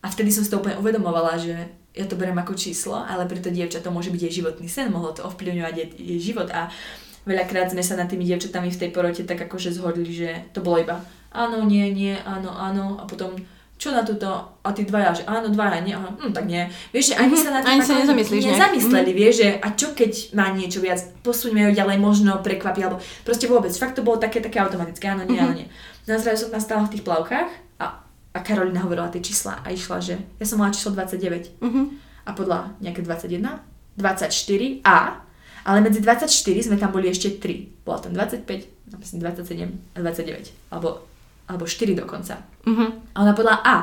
A 0.00 0.08
vtedy 0.08 0.32
som 0.32 0.42
si 0.44 0.50
to 0.50 0.60
úplne 0.60 0.80
uvedomovala, 0.80 1.36
že 1.38 1.54
ja 1.94 2.04
to 2.10 2.18
beriem 2.18 2.36
ako 2.36 2.58
číslo, 2.58 2.98
ale 2.98 3.28
pre 3.30 3.38
to 3.38 3.54
dievča 3.54 3.84
to 3.84 3.94
môže 3.94 4.10
byť 4.10 4.20
jej 4.26 4.42
životný 4.42 4.66
sen, 4.66 4.90
mohlo 4.90 5.14
to 5.14 5.22
ovplyvňovať 5.22 5.74
jej, 5.78 5.88
jej 5.94 6.20
život 6.34 6.50
a 6.50 6.66
veľakrát 7.22 7.70
sme 7.70 7.86
sa 7.86 7.94
nad 7.94 8.10
tými 8.10 8.26
dievčatami 8.26 8.68
v 8.68 8.80
tej 8.82 8.90
porote 8.90 9.22
tak 9.22 9.38
akože 9.46 9.70
zhodli, 9.70 10.10
že 10.10 10.42
to 10.50 10.58
bolo 10.58 10.82
iba 10.82 10.98
áno, 11.34 11.66
nie, 11.66 11.90
nie, 11.90 12.14
áno, 12.22 12.54
áno 12.54 13.02
a 13.02 13.04
potom 13.10 13.34
čo 13.84 13.92
na 13.92 14.00
túto, 14.00 14.24
a 14.64 14.68
tí 14.72 14.88
dvaja, 14.88 15.12
že 15.12 15.22
áno, 15.28 15.52
dvaja, 15.52 15.84
nie, 15.84 15.92
aha, 15.92 16.08
hm, 16.16 16.32
tak 16.32 16.48
nie. 16.48 16.64
Vieš, 16.88 17.12
že 17.12 17.14
ani 17.20 17.36
mm-hmm, 17.36 17.44
sa 17.44 17.50
na 17.52 17.60
to 17.60 17.68
ani 17.68 17.82
sa 17.84 17.94
nezamyslíš, 18.00 18.42
nezamysleli, 18.48 19.12
mm-hmm. 19.12 19.20
vieš, 19.20 19.34
že 19.36 19.48
a 19.60 19.66
čo 19.76 19.86
keď 19.92 20.12
má 20.32 20.46
niečo 20.56 20.80
viac, 20.80 21.04
posuňme 21.20 21.68
ho 21.68 21.72
ďalej, 21.76 22.00
možno 22.00 22.40
prekvapí, 22.40 22.80
alebo 22.80 23.04
proste 23.28 23.44
vôbec, 23.44 23.76
fakt 23.76 24.00
to 24.00 24.06
bolo 24.06 24.16
také, 24.16 24.40
také 24.40 24.56
automatické, 24.56 25.04
áno, 25.12 25.28
nie, 25.28 25.36
mm-hmm. 25.36 25.44
áno, 25.44 25.60
nie. 25.60 25.68
Na 26.08 26.16
zrazu 26.16 26.48
som 26.48 26.56
nastala 26.56 26.88
v 26.88 26.96
tých 26.96 27.04
plavkách 27.04 27.50
a, 27.84 27.86
a 28.32 28.38
Karolina 28.40 28.80
hovorila 28.80 29.12
tie 29.12 29.20
čísla 29.20 29.60
a 29.60 29.68
išla, 29.68 30.00
že 30.00 30.16
ja 30.16 30.46
som 30.48 30.56
mala 30.56 30.72
číslo 30.72 30.96
29 30.96 31.60
mm-hmm. 31.60 31.84
a 32.24 32.30
podľa 32.32 32.58
nejaké 32.80 33.04
21, 33.04 33.44
24 34.00 34.80
a 34.88 35.24
ale 35.64 35.80
medzi 35.80 36.04
24 36.04 36.28
sme 36.60 36.76
tam 36.76 36.92
boli 36.92 37.08
ešte 37.08 37.40
3. 37.40 37.88
Bola 37.88 37.96
tam 37.96 38.12
25, 38.12 38.44
myslím 39.00 39.18
27 39.24 39.96
a 39.96 39.98
29. 40.04 40.52
Alebo, 40.68 41.08
alebo 41.48 41.68
4 41.68 41.92
dokonca. 41.94 42.40
Uh-huh. 42.64 42.90
A 43.12 43.16
ona 43.20 43.36
povedala 43.36 43.60
A. 43.64 43.76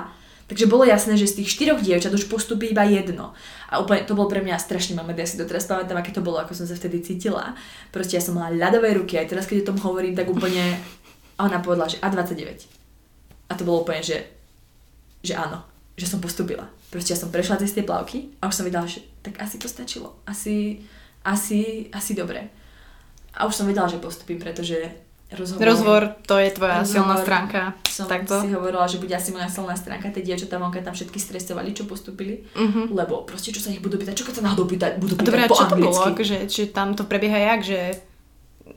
Takže 0.51 0.67
bolo 0.67 0.83
jasné, 0.83 1.15
že 1.15 1.31
z 1.31 1.39
tých 1.39 1.55
štyroch 1.55 1.79
dievčat 1.79 2.11
už 2.11 2.27
postupí 2.27 2.75
iba 2.75 2.83
jedno. 2.83 3.31
A 3.71 3.79
úplne 3.79 4.03
to 4.03 4.19
bol 4.19 4.27
pre 4.27 4.43
mňa 4.43 4.59
strašný 4.59 4.99
moment, 4.99 5.15
ja 5.15 5.23
si 5.23 5.39
to 5.39 5.47
teraz 5.47 5.63
pamätám, 5.63 5.95
aké 5.95 6.11
to 6.11 6.19
bolo, 6.19 6.43
ako 6.43 6.51
som 6.51 6.67
sa 6.67 6.75
vtedy 6.75 6.99
cítila. 6.99 7.55
Proste 7.87 8.19
ja 8.19 8.23
som 8.23 8.35
mala 8.35 8.51
ľadové 8.51 8.91
ruky, 8.91 9.15
aj 9.15 9.31
teraz, 9.31 9.47
keď 9.47 9.63
o 9.63 9.69
tom 9.71 9.79
hovorím, 9.79 10.11
tak 10.11 10.27
úplne... 10.27 10.75
A 11.39 11.47
ona 11.47 11.63
povedala, 11.63 11.87
že 11.87 12.03
A29. 12.03 12.67
A 13.47 13.55
to 13.55 13.63
bolo 13.63 13.87
úplne, 13.87 14.03
že, 14.03 14.27
že 15.23 15.39
áno, 15.39 15.63
že 15.95 16.03
som 16.03 16.19
postupila. 16.19 16.67
Proste 16.91 17.15
ja 17.15 17.19
som 17.19 17.31
prešla 17.31 17.63
cez 17.63 17.71
tie 17.71 17.87
plavky 17.87 18.35
a 18.43 18.51
už 18.51 18.59
som 18.59 18.67
videla, 18.67 18.83
že 18.83 18.99
tak 19.23 19.39
asi 19.39 19.55
to 19.55 19.71
stačilo. 19.71 20.19
Asi, 20.27 20.83
asi, 21.23 21.87
asi 21.95 22.11
dobre. 22.11 22.51
A 23.31 23.47
už 23.47 23.55
som 23.55 23.63
vedela, 23.63 23.87
že 23.87 24.03
postupím, 24.03 24.43
pretože 24.43 24.91
rozhovor... 25.31 25.61
Rozhovor, 25.63 26.01
to 26.27 26.35
je 26.37 26.49
tvoja 26.51 26.83
rozhovor, 26.83 26.91
silná 26.91 27.15
stránka. 27.23 27.61
Som 27.87 28.07
Takto. 28.07 28.43
si 28.43 28.51
hovorila, 28.51 28.85
že 28.87 28.99
bude 28.99 29.15
asi 29.15 29.31
moja 29.31 29.47
silná 29.47 29.75
stránka. 29.75 30.11
Tie 30.11 30.23
dievčatá 30.23 30.59
vonka 30.59 30.83
tam 30.83 30.95
všetky 30.95 31.19
stresovali, 31.19 31.71
čo 31.71 31.87
postupili. 31.87 32.43
Uh-huh. 32.55 32.91
Lebo 32.91 33.23
proste, 33.23 33.55
čo 33.55 33.63
sa 33.63 33.71
ich 33.71 33.79
budú 33.79 33.95
pýtať, 33.95 34.15
čo 34.15 34.27
keď 34.27 34.43
sa 34.43 34.43
náhodou 34.51 34.67
pýtať, 34.67 34.99
budú 34.99 35.15
pýtať 35.15 35.27
Dobre, 35.31 35.47
po 35.47 35.55
čo 35.55 35.65
anglicky. 35.67 35.81
to 35.81 35.87
bolo? 35.87 35.99
Akože, 36.11 36.37
či 36.47 36.61
tam 36.71 36.93
to 36.93 37.03
prebieha 37.07 37.39
jak, 37.55 37.61
že 37.63 37.79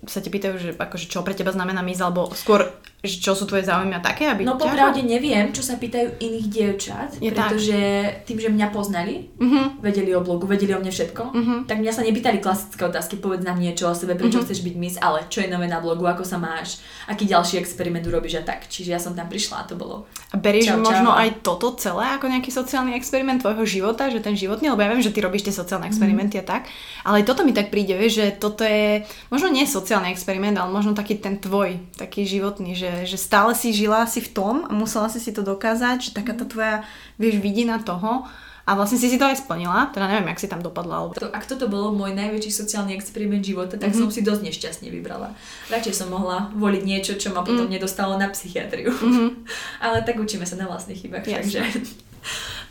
sa 0.07 0.19
ti 0.21 0.29
pýtajú, 0.29 0.55
že 0.59 0.71
akože 0.77 1.07
čo 1.11 1.23
pre 1.23 1.35
teba 1.37 1.51
znamená 1.55 1.81
mis, 1.81 2.01
alebo 2.01 2.31
skôr 2.35 2.71
čo 3.05 3.37
sú 3.37 3.45
tvoje 3.45 3.69
záujmy 3.69 3.95
a 3.97 4.01
také, 4.01 4.29
aby 4.33 4.49
No 4.49 4.57
popravde 4.57 5.05
neviem, 5.05 5.53
čo 5.53 5.61
sa 5.61 5.77
pýtajú 5.77 6.17
iných 6.17 6.47
dievčat, 6.49 7.11
Je 7.21 7.29
pretože 7.29 7.77
tak. 7.77 8.25
tým, 8.25 8.39
že 8.41 8.49
mňa 8.49 8.67
poznali, 8.73 9.29
uh-huh. 9.37 9.85
vedeli 9.85 10.17
o 10.17 10.25
blogu, 10.25 10.49
vedeli 10.49 10.73
o 10.73 10.81
mne 10.81 10.89
všetko, 10.89 11.23
uh-huh. 11.37 11.59
tak 11.69 11.85
mňa 11.85 11.93
sa 11.93 12.01
nepýtali 12.01 12.41
klasické 12.41 12.81
otázky, 12.89 13.21
povedz 13.21 13.45
nám 13.45 13.61
niečo 13.61 13.93
o 13.93 13.95
sebe, 13.95 14.17
prečo 14.17 14.41
uh-huh. 14.41 14.49
chceš 14.49 14.65
byť 14.65 14.75
mis, 14.81 14.97
ale 14.97 15.29
čo 15.29 15.45
je 15.45 15.53
nové 15.53 15.69
na 15.69 15.85
blogu, 15.85 16.09
ako 16.09 16.25
sa 16.25 16.41
máš, 16.41 16.81
aký 17.05 17.29
ďalší 17.29 17.61
experiment 17.61 18.09
urobíš 18.09 18.41
a 18.41 18.43
tak. 18.49 18.65
Čiže 18.65 18.91
ja 18.97 19.01
som 19.03 19.13
tam 19.13 19.29
prišla 19.29 19.57
a 19.61 19.69
to 19.69 19.77
bolo. 19.77 20.09
A 20.33 20.41
berieš 20.41 20.73
čau, 20.73 20.81
možno 20.81 21.13
čau. 21.13 21.21
aj 21.21 21.29
toto 21.45 21.77
celé 21.77 22.17
ako 22.17 22.33
nejaký 22.33 22.49
sociálny 22.49 22.97
experiment 22.97 23.45
tvojho 23.45 23.69
života, 23.69 24.09
že 24.09 24.25
ten 24.25 24.33
životný, 24.33 24.73
lebo 24.73 24.81
ja 24.81 24.91
viem, 24.97 25.05
že 25.05 25.13
ty 25.13 25.21
robíš 25.21 25.45
tie 25.45 25.55
sociálne 25.55 25.85
experimenty 25.85 26.41
uh-huh. 26.41 26.49
a 26.49 26.53
tak, 26.57 26.63
ale 27.05 27.21
toto 27.27 27.45
mi 27.45 27.53
tak 27.53 27.69
príde, 27.69 27.93
vieš, 28.01 28.25
že 28.25 28.27
toto 28.41 28.65
je 28.65 29.05
možno 29.29 29.53
nie 29.53 29.69
sociálny 29.69 30.09
experiment, 30.09 30.57
ale 30.57 30.73
možno 30.73 30.97
taký 30.97 31.21
ten 31.21 31.37
tvoj, 31.37 31.77
taký 31.99 32.25
životný, 32.25 32.73
že 32.73 32.94
že, 33.03 33.19
stále 33.19 33.51
si 33.59 33.75
žila 33.75 34.07
si 34.07 34.23
v 34.23 34.31
tom 34.31 34.55
a 34.62 34.71
musela 34.71 35.11
si 35.11 35.19
si 35.19 35.35
to 35.35 35.43
dokázať, 35.43 35.99
že 35.99 36.11
taká 36.15 36.39
tá 36.39 36.47
tvoja, 36.47 36.87
vieš, 37.19 37.43
vidina 37.43 37.83
toho 37.83 38.23
a 38.65 38.71
vlastne 38.73 38.97
si 38.97 39.12
si 39.12 39.21
to 39.21 39.29
aj 39.29 39.45
splnila, 39.45 39.93
teda 39.93 40.09
neviem, 40.09 40.33
jak 40.33 40.41
si 40.41 40.49
tam 40.49 40.65
dopadla. 40.65 40.95
Alebo... 40.97 41.12
To, 41.21 41.29
ak 41.29 41.45
toto 41.45 41.69
bolo 41.69 41.93
môj 41.93 42.16
najväčší 42.16 42.49
sociálny 42.49 42.97
experiment 42.97 43.45
života, 43.45 43.77
tak 43.77 43.93
mm-hmm. 43.93 44.09
som 44.09 44.15
si 44.15 44.25
dosť 44.25 44.41
nešťastne 44.41 44.89
vybrala. 44.89 45.37
Radšej 45.69 45.93
som 45.93 46.09
mohla 46.09 46.49
voliť 46.57 46.83
niečo, 46.87 47.21
čo 47.21 47.37
ma 47.37 47.45
potom 47.45 47.69
mm-hmm. 47.69 47.77
nedostalo 47.77 48.16
na 48.16 48.33
psychiatriu. 48.33 48.89
Mm-hmm. 48.89 49.29
Ale 49.85 50.01
tak 50.09 50.16
učíme 50.16 50.49
sa 50.49 50.57
na 50.57 50.65
vlastných 50.65 50.97
chybách, 50.97 51.29
takže... 51.29 51.61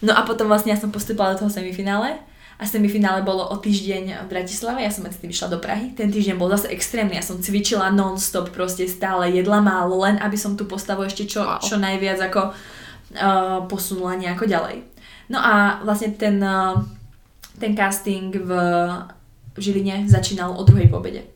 No 0.02 0.18
a 0.18 0.26
potom 0.26 0.50
vlastne 0.50 0.74
ja 0.74 0.82
som 0.82 0.90
postupala 0.90 1.38
do 1.38 1.45
toho 1.45 1.54
semifinále 1.54 2.18
a 2.64 2.65
semifinále 2.65 3.27
bolo 3.27 3.44
o 3.44 3.60
týždeň 3.60 4.23
v 4.23 4.27
Bratislave, 4.31 4.88
ja 4.88 4.88
som 4.88 5.03
medzi 5.03 5.19
tým 5.19 5.35
išla 5.35 5.52
do 5.52 5.60
Prahy. 5.60 5.91
Ten 5.91 6.07
týždeň 6.07 6.40
bol 6.40 6.48
zase 6.48 6.72
extrémny, 6.72 7.19
ja 7.19 7.26
som 7.26 7.44
cvičila 7.44 7.91
non-stop, 7.91 8.56
proste 8.56 8.88
stále 8.88 9.35
jedla 9.35 9.60
málo, 9.60 9.99
len 9.99 10.15
aby 10.23 10.40
som 10.40 10.56
tú 10.56 10.64
postavu 10.64 11.03
ešte 11.03 11.27
čo, 11.27 11.44
čo 11.60 11.76
najviac 11.76 12.23
ako 12.31 12.56
uh, 12.56 13.68
posunula 13.68 14.15
nejako 14.15 14.48
ďalej. 14.48 14.80
No 15.27 15.44
a 15.44 15.84
vlastne 15.84 16.15
ten, 16.15 16.40
uh, 16.40 16.80
ten 17.60 17.76
casting 17.76 18.31
v, 18.31 18.52
v 19.52 19.57
Žiline 19.60 20.07
začínal 20.07 20.56
o 20.56 20.64
druhej 20.64 20.88
pobede. 20.88 21.33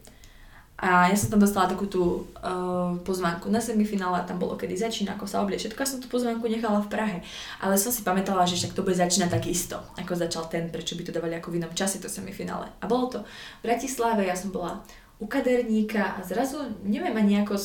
A 0.77 1.09
ja 1.09 1.17
som 1.17 1.33
tam 1.33 1.41
dostala 1.41 1.65
takú 1.65 1.89
tú 1.89 2.29
uh, 2.37 2.93
pozvánku 3.01 3.49
na 3.49 3.57
semifinále, 3.57 4.21
tam 4.29 4.37
bolo 4.37 4.53
kedy 4.53 4.77
začína, 4.77 5.17
ako 5.17 5.25
sa 5.25 5.41
oblie 5.41 5.57
všetko. 5.57 5.81
Ja 5.81 5.89
som 5.89 5.97
tú 5.97 6.05
pozvánku 6.05 6.45
nechala 6.45 6.85
v 6.85 6.91
Prahe. 6.93 7.17
Ale 7.57 7.81
som 7.81 7.89
si 7.89 8.05
pamätala, 8.05 8.45
že 8.45 8.61
však 8.61 8.77
to 8.77 8.85
bude 8.85 8.93
začínať 8.93 9.33
tak 9.33 9.49
isto, 9.49 9.81
ako 9.97 10.13
začal 10.13 10.45
ten, 10.45 10.69
prečo 10.69 10.93
by 10.93 11.01
to 11.01 11.09
dávali 11.09 11.33
ako 11.33 11.49
v 11.49 11.65
inom 11.65 11.73
čase 11.73 11.97
to 11.97 12.05
semifinále. 12.05 12.69
A 12.77 12.85
bolo 12.85 13.09
to 13.09 13.19
v 13.65 13.73
Bratislave, 13.73 14.29
ja 14.29 14.37
som 14.37 14.53
bola 14.53 14.85
u 15.17 15.25
kaderníka 15.25 16.13
a 16.13 16.21
zrazu, 16.21 16.61
neviem 16.85 17.17
ani 17.17 17.41
ako 17.41 17.57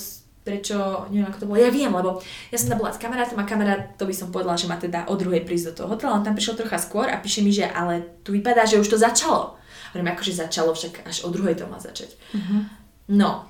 prečo, 0.42 1.06
neviem 1.12 1.28
ako 1.28 1.38
to 1.38 1.48
bolo, 1.52 1.60
ja 1.60 1.70
viem, 1.70 1.92
lebo 1.92 2.18
ja 2.50 2.58
som 2.58 2.72
tam 2.72 2.82
bola 2.82 2.90
s 2.90 2.98
kamarátom 2.98 3.38
a 3.38 3.46
kamarát, 3.46 3.94
to 3.94 4.08
by 4.08 4.14
som 4.16 4.34
povedala, 4.34 4.58
že 4.58 4.66
ma 4.66 4.74
teda 4.74 5.06
o 5.06 5.14
druhej 5.14 5.46
prísť 5.46 5.70
do 5.70 5.72
toho 5.84 5.94
hotela, 5.94 6.18
on 6.18 6.26
tam 6.26 6.34
prišiel 6.34 6.58
trocha 6.58 6.82
skôr 6.82 7.06
a 7.06 7.20
píše 7.22 7.46
mi, 7.46 7.54
že 7.54 7.68
ale 7.68 8.24
tu 8.26 8.34
vypadá, 8.34 8.66
že 8.66 8.80
už 8.80 8.88
to 8.90 8.98
začalo. 8.98 9.54
Hovorím, 9.94 10.16
akože 10.16 10.32
začalo, 10.34 10.74
však 10.74 11.06
až 11.06 11.22
o 11.22 11.30
druhej 11.30 11.54
to 11.54 11.68
má 11.68 11.78
začať. 11.78 12.16
Uh-huh. 12.34 12.64
No, 13.12 13.44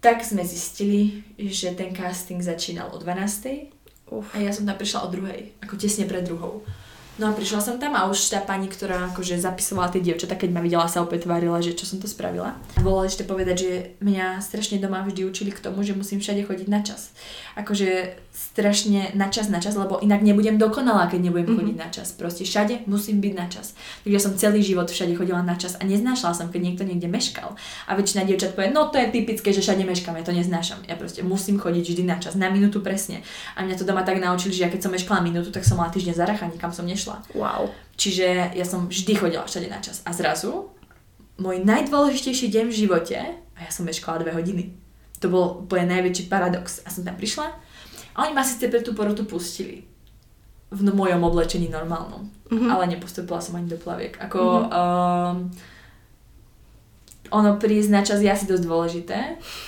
tak 0.00 0.24
sme 0.24 0.40
zistili, 0.40 1.20
že 1.36 1.76
ten 1.76 1.92
casting 1.92 2.40
začínal 2.40 2.88
o 2.90 2.96
12. 2.96 3.68
Uf. 4.12 4.28
a 4.36 4.44
ja 4.44 4.52
som 4.52 4.68
tam 4.68 4.76
prišla 4.76 5.04
o 5.04 5.12
druhej, 5.12 5.56
ako 5.64 5.76
tesne 5.76 6.04
pred 6.04 6.24
druhou. 6.24 6.64
No 7.22 7.30
a 7.30 7.38
prišla 7.38 7.62
som 7.62 7.78
tam 7.78 7.94
a 7.94 8.10
už 8.10 8.34
tá 8.34 8.42
pani, 8.42 8.66
ktorá 8.66 9.14
akože 9.14 9.38
zapisovala 9.38 9.94
tie 9.94 10.02
dievčatá, 10.02 10.34
keď 10.34 10.50
ma 10.50 10.58
videla, 10.58 10.90
sa 10.90 11.06
opäť 11.06 11.30
tvárila, 11.30 11.62
že 11.62 11.78
čo 11.78 11.86
som 11.86 12.02
to 12.02 12.10
spravila. 12.10 12.58
Volala 12.82 13.06
ešte 13.06 13.22
povedať, 13.22 13.56
že 13.62 13.70
mňa 14.02 14.42
strašne 14.42 14.82
doma 14.82 15.06
vždy 15.06 15.30
učili 15.30 15.54
k 15.54 15.62
tomu, 15.62 15.86
že 15.86 15.94
musím 15.94 16.18
všade 16.18 16.42
chodiť 16.42 16.66
na 16.66 16.82
čas. 16.82 17.14
Akože 17.54 18.18
strašne 18.34 19.14
na 19.14 19.30
čas, 19.30 19.46
na 19.46 19.62
čas, 19.62 19.78
lebo 19.78 20.02
inak 20.02 20.18
nebudem 20.24 20.58
dokonalá, 20.58 21.06
keď 21.06 21.30
nebudem 21.30 21.46
mm-hmm. 21.46 21.58
chodiť 21.62 21.76
na 21.78 21.88
čas. 21.94 22.10
Proste 22.10 22.42
všade 22.42 22.90
musím 22.90 23.22
byť 23.22 23.32
na 23.38 23.46
čas. 23.46 23.78
Takže 24.02 24.18
som 24.18 24.32
celý 24.34 24.64
život 24.64 24.90
všade 24.90 25.14
chodila 25.14 25.44
na 25.44 25.54
čas 25.54 25.76
a 25.78 25.86
neznášala 25.86 26.34
som, 26.34 26.50
keď 26.50 26.60
niekto 26.74 26.82
niekde 26.82 27.06
meškal. 27.06 27.54
A 27.86 27.94
väčšina 27.94 28.24
dievčat 28.26 28.56
povie, 28.56 28.74
no 28.74 28.88
to 28.88 28.98
je 28.98 29.14
typické, 29.14 29.54
že 29.54 29.62
všade 29.62 29.84
meškam, 29.84 30.18
ja 30.18 30.24
to 30.26 30.34
neznášam. 30.34 30.82
Ja 30.90 30.98
proste 30.98 31.20
musím 31.22 31.60
chodiť 31.60 31.84
vždy 31.92 32.02
na 32.08 32.16
čas, 32.18 32.34
na 32.34 32.48
minútu 32.48 32.82
presne. 32.82 33.22
A 33.54 33.62
mňa 33.62 33.78
to 33.78 33.86
doma 33.86 34.02
tak 34.02 34.18
naučili, 34.18 34.56
že 34.56 34.64
ja 34.66 34.72
keď 34.72 34.88
som 34.88 34.92
meškala 34.96 35.20
minútu, 35.20 35.52
tak 35.52 35.62
som 35.68 35.76
mala 35.76 35.92
týždeň 35.92 36.16
zaracha, 36.16 36.48
nikam 36.48 36.72
som 36.72 36.88
nešla. 36.88 37.11
Wow. 37.36 37.72
Čiže 37.98 38.56
ja 38.56 38.64
som 38.64 38.88
vždy 38.88 39.12
chodila 39.14 39.44
všade 39.44 39.68
na 39.68 39.82
čas. 39.84 40.00
A 40.08 40.16
zrazu 40.16 40.72
môj 41.36 41.60
najdôležitejší 41.64 42.48
deň 42.48 42.64
v 42.70 42.78
živote 42.86 43.18
a 43.36 43.58
ja 43.58 43.70
som 43.72 43.84
meškala 43.84 44.22
dve 44.22 44.32
hodiny. 44.32 44.72
To 45.20 45.30
bol 45.30 45.44
úplne 45.66 45.90
najväčší 45.92 46.26
paradox. 46.26 46.82
A 46.82 46.90
som 46.90 47.06
tam 47.06 47.14
prišla 47.14 47.46
a 48.12 48.16
oni 48.28 48.32
ma 48.36 48.44
síce 48.44 48.68
pre 48.68 48.84
tú 48.84 48.92
porotu 48.92 49.24
pustili 49.24 49.88
v 50.72 50.80
mojom 50.88 51.20
oblečení 51.24 51.68
normálnom, 51.68 52.32
mm-hmm. 52.48 52.68
ale 52.72 52.88
nepostupila 52.96 53.44
som 53.44 53.56
ani 53.60 53.68
do 53.68 53.76
plaviek. 53.76 54.16
Ako 54.16 54.40
mm-hmm. 54.40 54.72
um, 54.72 55.36
ono 57.32 57.56
prísť 57.56 57.90
na 57.92 58.02
čas 58.04 58.20
je 58.20 58.28
asi 58.28 58.44
dosť 58.44 58.64
dôležité 58.64 59.18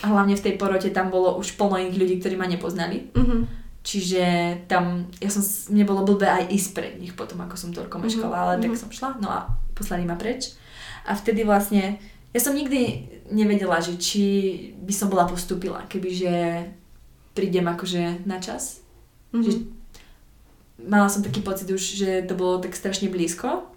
a 0.05 0.07
hlavne 0.09 0.37
v 0.37 0.45
tej 0.45 0.55
porote 0.61 0.89
tam 0.93 1.09
bolo 1.13 1.37
už 1.41 1.57
plno 1.57 1.81
iných 1.81 2.01
ľudí, 2.01 2.15
ktorí 2.21 2.37
ma 2.37 2.49
nepoznali. 2.49 3.13
Mm-hmm. 3.13 3.64
Čiže 3.85 4.25
tam, 4.65 5.13
ja 5.21 5.29
som, 5.29 5.45
mne 5.69 5.85
bolo 5.85 6.09
blbé 6.09 6.25
aj 6.25 6.49
ísť 6.49 6.71
pred 6.73 6.93
nich 6.97 7.13
potom, 7.13 7.45
ako 7.45 7.55
som 7.61 7.71
toľko 7.71 8.01
mhm. 8.01 8.03
meškala, 8.09 8.33
mm-hmm. 8.33 8.53
ale 8.57 8.63
tak 8.65 8.73
mhm. 8.73 8.81
som 8.81 8.91
šla, 8.91 9.11
no 9.21 9.29
a 9.29 9.53
poslali 9.77 10.09
ma 10.09 10.17
preč. 10.17 10.57
A 11.05 11.13
vtedy 11.13 11.45
vlastne, 11.45 12.01
ja 12.33 12.41
som 12.41 12.57
nikdy 12.57 13.13
nevedela, 13.29 13.85
že 13.85 14.01
či 14.01 14.25
by 14.81 14.93
som 14.97 15.13
bola 15.13 15.29
postupila, 15.29 15.85
kebyže 15.85 16.65
prídem 17.37 17.69
akože 17.69 18.25
na 18.25 18.41
čas. 18.41 18.81
Mm-hmm. 19.37 19.45
Že 19.45 19.53
mala 20.89 21.13
som 21.13 21.21
taký 21.21 21.45
pocit 21.45 21.69
už, 21.69 21.83
že 21.83 22.25
to 22.25 22.33
bolo 22.35 22.65
tak 22.65 22.73
strašne 22.73 23.13
blízko. 23.13 23.69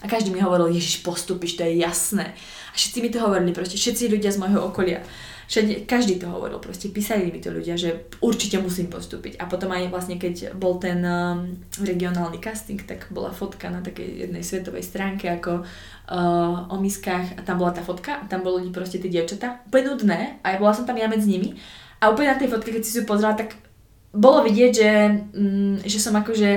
A 0.00 0.08
každý 0.08 0.32
mi 0.32 0.40
hovoril, 0.40 0.72
Ježiš, 0.72 1.04
postupíš, 1.04 1.60
to 1.60 1.68
je 1.68 1.84
jasné. 1.84 2.32
A 2.72 2.74
všetci 2.74 2.98
mi 3.04 3.12
to 3.12 3.20
hovorili, 3.20 3.52
proste 3.52 3.76
všetci 3.76 4.08
ľudia 4.08 4.32
z 4.32 4.40
môjho 4.40 4.72
okolia. 4.72 5.04
Všade, 5.50 5.82
každý 5.82 6.22
to 6.22 6.30
hovoril, 6.30 6.62
proste 6.62 6.94
písali 6.94 7.26
mi 7.26 7.42
to 7.42 7.50
ľudia, 7.50 7.74
že 7.74 8.06
určite 8.22 8.62
musím 8.62 8.86
postúpiť. 8.86 9.34
A 9.42 9.50
potom 9.50 9.74
aj 9.74 9.90
vlastne, 9.90 10.14
keď 10.14 10.54
bol 10.54 10.78
ten 10.78 11.02
um, 11.02 11.58
regionálny 11.74 12.38
casting, 12.38 12.78
tak 12.86 13.10
bola 13.10 13.34
fotka 13.34 13.66
na 13.66 13.82
takej 13.82 14.30
jednej 14.30 14.46
svetovej 14.46 14.86
stránke 14.86 15.26
ako 15.26 15.66
uh, 15.66 16.70
o 16.70 16.78
miskách 16.78 17.34
a 17.34 17.42
tam 17.42 17.58
bola 17.58 17.74
tá 17.74 17.82
fotka 17.82 18.22
a 18.22 18.30
tam 18.30 18.46
boli 18.46 18.70
proste 18.70 19.02
tie 19.02 19.10
dievčatá. 19.10 19.66
Úplne 19.66 19.86
nudné 19.90 20.20
a 20.46 20.54
bola 20.54 20.70
som 20.70 20.86
tam 20.86 20.94
ja 20.94 21.10
medzi 21.10 21.26
nimi. 21.26 21.58
A 21.98 22.14
úplne 22.14 22.30
na 22.30 22.38
tej 22.38 22.46
fotke, 22.46 22.70
keď 22.70 22.86
si 22.86 22.94
ju 22.94 23.02
pozrela, 23.02 23.34
tak 23.34 23.58
bolo 24.14 24.46
vidieť, 24.46 24.70
že, 24.70 24.90
mm, 25.34 25.76
že 25.82 25.98
som 25.98 26.14
akože 26.14 26.50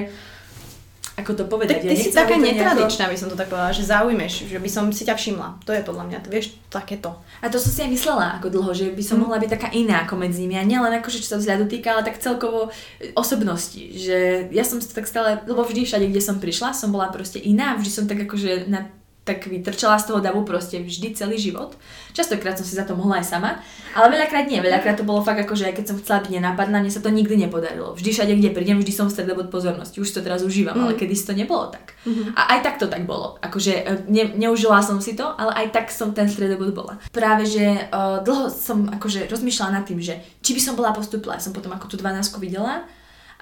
ako 1.13 1.31
to 1.37 1.43
povedať. 1.45 1.85
Tak 1.85 1.85
ty 1.85 1.93
ja 1.93 1.97
si 1.97 2.09
taká 2.09 2.41
netradičná, 2.41 3.05
nejako... 3.05 3.13
by 3.13 3.17
som 3.21 3.29
to 3.29 3.37
tak 3.37 3.49
povedala, 3.53 3.69
že 3.69 3.85
zaujmeš, 3.85 4.49
že 4.49 4.57
by 4.57 4.69
som 4.69 4.89
si 4.89 5.05
ťa 5.05 5.13
všimla. 5.13 5.61
To 5.61 5.71
je 5.71 5.85
podľa 5.85 6.03
mňa, 6.09 6.17
to 6.25 6.29
vieš, 6.33 6.57
takéto. 6.73 7.13
A 7.37 7.53
to 7.53 7.61
som 7.61 7.69
si 7.69 7.79
aj 7.85 7.91
myslela 7.93 8.41
ako 8.41 8.49
dlho, 8.49 8.71
že 8.73 8.89
by 8.89 9.03
som 9.05 9.21
mm. 9.21 9.23
mohla 9.29 9.37
byť 9.37 9.51
taká 9.53 9.69
iná 9.77 10.01
ako 10.09 10.17
medzi 10.17 10.41
nimi. 10.41 10.57
A 10.57 10.65
nielen 10.65 10.89
ako, 10.97 11.13
že 11.13 11.21
čo 11.21 11.37
sa 11.37 11.37
vzhľadu 11.37 11.69
týka, 11.69 11.93
ale 11.93 12.01
tak 12.01 12.17
celkovo 12.17 12.73
e, 12.97 13.13
osobnosti. 13.13 13.77
Že 13.93 14.49
ja 14.49 14.65
som 14.65 14.81
to 14.81 14.89
tak 14.89 15.05
stále, 15.05 15.45
lebo 15.45 15.61
vždy 15.61 15.85
všade, 15.85 16.09
kde 16.09 16.21
som 16.21 16.41
prišla, 16.41 16.73
som 16.73 16.89
bola 16.89 17.13
proste 17.13 17.37
iná. 17.37 17.77
Vždy 17.77 17.91
som 17.93 18.05
tak 18.09 18.25
akože 18.25 18.65
na 18.65 18.89
tak 19.23 19.47
vytrčala 19.47 19.95
z 19.95 20.11
toho 20.11 20.19
davu 20.19 20.43
proste 20.43 20.83
vždy 20.83 21.15
celý 21.15 21.39
život. 21.39 21.79
Častokrát 22.11 22.59
som 22.59 22.67
si 22.67 22.75
za 22.75 22.83
to 22.83 22.91
mohla 22.99 23.23
aj 23.23 23.31
sama, 23.31 23.63
ale 23.95 24.19
veľakrát 24.19 24.51
nie. 24.51 24.59
Veľakrát 24.59 24.99
to 24.99 25.07
bolo 25.07 25.23
fakt 25.23 25.39
ako, 25.39 25.55
že 25.55 25.71
aj 25.71 25.79
keď 25.79 25.85
som 25.87 25.97
chcela 26.03 26.19
byť 26.19 26.31
nenápadná, 26.35 26.83
mne 26.83 26.91
sa 26.91 26.99
to 26.99 27.07
nikdy 27.07 27.39
nepodarilo. 27.39 27.95
Vždy 27.95 28.09
všade, 28.11 28.33
kde 28.35 28.51
prídem, 28.51 28.83
vždy 28.83 28.91
som 28.91 29.07
v 29.07 29.15
stredobod 29.15 29.47
pozornosti. 29.47 30.03
Už 30.03 30.11
to 30.11 30.19
teraz 30.19 30.43
užívam, 30.43 30.75
mm. 30.75 30.83
ale 30.83 30.93
kedy 30.99 31.15
to 31.15 31.31
nebolo 31.31 31.71
tak. 31.71 31.95
Mm-hmm. 32.03 32.35
A 32.35 32.41
aj 32.57 32.59
tak 32.67 32.75
to 32.83 32.91
tak 32.91 33.07
bolo. 33.07 33.39
Akože 33.39 33.73
e, 33.79 33.93
ne, 34.11 34.27
neužila 34.35 34.83
som 34.83 34.99
si 34.99 35.15
to, 35.15 35.23
ale 35.39 35.55
aj 35.55 35.67
tak 35.71 35.87
som 35.87 36.11
ten 36.11 36.27
stredobod 36.27 36.75
bola. 36.75 36.99
Práve, 37.15 37.47
že 37.47 37.63
uh, 37.63 38.19
dlho 38.19 38.51
som 38.51 38.91
akože 38.91 39.31
rozmýšľala 39.31 39.79
nad 39.79 39.87
tým, 39.87 40.03
že 40.03 40.19
či 40.43 40.51
by 40.51 40.59
som 40.59 40.75
bola 40.75 40.91
postupila. 40.91 41.39
Som 41.39 41.55
potom 41.55 41.71
ako 41.71 41.87
tú 41.87 41.95
12 41.95 42.27
videla 42.43 42.83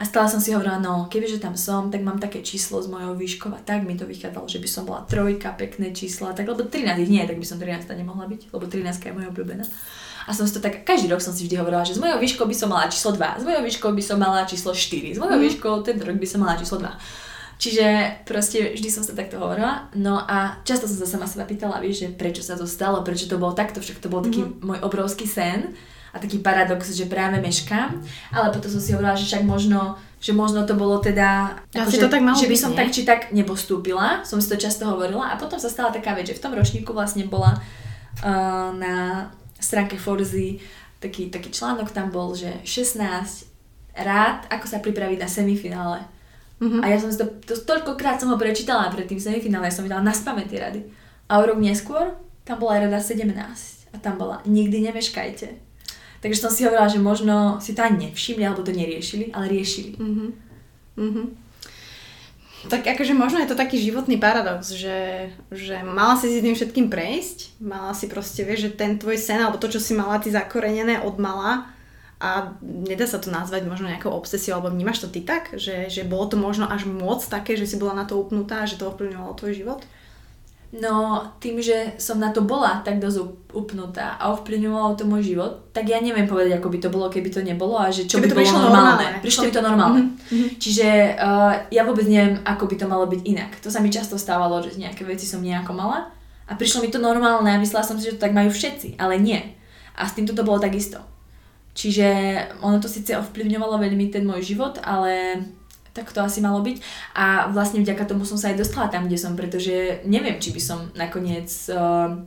a 0.02 0.04
stále 0.06 0.26
som 0.26 0.42
si 0.42 0.50
hovorila, 0.50 0.82
no 0.82 1.06
kebyže 1.06 1.38
tam 1.38 1.54
som, 1.54 1.94
tak 1.94 2.02
mám 2.02 2.18
také 2.18 2.42
číslo 2.42 2.82
z 2.82 2.90
mojho 2.90 3.14
výškov 3.14 3.54
a 3.54 3.62
tak 3.62 3.86
mi 3.86 3.94
to 3.94 4.10
vychádzalo, 4.10 4.50
že 4.50 4.58
by 4.58 4.66
som 4.66 4.90
bola 4.90 5.06
trojka, 5.06 5.54
pekné 5.54 5.94
čísla, 5.94 6.34
tak 6.34 6.50
lebo 6.50 6.66
13 6.66 6.98
ich 7.06 7.12
nie, 7.14 7.22
tak 7.22 7.38
by 7.38 7.46
som 7.46 7.62
13 7.62 7.86
nemohla 7.86 8.26
byť, 8.26 8.50
lebo 8.50 8.66
13 8.66 8.98
je 8.98 9.14
moja 9.14 9.30
obľúbená. 9.30 9.62
A 10.26 10.34
som 10.34 10.50
si 10.50 10.58
to 10.58 10.62
tak, 10.62 10.82
každý 10.90 11.06
rok 11.06 11.22
som 11.22 11.38
si 11.38 11.46
vždy 11.46 11.62
hovorila, 11.62 11.86
že 11.86 11.94
z 11.94 12.02
mojou 12.02 12.18
výškou 12.18 12.50
by 12.50 12.56
som 12.58 12.74
mala 12.74 12.90
číslo 12.90 13.14
2, 13.14 13.42
z 13.42 13.46
mojou 13.46 13.62
výškou 13.62 13.90
by 13.94 14.04
som 14.04 14.18
mala 14.18 14.42
číslo 14.50 14.72
4, 14.74 15.14
z 15.14 15.20
mojou 15.22 15.38
mm. 15.38 15.46
výškou 15.46 15.74
ten 15.86 15.98
rok 16.02 16.18
by 16.18 16.28
som 16.28 16.40
mala 16.42 16.58
číslo 16.58 16.78
2. 16.82 17.62
Čiže 17.62 17.86
proste 18.26 18.74
vždy 18.74 18.90
som 18.90 19.06
sa 19.06 19.14
takto 19.14 19.38
hovorila. 19.38 19.86
No 19.94 20.18
a 20.18 20.58
často 20.66 20.90
som 20.90 20.98
sa 20.98 21.06
sama 21.06 21.30
seba 21.30 21.46
pýtala, 21.46 21.78
vieš, 21.78 22.02
že 22.02 22.08
prečo 22.10 22.42
sa 22.42 22.58
to 22.58 22.66
stalo, 22.66 23.06
prečo 23.06 23.30
to 23.30 23.38
bolo 23.38 23.54
takto, 23.54 23.78
však 23.78 24.02
to 24.02 24.10
bol 24.10 24.26
taký 24.26 24.42
mm-hmm. 24.42 24.66
môj 24.66 24.80
obrovský 24.82 25.30
sen 25.30 25.78
a 26.12 26.20
taký 26.20 26.44
paradox, 26.44 26.92
že 26.92 27.08
práve 27.08 27.40
meškám. 27.40 28.04
Ale 28.36 28.52
potom 28.52 28.68
som 28.68 28.84
si 28.84 28.92
hovorila, 28.92 29.16
že 29.16 29.28
však 29.28 29.44
možno 29.48 29.96
že 30.22 30.38
možno 30.38 30.70
to 30.70 30.78
bolo 30.78 31.02
teda, 31.02 31.58
ako, 31.74 31.90
že, 31.90 31.98
to 31.98 32.14
tak 32.14 32.22
malo 32.22 32.38
že 32.38 32.46
by 32.46 32.54
som 32.54 32.72
nie? 32.72 32.78
tak 32.78 32.94
či 32.94 33.02
tak 33.02 33.34
nepostúpila, 33.34 34.22
som 34.22 34.38
si 34.38 34.54
to 34.54 34.54
často 34.54 34.86
hovorila 34.86 35.34
a 35.34 35.36
potom 35.42 35.58
sa 35.58 35.66
stala 35.66 35.90
taká 35.90 36.14
vec, 36.14 36.30
že 36.30 36.38
v 36.38 36.44
tom 36.46 36.54
ročníku 36.54 36.94
vlastne 36.94 37.26
bola 37.26 37.58
uh, 37.58 38.70
na 38.70 39.28
stránke 39.58 39.98
Forzy 39.98 40.62
taký, 41.02 41.34
taký 41.34 41.50
článok 41.50 41.90
tam 41.90 42.14
bol, 42.14 42.38
že 42.38 42.54
16 42.62 43.02
rád, 43.98 44.46
ako 44.54 44.66
sa 44.70 44.78
pripraviť 44.78 45.18
na 45.18 45.26
semifinále. 45.26 46.06
Mm-hmm. 46.62 46.82
A 46.86 46.94
ja 46.94 46.98
som 47.02 47.10
si 47.10 47.18
to, 47.18 47.26
to 47.42 47.58
toľkokrát 47.58 48.22
som 48.22 48.30
ho 48.30 48.38
prečítala 48.38 48.94
pred 48.94 49.10
tým 49.10 49.18
semifinále, 49.18 49.68
ja 49.68 49.74
som 49.74 49.82
vydala 49.82 50.06
na 50.06 50.14
spamäť 50.14 50.48
tie 50.54 50.60
rady. 50.62 50.82
A 51.34 51.42
o 51.42 51.44
rok 51.50 51.58
neskôr 51.58 52.14
tam 52.46 52.62
bola 52.62 52.86
rada 52.86 53.02
17 53.02 53.26
a 53.90 53.96
tam 53.98 54.22
bola 54.22 54.46
nikdy 54.46 54.86
nemeškajte. 54.86 55.71
Takže 56.22 56.38
som 56.38 56.54
si 56.54 56.64
hovorila, 56.64 56.86
že 56.86 57.02
možno 57.02 57.58
si 57.58 57.74
to 57.74 57.82
ani 57.82 58.10
nevšimli, 58.10 58.46
alebo 58.46 58.62
to 58.62 58.70
neriešili, 58.70 59.34
ale 59.34 59.50
riešili. 59.50 59.98
Mm-hmm. 59.98 60.30
Mm-hmm. 61.02 61.26
Tak 62.70 62.86
akože 62.86 63.18
možno 63.18 63.42
je 63.42 63.50
to 63.50 63.58
taký 63.58 63.82
životný 63.82 64.22
paradox, 64.22 64.70
že, 64.70 65.34
že 65.50 65.82
mala 65.82 66.14
si 66.14 66.30
si 66.30 66.46
tým 66.46 66.54
všetkým 66.54 66.94
prejsť, 66.94 67.58
mala 67.58 67.98
si 67.98 68.06
proste, 68.06 68.46
vieš, 68.46 68.70
že 68.70 68.78
ten 68.78 69.02
tvoj 69.02 69.18
sen, 69.18 69.42
alebo 69.42 69.58
to, 69.58 69.66
čo 69.66 69.82
si 69.82 69.98
mala 69.98 70.22
ty 70.22 70.30
zakorenené 70.30 71.02
od 71.02 71.18
mala, 71.18 71.74
a 72.22 72.54
nedá 72.62 73.10
sa 73.10 73.18
to 73.18 73.34
nazvať 73.34 73.66
možno 73.66 73.90
nejakou 73.90 74.14
obsesiou, 74.14 74.62
alebo 74.62 74.70
vnímaš 74.70 75.02
to 75.02 75.10
ty 75.10 75.26
tak, 75.26 75.58
že, 75.58 75.90
že 75.90 76.06
bolo 76.06 76.30
to 76.30 76.38
možno 76.38 76.70
až 76.70 76.86
moc 76.86 77.26
také, 77.26 77.58
že 77.58 77.66
si 77.66 77.82
bola 77.82 77.98
na 77.98 78.06
to 78.06 78.22
upnutá, 78.22 78.70
že 78.70 78.78
to 78.78 78.94
ovplyvňovalo 78.94 79.34
tvoj 79.42 79.54
život? 79.58 79.82
No 80.72 81.20
tým, 81.44 81.60
že 81.60 82.00
som 82.00 82.16
na 82.16 82.32
to 82.32 82.48
bola 82.48 82.80
tak 82.80 83.04
dosť 83.04 83.52
upnutá 83.52 84.16
a 84.16 84.32
ovplyvňovalo 84.32 84.96
to 84.96 85.04
môj 85.04 85.36
život, 85.36 85.68
tak 85.76 85.92
ja 85.92 86.00
neviem 86.00 86.24
povedať, 86.24 86.56
ako 86.56 86.72
by 86.72 86.78
to 86.80 86.88
bolo, 86.88 87.12
keby 87.12 87.28
to 87.28 87.44
nebolo 87.44 87.76
a 87.76 87.92
že 87.92 88.08
čo 88.08 88.24
keby 88.24 88.32
by 88.32 88.32
to 88.32 88.36
bolo 88.40 88.72
normálne. 88.72 88.72
normálne. 88.72 89.20
Prišlo 89.20 89.44
by 89.44 89.52
to 89.52 89.62
normálne. 89.68 90.02
Mm-hmm. 90.16 90.50
Čiže 90.64 90.88
uh, 91.20 91.54
ja 91.68 91.84
vôbec 91.84 92.08
neviem, 92.08 92.40
ako 92.48 92.72
by 92.72 92.76
to 92.80 92.88
malo 92.88 93.04
byť 93.04 93.22
inak. 93.28 93.52
To 93.60 93.68
sa 93.68 93.84
mi 93.84 93.92
často 93.92 94.16
stávalo, 94.16 94.64
že 94.64 94.80
nejaké 94.80 95.04
veci 95.04 95.28
som 95.28 95.44
nejako 95.44 95.76
mala 95.76 96.08
a 96.48 96.56
prišlo 96.56 96.88
mi 96.88 96.88
to 96.88 97.04
normálne 97.04 97.52
a 97.52 97.60
myslela 97.60 97.84
som 97.84 98.00
si, 98.00 98.08
že 98.08 98.16
to 98.16 98.24
tak 98.24 98.32
majú 98.32 98.48
všetci, 98.48 98.96
ale 98.96 99.20
nie. 99.20 99.44
A 100.00 100.08
s 100.08 100.16
týmto 100.16 100.32
to 100.32 100.48
bolo 100.48 100.56
takisto. 100.56 101.04
Čiže 101.76 102.08
ono 102.64 102.80
to 102.80 102.88
síce 102.88 103.12
ovplyvňovalo 103.16 103.76
veľmi 103.76 104.08
ten 104.08 104.24
môj 104.24 104.56
život, 104.56 104.80
ale 104.84 105.44
tak 105.92 106.12
to 106.16 106.24
asi 106.24 106.40
malo 106.40 106.64
byť. 106.64 106.78
A 107.16 107.52
vlastne 107.52 107.84
vďaka 107.84 108.08
tomu 108.08 108.24
som 108.24 108.40
sa 108.40 108.52
aj 108.52 108.64
dostala 108.64 108.88
tam, 108.88 109.08
kde 109.08 109.20
som, 109.20 109.36
pretože 109.36 110.04
neviem, 110.08 110.40
či 110.40 110.56
by 110.56 110.62
som 110.64 110.80
nakoniec 110.96 111.52
uh, 111.72 112.24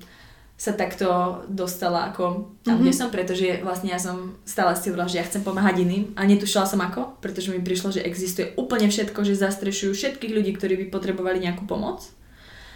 sa 0.55 0.73
takto 0.79 1.43
dostala 1.51 2.15
ako 2.15 2.55
tam, 2.63 2.79
mm-hmm. 2.79 2.83
kde 2.87 2.93
som, 2.95 3.09
pretože 3.11 3.59
vlastne 3.67 3.91
ja 3.91 3.99
som 3.99 4.39
stále 4.47 4.73
si 4.79 4.87
hovorila, 4.89 5.11
že 5.11 5.19
ja 5.19 5.27
chcem 5.27 5.43
pomáhať 5.43 5.83
iným 5.83 6.15
a 6.15 6.23
netušila 6.23 6.63
som 6.65 6.79
ako, 6.79 7.19
pretože 7.19 7.51
mi 7.51 7.59
prišlo, 7.59 7.91
že 7.91 8.07
existuje 8.07 8.55
úplne 8.55 8.87
všetko, 8.87 9.21
že 9.27 9.35
zastrešujú 9.35 9.93
všetkých 9.93 10.33
ľudí, 10.33 10.55
ktorí 10.55 10.79
by 10.87 10.87
potrebovali 10.95 11.43
nejakú 11.43 11.67
pomoc. 11.67 12.07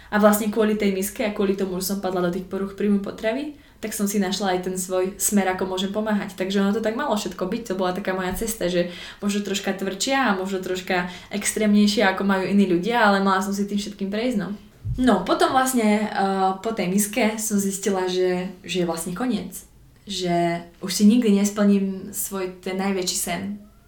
A 0.09 0.17
vlastne 0.17 0.49
kvôli 0.49 0.73
tej 0.73 0.91
miske 0.91 1.21
a 1.21 1.31
kvôli 1.31 1.53
tomu, 1.53 1.79
že 1.79 1.93
som 1.93 2.01
padla 2.01 2.27
do 2.27 2.33
tých 2.33 2.49
poruch 2.49 2.73
príjmu 2.73 2.99
potravy, 2.99 3.55
tak 3.79 3.95
som 3.95 4.11
si 4.11 4.19
našla 4.19 4.59
aj 4.59 4.67
ten 4.67 4.75
svoj 4.75 5.15
smer, 5.15 5.47
ako 5.55 5.63
môžem 5.63 5.95
pomáhať. 5.95 6.35
Takže 6.35 6.59
ono 6.59 6.75
to 6.75 6.83
tak 6.83 6.99
malo 6.99 7.15
všetko 7.15 7.47
byť, 7.47 7.61
to 7.63 7.79
bola 7.79 7.95
taká 7.95 8.11
moja 8.11 8.35
cesta, 8.35 8.67
že 8.67 8.91
možno 9.23 9.47
troška 9.47 9.71
tvrdšia 9.71 10.35
a 10.35 10.37
možno 10.37 10.59
troška 10.59 11.07
extrémnejšia, 11.31 12.11
ako 12.11 12.27
majú 12.27 12.43
iní 12.43 12.67
ľudia, 12.67 13.07
ale 13.07 13.23
mala 13.23 13.39
som 13.39 13.55
si 13.55 13.63
tým 13.63 13.79
všetkým 13.79 14.11
prejsť, 14.11 14.37
no. 14.39 14.51
No, 14.99 15.23
potom 15.23 15.55
vlastne 15.55 16.11
uh, 16.11 16.59
po 16.59 16.75
tej 16.75 16.91
miske 16.91 17.39
som 17.39 17.55
zistila, 17.55 18.11
že, 18.11 18.51
že 18.67 18.83
je 18.83 18.89
vlastne 18.89 19.15
koniec. 19.15 19.55
Že 20.03 20.65
už 20.83 20.91
si 20.91 21.03
nikdy 21.07 21.39
nesplním 21.39 22.11
svoj 22.11 22.59
ten 22.59 22.75
najväčší 22.75 23.17
sen. 23.17 23.41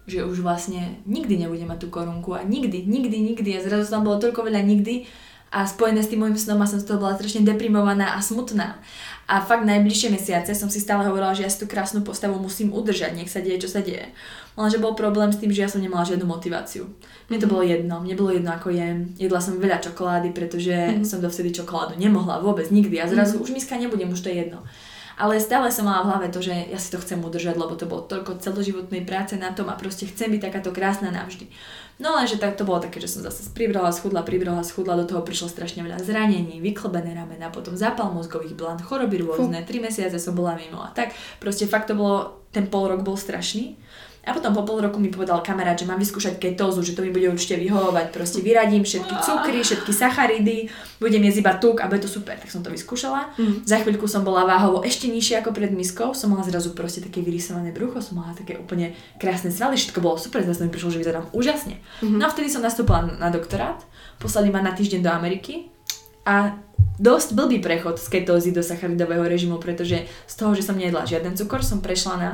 Že 0.08 0.24
už 0.24 0.40
vlastne 0.40 1.02
nikdy 1.04 1.36
nebudem 1.36 1.68
mať 1.68 1.84
tú 1.84 1.88
korunku 1.92 2.32
a 2.32 2.46
nikdy, 2.46 2.88
nikdy, 2.88 3.18
nikdy. 3.18 3.50
A 3.58 3.64
zrazu 3.64 3.92
tam 3.92 4.08
bolo 4.08 4.22
toľko 4.22 4.46
veľa 4.46 4.64
nikdy 4.64 5.04
a 5.52 5.68
spojené 5.68 6.00
s 6.00 6.08
tým 6.08 6.24
môjim 6.24 6.38
snom 6.40 6.64
a 6.64 6.66
som 6.66 6.80
z 6.80 6.88
toho 6.88 6.96
bola 6.96 7.12
strašne 7.12 7.44
deprimovaná 7.44 8.16
a 8.16 8.24
smutná. 8.24 8.80
A 9.32 9.40
fakt 9.40 9.64
najbližšie 9.64 10.12
mesiace 10.12 10.52
som 10.52 10.68
si 10.68 10.76
stále 10.76 11.08
hovorila, 11.08 11.32
že 11.32 11.48
ja 11.48 11.48
si 11.48 11.56
tú 11.56 11.64
krásnu 11.64 12.04
postavu 12.04 12.36
musím 12.36 12.68
udržať, 12.68 13.16
nech 13.16 13.32
sa 13.32 13.40
deje, 13.40 13.64
čo 13.64 13.72
sa 13.72 13.80
deje. 13.80 14.12
Lenže 14.60 14.76
bol 14.76 14.92
problém 14.92 15.32
s 15.32 15.40
tým, 15.40 15.48
že 15.48 15.64
ja 15.64 15.72
som 15.72 15.80
nemala 15.80 16.04
žiadnu 16.04 16.28
motiváciu. 16.28 16.84
Mne 17.32 17.40
to 17.40 17.48
mhm. 17.48 17.52
bolo 17.56 17.62
jedno, 17.64 17.94
mne 18.04 18.14
bolo 18.20 18.30
jedno 18.36 18.52
ako 18.52 18.68
jem. 18.68 19.16
Jedla 19.16 19.40
som 19.40 19.56
veľa 19.56 19.80
čokolády, 19.80 20.36
pretože 20.36 20.76
mm. 20.76 21.08
som 21.08 21.24
dovtedy 21.24 21.48
čokoládu 21.48 21.96
nemohla 21.96 22.44
vôbec 22.44 22.68
nikdy 22.68 23.00
a 23.00 23.08
zrazu 23.08 23.40
mm. 23.40 23.42
už 23.48 23.50
miska 23.56 23.80
nebudem, 23.80 24.12
už 24.12 24.20
to 24.20 24.28
je 24.28 24.44
jedno. 24.44 24.60
Ale 25.22 25.38
stále 25.38 25.70
som 25.70 25.86
mala 25.86 26.02
v 26.02 26.10
hlave 26.10 26.34
to, 26.34 26.42
že 26.42 26.50
ja 26.50 26.82
si 26.82 26.90
to 26.90 26.98
chcem 26.98 27.22
udržať, 27.22 27.54
lebo 27.54 27.78
to 27.78 27.86
bolo 27.86 28.02
toľko 28.02 28.42
celoživotnej 28.42 29.06
práce 29.06 29.38
na 29.38 29.54
tom 29.54 29.70
a 29.70 29.78
proste 29.78 30.10
chcem 30.10 30.34
byť 30.34 30.50
takáto 30.50 30.74
krásna 30.74 31.14
navždy. 31.14 31.46
No 32.02 32.18
lenže 32.18 32.42
tak 32.42 32.58
to 32.58 32.66
bolo 32.66 32.82
také, 32.82 32.98
že 32.98 33.06
som 33.06 33.22
zase 33.22 33.46
pribrala, 33.54 33.94
schudla, 33.94 34.26
pribrala, 34.26 34.66
schudla, 34.66 34.98
do 34.98 35.06
toho 35.06 35.22
prišlo 35.22 35.46
strašne 35.46 35.86
veľa 35.86 36.02
zranení, 36.02 36.58
vyklbené 36.58 37.14
ramena, 37.14 37.54
potom 37.54 37.78
zápal 37.78 38.10
mozgových 38.10 38.58
blant, 38.58 38.82
choroby 38.82 39.22
rôzne, 39.22 39.62
tri 39.62 39.78
mesiace 39.78 40.18
som 40.18 40.34
bola 40.34 40.58
mimo 40.58 40.82
a 40.82 40.90
tak. 40.90 41.14
Proste 41.38 41.70
fakt 41.70 41.86
to 41.86 41.94
bolo, 41.94 42.42
ten 42.50 42.66
pol 42.66 42.90
rok 42.90 43.06
bol 43.06 43.14
strašný. 43.14 43.78
A 44.22 44.30
potom 44.30 44.54
po 44.54 44.62
pol 44.62 44.78
roku 44.78 45.02
mi 45.02 45.10
povedal 45.10 45.42
kamarát, 45.42 45.74
že 45.74 45.82
mám 45.82 45.98
vyskúšať 45.98 46.38
ketózu, 46.38 46.78
že 46.86 46.94
to 46.94 47.02
mi 47.02 47.10
bude 47.10 47.26
určite 47.26 47.58
vyhovovať. 47.58 48.14
Proste 48.14 48.38
vyradím 48.38 48.86
všetky 48.86 49.18
cukry, 49.18 49.66
všetky 49.66 49.90
sacharidy, 49.90 50.70
budem 51.02 51.26
jesť 51.26 51.38
iba 51.42 51.52
tuk 51.58 51.82
a 51.82 51.90
bude 51.90 52.06
to 52.06 52.10
super. 52.10 52.38
Tak 52.38 52.46
som 52.46 52.62
to 52.62 52.70
vyskúšala. 52.70 53.34
Mm. 53.34 53.66
Za 53.66 53.82
chvíľku 53.82 54.06
som 54.06 54.22
bola 54.22 54.46
váhovo 54.46 54.86
ešte 54.86 55.10
nižšie 55.10 55.42
ako 55.42 55.50
pred 55.50 55.74
miskou. 55.74 56.14
Som 56.14 56.38
mala 56.38 56.46
zrazu 56.46 56.70
proste 56.70 57.02
také 57.02 57.18
vyrysované 57.18 57.74
brucho, 57.74 57.98
som 57.98 58.22
mala 58.22 58.30
také 58.38 58.62
úplne 58.62 58.94
krásne 59.18 59.50
svaly, 59.50 59.74
všetko 59.74 59.98
bolo 59.98 60.14
super, 60.14 60.46
zase 60.46 60.62
mi 60.62 60.70
prišlo, 60.70 60.94
že 60.94 61.02
vyzerám 61.02 61.26
úžasne. 61.34 61.82
Mm-hmm. 61.82 62.18
No 62.22 62.22
a 62.22 62.30
vtedy 62.30 62.46
som 62.46 62.62
nastúpila 62.62 63.02
na 63.18 63.26
doktorát, 63.26 63.82
poslali 64.22 64.54
ma 64.54 64.62
na 64.62 64.70
týždeň 64.70 65.02
do 65.02 65.10
Ameriky 65.10 65.66
a 66.22 66.54
dosť 67.02 67.34
blbý 67.34 67.58
prechod 67.58 67.98
z 67.98 68.06
ketózy 68.06 68.54
do 68.54 68.62
sacharidového 68.62 69.26
režimu, 69.26 69.58
pretože 69.58 70.06
z 70.06 70.34
toho, 70.38 70.54
že 70.54 70.62
som 70.62 70.78
nejedla 70.78 71.08
žiaden 71.08 71.34
cukor, 71.34 71.64
som 71.66 71.82
prešla 71.82 72.14
na 72.14 72.30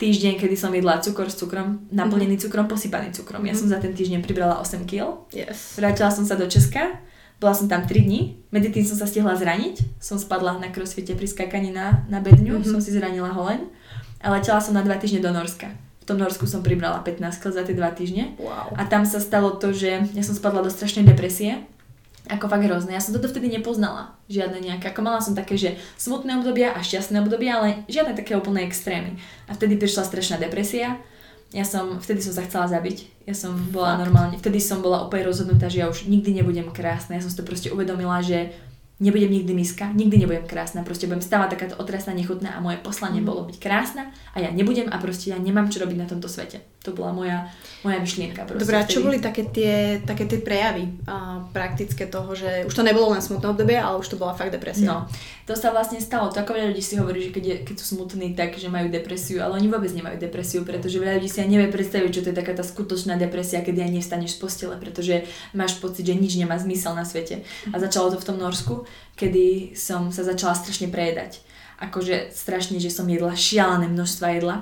týždeň, 0.00 0.40
kedy 0.40 0.56
som 0.56 0.72
jedla 0.72 0.96
cukor 1.04 1.28
s 1.28 1.36
cukrom, 1.36 1.84
naplnený 1.92 2.40
mm-hmm. 2.40 2.44
cukrom, 2.48 2.64
posypaný 2.64 3.12
cukrom. 3.12 3.44
Ja 3.44 3.52
mm-hmm. 3.52 3.60
som 3.60 3.68
za 3.68 3.78
ten 3.78 3.92
týždeň 3.92 4.24
pribrala 4.24 4.56
8 4.64 4.88
kg. 4.88 5.28
Yes. 5.28 5.76
Vrátila 5.76 6.08
som 6.08 6.24
sa 6.24 6.40
do 6.40 6.48
Česka, 6.48 6.96
Bola 7.40 7.56
som 7.56 7.72
tam 7.72 7.88
3 7.88 8.04
dní, 8.04 8.36
medzi 8.52 8.68
tým 8.68 8.84
som 8.84 9.00
sa 9.00 9.08
stihla 9.08 9.32
zraniť, 9.32 9.96
som 9.96 10.20
spadla 10.20 10.60
na 10.60 10.68
crossfite 10.68 11.16
pri 11.16 11.24
skákaní 11.24 11.72
na, 11.72 12.04
na 12.12 12.20
bedňu, 12.20 12.60
mm-hmm. 12.60 12.68
som 12.68 12.84
si 12.84 12.92
zranila 12.92 13.32
holeň 13.32 13.64
a 14.20 14.28
letela 14.28 14.60
som 14.60 14.76
na 14.76 14.84
2 14.84 14.92
týždne 15.00 15.24
do 15.24 15.32
Norska. 15.32 15.72
V 15.72 16.04
tom 16.04 16.20
Norsku 16.20 16.44
som 16.44 16.60
pribrala 16.60 17.00
15 17.00 17.40
kg 17.40 17.48
za 17.48 17.64
tie 17.64 17.72
2 17.72 17.96
týždne 17.96 18.24
wow. 18.36 18.76
a 18.76 18.84
tam 18.84 19.08
sa 19.08 19.24
stalo 19.24 19.56
to, 19.56 19.72
že 19.72 20.04
ja 20.12 20.20
som 20.20 20.36
spadla 20.36 20.60
do 20.60 20.68
strašnej 20.68 21.08
depresie 21.08 21.64
ako 22.28 22.50
fakt 22.50 22.66
hrozné. 22.68 22.92
Ja 22.92 23.02
som 23.02 23.16
toto 23.16 23.30
vtedy 23.30 23.48
nepoznala. 23.48 24.12
Žiadne 24.28 24.60
nejaké, 24.60 24.92
ako 24.92 25.00
mala 25.00 25.24
som 25.24 25.32
také, 25.32 25.56
že 25.56 25.80
smutné 25.96 26.36
obdobia 26.42 26.76
a 26.76 26.84
šťastné 26.84 27.22
obdobia, 27.24 27.56
ale 27.56 27.68
žiadne 27.88 28.12
také 28.12 28.36
úplné 28.36 28.68
extrémy. 28.68 29.16
A 29.48 29.56
vtedy 29.56 29.80
prišla 29.80 30.04
strašná 30.04 30.36
depresia. 30.36 31.00
Ja 31.50 31.66
som, 31.66 31.98
vtedy 31.98 32.22
som 32.22 32.30
sa 32.30 32.46
chcela 32.46 32.70
zabiť. 32.70 33.26
Ja 33.26 33.34
som 33.34 33.56
bola 33.74 33.98
normálne, 33.98 34.38
vtedy 34.38 34.62
som 34.62 34.84
bola 34.84 35.02
opäť 35.02 35.26
rozhodnutá, 35.26 35.66
že 35.66 35.82
ja 35.82 35.90
už 35.90 36.06
nikdy 36.06 36.38
nebudem 36.38 36.70
krásna. 36.70 37.18
Ja 37.18 37.24
som 37.26 37.30
si 37.32 37.38
to 37.38 37.46
proste 37.46 37.74
uvedomila, 37.74 38.22
že 38.22 38.54
nebudem 39.00 39.32
nikdy 39.32 39.52
miska, 39.56 39.88
nikdy 39.96 40.20
nebudem 40.20 40.44
krásna, 40.44 40.84
proste 40.84 41.08
budem 41.08 41.24
stávať 41.24 41.56
takáto 41.56 41.74
otrasná, 41.80 42.12
nechutná 42.12 42.52
a 42.52 42.60
moje 42.60 42.76
poslanie 42.84 43.24
mm. 43.24 43.26
bolo 43.26 43.48
byť 43.48 43.56
krásna 43.56 44.12
a 44.36 44.44
ja 44.44 44.52
nebudem 44.52 44.92
a 44.92 45.00
proste 45.00 45.32
ja 45.32 45.40
nemám 45.40 45.72
čo 45.72 45.80
robiť 45.80 45.96
na 45.96 46.06
tomto 46.06 46.28
svete. 46.28 46.60
To 46.80 46.96
bola 46.96 47.12
moja, 47.12 47.44
moja 47.84 48.00
myšlienka. 48.00 48.48
Dobre, 48.48 48.76
a 48.76 48.88
čo 48.88 49.04
boli 49.04 49.20
také 49.20 49.44
tie, 49.52 50.00
také 50.00 50.24
tie 50.24 50.40
prejavy 50.40 50.88
a, 51.04 51.44
praktické 51.52 52.08
toho, 52.08 52.32
že 52.32 52.64
už 52.64 52.72
to 52.72 52.80
nebolo 52.80 53.12
len 53.12 53.20
smutné 53.20 53.52
obdobie, 53.52 53.76
ale 53.76 54.00
už 54.00 54.08
to 54.08 54.16
bola 54.16 54.32
fakt 54.32 54.48
depresia? 54.52 54.88
No, 54.88 54.96
to 55.44 55.52
sa 55.52 55.76
vlastne 55.76 56.00
stalo. 56.00 56.32
To 56.32 56.40
ako 56.40 56.56
veľa 56.56 56.72
ľudí 56.72 56.80
si 56.80 56.96
hovorí, 56.96 57.28
že 57.28 57.36
keď, 57.36 57.44
je, 57.44 57.56
keď 57.68 57.76
sú 57.76 57.84
smutní, 58.00 58.32
tak 58.32 58.56
že 58.56 58.72
majú 58.72 58.88
depresiu, 58.88 59.44
ale 59.44 59.60
oni 59.60 59.68
vôbec 59.68 59.92
nemajú 59.92 60.16
depresiu, 60.16 60.64
pretože 60.64 60.96
veľa 60.96 61.20
ľudí 61.20 61.28
si 61.28 61.44
aj 61.44 61.52
nevie 61.52 61.68
predstaviť, 61.68 62.10
čo 62.16 62.24
to 62.24 62.32
je 62.32 62.40
taká 62.40 62.56
tá 62.56 62.64
skutočná 62.64 63.20
depresia, 63.20 63.60
keď 63.60 63.84
aj 63.84 63.90
nevstaneš 64.00 64.36
z 64.36 64.38
postele, 64.40 64.74
pretože 64.80 65.28
máš 65.52 65.76
pocit, 65.84 66.08
že 66.08 66.16
nič 66.16 66.40
nemá 66.40 66.56
zmysel 66.56 66.96
na 66.96 67.04
svete. 67.04 67.44
A 67.72 67.76
začalo 67.76 68.08
to 68.08 68.16
v 68.16 68.24
tom 68.24 68.40
Norsku 68.40 68.88
kedy 69.14 69.76
som 69.76 70.08
sa 70.08 70.24
začala 70.24 70.56
strašne 70.56 70.88
prejedať. 70.88 71.44
Akože 71.80 72.32
strašne, 72.32 72.76
že 72.76 72.92
som 72.92 73.08
jedla 73.08 73.32
šialené 73.32 73.88
množstva 73.88 74.26
jedla. 74.36 74.56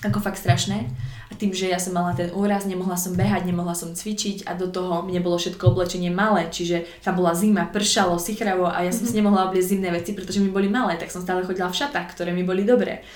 Ako 0.00 0.20
fakt 0.20 0.40
strašné. 0.40 0.88
A 1.30 1.32
tým, 1.36 1.52
že 1.54 1.70
ja 1.70 1.78
som 1.78 1.94
mala 1.94 2.16
ten 2.16 2.32
úraz, 2.32 2.66
nemohla 2.66 2.96
som 2.96 3.14
behať, 3.14 3.46
nemohla 3.46 3.76
som 3.76 3.94
cvičiť 3.94 4.48
a 4.48 4.58
do 4.58 4.66
toho 4.66 5.06
mne 5.06 5.22
bolo 5.22 5.38
všetko 5.38 5.70
oblečenie 5.70 6.10
malé, 6.10 6.50
čiže 6.50 6.88
tam 7.06 7.20
bola 7.20 7.38
zima, 7.38 7.70
pršalo, 7.70 8.18
sichravo 8.18 8.66
a 8.66 8.82
ja 8.82 8.90
som 8.90 9.06
si 9.06 9.14
mhm. 9.14 9.18
nemohla 9.22 9.52
obliecť 9.52 9.70
zimné 9.76 9.94
veci, 9.94 10.10
pretože 10.16 10.42
mi 10.42 10.50
boli 10.50 10.66
malé, 10.66 10.98
tak 10.98 11.14
som 11.14 11.22
stále 11.22 11.46
chodila 11.46 11.70
v 11.70 11.78
šatách, 11.78 12.16
ktoré 12.16 12.34
mi 12.34 12.42
boli 12.42 12.66
dobré. 12.66 13.06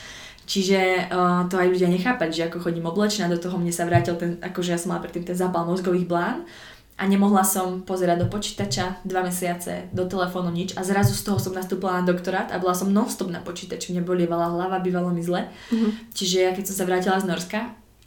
Čiže 0.45 1.09
uh, 1.09 1.49
to 1.49 1.57
aj 1.57 1.73
ľudia 1.73 1.89
nechápať, 1.89 2.31
že 2.31 2.45
ako 2.53 2.69
chodím 2.69 2.85
oblečená, 2.85 3.33
do 3.33 3.41
toho 3.41 3.57
mne 3.57 3.73
sa 3.73 3.89
vrátil 3.89 4.15
ten, 4.21 4.37
akože 4.45 4.77
ja 4.77 4.79
som 4.79 4.93
mala 4.93 5.01
predtým 5.01 5.25
ten 5.25 5.35
zápal 5.35 5.65
mozgových 5.65 6.05
blán 6.05 6.45
a 6.95 7.03
nemohla 7.11 7.43
som 7.43 7.83
pozerať 7.83 8.23
do 8.23 8.31
počítača 8.31 9.03
dva 9.03 9.27
mesiace, 9.27 9.91
do 9.91 10.07
telefónu 10.07 10.55
nič 10.55 10.79
a 10.79 10.87
zrazu 10.87 11.11
z 11.11 11.27
toho 11.27 11.43
som 11.43 11.51
nastúpila 11.51 11.99
na 11.99 12.07
doktorát 12.07 12.55
a 12.55 12.63
bola 12.63 12.71
som 12.71 12.87
non-stop 12.87 13.35
na 13.35 13.43
počítači, 13.43 13.91
mne 13.91 14.07
bolievala 14.07 14.55
hlava, 14.55 14.79
bývalo 14.79 15.11
mi 15.11 15.19
zle. 15.19 15.51
Mm-hmm. 15.75 16.15
Čiže 16.15 16.37
ja 16.39 16.51
keď 16.55 16.65
som 16.71 16.77
sa 16.79 16.87
vrátila 16.87 17.19
z 17.19 17.27
Norska, 17.27 17.61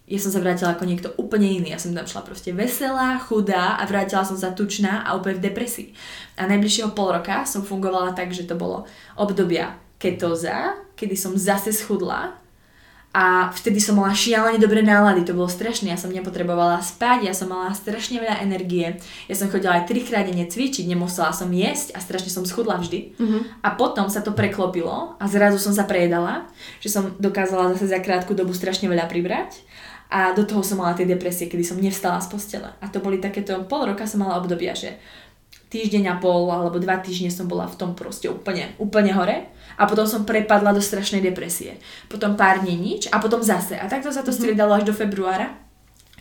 ja 0.08 0.20
som 0.24 0.32
sa 0.32 0.40
vrátila 0.40 0.72
ako 0.72 0.88
niekto 0.88 1.12
úplne 1.20 1.52
iný. 1.52 1.76
Ja 1.76 1.84
som 1.84 1.92
tam 1.92 2.08
šla 2.08 2.24
proste 2.24 2.56
veselá, 2.56 3.20
chudá 3.20 3.76
a 3.76 3.84
vrátila 3.84 4.24
som 4.24 4.40
sa 4.40 4.56
tučná 4.56 5.04
a 5.04 5.20
úplne 5.20 5.44
v 5.44 5.52
depresii. 5.52 5.92
A 6.40 6.48
najbližšieho 6.48 6.96
pol 6.96 7.12
roka 7.12 7.44
som 7.44 7.68
fungovala 7.68 8.16
tak, 8.16 8.32
že 8.32 8.48
to 8.48 8.56
bolo 8.56 8.88
obdobia 9.20 9.76
ketóza, 10.00 10.80
kedy 10.96 11.20
som 11.20 11.36
zase 11.36 11.76
schudla, 11.76 12.40
a 13.18 13.50
vtedy 13.50 13.82
som 13.82 13.98
mala 13.98 14.14
šialene 14.14 14.62
dobré 14.62 14.86
nálady, 14.86 15.26
to 15.26 15.34
bolo 15.34 15.50
strašné, 15.50 15.90
ja 15.90 15.98
som 15.98 16.14
nepotrebovala 16.14 16.86
spať, 16.86 17.26
ja 17.26 17.34
som 17.34 17.50
mala 17.50 17.74
strašne 17.74 18.22
veľa 18.22 18.46
energie, 18.46 19.02
ja 19.26 19.34
som 19.34 19.50
chodila 19.50 19.82
aj 19.82 19.90
trikrát 19.90 20.30
denne 20.30 20.46
cvičiť, 20.46 20.86
nemusela 20.86 21.34
som 21.34 21.50
jesť 21.50 21.98
a 21.98 22.00
strašne 22.06 22.30
som 22.30 22.46
schudla 22.46 22.78
vždy. 22.78 23.18
Uh-huh. 23.18 23.42
A 23.66 23.74
potom 23.74 24.06
sa 24.14 24.22
to 24.22 24.38
preklopilo 24.38 25.18
a 25.18 25.26
zrazu 25.26 25.58
som 25.58 25.74
sa 25.74 25.90
prejedala, 25.90 26.46
že 26.78 26.94
som 26.94 27.18
dokázala 27.18 27.74
zase 27.74 27.90
za 27.90 27.98
krátku 27.98 28.38
dobu 28.38 28.54
strašne 28.54 28.86
veľa 28.86 29.10
pribrať 29.10 29.66
a 30.14 30.38
do 30.38 30.46
toho 30.46 30.62
som 30.62 30.78
mala 30.78 30.94
tie 30.94 31.10
depresie, 31.10 31.50
kedy 31.50 31.66
som 31.66 31.82
nevstala 31.82 32.22
z 32.22 32.30
postele. 32.30 32.70
A 32.78 32.86
to 32.86 33.02
boli 33.02 33.18
takéto, 33.18 33.66
pol 33.66 33.90
roka 33.90 34.06
som 34.06 34.22
mala 34.22 34.38
obdobia, 34.38 34.78
že 34.78 34.94
týždeň 35.74 36.06
a 36.06 36.16
pol 36.22 36.54
alebo 36.54 36.78
dva 36.78 37.02
týždne 37.02 37.34
som 37.34 37.50
bola 37.50 37.66
v 37.66 37.82
tom 37.82 37.98
proste 37.98 38.30
úplne, 38.30 38.78
úplne 38.78 39.10
hore 39.18 39.50
a 39.78 39.86
potom 39.86 40.10
som 40.10 40.26
prepadla 40.26 40.74
do 40.74 40.82
strašnej 40.82 41.22
depresie. 41.22 41.78
Potom 42.10 42.34
pár 42.34 42.66
dní 42.66 42.74
nič 42.74 43.06
a 43.14 43.22
potom 43.22 43.46
zase. 43.46 43.78
A 43.78 43.86
takto 43.86 44.10
sa 44.10 44.26
to 44.26 44.34
mm-hmm. 44.34 44.38
striedalo 44.42 44.74
až 44.74 44.90
do 44.90 44.94
februára, 44.98 45.54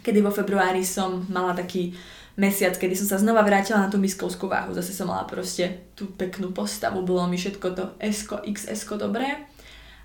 kedy 0.05 0.21
vo 0.21 0.31
februári 0.31 0.85
som 0.85 1.25
mala 1.33 1.57
taký 1.57 1.97
mesiac, 2.37 2.77
kedy 2.77 2.93
som 2.93 3.09
sa 3.09 3.19
znova 3.19 3.41
vrátila 3.41 3.81
na 3.81 3.89
tú 3.89 3.97
miskovskú 3.97 4.47
váhu. 4.47 4.77
Zase 4.77 4.93
som 4.93 5.09
mala 5.09 5.25
proste 5.25 5.89
tú 5.97 6.13
peknú 6.13 6.53
postavu, 6.53 7.01
bolo 7.01 7.25
mi 7.25 7.41
všetko 7.41 7.67
to 7.73 7.85
S, 7.99 8.29
XS 8.29 8.87
dobré. 9.01 9.49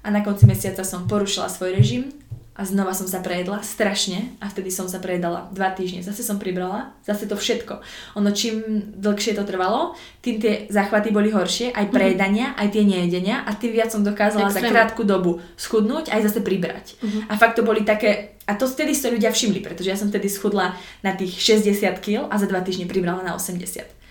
A 0.02 0.08
na 0.10 0.24
konci 0.26 0.50
mesiaca 0.50 0.82
som 0.82 1.06
porušila 1.06 1.52
svoj 1.52 1.78
režim 1.78 2.10
a 2.52 2.68
znova 2.68 2.92
som 2.92 3.08
sa 3.08 3.24
prejedla 3.24 3.64
strašne 3.64 4.36
a 4.44 4.52
vtedy 4.52 4.76
som 4.76 4.84
sa 4.84 5.00
prejedala 5.00 5.48
dva 5.56 5.72
týždne. 5.72 6.04
Zase 6.04 6.20
som 6.20 6.36
pribrala, 6.36 6.92
zase 7.08 7.24
to 7.24 7.40
všetko. 7.40 7.80
Ono 8.20 8.30
čím 8.36 8.92
dlhšie 9.00 9.40
to 9.40 9.48
trvalo, 9.48 9.96
tým 10.20 10.44
tie 10.44 10.68
záchvaty 10.68 11.16
boli 11.16 11.32
horšie, 11.32 11.72
aj 11.72 11.88
mhm. 11.88 11.94
prejedania, 11.96 12.48
aj 12.60 12.68
tie 12.76 12.84
nejedenia 12.84 13.48
a 13.48 13.56
tým 13.56 13.72
viac 13.72 13.96
som 13.96 14.04
dokázala 14.04 14.52
Extrém. 14.52 14.68
za 14.68 14.72
krátku 14.76 15.08
dobu 15.08 15.40
schudnúť 15.56 16.12
aj 16.12 16.28
zase 16.28 16.44
pribrať. 16.44 17.00
Mm-hmm. 17.00 17.22
A 17.32 17.34
fakt 17.40 17.56
to 17.56 17.64
boli 17.64 17.88
také, 17.88 18.36
a 18.44 18.60
to 18.60 18.68
vtedy 18.68 18.92
si 18.92 19.08
ľudia 19.08 19.32
všimli, 19.32 19.64
pretože 19.64 19.88
ja 19.88 19.96
som 19.96 20.12
vtedy 20.12 20.28
schudla 20.28 20.76
na 21.00 21.16
tých 21.16 21.40
60 21.40 22.04
kg 22.04 22.28
a 22.28 22.36
za 22.36 22.52
dva 22.52 22.60
týždne 22.60 22.84
pribrala 22.84 23.24
na 23.24 23.32
80. 23.40 24.02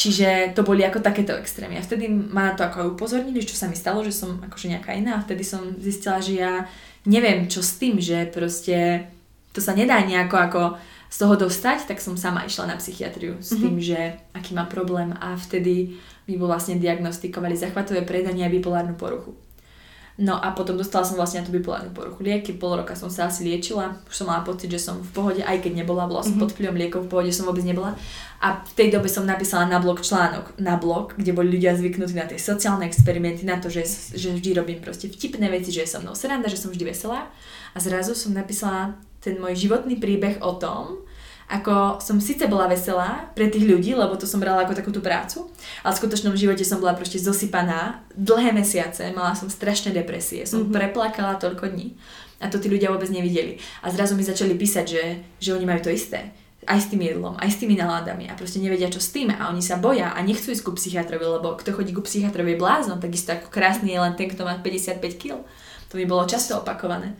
Čiže 0.00 0.56
to 0.56 0.64
boli 0.64 0.80
ako 0.80 1.04
takéto 1.04 1.36
extrémy. 1.36 1.76
A 1.76 1.84
vtedy 1.84 2.08
ma 2.08 2.48
na 2.48 2.54
to 2.56 2.64
ako 2.64 2.96
upozornili, 2.96 3.44
čo 3.44 3.52
sa 3.52 3.68
mi 3.68 3.76
stalo, 3.76 4.00
že 4.00 4.14
som 4.14 4.40
akože 4.40 4.72
nejaká 4.72 4.96
iná. 4.96 5.20
A 5.20 5.24
vtedy 5.24 5.44
som 5.44 5.76
zistila, 5.76 6.24
že 6.24 6.40
ja 6.40 6.64
neviem 7.04 7.48
čo 7.48 7.64
s 7.64 7.76
tým, 7.80 8.00
že 8.00 8.28
proste 8.28 9.08
to 9.52 9.60
sa 9.62 9.74
nedá 9.74 10.00
nejako 10.02 10.36
ako 10.36 10.62
z 11.10 11.16
toho 11.18 11.34
dostať, 11.34 11.90
tak 11.90 11.98
som 11.98 12.14
sama 12.14 12.46
išla 12.46 12.70
na 12.70 12.76
psychiatriu 12.78 13.42
s 13.42 13.50
tým, 13.50 13.82
mm-hmm. 13.82 13.88
že 13.90 14.00
aký 14.30 14.54
má 14.54 14.62
problém 14.70 15.10
a 15.18 15.34
vtedy 15.34 15.98
mi 16.30 16.38
vlastne 16.38 16.78
diagnostikovali 16.78 17.58
zachvatové 17.58 18.06
predanie 18.06 18.46
a 18.46 18.52
bipolárnu 18.52 18.94
poruchu. 18.94 19.34
No 20.20 20.36
a 20.36 20.52
potom 20.52 20.76
dostala 20.76 21.00
som 21.00 21.16
vlastne 21.16 21.40
na 21.40 21.48
tú 21.48 21.52
bipolárnu 21.56 21.96
poruchu 21.96 22.20
lieky, 22.20 22.52
pol 22.60 22.76
roka 22.76 22.92
som 22.92 23.08
sa 23.08 23.32
asi 23.32 23.40
liečila, 23.40 23.96
už 24.04 24.12
som 24.12 24.28
mala 24.28 24.44
pocit, 24.44 24.68
že 24.68 24.76
som 24.76 25.00
v 25.00 25.08
pohode, 25.16 25.40
aj 25.40 25.64
keď 25.64 25.80
nebola, 25.80 26.04
bola 26.04 26.20
som 26.20 26.36
mm-hmm. 26.36 26.44
pod 26.44 26.52
vplyvom 26.52 26.76
liekov, 26.76 27.00
v 27.08 27.12
pohode 27.16 27.32
som 27.32 27.48
vôbec 27.48 27.64
nebola. 27.64 27.96
A 28.44 28.60
v 28.60 28.72
tej 28.76 28.92
dobe 28.92 29.08
som 29.08 29.24
napísala 29.24 29.64
na 29.64 29.80
blog 29.80 30.04
článok, 30.04 30.60
na 30.60 30.76
blog, 30.76 31.16
kde 31.16 31.32
boli 31.32 31.56
ľudia 31.56 31.72
zvyknutí 31.72 32.12
na 32.12 32.28
tie 32.28 32.36
sociálne 32.36 32.84
experimenty, 32.84 33.48
na 33.48 33.56
to, 33.64 33.72
že, 33.72 33.88
že 34.12 34.36
vždy 34.36 34.60
robím 34.60 34.84
proste 34.84 35.08
vtipné 35.08 35.48
veci, 35.48 35.72
že 35.72 35.88
je 35.88 35.92
so 35.96 36.04
mnou 36.04 36.12
sranda, 36.12 36.52
že 36.52 36.60
som 36.60 36.68
vždy 36.68 36.84
veselá. 36.92 37.32
A 37.72 37.80
zrazu 37.80 38.12
som 38.12 38.36
napísala 38.36 39.00
ten 39.24 39.40
môj 39.40 39.56
životný 39.56 39.96
príbeh 39.96 40.44
o 40.44 40.52
tom, 40.60 41.00
ako 41.50 41.98
som 41.98 42.22
síce 42.22 42.46
bola 42.46 42.70
veselá 42.70 43.26
pre 43.34 43.50
tých 43.50 43.66
ľudí, 43.66 43.90
lebo 43.98 44.14
to 44.14 44.22
som 44.22 44.38
brala 44.38 44.62
ako 44.62 44.78
takúto 44.78 45.02
prácu, 45.02 45.50
ale 45.82 45.92
v 45.92 46.00
skutočnom 46.06 46.38
živote 46.38 46.62
som 46.62 46.78
bola 46.78 46.94
proste 46.94 47.18
zosypaná 47.18 48.06
dlhé 48.14 48.54
mesiace, 48.54 49.10
mala 49.10 49.34
som 49.34 49.50
strašné 49.50 49.90
depresie, 49.90 50.46
som 50.46 50.62
mm-hmm. 50.62 50.78
preplakala 50.78 51.42
toľko 51.42 51.74
dní 51.74 51.98
a 52.40 52.48
to 52.48 52.62
tí 52.62 52.70
ľudia 52.70 52.94
vôbec 52.94 53.10
nevideli. 53.10 53.58
A 53.82 53.90
zrazu 53.90 54.14
mi 54.14 54.22
začali 54.22 54.54
písať, 54.54 54.86
že, 54.86 55.04
že 55.42 55.50
oni 55.52 55.66
majú 55.66 55.90
to 55.90 55.92
isté 55.92 56.30
aj 56.68 56.86
s 56.86 56.90
tým 56.92 57.00
jedlom, 57.00 57.40
aj 57.40 57.56
s 57.56 57.60
tými 57.60 57.72
náládami 57.72 58.28
a 58.28 58.36
proste 58.36 58.60
nevedia, 58.60 58.92
čo 58.92 59.00
s 59.00 59.10
tým 59.10 59.32
a 59.32 59.48
oni 59.48 59.64
sa 59.64 59.80
boja 59.80 60.12
a 60.12 60.20
nechcú 60.20 60.52
ísť 60.52 60.62
ku 60.62 60.76
psychiatrovi, 60.76 61.24
lebo 61.24 61.56
kto 61.56 61.72
chodí 61.72 61.96
ku 61.96 62.04
psychiatrovi 62.04 62.54
je 62.54 62.60
blázon, 62.60 63.00
takisto 63.00 63.32
ako 63.32 63.48
krásny 63.48 63.96
je 63.96 64.00
len 64.00 64.12
ten, 64.12 64.28
kto 64.28 64.44
má 64.44 64.60
55 64.60 65.00
kg. 65.16 65.40
To 65.88 65.94
mi 65.96 66.04
bolo 66.04 66.28
často 66.28 66.60
opakované. 66.60 67.16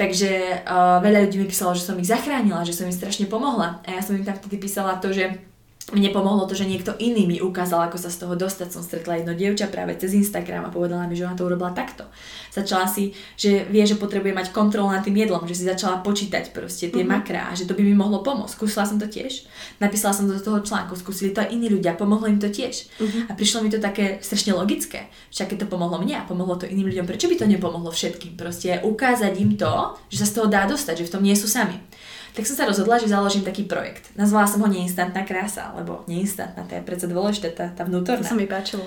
Takže 0.00 0.64
uh, 0.64 0.96
veľa 1.04 1.28
ľudí 1.28 1.36
mi 1.36 1.44
písalo, 1.44 1.76
že 1.76 1.84
som 1.84 2.00
ich 2.00 2.08
zachránila, 2.08 2.64
že 2.64 2.72
som 2.72 2.88
im 2.88 2.96
strašne 2.96 3.28
pomohla. 3.28 3.84
A 3.84 3.88
ja 3.92 4.00
som 4.00 4.16
im 4.16 4.24
tam 4.24 4.32
vtedy 4.32 4.56
písala 4.56 4.96
to, 4.96 5.12
že 5.12 5.49
mne 5.90 6.10
pomohlo 6.14 6.46
to, 6.46 6.54
že 6.54 6.66
niekto 6.66 6.94
iný 6.98 7.26
mi 7.26 7.38
ukázal, 7.42 7.90
ako 7.90 7.98
sa 7.98 8.10
z 8.10 8.22
toho 8.22 8.34
dostať. 8.38 8.68
Som 8.70 8.82
stretla 8.82 9.20
jedno 9.20 9.34
dievča 9.34 9.66
práve 9.66 9.98
cez 9.98 10.14
Instagram 10.14 10.66
a 10.66 10.74
povedala 10.74 11.06
mi, 11.10 11.18
že 11.18 11.26
ona 11.26 11.34
to 11.34 11.46
urobila 11.46 11.74
takto. 11.74 12.06
Začala 12.50 12.86
si, 12.86 13.14
že 13.34 13.66
vie, 13.66 13.82
že 13.82 13.98
potrebuje 13.98 14.30
mať 14.30 14.46
kontrolu 14.54 14.90
nad 14.90 15.02
tým 15.02 15.18
jedlom, 15.18 15.46
že 15.46 15.58
si 15.58 15.64
začala 15.66 16.02
počítať 16.02 16.54
proste 16.54 16.90
tie 16.90 17.02
mm-hmm. 17.02 17.10
makrá 17.10 17.42
a 17.50 17.56
že 17.58 17.66
to 17.66 17.74
by 17.74 17.82
mi 17.82 17.94
mohlo 17.94 18.22
pomôcť. 18.22 18.54
Skúsila 18.54 18.86
som 18.86 18.98
to 18.98 19.10
tiež. 19.10 19.46
Napísala 19.82 20.14
som 20.14 20.30
do 20.30 20.38
toho 20.38 20.62
článku, 20.62 20.94
skúsili 20.94 21.34
to 21.34 21.42
aj 21.42 21.50
iní 21.50 21.66
ľudia, 21.66 21.98
pomohlo 21.98 22.30
im 22.30 22.38
to 22.38 22.50
tiež. 22.50 22.86
Mm-hmm. 22.98 23.22
A 23.28 23.32
prišlo 23.34 23.66
mi 23.66 23.70
to 23.70 23.82
také 23.82 24.22
strašne 24.22 24.54
logické. 24.54 25.10
Však 25.34 25.54
keď 25.54 25.58
to 25.64 25.72
pomohlo 25.72 25.98
mne 25.98 26.22
a 26.22 26.26
pomohlo 26.26 26.54
to 26.54 26.70
iným 26.70 26.90
ľuďom, 26.90 27.06
prečo 27.06 27.26
by 27.26 27.36
to 27.38 27.46
nepomohlo 27.50 27.90
všetkým? 27.90 28.38
Proste 28.38 28.78
ukázať 28.86 29.32
im 29.42 29.58
to, 29.58 29.98
že 30.10 30.22
sa 30.22 30.26
z 30.26 30.34
toho 30.38 30.46
dá 30.46 30.66
dostať, 30.70 31.02
že 31.02 31.06
v 31.06 31.12
tom 31.18 31.22
nie 31.26 31.34
sú 31.34 31.50
sami 31.50 31.89
tak 32.34 32.46
som 32.46 32.54
sa 32.54 32.64
rozhodla, 32.66 33.02
že 33.02 33.10
založím 33.10 33.42
taký 33.42 33.66
projekt. 33.66 34.10
Nazvala 34.14 34.46
som 34.46 34.62
ho 34.62 34.68
Neinstantná 34.70 35.26
krása, 35.26 35.74
lebo 35.74 36.06
neinstantná, 36.06 36.66
to 36.66 36.78
je 36.78 36.86
predsa 36.86 37.06
dôležité, 37.10 37.50
tá, 37.50 37.70
tá 37.74 37.82
vnútorná. 37.82 38.22
To 38.22 38.32
sa 38.32 38.38
mi 38.38 38.46
páčilo. 38.46 38.86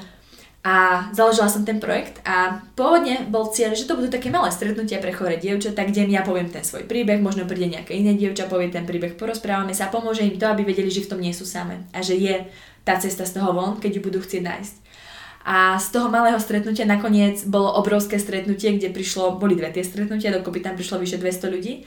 A 0.63 1.07
založila 1.11 1.51
som 1.51 1.67
ten 1.67 1.75
projekt 1.83 2.23
a 2.23 2.63
pôvodne 2.79 3.27
bol 3.27 3.51
cieľ, 3.51 3.75
že 3.75 3.83
to 3.83 3.99
budú 3.99 4.07
také 4.07 4.31
malé 4.31 4.47
stretnutia 4.47 5.03
pre 5.03 5.11
chore 5.11 5.35
dievčatá, 5.35 5.83
kde 5.83 6.07
ja 6.07 6.23
poviem 6.23 6.47
ten 6.47 6.63
svoj 6.63 6.87
príbeh, 6.87 7.19
možno 7.19 7.43
príde 7.43 7.67
nejaké 7.67 7.99
iné 7.99 8.15
dievča, 8.15 8.47
povie 8.47 8.71
ten 8.71 8.87
príbeh, 8.87 9.19
porozprávame 9.19 9.75
sa, 9.75 9.91
pomôže 9.91 10.23
im 10.23 10.39
to, 10.39 10.47
aby 10.47 10.63
vedeli, 10.63 10.87
že 10.87 11.03
v 11.03 11.11
tom 11.11 11.19
nie 11.19 11.35
sú 11.35 11.43
samé 11.43 11.83
a 11.91 11.99
že 11.99 12.15
je 12.15 12.47
tá 12.87 12.95
cesta 12.95 13.27
z 13.27 13.35
toho 13.35 13.51
von, 13.51 13.75
keď 13.75 13.99
ju 13.99 14.01
budú 14.07 14.23
chcieť 14.23 14.39
nájsť. 14.39 14.75
A 15.43 15.75
z 15.75 15.91
toho 15.91 16.07
malého 16.07 16.39
stretnutia 16.39 16.87
nakoniec 16.87 17.43
bolo 17.43 17.67
obrovské 17.75 18.15
stretnutie, 18.15 18.79
kde 18.79 18.95
prišlo, 18.95 19.35
boli 19.35 19.59
dve 19.59 19.75
tie 19.75 19.83
stretnutia, 19.83 20.31
dokopy 20.31 20.63
tam 20.63 20.79
prišlo 20.79 21.03
vyše 21.03 21.19
200 21.19 21.51
ľudí. 21.51 21.83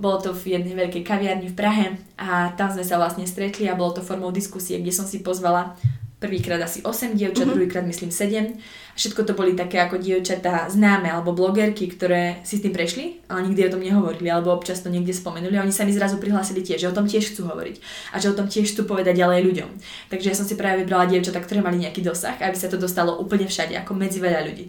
Bolo 0.00 0.16
to 0.18 0.32
v 0.32 0.56
jednej 0.56 0.72
veľkej 0.72 1.04
kaviarni 1.04 1.52
v 1.52 1.58
Prahe 1.58 1.86
a 2.16 2.56
tam 2.56 2.72
sme 2.72 2.80
sa 2.80 2.96
vlastne 2.96 3.28
stretli 3.28 3.68
a 3.68 3.76
bolo 3.76 4.00
to 4.00 4.02
formou 4.02 4.32
diskusie, 4.32 4.80
kde 4.80 4.96
som 4.96 5.04
si 5.04 5.20
pozvala 5.20 5.76
prvýkrát 6.20 6.60
asi 6.60 6.84
8 6.84 7.16
dievčat, 7.16 7.48
uh-huh. 7.48 7.56
druhýkrát 7.56 7.84
myslím 7.88 8.12
7. 8.12 8.52
A 8.92 8.96
všetko 8.96 9.24
to 9.24 9.32
boli 9.32 9.56
také 9.56 9.80
ako 9.80 9.96
dievčatá 9.96 10.68
známe 10.68 11.08
alebo 11.08 11.32
blogerky, 11.32 11.88
ktoré 11.88 12.44
si 12.44 12.60
s 12.60 12.62
tým 12.62 12.76
prešli, 12.76 13.24
ale 13.32 13.48
nikdy 13.48 13.64
o 13.66 13.72
tom 13.72 13.80
nehovorili 13.80 14.28
alebo 14.28 14.52
občas 14.52 14.84
to 14.84 14.92
niekde 14.92 15.16
spomenuli 15.16 15.56
a 15.56 15.64
oni 15.64 15.72
sa 15.72 15.88
mi 15.88 15.96
zrazu 15.96 16.20
prihlásili 16.20 16.60
tiež, 16.60 16.84
že 16.84 16.90
o 16.92 16.94
tom 16.94 17.08
tiež 17.08 17.32
chcú 17.32 17.48
hovoriť 17.48 17.80
a 18.12 18.16
že 18.20 18.28
o 18.28 18.36
tom 18.36 18.52
tiež 18.52 18.76
chcú 18.76 18.84
povedať 18.84 19.16
ďalej 19.16 19.40
ľuďom. 19.48 19.70
Takže 20.12 20.28
ja 20.28 20.36
som 20.36 20.44
si 20.44 20.60
práve 20.60 20.84
vybrala 20.84 21.08
dievčatá, 21.08 21.40
ktoré 21.40 21.64
mali 21.64 21.80
nejaký 21.80 22.04
dosah, 22.04 22.36
aby 22.36 22.54
sa 22.54 22.68
to 22.68 22.76
dostalo 22.76 23.16
úplne 23.16 23.48
všade, 23.48 23.72
ako 23.80 23.96
medzi 23.96 24.20
veľa 24.20 24.44
ľudí. 24.44 24.68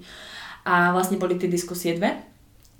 A 0.63 0.95
vlastne 0.95 1.19
boli 1.19 1.35
tie 1.35 1.51
diskusie 1.51 1.99
dve 1.99 2.30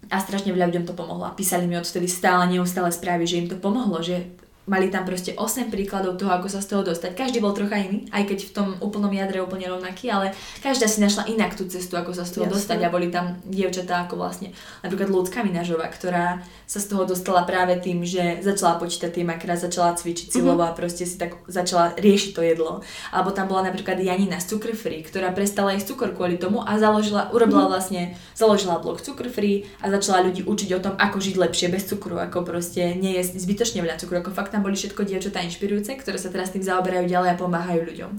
a 0.09 0.17
strašne 0.17 0.51
veľa 0.55 0.73
ľuďom 0.73 0.85
to 0.89 0.97
pomohlo. 0.97 1.29
Písali 1.37 1.69
mi 1.69 1.77
odtedy 1.77 2.09
stále, 2.09 2.49
neustále 2.49 2.89
správy, 2.89 3.29
že 3.29 3.39
im 3.43 3.47
to 3.51 3.59
pomohlo, 3.61 4.01
že 4.01 4.33
mali 4.69 4.93
tam 4.93 5.09
proste 5.09 5.33
8 5.33 5.73
príkladov 5.73 6.21
toho, 6.21 6.29
ako 6.37 6.45
sa 6.45 6.61
z 6.61 6.69
toho 6.69 6.85
dostať. 6.85 7.17
Každý 7.17 7.41
bol 7.41 7.57
trocha 7.57 7.81
iný, 7.81 8.05
aj 8.13 8.29
keď 8.29 8.39
v 8.45 8.51
tom 8.53 8.67
úplnom 8.77 9.09
jadre 9.09 9.41
úplne 9.41 9.65
rovnaký, 9.65 10.13
ale 10.13 10.37
každá 10.61 10.85
si 10.85 11.01
našla 11.01 11.25
inak 11.33 11.57
tú 11.57 11.65
cestu, 11.65 11.97
ako 11.97 12.13
sa 12.13 12.29
z 12.29 12.37
toho 12.37 12.45
Jasne. 12.45 12.55
dostať 12.61 12.79
a 12.85 12.93
boli 12.93 13.09
tam 13.09 13.41
dievčatá 13.41 14.05
ako 14.05 14.21
vlastne 14.21 14.53
napríklad 14.85 15.09
Ľudská 15.09 15.41
Minažová, 15.41 15.89
ktorá 15.89 16.45
sa 16.69 16.77
z 16.77 16.93
toho 16.93 17.09
dostala 17.09 17.41
práve 17.41 17.73
tým, 17.81 18.05
že 18.05 18.39
začala 18.45 18.77
počítať 18.77 19.09
tie 19.09 19.25
makra, 19.25 19.57
začala 19.57 19.97
cvičiť 19.97 20.29
mhm. 20.29 20.33
silovo 20.33 20.61
mm-hmm. 20.61 20.75
a 20.75 20.77
proste 20.77 21.09
si 21.09 21.17
tak 21.17 21.41
začala 21.49 21.97
riešiť 21.97 22.31
to 22.37 22.41
jedlo. 22.45 22.85
Alebo 23.09 23.33
tam 23.33 23.49
bola 23.49 23.65
napríklad 23.65 23.97
Janina 23.97 24.37
z 24.37 24.55
Cukr 24.55 24.77
Free, 24.77 25.01
ktorá 25.01 25.33
prestala 25.33 25.73
jesť 25.73 25.97
cukor 25.97 26.13
kvôli 26.13 26.37
tomu 26.37 26.61
a 26.61 26.77
založila, 26.77 27.33
urobila 27.33 27.65
mm-hmm. 27.65 27.73
vlastne, 27.73 28.01
založila 28.37 28.77
blog 28.77 29.01
Cukr 29.01 29.25
Free 29.27 29.65
a 29.81 29.89
začala 29.89 30.29
ľudí 30.29 30.45
učiť 30.45 30.69
o 30.77 30.79
tom, 30.79 30.93
ako 31.01 31.17
žiť 31.17 31.35
lepšie 31.35 31.67
bez 31.73 31.89
cukru, 31.89 32.21
ako 32.21 32.45
proste 32.45 32.93
nie 32.93 33.17
jesť 33.17 33.41
zbytočne 33.41 33.81
veľa 33.81 33.97
cukru, 33.97 34.21
ako 34.21 34.31
fakt 34.31 34.50
tam 34.51 34.61
boli 34.61 34.75
všetko 34.75 35.07
dievčatá 35.07 35.39
inšpirujúce, 35.47 35.95
ktoré 35.95 36.19
sa 36.19 36.27
teraz 36.27 36.51
tým 36.51 36.61
zaoberajú 36.61 37.07
ďalej 37.07 37.29
a 37.33 37.39
pomáhajú 37.39 37.81
ľuďom. 37.87 38.11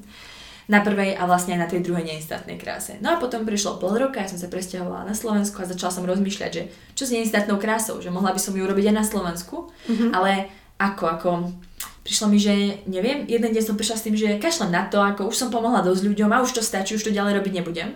Na 0.71 0.81
prvej 0.81 1.19
a 1.19 1.27
vlastne 1.29 1.59
aj 1.59 1.61
na 1.61 1.69
tej 1.69 1.85
druhej 1.85 2.07
neinstatnej 2.07 2.57
kráse. 2.57 2.97
No 3.05 3.13
a 3.13 3.21
potom 3.21 3.45
prišlo 3.45 3.83
pol 3.83 3.99
roka, 3.99 4.23
ja 4.23 4.31
som 4.31 4.41
sa 4.41 4.49
presťahovala 4.49 5.05
na 5.05 5.13
Slovensku 5.13 5.61
a 5.61 5.69
začala 5.69 5.93
som 5.93 6.07
rozmýšľať, 6.07 6.51
že 6.55 6.63
čo 6.97 7.05
s 7.05 7.13
neinstatnou 7.13 7.59
krásou, 7.61 7.99
že 8.01 8.15
mohla 8.15 8.33
by 8.33 8.41
som 8.41 8.57
ju 8.57 8.63
urobiť 8.63 8.89
aj 8.89 8.97
na 8.97 9.05
Slovensku, 9.05 9.69
mm-hmm. 9.69 10.11
ale 10.15 10.49
ako, 10.79 11.05
ako 11.19 11.31
prišlo 12.07 12.27
mi, 12.31 12.39
že 12.39 12.83
neviem, 12.87 13.27
jeden 13.27 13.51
deň 13.51 13.63
som 13.63 13.77
prišla 13.79 13.97
s 13.99 14.05
tým, 14.07 14.15
že 14.19 14.39
kašlem 14.39 14.71
na 14.71 14.87
to, 14.87 15.03
ako 15.03 15.31
už 15.31 15.37
som 15.39 15.49
pomohla 15.51 15.83
dosť 15.83 16.03
ľuďom 16.09 16.31
a 16.31 16.43
už 16.43 16.55
to 16.55 16.63
stačí, 16.63 16.95
už 16.95 17.05
to 17.07 17.15
ďalej 17.15 17.43
robiť 17.43 17.63
nebudem. 17.63 17.95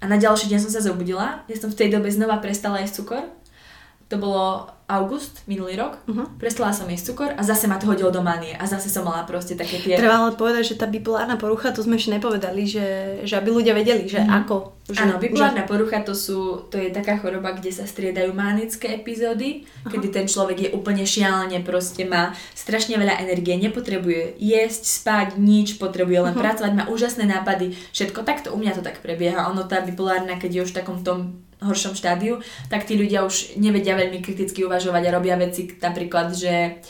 A 0.00 0.08
na 0.08 0.16
ďalší 0.16 0.48
deň 0.50 0.60
som 0.66 0.72
sa 0.72 0.82
zobudila, 0.82 1.46
ja 1.46 1.56
som 1.58 1.68
v 1.68 1.78
tej 1.78 1.94
dobe 1.94 2.10
znova 2.10 2.42
prestala 2.42 2.80
jesť 2.82 3.04
cukor 3.04 3.22
to 4.10 4.18
bolo 4.18 4.66
august 4.90 5.46
minulý 5.46 5.78
rok, 5.78 6.02
uh-huh. 6.10 6.26
prestala 6.34 6.74
som 6.74 6.90
jesť 6.90 7.14
cukor 7.14 7.30
a 7.38 7.46
zase 7.46 7.70
ma 7.70 7.78
to 7.78 7.86
hodilo 7.86 8.10
do 8.10 8.26
manie 8.26 8.58
a 8.58 8.66
zase 8.66 8.90
som 8.90 9.06
mala 9.06 9.22
proste 9.22 9.54
také 9.54 9.78
tie... 9.78 9.94
Treba 9.94 10.26
ale 10.26 10.34
povedať, 10.34 10.74
že 10.74 10.82
tá 10.82 10.90
bipolárna 10.90 11.38
porucha, 11.38 11.70
to 11.70 11.86
sme 11.86 11.94
ešte 11.94 12.18
nepovedali, 12.18 12.66
že, 12.66 12.86
že 13.22 13.38
aby 13.38 13.54
ľudia 13.54 13.70
vedeli, 13.70 14.10
že 14.10 14.18
uh-huh. 14.18 14.42
ako. 14.42 14.82
Že, 14.90 15.06
Áno, 15.06 15.22
bipolárna 15.22 15.62
že... 15.62 15.70
porucha 15.70 16.02
to 16.02 16.18
sú, 16.18 16.66
to 16.66 16.82
je 16.82 16.90
taká 16.90 17.22
choroba, 17.22 17.54
kde 17.54 17.70
sa 17.70 17.86
striedajú 17.86 18.34
manické 18.34 18.98
epizódy, 18.98 19.62
uh-huh. 19.62 19.94
kedy 19.94 20.10
ten 20.10 20.26
človek 20.26 20.58
je 20.58 20.70
úplne 20.74 21.06
šialene, 21.06 21.62
proste 21.62 22.02
má 22.02 22.34
strašne 22.58 22.98
veľa 22.98 23.22
energie, 23.22 23.54
nepotrebuje 23.62 24.42
jesť, 24.42 24.82
spať, 24.82 25.28
nič, 25.38 25.78
potrebuje 25.78 26.18
len 26.18 26.34
uh-huh. 26.34 26.42
pracovať, 26.42 26.72
má 26.74 26.84
úžasné 26.90 27.30
nápady, 27.30 27.78
všetko 27.94 28.26
takto, 28.26 28.50
u 28.50 28.58
mňa 28.58 28.74
to 28.74 28.82
tak 28.82 28.98
prebieha. 28.98 29.46
Ono 29.54 29.70
tá 29.70 29.78
bipolárna, 29.78 30.34
keď 30.34 30.50
je 30.50 30.60
už 30.66 30.70
v 30.74 30.78
takom 30.82 30.98
tom 31.06 31.46
horšom 31.60 31.94
štádiu, 31.94 32.40
tak 32.72 32.88
tí 32.88 32.96
ľudia 32.96 33.24
už 33.24 33.60
nevedia 33.60 33.96
veľmi 33.96 34.24
kriticky 34.24 34.64
uvažovať 34.64 35.02
a 35.06 35.14
robia 35.14 35.36
veci 35.36 35.68
napríklad, 35.76 36.32
že 36.32 36.80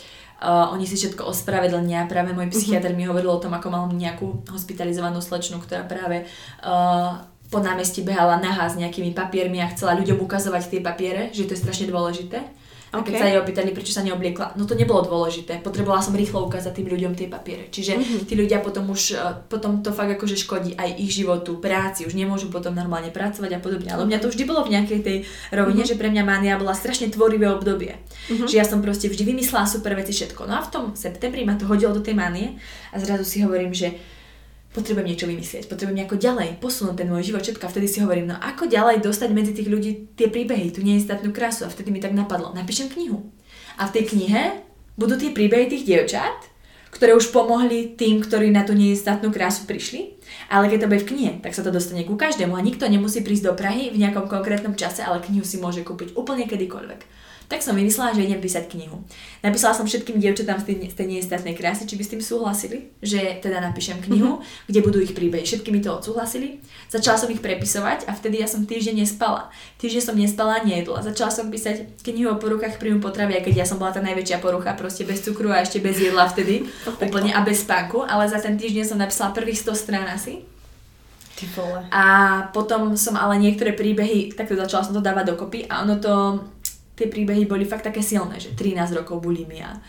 uh, 0.41 0.71
oni 0.71 0.87
si 0.87 0.95
všetko 0.95 1.27
ospravedlnia. 1.27 2.07
Práve 2.07 2.31
môj 2.31 2.47
mhm. 2.49 2.53
psychiatr 2.55 2.91
uh-huh. 2.95 2.99
mi 2.99 3.09
hovoril 3.09 3.31
o 3.35 3.41
tom, 3.43 3.53
ako 3.53 3.67
mal 3.67 3.83
nejakú 3.91 4.47
hospitalizovanú 4.49 5.19
slečnu, 5.19 5.59
ktorá 5.59 5.83
práve 5.83 6.25
uh, 6.63 7.21
po 7.51 7.59
námestí 7.59 7.99
behala 8.01 8.39
nahá 8.39 8.71
s 8.71 8.79
nejakými 8.79 9.11
papiermi 9.11 9.59
a 9.59 9.71
chcela 9.75 9.99
ľuďom 9.99 10.23
ukazovať 10.23 10.71
tie 10.71 10.79
papiere, 10.79 11.35
že 11.35 11.43
to 11.43 11.53
je 11.53 11.61
strašne 11.61 11.91
dôležité. 11.91 12.47
A 12.91 12.99
okay. 12.99 13.07
keď 13.07 13.13
sa 13.15 13.27
jej 13.31 13.39
opýtali, 13.39 13.69
prečo 13.71 13.95
sa 13.95 14.03
neobliekla, 14.03 14.59
no 14.59 14.67
to 14.67 14.75
nebolo 14.75 14.99
dôležité. 14.99 15.63
Potrebovala 15.63 16.03
som 16.03 16.11
rýchlo 16.11 16.43
ukázať 16.43 16.75
tým 16.75 16.91
ľuďom 16.91 17.15
tie 17.15 17.31
papiere. 17.31 17.71
Čiže 17.71 17.95
mm-hmm. 17.95 18.21
tí 18.27 18.33
ľudia 18.35 18.59
potom 18.59 18.91
už, 18.91 19.15
e, 19.15 19.47
potom 19.47 19.79
to 19.79 19.95
fakt 19.95 20.11
akože 20.19 20.35
škodí 20.35 20.75
aj 20.75 20.99
ich 20.99 21.15
životu, 21.15 21.55
práci, 21.55 22.03
už 22.03 22.11
nemôžu 22.19 22.51
potom 22.51 22.75
normálne 22.75 23.07
pracovať 23.07 23.51
a 23.55 23.59
podobne. 23.63 23.95
Ale 23.95 24.03
u 24.03 24.07
mňa 24.11 24.19
to 24.19 24.27
vždy 24.27 24.43
bolo 24.43 24.67
v 24.67 24.75
nejakej 24.75 24.99
tej 25.07 25.17
rovine, 25.55 25.87
mm-hmm. 25.87 25.95
že 25.95 25.99
pre 25.99 26.11
mňa 26.11 26.23
mania 26.27 26.59
bola 26.59 26.75
strašne 26.75 27.07
tvorivé 27.07 27.47
obdobie. 27.47 27.95
Mm-hmm. 28.27 28.51
Že 28.51 28.55
ja 28.59 28.67
som 28.67 28.83
proste 28.83 29.07
vždy 29.07 29.23
vymyslela 29.23 29.71
super 29.71 29.95
veci 29.95 30.11
všetko. 30.11 30.43
No 30.43 30.59
a 30.59 30.61
v 30.61 30.71
tom 30.75 30.83
septembri 30.91 31.47
ma 31.47 31.55
to 31.55 31.71
hodilo 31.71 31.95
do 31.95 32.03
tej 32.03 32.19
manie 32.19 32.59
a 32.91 32.99
zrazu 32.99 33.23
si 33.23 33.39
hovorím, 33.39 33.71
že 33.71 33.95
potrebujem 34.71 35.07
niečo 35.07 35.27
vymyslieť, 35.27 35.67
potrebujem 35.67 35.99
nejako 36.03 36.15
ďalej 36.15 36.59
posunúť 36.63 36.95
ten 37.03 37.07
môj 37.11 37.27
život, 37.27 37.43
všetko. 37.43 37.63
A 37.67 37.71
vtedy 37.71 37.87
si 37.91 37.99
hovorím, 37.99 38.31
no 38.31 38.35
ako 38.39 38.71
ďalej 38.71 39.03
dostať 39.03 39.29
medzi 39.35 39.51
tých 39.51 39.67
ľudí 39.67 40.15
tie 40.15 40.31
príbehy, 40.31 40.71
tú 40.71 40.79
neistatnú 40.79 41.35
krásu. 41.35 41.67
A 41.67 41.73
vtedy 41.73 41.91
mi 41.91 41.99
tak 41.99 42.15
napadlo, 42.15 42.55
napíšem 42.55 42.87
knihu. 42.87 43.27
A 43.75 43.87
v 43.91 43.93
tej 43.99 44.15
knihe 44.15 44.63
budú 44.95 45.19
tie 45.19 45.35
príbehy 45.35 45.67
tých 45.67 45.83
dievčat, 45.83 46.51
ktoré 46.91 47.15
už 47.15 47.31
pomohli 47.31 47.95
tým, 47.95 48.19
ktorí 48.19 48.51
na 48.51 48.67
tú 48.67 48.75
neistatnú 48.75 49.31
krásu 49.31 49.63
prišli. 49.67 50.19
Ale 50.47 50.67
keď 50.67 50.87
to 50.87 50.89
bude 50.91 51.03
v 51.03 51.09
knihe, 51.15 51.31
tak 51.43 51.55
sa 51.55 51.63
to 51.63 51.71
dostane 51.71 52.03
ku 52.07 52.15
každému 52.15 52.55
a 52.55 52.63
nikto 52.63 52.87
nemusí 52.87 53.23
prísť 53.23 53.51
do 53.51 53.53
Prahy 53.55 53.91
v 53.91 53.99
nejakom 53.99 54.27
konkrétnom 54.27 54.75
čase, 54.75 55.03
ale 55.03 55.23
knihu 55.23 55.43
si 55.43 55.59
môže 55.59 55.83
kúpiť 55.83 56.15
úplne 56.15 56.47
kedykoľvek 56.47 57.20
tak 57.51 57.59
som 57.59 57.75
vymyslela, 57.75 58.15
že 58.15 58.23
idem 58.23 58.39
písať 58.39 58.71
knihu. 58.71 59.03
Napísala 59.43 59.75
som 59.75 59.83
všetkým 59.83 60.23
dievčatám 60.23 60.63
z 60.63 60.71
tej, 60.71 60.75
z 60.87 60.95
tej 60.95 61.07
neistatnej 61.11 61.51
krásy, 61.51 61.83
či 61.83 61.99
by 61.99 62.03
s 62.07 62.11
tým 62.15 62.23
súhlasili, 62.23 62.95
že 63.03 63.19
teda 63.43 63.59
napíšem 63.59 63.99
knihu, 63.99 64.39
mm-hmm. 64.39 64.71
kde 64.71 64.79
budú 64.79 65.03
ich 65.03 65.11
príbehy. 65.11 65.43
Všetky 65.43 65.67
mi 65.75 65.83
to 65.83 65.91
odsúhlasili. 65.91 66.63
Začala 66.87 67.19
som 67.19 67.27
ich 67.27 67.43
prepisovať 67.43 68.07
a 68.07 68.15
vtedy 68.15 68.39
ja 68.39 68.47
som 68.47 68.63
týždeň 68.63 69.03
nespala. 69.03 69.51
Týždeň 69.83 70.01
som 70.07 70.15
nespala 70.15 70.63
a 70.63 70.65
nejedla. 70.65 71.03
Začala 71.03 71.27
som 71.35 71.51
písať 71.51 71.99
knihu 72.07 72.31
o 72.31 72.39
poruchách 72.39 72.79
príjmu 72.79 73.03
potravy, 73.03 73.43
keď 73.43 73.61
ja 73.61 73.65
som 73.67 73.75
bola 73.75 73.91
tá 73.91 73.99
najväčšia 73.99 74.39
porucha, 74.39 74.71
proste 74.79 75.03
bez 75.03 75.19
cukru 75.19 75.51
a 75.51 75.59
ešte 75.59 75.83
bez 75.83 75.99
jedla 75.99 76.31
vtedy, 76.31 76.71
úplne 77.03 77.35
a 77.35 77.43
bez 77.43 77.67
spánku, 77.67 78.07
ale 78.07 78.31
za 78.31 78.39
ten 78.39 78.55
týždeň 78.55 78.95
som 78.95 78.95
napísala 78.95 79.35
prvých 79.35 79.59
100 79.59 79.75
strán 79.75 80.07
asi. 80.07 80.47
A 81.89 82.05
potom 82.53 82.93
som 82.93 83.17
ale 83.17 83.41
niektoré 83.41 83.73
príbehy, 83.73 84.29
takto 84.37 84.53
začala 84.53 84.85
som 84.85 84.93
to 84.93 85.01
dávať 85.01 85.33
dokopy 85.33 85.65
a 85.65 85.81
ono 85.81 85.97
to 85.97 86.13
tie 87.01 87.09
príbehy 87.09 87.49
boli 87.49 87.65
fakt 87.65 87.89
také 87.89 88.05
silné, 88.05 88.37
že 88.37 88.53
13 88.53 88.93
rokov 88.93 89.25
bulimia, 89.25 89.81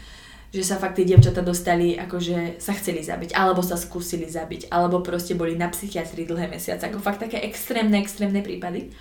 že 0.52 0.64
sa 0.64 0.80
fakt 0.80 0.96
tie 0.96 1.08
dievčatá 1.08 1.44
dostali, 1.44 1.96
akože 1.96 2.56
sa 2.56 2.72
chceli 2.72 3.04
zabiť, 3.04 3.36
alebo 3.36 3.60
sa 3.60 3.76
skúsili 3.76 4.28
zabiť, 4.28 4.72
alebo 4.72 5.04
proste 5.04 5.36
boli 5.36 5.56
na 5.56 5.68
psychiatrii 5.68 6.24
dlhé 6.24 6.48
mesiace, 6.48 6.88
ako 6.88 7.00
fakt 7.00 7.20
také 7.24 7.40
extrémne, 7.44 8.00
extrémne 8.00 8.40
prípady. 8.40 8.92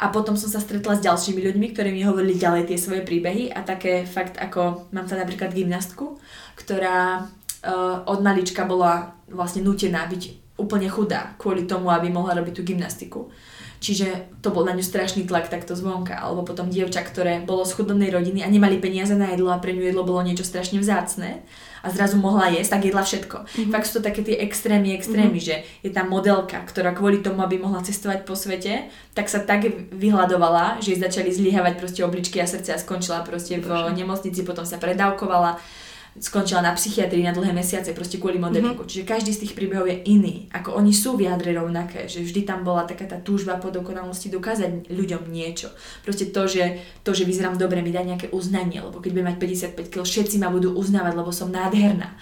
A 0.00 0.08
potom 0.08 0.32
som 0.38 0.48
sa 0.48 0.62
stretla 0.62 0.96
s 0.96 1.04
ďalšími 1.04 1.44
ľuďmi, 1.44 1.66
ktorí 1.76 1.92
mi 1.92 2.02
hovorili 2.06 2.38
ďalej 2.38 2.72
tie 2.72 2.78
svoje 2.80 3.02
príbehy 3.04 3.52
a 3.52 3.60
také 3.66 4.08
fakt 4.08 4.40
ako, 4.40 4.90
mám 4.96 5.04
tam 5.04 5.20
napríklad 5.20 5.52
gymnastku, 5.52 6.16
ktorá 6.56 7.26
uh, 7.26 8.08
od 8.08 8.24
malička 8.24 8.64
bola 8.64 9.12
vlastne 9.28 9.60
nútená 9.60 10.08
byť 10.08 10.56
úplne 10.56 10.88
chudá 10.88 11.36
kvôli 11.36 11.68
tomu, 11.68 11.92
aby 11.92 12.08
mohla 12.08 12.36
robiť 12.38 12.54
tú 12.54 12.62
gymnastiku. 12.64 13.28
Čiže 13.80 14.28
to 14.44 14.52
bol 14.52 14.68
na 14.68 14.76
ňu 14.76 14.84
strašný 14.84 15.24
tlak 15.24 15.48
takto 15.48 15.72
zvonka. 15.72 16.12
Alebo 16.12 16.44
potom 16.44 16.68
dievča, 16.68 17.00
ktoré 17.00 17.40
bolo 17.40 17.64
z 17.64 17.72
chudobnej 17.80 18.12
rodiny 18.12 18.44
a 18.44 18.52
nemali 18.52 18.76
peniaze 18.76 19.16
na 19.16 19.32
jedlo 19.32 19.48
a 19.48 19.56
pre 19.56 19.72
ňu 19.72 19.88
jedlo 19.88 20.04
bolo 20.04 20.20
niečo 20.20 20.44
strašne 20.44 20.76
vzácne 20.84 21.40
a 21.80 21.88
zrazu 21.88 22.20
mohla 22.20 22.52
jesť, 22.52 22.76
tak 22.76 22.82
jedla 22.92 23.00
všetko. 23.00 23.36
Mm-hmm. 23.40 23.72
Fakt 23.72 23.88
sú 23.88 23.92
to 23.98 24.04
také 24.04 24.20
tie 24.20 24.36
extrémy, 24.36 24.92
extrémy, 24.92 25.40
mm-hmm. 25.40 25.64
že 25.64 25.64
je 25.80 25.90
tam 25.90 26.12
modelka, 26.12 26.60
ktorá 26.68 26.92
kvôli 26.92 27.24
tomu, 27.24 27.40
aby 27.40 27.56
mohla 27.56 27.80
cestovať 27.80 28.28
po 28.28 28.36
svete, 28.36 28.92
tak 29.16 29.32
sa 29.32 29.40
tak 29.40 29.64
vyhľadovala, 29.96 30.84
že 30.84 30.92
jej 30.92 31.00
začali 31.00 31.32
zlyhávať 31.32 31.80
proste 31.80 32.04
obličky 32.04 32.36
a 32.36 32.44
srdce 32.44 32.76
a 32.76 32.78
skončila 32.78 33.24
proste 33.24 33.64
v 33.64 33.68
nemocnici, 33.96 34.44
potom 34.44 34.68
sa 34.68 34.76
predávkovala 34.76 35.56
skončila 36.18 36.64
na 36.64 36.74
psychiatrii 36.74 37.22
na 37.22 37.30
dlhé 37.30 37.54
mesiace 37.54 37.94
proste 37.94 38.18
kvôli 38.18 38.42
modelingu. 38.42 38.82
Mm-hmm. 38.82 38.90
Čiže 38.90 39.04
každý 39.06 39.30
z 39.30 39.46
tých 39.46 39.54
príbehov 39.54 39.86
je 39.86 40.02
iný. 40.10 40.50
Ako 40.50 40.74
oni 40.74 40.90
sú 40.90 41.14
v 41.14 41.30
jadre 41.30 41.54
rovnaké, 41.54 42.10
že 42.10 42.26
vždy 42.26 42.42
tam 42.42 42.66
bola 42.66 42.82
taká 42.82 43.06
tá 43.06 43.22
túžba 43.22 43.62
po 43.62 43.70
dokonalosti 43.70 44.26
dokázať 44.26 44.90
ľuďom 44.90 45.30
niečo. 45.30 45.70
Proste 46.02 46.34
to, 46.34 46.50
že, 46.50 46.82
to, 47.06 47.14
že 47.14 47.22
vyzerám 47.22 47.54
dobre, 47.54 47.78
mi 47.84 47.94
dá 47.94 48.02
nejaké 48.02 48.34
uznanie, 48.34 48.82
lebo 48.82 48.98
keď 48.98 49.10
budem 49.14 49.28
mať 49.30 49.38
55 49.78 49.92
kg, 49.92 50.02
všetci 50.02 50.36
ma 50.42 50.50
budú 50.50 50.74
uznávať, 50.74 51.14
lebo 51.14 51.30
som 51.30 51.52
nádherná. 51.52 52.18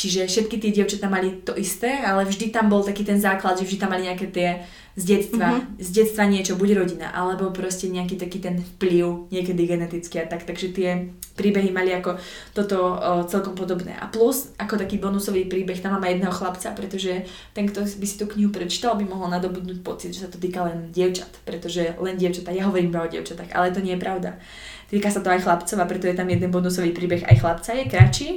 Čiže 0.00 0.32
všetky 0.32 0.56
tie 0.56 0.72
dievčatá 0.72 1.12
mali 1.12 1.44
to 1.44 1.52
isté, 1.60 2.00
ale 2.00 2.24
vždy 2.24 2.48
tam 2.48 2.72
bol 2.72 2.80
taký 2.80 3.04
ten 3.04 3.20
základ, 3.20 3.60
že 3.60 3.68
vždy 3.68 3.76
tam 3.84 3.92
mali 3.92 4.08
nejaké 4.08 4.32
tie 4.32 4.64
z 4.96 5.04
detstva, 5.04 5.60
mm-hmm. 5.60 5.76
z 5.76 5.88
detstva 5.92 6.24
niečo, 6.24 6.56
buď 6.56 6.70
rodina, 6.72 7.12
alebo 7.12 7.52
proste 7.52 7.92
nejaký 7.92 8.16
taký 8.16 8.40
ten 8.40 8.64
vplyv, 8.64 9.28
niekedy 9.28 9.68
genetický 9.68 10.24
a 10.24 10.26
tak. 10.26 10.48
Takže 10.48 10.72
tie 10.72 11.12
príbehy 11.36 11.68
mali 11.68 11.92
ako 11.92 12.16
toto 12.56 12.96
o, 12.96 12.96
celkom 13.28 13.52
podobné. 13.52 13.92
A 14.00 14.08
plus, 14.08 14.56
ako 14.56 14.80
taký 14.80 14.96
bonusový 14.96 15.44
príbeh, 15.44 15.76
tam 15.84 16.00
mám 16.00 16.08
aj 16.08 16.16
jedného 16.16 16.32
chlapca, 16.32 16.68
pretože 16.72 17.12
ten, 17.52 17.68
kto 17.68 17.84
by 17.84 18.06
si 18.08 18.16
tú 18.16 18.24
knihu 18.24 18.48
prečítal, 18.48 18.96
by 18.96 19.04
mohol 19.04 19.28
nadobudnúť 19.28 19.84
pocit, 19.84 20.16
že 20.16 20.24
sa 20.24 20.32
to 20.32 20.40
týka 20.40 20.64
len 20.64 20.88
dievčat, 20.96 21.44
pretože 21.44 21.92
len 22.00 22.16
dievčatá, 22.16 22.56
ja 22.56 22.64
hovorím 22.64 22.88
iba 22.88 23.04
o 23.04 23.12
dievčatách, 23.12 23.52
ale 23.52 23.68
to 23.68 23.84
nie 23.84 23.94
je 23.94 24.00
pravda. 24.00 24.40
Týka 24.88 25.12
sa 25.12 25.20
to 25.20 25.28
aj 25.28 25.44
chlapcov 25.44 25.76
a 25.76 25.84
preto 25.84 26.08
je 26.08 26.16
tam 26.16 26.26
jeden 26.26 26.48
bonusový 26.48 26.96
príbeh 26.96 27.28
aj 27.28 27.36
chlapca, 27.36 27.76
je 27.76 27.84
kratší, 27.84 28.30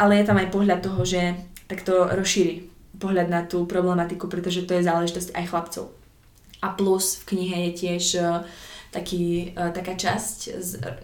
ale 0.00 0.16
je 0.16 0.24
tam 0.24 0.40
aj 0.40 0.48
pohľad 0.48 0.80
toho, 0.80 1.04
že 1.04 1.36
takto 1.68 2.08
rozšíri 2.08 2.72
pohľad 2.96 3.28
na 3.28 3.44
tú 3.44 3.68
problematiku, 3.68 4.26
pretože 4.32 4.64
to 4.64 4.76
je 4.76 4.88
záležitosť 4.88 5.36
aj 5.36 5.44
chlapcov. 5.52 5.84
A 6.60 6.72
plus 6.72 7.20
v 7.20 7.36
knihe 7.36 7.56
je 7.68 7.72
tiež 7.76 8.04
uh, 8.20 8.44
taký, 8.92 9.52
uh, 9.56 9.72
taká 9.72 9.96
časť, 9.96 10.38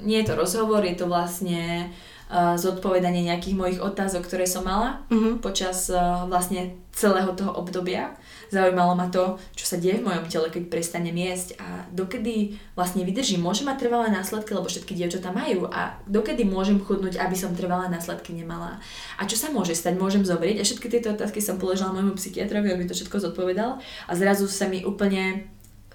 nie 0.05 0.21
je 0.21 0.29
to 0.29 0.35
rozhovor, 0.37 0.85
je 0.85 0.97
to 0.97 1.09
vlastne 1.09 1.89
uh, 1.89 2.57
zodpovedanie 2.57 3.25
nejakých 3.25 3.57
mojich 3.57 3.81
otázok, 3.81 4.25
ktoré 4.29 4.45
som 4.45 4.65
mala 4.65 5.05
uh-huh. 5.09 5.41
počas 5.41 5.89
vlastne 6.29 6.77
celého 6.93 7.33
toho 7.33 7.53
obdobia 7.57 8.17
Zaujímalo 8.51 8.95
ma 8.95 9.11
to, 9.11 9.41
čo 9.59 9.67
sa 9.67 9.77
deje 9.77 9.99
v 9.99 10.07
mojom 10.07 10.27
tele, 10.31 10.49
keď 10.51 10.71
prestanem 10.71 11.15
jesť 11.15 11.59
a 11.59 11.87
dokedy 11.91 12.59
vlastne 12.79 13.03
vydržím. 13.03 13.43
Môžem 13.43 13.67
mať 13.67 13.87
trvalé 13.87 14.09
následky, 14.15 14.55
lebo 14.55 14.71
všetky 14.71 14.95
dievčatá 14.95 15.35
majú 15.35 15.67
a 15.71 15.99
dokedy 16.07 16.47
môžem 16.47 16.79
chudnúť, 16.79 17.19
aby 17.19 17.35
som 17.35 17.57
trvalé 17.57 17.91
následky 17.91 18.31
nemala. 18.31 18.79
A 19.19 19.27
čo 19.27 19.35
sa 19.35 19.51
môže 19.51 19.75
stať? 19.75 19.99
Môžem 19.99 20.23
zomrieť? 20.23 20.63
A 20.63 20.67
všetky 20.67 20.87
tieto 20.87 21.11
otázky 21.11 21.43
som 21.43 21.59
položila 21.59 21.91
môjmu 21.91 22.15
psychiatrovi, 22.15 22.71
aby 22.71 22.87
to 22.87 22.95
všetko 22.95 23.19
zodpovedal 23.31 23.83
a 23.83 24.13
zrazu 24.15 24.47
sa 24.47 24.71
mi 24.71 24.87
úplne 24.87 25.23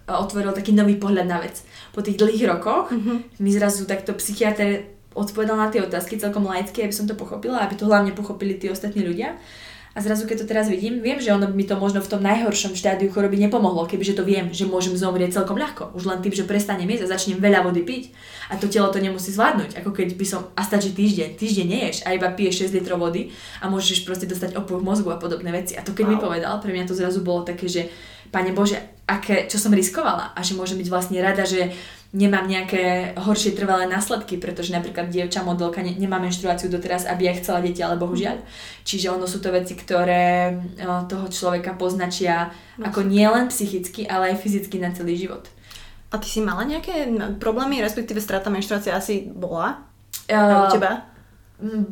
e, 0.05 0.11
otvoril 0.11 0.51
taký 0.51 0.75
nový 0.75 0.99
pohľad 0.99 1.27
na 1.27 1.39
vec. 1.39 1.63
Po 1.95 2.03
tých 2.03 2.19
dlhých 2.19 2.45
rokoch 2.51 2.91
mm-hmm. 2.91 3.39
mi 3.39 3.51
zrazu 3.55 3.87
takto 3.87 4.11
psychiatr 4.19 4.91
odpovedal 5.11 5.59
na 5.59 5.67
tie 5.67 5.83
otázky 5.83 6.15
celkom 6.15 6.47
laicky, 6.47 6.83
aby 6.83 6.95
som 6.95 7.03
to 7.03 7.19
pochopila, 7.19 7.63
aby 7.63 7.75
to 7.75 7.87
hlavne 7.87 8.15
pochopili 8.15 8.55
tí 8.55 8.71
ostatní 8.71 9.03
ľudia. 9.03 9.35
A 9.91 9.99
zrazu, 9.99 10.23
keď 10.23 10.43
to 10.43 10.49
teraz 10.55 10.71
vidím, 10.71 11.03
viem, 11.03 11.19
že 11.19 11.35
ono 11.35 11.51
by 11.51 11.55
mi 11.55 11.67
to 11.67 11.75
možno 11.75 11.99
v 11.99 12.07
tom 12.07 12.23
najhoršom 12.23 12.79
štádiu 12.79 13.11
choroby 13.11 13.35
nepomohlo, 13.35 13.83
kebyže 13.83 14.15
to 14.15 14.23
viem, 14.23 14.47
že 14.55 14.63
môžem 14.63 14.95
zomrieť 14.95 15.43
celkom 15.43 15.59
ľahko. 15.59 15.91
Už 15.91 16.07
len 16.07 16.23
tým, 16.23 16.31
že 16.31 16.47
prestanem 16.47 16.87
jesť 16.87 17.11
a 17.11 17.11
začnem 17.19 17.43
veľa 17.43 17.67
vody 17.67 17.83
piť 17.83 18.15
a 18.47 18.55
to 18.55 18.71
telo 18.71 18.87
to 18.87 19.03
nemusí 19.03 19.35
zvládnuť. 19.35 19.83
Ako 19.83 19.91
keď 19.91 20.15
by 20.15 20.23
som, 20.23 20.47
a 20.55 20.63
stačí 20.63 20.95
týždeň, 20.95 21.35
týždeň 21.35 21.67
neješ 21.67 21.97
a 22.07 22.15
iba 22.15 22.31
piješ 22.31 22.71
6 22.71 22.79
litrov 22.79 23.03
vody 23.03 23.35
a 23.59 23.67
môžeš 23.67 24.07
proste 24.07 24.31
dostať 24.31 24.55
opuch 24.55 24.79
mozgu 24.79 25.11
a 25.11 25.19
podobné 25.19 25.51
veci. 25.51 25.75
A 25.75 25.83
to 25.83 25.91
keď 25.91 26.07
wow. 26.07 26.11
mi 26.15 26.17
povedal, 26.23 26.53
pre 26.63 26.71
mňa 26.71 26.87
to 26.87 26.95
zrazu 26.95 27.19
bolo 27.19 27.43
také, 27.43 27.67
že 27.67 27.91
Pane 28.31 28.55
Bože, 28.55 28.79
aké, 29.03 29.51
čo 29.51 29.59
som 29.59 29.75
riskovala 29.75 30.31
a 30.31 30.39
že 30.39 30.55
môžem 30.55 30.79
byť 30.79 30.87
vlastne 30.87 31.19
rada, 31.19 31.43
že 31.43 31.75
nemám 32.11 32.43
nejaké 32.43 33.15
horšie 33.15 33.55
trvalé 33.55 33.87
následky, 33.87 34.35
pretože 34.35 34.75
napríklad 34.75 35.07
dievča 35.07 35.47
modelka 35.47 35.79
ne, 35.79 35.95
nemá 35.95 36.19
menštruáciu 36.19 36.67
doteraz, 36.67 37.07
aby 37.07 37.31
aj 37.31 37.39
chcela 37.39 37.63
deti, 37.63 37.79
ale 37.79 37.95
bohužiaľ. 37.95 38.43
Čiže 38.83 39.15
ono 39.15 39.23
sú 39.27 39.39
to 39.39 39.47
veci, 39.51 39.79
ktoré 39.79 40.59
toho 41.07 41.27
človeka 41.31 41.79
poznačia 41.79 42.51
ako 42.83 43.07
nielen 43.07 43.47
psychicky, 43.47 44.03
ale 44.07 44.35
aj 44.35 44.43
fyzicky 44.43 44.75
na 44.83 44.91
celý 44.91 45.15
život. 45.15 45.47
A 46.11 46.19
ty 46.19 46.27
si 46.27 46.43
mala 46.43 46.67
nejaké 46.67 47.07
problémy, 47.39 47.79
respektíve 47.79 48.19
strata 48.19 48.51
menštruácie 48.51 48.91
asi 48.91 49.31
bola? 49.31 49.87
Uh, 50.27 50.67
u 50.67 50.75
teba? 50.75 51.10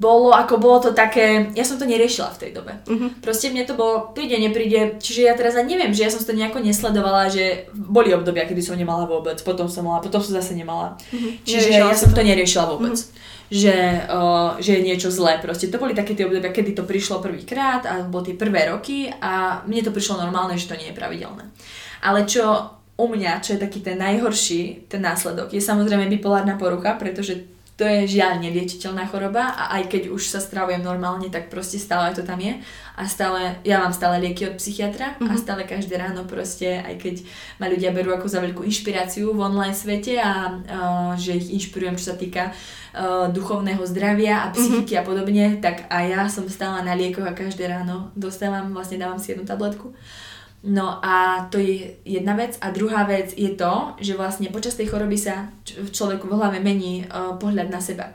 Bolo, 0.01 0.33
ako 0.33 0.57
bolo 0.57 0.77
to 0.81 0.91
také, 0.97 1.53
ja 1.53 1.61
som 1.61 1.77
to 1.77 1.85
neriešila 1.85 2.33
v 2.33 2.41
tej 2.41 2.51
dobe. 2.57 2.73
Uh-huh. 2.89 3.13
Proste 3.21 3.53
mne 3.53 3.69
to 3.69 3.77
bolo, 3.77 4.09
príde, 4.17 4.41
nepríde, 4.41 4.97
čiže 4.97 5.29
ja 5.29 5.37
teraz 5.37 5.53
ani 5.53 5.77
neviem, 5.77 5.93
že 5.93 6.09
ja 6.09 6.11
som 6.11 6.25
to 6.25 6.33
nejako 6.33 6.65
nesledovala, 6.65 7.29
že 7.29 7.69
boli 7.77 8.09
obdobia, 8.09 8.49
kedy 8.49 8.65
som 8.65 8.73
nemala 8.73 9.05
vôbec, 9.05 9.37
potom 9.45 9.69
som 9.69 9.85
mala, 9.85 10.01
potom 10.01 10.17
som 10.19 10.33
zase 10.33 10.57
nemala. 10.57 10.97
Uh-huh. 11.13 11.37
Čiže 11.45 11.69
neriešila 11.69 11.93
ja 11.93 11.95
som 11.95 12.11
to 12.11 12.21
neriešila 12.25 12.65
vôbec. 12.65 12.97
Uh-huh. 12.97 13.37
Že, 13.49 14.05
uh, 14.13 14.61
že 14.61 14.77
je 14.77 14.85
niečo 14.85 15.09
zlé. 15.09 15.41
Proste 15.41 15.73
to 15.73 15.81
boli 15.81 15.97
také 15.97 16.13
tie 16.13 16.29
obdobia, 16.29 16.53
kedy 16.53 16.77
to 16.77 16.85
prišlo 16.85 17.17
prvýkrát, 17.17 17.81
alebo 17.81 18.21
tie 18.21 18.37
prvé 18.37 18.69
roky 18.69 19.09
a 19.09 19.65
mne 19.65 19.81
to 19.81 19.89
prišlo 19.89 20.21
normálne, 20.21 20.53
že 20.53 20.69
to 20.69 20.77
nie 20.77 20.93
je 20.93 20.97
pravidelné. 20.97 21.49
Ale 22.05 22.29
čo 22.29 22.45
u 22.93 23.05
mňa, 23.09 23.41
čo 23.41 23.57
je 23.57 23.63
taký 23.65 23.81
ten 23.81 23.97
najhorší, 23.97 24.85
ten 24.85 25.01
následok, 25.01 25.49
je 25.49 25.63
samozrejme 25.65 26.05
bipolárna 26.13 26.61
porucha, 26.61 26.93
pretože 26.99 27.41
to 27.79 27.87
je 27.87 28.19
žiaľ 28.19 28.43
neliečiteľná 28.43 29.07
choroba 29.07 29.55
a 29.55 29.79
aj 29.79 29.87
keď 29.87 30.03
už 30.11 30.27
sa 30.27 30.43
stravujem 30.43 30.83
normálne, 30.83 31.31
tak 31.31 31.47
proste 31.47 31.79
stále 31.79 32.11
to 32.11 32.27
tam 32.27 32.35
je 32.43 32.59
a 32.99 33.07
stále, 33.07 33.55
ja 33.63 33.79
mám 33.79 33.95
stále 33.95 34.19
lieky 34.19 34.51
od 34.51 34.59
psychiatra 34.59 35.15
mm-hmm. 35.15 35.31
a 35.31 35.33
mhm. 35.33 35.39
stále 35.39 35.63
každé 35.63 35.95
ráno 35.95 36.27
proste, 36.27 36.83
aj 36.83 36.99
keď 36.99 37.15
ma 37.55 37.71
ľudia 37.71 37.95
berú 37.95 38.11
ako 38.11 38.27
za 38.27 38.43
veľkú 38.43 38.67
inšpiráciu 38.67 39.31
v 39.31 39.39
online 39.39 39.71
svete 39.71 40.19
a 40.19 40.59
uh, 40.59 41.11
že 41.15 41.39
ich 41.39 41.55
inšpirujem, 41.55 41.95
čo 41.95 42.11
sa 42.11 42.19
týka 42.19 42.51
uh, 42.51 43.31
duchovného 43.31 43.79
zdravia 43.87 44.43
a 44.43 44.51
mhm. 44.51 44.53
psychiky 44.59 44.99
mm-hmm. 44.99 44.99
a 44.99 45.07
podobne, 45.07 45.45
tak 45.63 45.87
aj 45.87 46.03
ja 46.03 46.21
som 46.27 46.43
stále 46.51 46.83
na 46.83 46.99
liekoch 46.99 47.23
a 47.23 47.31
každé 47.31 47.63
ráno 47.71 48.11
dostávam, 48.19 48.75
vlastne 48.75 48.99
dávam 48.99 49.15
si 49.15 49.31
jednu 49.31 49.47
tabletku. 49.47 49.95
No 50.63 50.99
a 50.99 51.47
to 51.47 51.55
je 51.57 51.95
jedna 52.03 52.35
vec. 52.35 52.59
A 52.59 52.75
druhá 52.75 53.07
vec 53.07 53.31
je 53.31 53.55
to, 53.55 53.95
že 54.03 54.19
vlastne 54.19 54.51
počas 54.51 54.75
tej 54.75 54.91
choroby 54.91 55.15
sa 55.15 55.55
v 55.63 55.87
človeku 55.87 56.27
v 56.27 56.35
hlave 56.35 56.59
mení 56.59 57.07
uh, 57.07 57.39
pohľad 57.39 57.71
na 57.71 57.79
seba. 57.79 58.11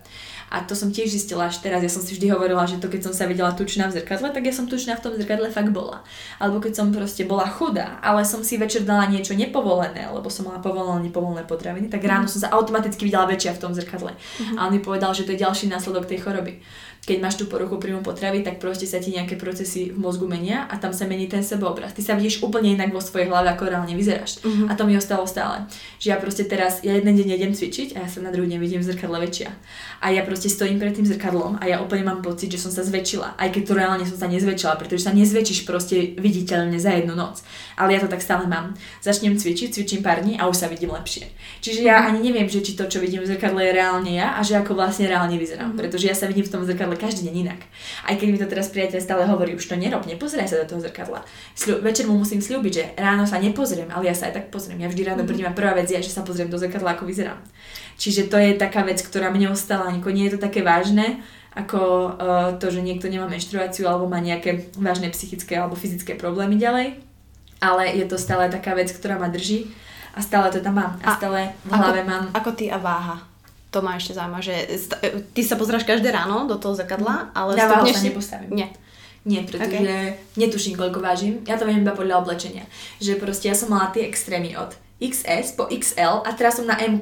A 0.53 0.61
to 0.63 0.77
som 0.77 0.93
tiež 0.93 1.11
zistila 1.11 1.49
až 1.49 1.65
teraz. 1.65 1.83
Ja 1.83 1.91
som 1.91 2.05
si 2.05 2.15
vždy 2.15 2.31
hovorila, 2.31 2.69
že 2.69 2.79
to 2.79 2.87
keď 2.93 3.11
som 3.11 3.15
sa 3.17 3.25
videla 3.27 3.51
tučná 3.57 3.89
v 3.91 3.99
zrkadle, 3.99 4.31
tak 4.31 4.45
ja 4.45 4.53
som 4.55 4.69
tučná 4.69 4.95
v 4.95 5.03
tom 5.03 5.13
zrkadle 5.17 5.51
fakt 5.51 5.73
bola. 5.75 6.05
Alebo 6.39 6.61
keď 6.61 6.79
som 6.79 6.87
proste 6.95 7.27
bola 7.27 7.49
chudá, 7.49 7.99
ale 8.05 8.23
som 8.29 8.45
si 8.45 8.61
večer 8.61 8.87
dala 8.87 9.09
niečo 9.11 9.35
nepovolené, 9.35 10.07
lebo 10.13 10.31
som 10.31 10.47
mala 10.47 10.63
povolené 10.63 11.11
nepovolené 11.11 11.43
potraviny, 11.49 11.91
tak 11.91 12.07
ráno 12.07 12.29
mm. 12.29 12.33
som 12.37 12.41
sa 12.45 12.53
automaticky 12.55 13.09
videla 13.09 13.27
väčšia 13.27 13.57
v 13.57 13.63
tom 13.67 13.73
zrkadle. 13.75 14.15
Mm-hmm. 14.15 14.57
A 14.61 14.69
on 14.69 14.73
mi 14.77 14.85
povedal, 14.85 15.11
že 15.17 15.27
to 15.27 15.35
je 15.35 15.43
ďalší 15.43 15.67
následok 15.73 16.07
tej 16.07 16.23
choroby 16.23 16.63
keď 17.05 17.19
máš 17.21 17.37
tú 17.37 17.45
poruchu 17.45 17.77
príjmu 17.77 18.01
potravy, 18.01 18.41
tak 18.41 18.57
proste 18.57 18.89
sa 18.89 18.97
ti 18.97 19.13
nejaké 19.13 19.37
procesy 19.37 19.93
v 19.93 19.99
mozgu 20.01 20.25
menia 20.25 20.65
a 20.73 20.81
tam 20.81 20.97
sa 20.97 21.05
mení 21.05 21.29
ten 21.29 21.45
sebeobraz. 21.45 21.93
Ty 21.93 22.01
sa 22.01 22.13
vidíš 22.17 22.41
úplne 22.41 22.73
inak 22.73 22.97
vo 22.97 23.05
svojej 23.05 23.29
hlave, 23.29 23.53
ako 23.53 23.69
reálne 23.69 23.93
vyzeráš. 23.93 24.41
Uh-huh. 24.41 24.67
A 24.67 24.73
to 24.73 24.89
mi 24.89 24.97
ostalo 24.97 25.29
stále. 25.29 25.69
Že 26.01 26.07
ja 26.11 26.17
proste 26.17 26.49
teraz, 26.49 26.81
ja 26.81 26.97
jeden 26.97 27.13
deň 27.13 27.37
idem 27.37 27.53
cvičiť 27.53 28.01
a 28.01 28.05
ja 28.05 28.09
sa 28.09 28.25
na 28.25 28.33
druhý 28.33 28.49
deň 28.49 28.57
vidím 28.57 28.81
v 28.81 28.89
zrkadle 28.89 29.21
väčšia. 29.21 29.53
A 30.01 30.17
ja 30.17 30.25
proste 30.25 30.49
stojím 30.49 30.81
pred 30.81 30.97
tým 30.97 31.05
zrkadlom 31.05 31.61
a 31.61 31.69
ja 31.69 31.85
úplne 31.85 32.09
mám 32.09 32.25
pocit, 32.25 32.49
že 32.49 32.57
som 32.57 32.73
sa 32.73 32.81
zväčšila. 32.81 33.37
Aj 33.37 33.49
keď 33.53 33.63
to 33.69 33.73
reálne 33.77 34.05
som 34.09 34.17
sa 34.17 34.25
nezväčšila, 34.25 34.81
pretože 34.81 35.05
sa 35.05 35.13
nezväčšíš 35.13 35.69
proste 35.69 36.17
viditeľne 36.17 36.81
za 36.81 36.97
jednu 36.97 37.13
noc. 37.13 37.45
Ale 37.77 37.93
ja 37.93 38.01
to 38.01 38.09
tak 38.09 38.25
stále 38.25 38.49
mám. 38.49 38.73
Začnem 39.05 39.37
cvičiť, 39.37 39.77
cvičím 39.77 40.01
pár 40.01 40.25
dní 40.25 40.41
a 40.41 40.49
už 40.49 40.57
sa 40.57 40.73
vidím 40.73 40.97
lepšie. 40.97 41.29
Čiže 41.61 41.85
ja 41.85 42.01
ani 42.09 42.25
neviem, 42.25 42.49
že 42.49 42.65
či 42.65 42.73
to, 42.73 42.89
čo 42.89 42.97
vidím 43.05 43.21
v 43.21 43.29
zrkadle 43.29 43.61
je 43.61 43.73
reálne 43.77 44.09
ja 44.09 44.39
a 44.39 44.41
že 44.41 44.57
ako 44.57 44.73
vlastne 44.73 45.05
reálne 45.05 45.37
vyzerám. 45.37 45.77
Uh-huh. 45.77 45.81
Pretože 45.85 46.09
ja 46.09 46.17
sa 46.17 46.25
vidím 46.25 46.49
v 46.49 46.53
tom 46.55 46.63
zrkadle 46.65 46.94
ale 46.95 47.03
každý 47.03 47.27
deň 47.27 47.35
inak. 47.51 47.61
Aj 48.07 48.15
keď 48.15 48.29
mi 48.31 48.39
to 48.39 48.47
teraz 48.47 48.71
priateľ 48.71 49.03
stále 49.03 49.27
hovorí, 49.27 49.59
už 49.59 49.67
to 49.67 49.75
nerob, 49.75 50.07
nepozeraj 50.07 50.47
sa 50.47 50.63
do 50.63 50.71
toho 50.71 50.79
zrkadla. 50.79 51.27
Sľu- 51.59 51.83
večer 51.83 52.07
mu 52.07 52.15
musím 52.15 52.39
slúbiť, 52.39 52.73
že 52.73 52.85
ráno 52.95 53.27
sa 53.27 53.43
nepozriem, 53.43 53.91
ale 53.91 54.07
ja 54.07 54.15
sa 54.15 54.31
aj 54.31 54.39
tak 54.39 54.47
pozriem. 54.55 54.79
Ja 54.79 54.87
vždy 54.87 55.03
ráno 55.03 55.27
mm. 55.27 55.29
prídem 55.29 55.51
a 55.51 55.59
prvá 55.59 55.75
vec 55.75 55.91
je, 55.91 55.99
že 55.99 56.15
sa 56.15 56.23
pozriem 56.23 56.47
do 56.47 56.55
zrkadla, 56.55 56.95
ako 56.95 57.11
vyzerám. 57.11 57.43
Čiže 57.99 58.31
to 58.31 58.39
je 58.39 58.55
taká 58.55 58.87
vec, 58.87 59.03
ktorá 59.03 59.35
mne 59.35 59.51
ostala, 59.51 59.91
ako 59.91 60.15
nie 60.15 60.31
je 60.31 60.39
to 60.39 60.41
také 60.47 60.63
vážne, 60.63 61.19
ako 61.55 61.81
uh, 62.15 62.59
to, 62.59 62.71
že 62.71 62.83
niekto 62.83 63.07
nemá 63.07 63.27
menštruáciu 63.31 63.87
alebo 63.87 64.11
má 64.11 64.19
nejaké 64.19 64.71
vážne 64.75 65.11
psychické 65.11 65.55
alebo 65.59 65.79
fyzické 65.79 66.15
problémy 66.15 66.59
ďalej. 66.59 66.99
Ale 67.63 67.91
je 67.95 68.07
to 68.07 68.19
stále 68.19 68.51
taká 68.51 68.75
vec, 68.75 68.91
ktorá 68.91 69.19
ma 69.19 69.31
drží 69.31 69.71
a 70.15 70.23
stále 70.23 70.51
to 70.51 70.59
tam 70.63 70.79
mám. 70.79 70.99
A, 71.03 71.15
a 71.15 71.19
stále 71.19 71.55
v 71.63 71.71
hlave 71.71 72.03
ako, 72.03 72.11
mám. 72.11 72.25
Ako 72.35 72.51
ty 72.55 72.67
a 72.71 72.79
váha? 72.79 73.34
To 73.75 73.83
ma 73.83 73.99
ešte 73.99 74.15
zaujíma, 74.15 74.39
že 74.39 74.55
ty 75.35 75.43
sa 75.43 75.59
pozráš 75.59 75.83
každé 75.83 76.15
ráno 76.15 76.47
do 76.47 76.55
toho 76.55 76.79
zrkadla, 76.79 77.35
ale 77.35 77.59
ja 77.59 77.67
stupneš 77.67 77.99
sa 77.99 78.07
nepostavím. 78.07 78.51
Nie. 78.55 78.69
Nie, 79.25 79.41
pretože 79.41 79.81
okay. 79.81 80.21
netuším, 80.37 80.77
koľko 80.77 81.01
vážim. 81.01 81.41
Ja 81.49 81.57
to 81.57 81.65
viem 81.65 81.81
iba 81.81 81.97
podľa 81.97 82.21
oblečenia. 82.21 82.69
Že 83.01 83.19
proste 83.19 83.49
ja 83.49 83.57
som 83.57 83.73
mala 83.73 83.89
tie 83.89 84.05
extrémy 84.05 84.53
od 84.53 84.77
XS 85.01 85.57
po 85.57 85.65
XL 85.67 86.23
a 86.23 86.31
teraz 86.37 86.61
som 86.61 86.69
na 86.69 86.77
M. 86.77 87.01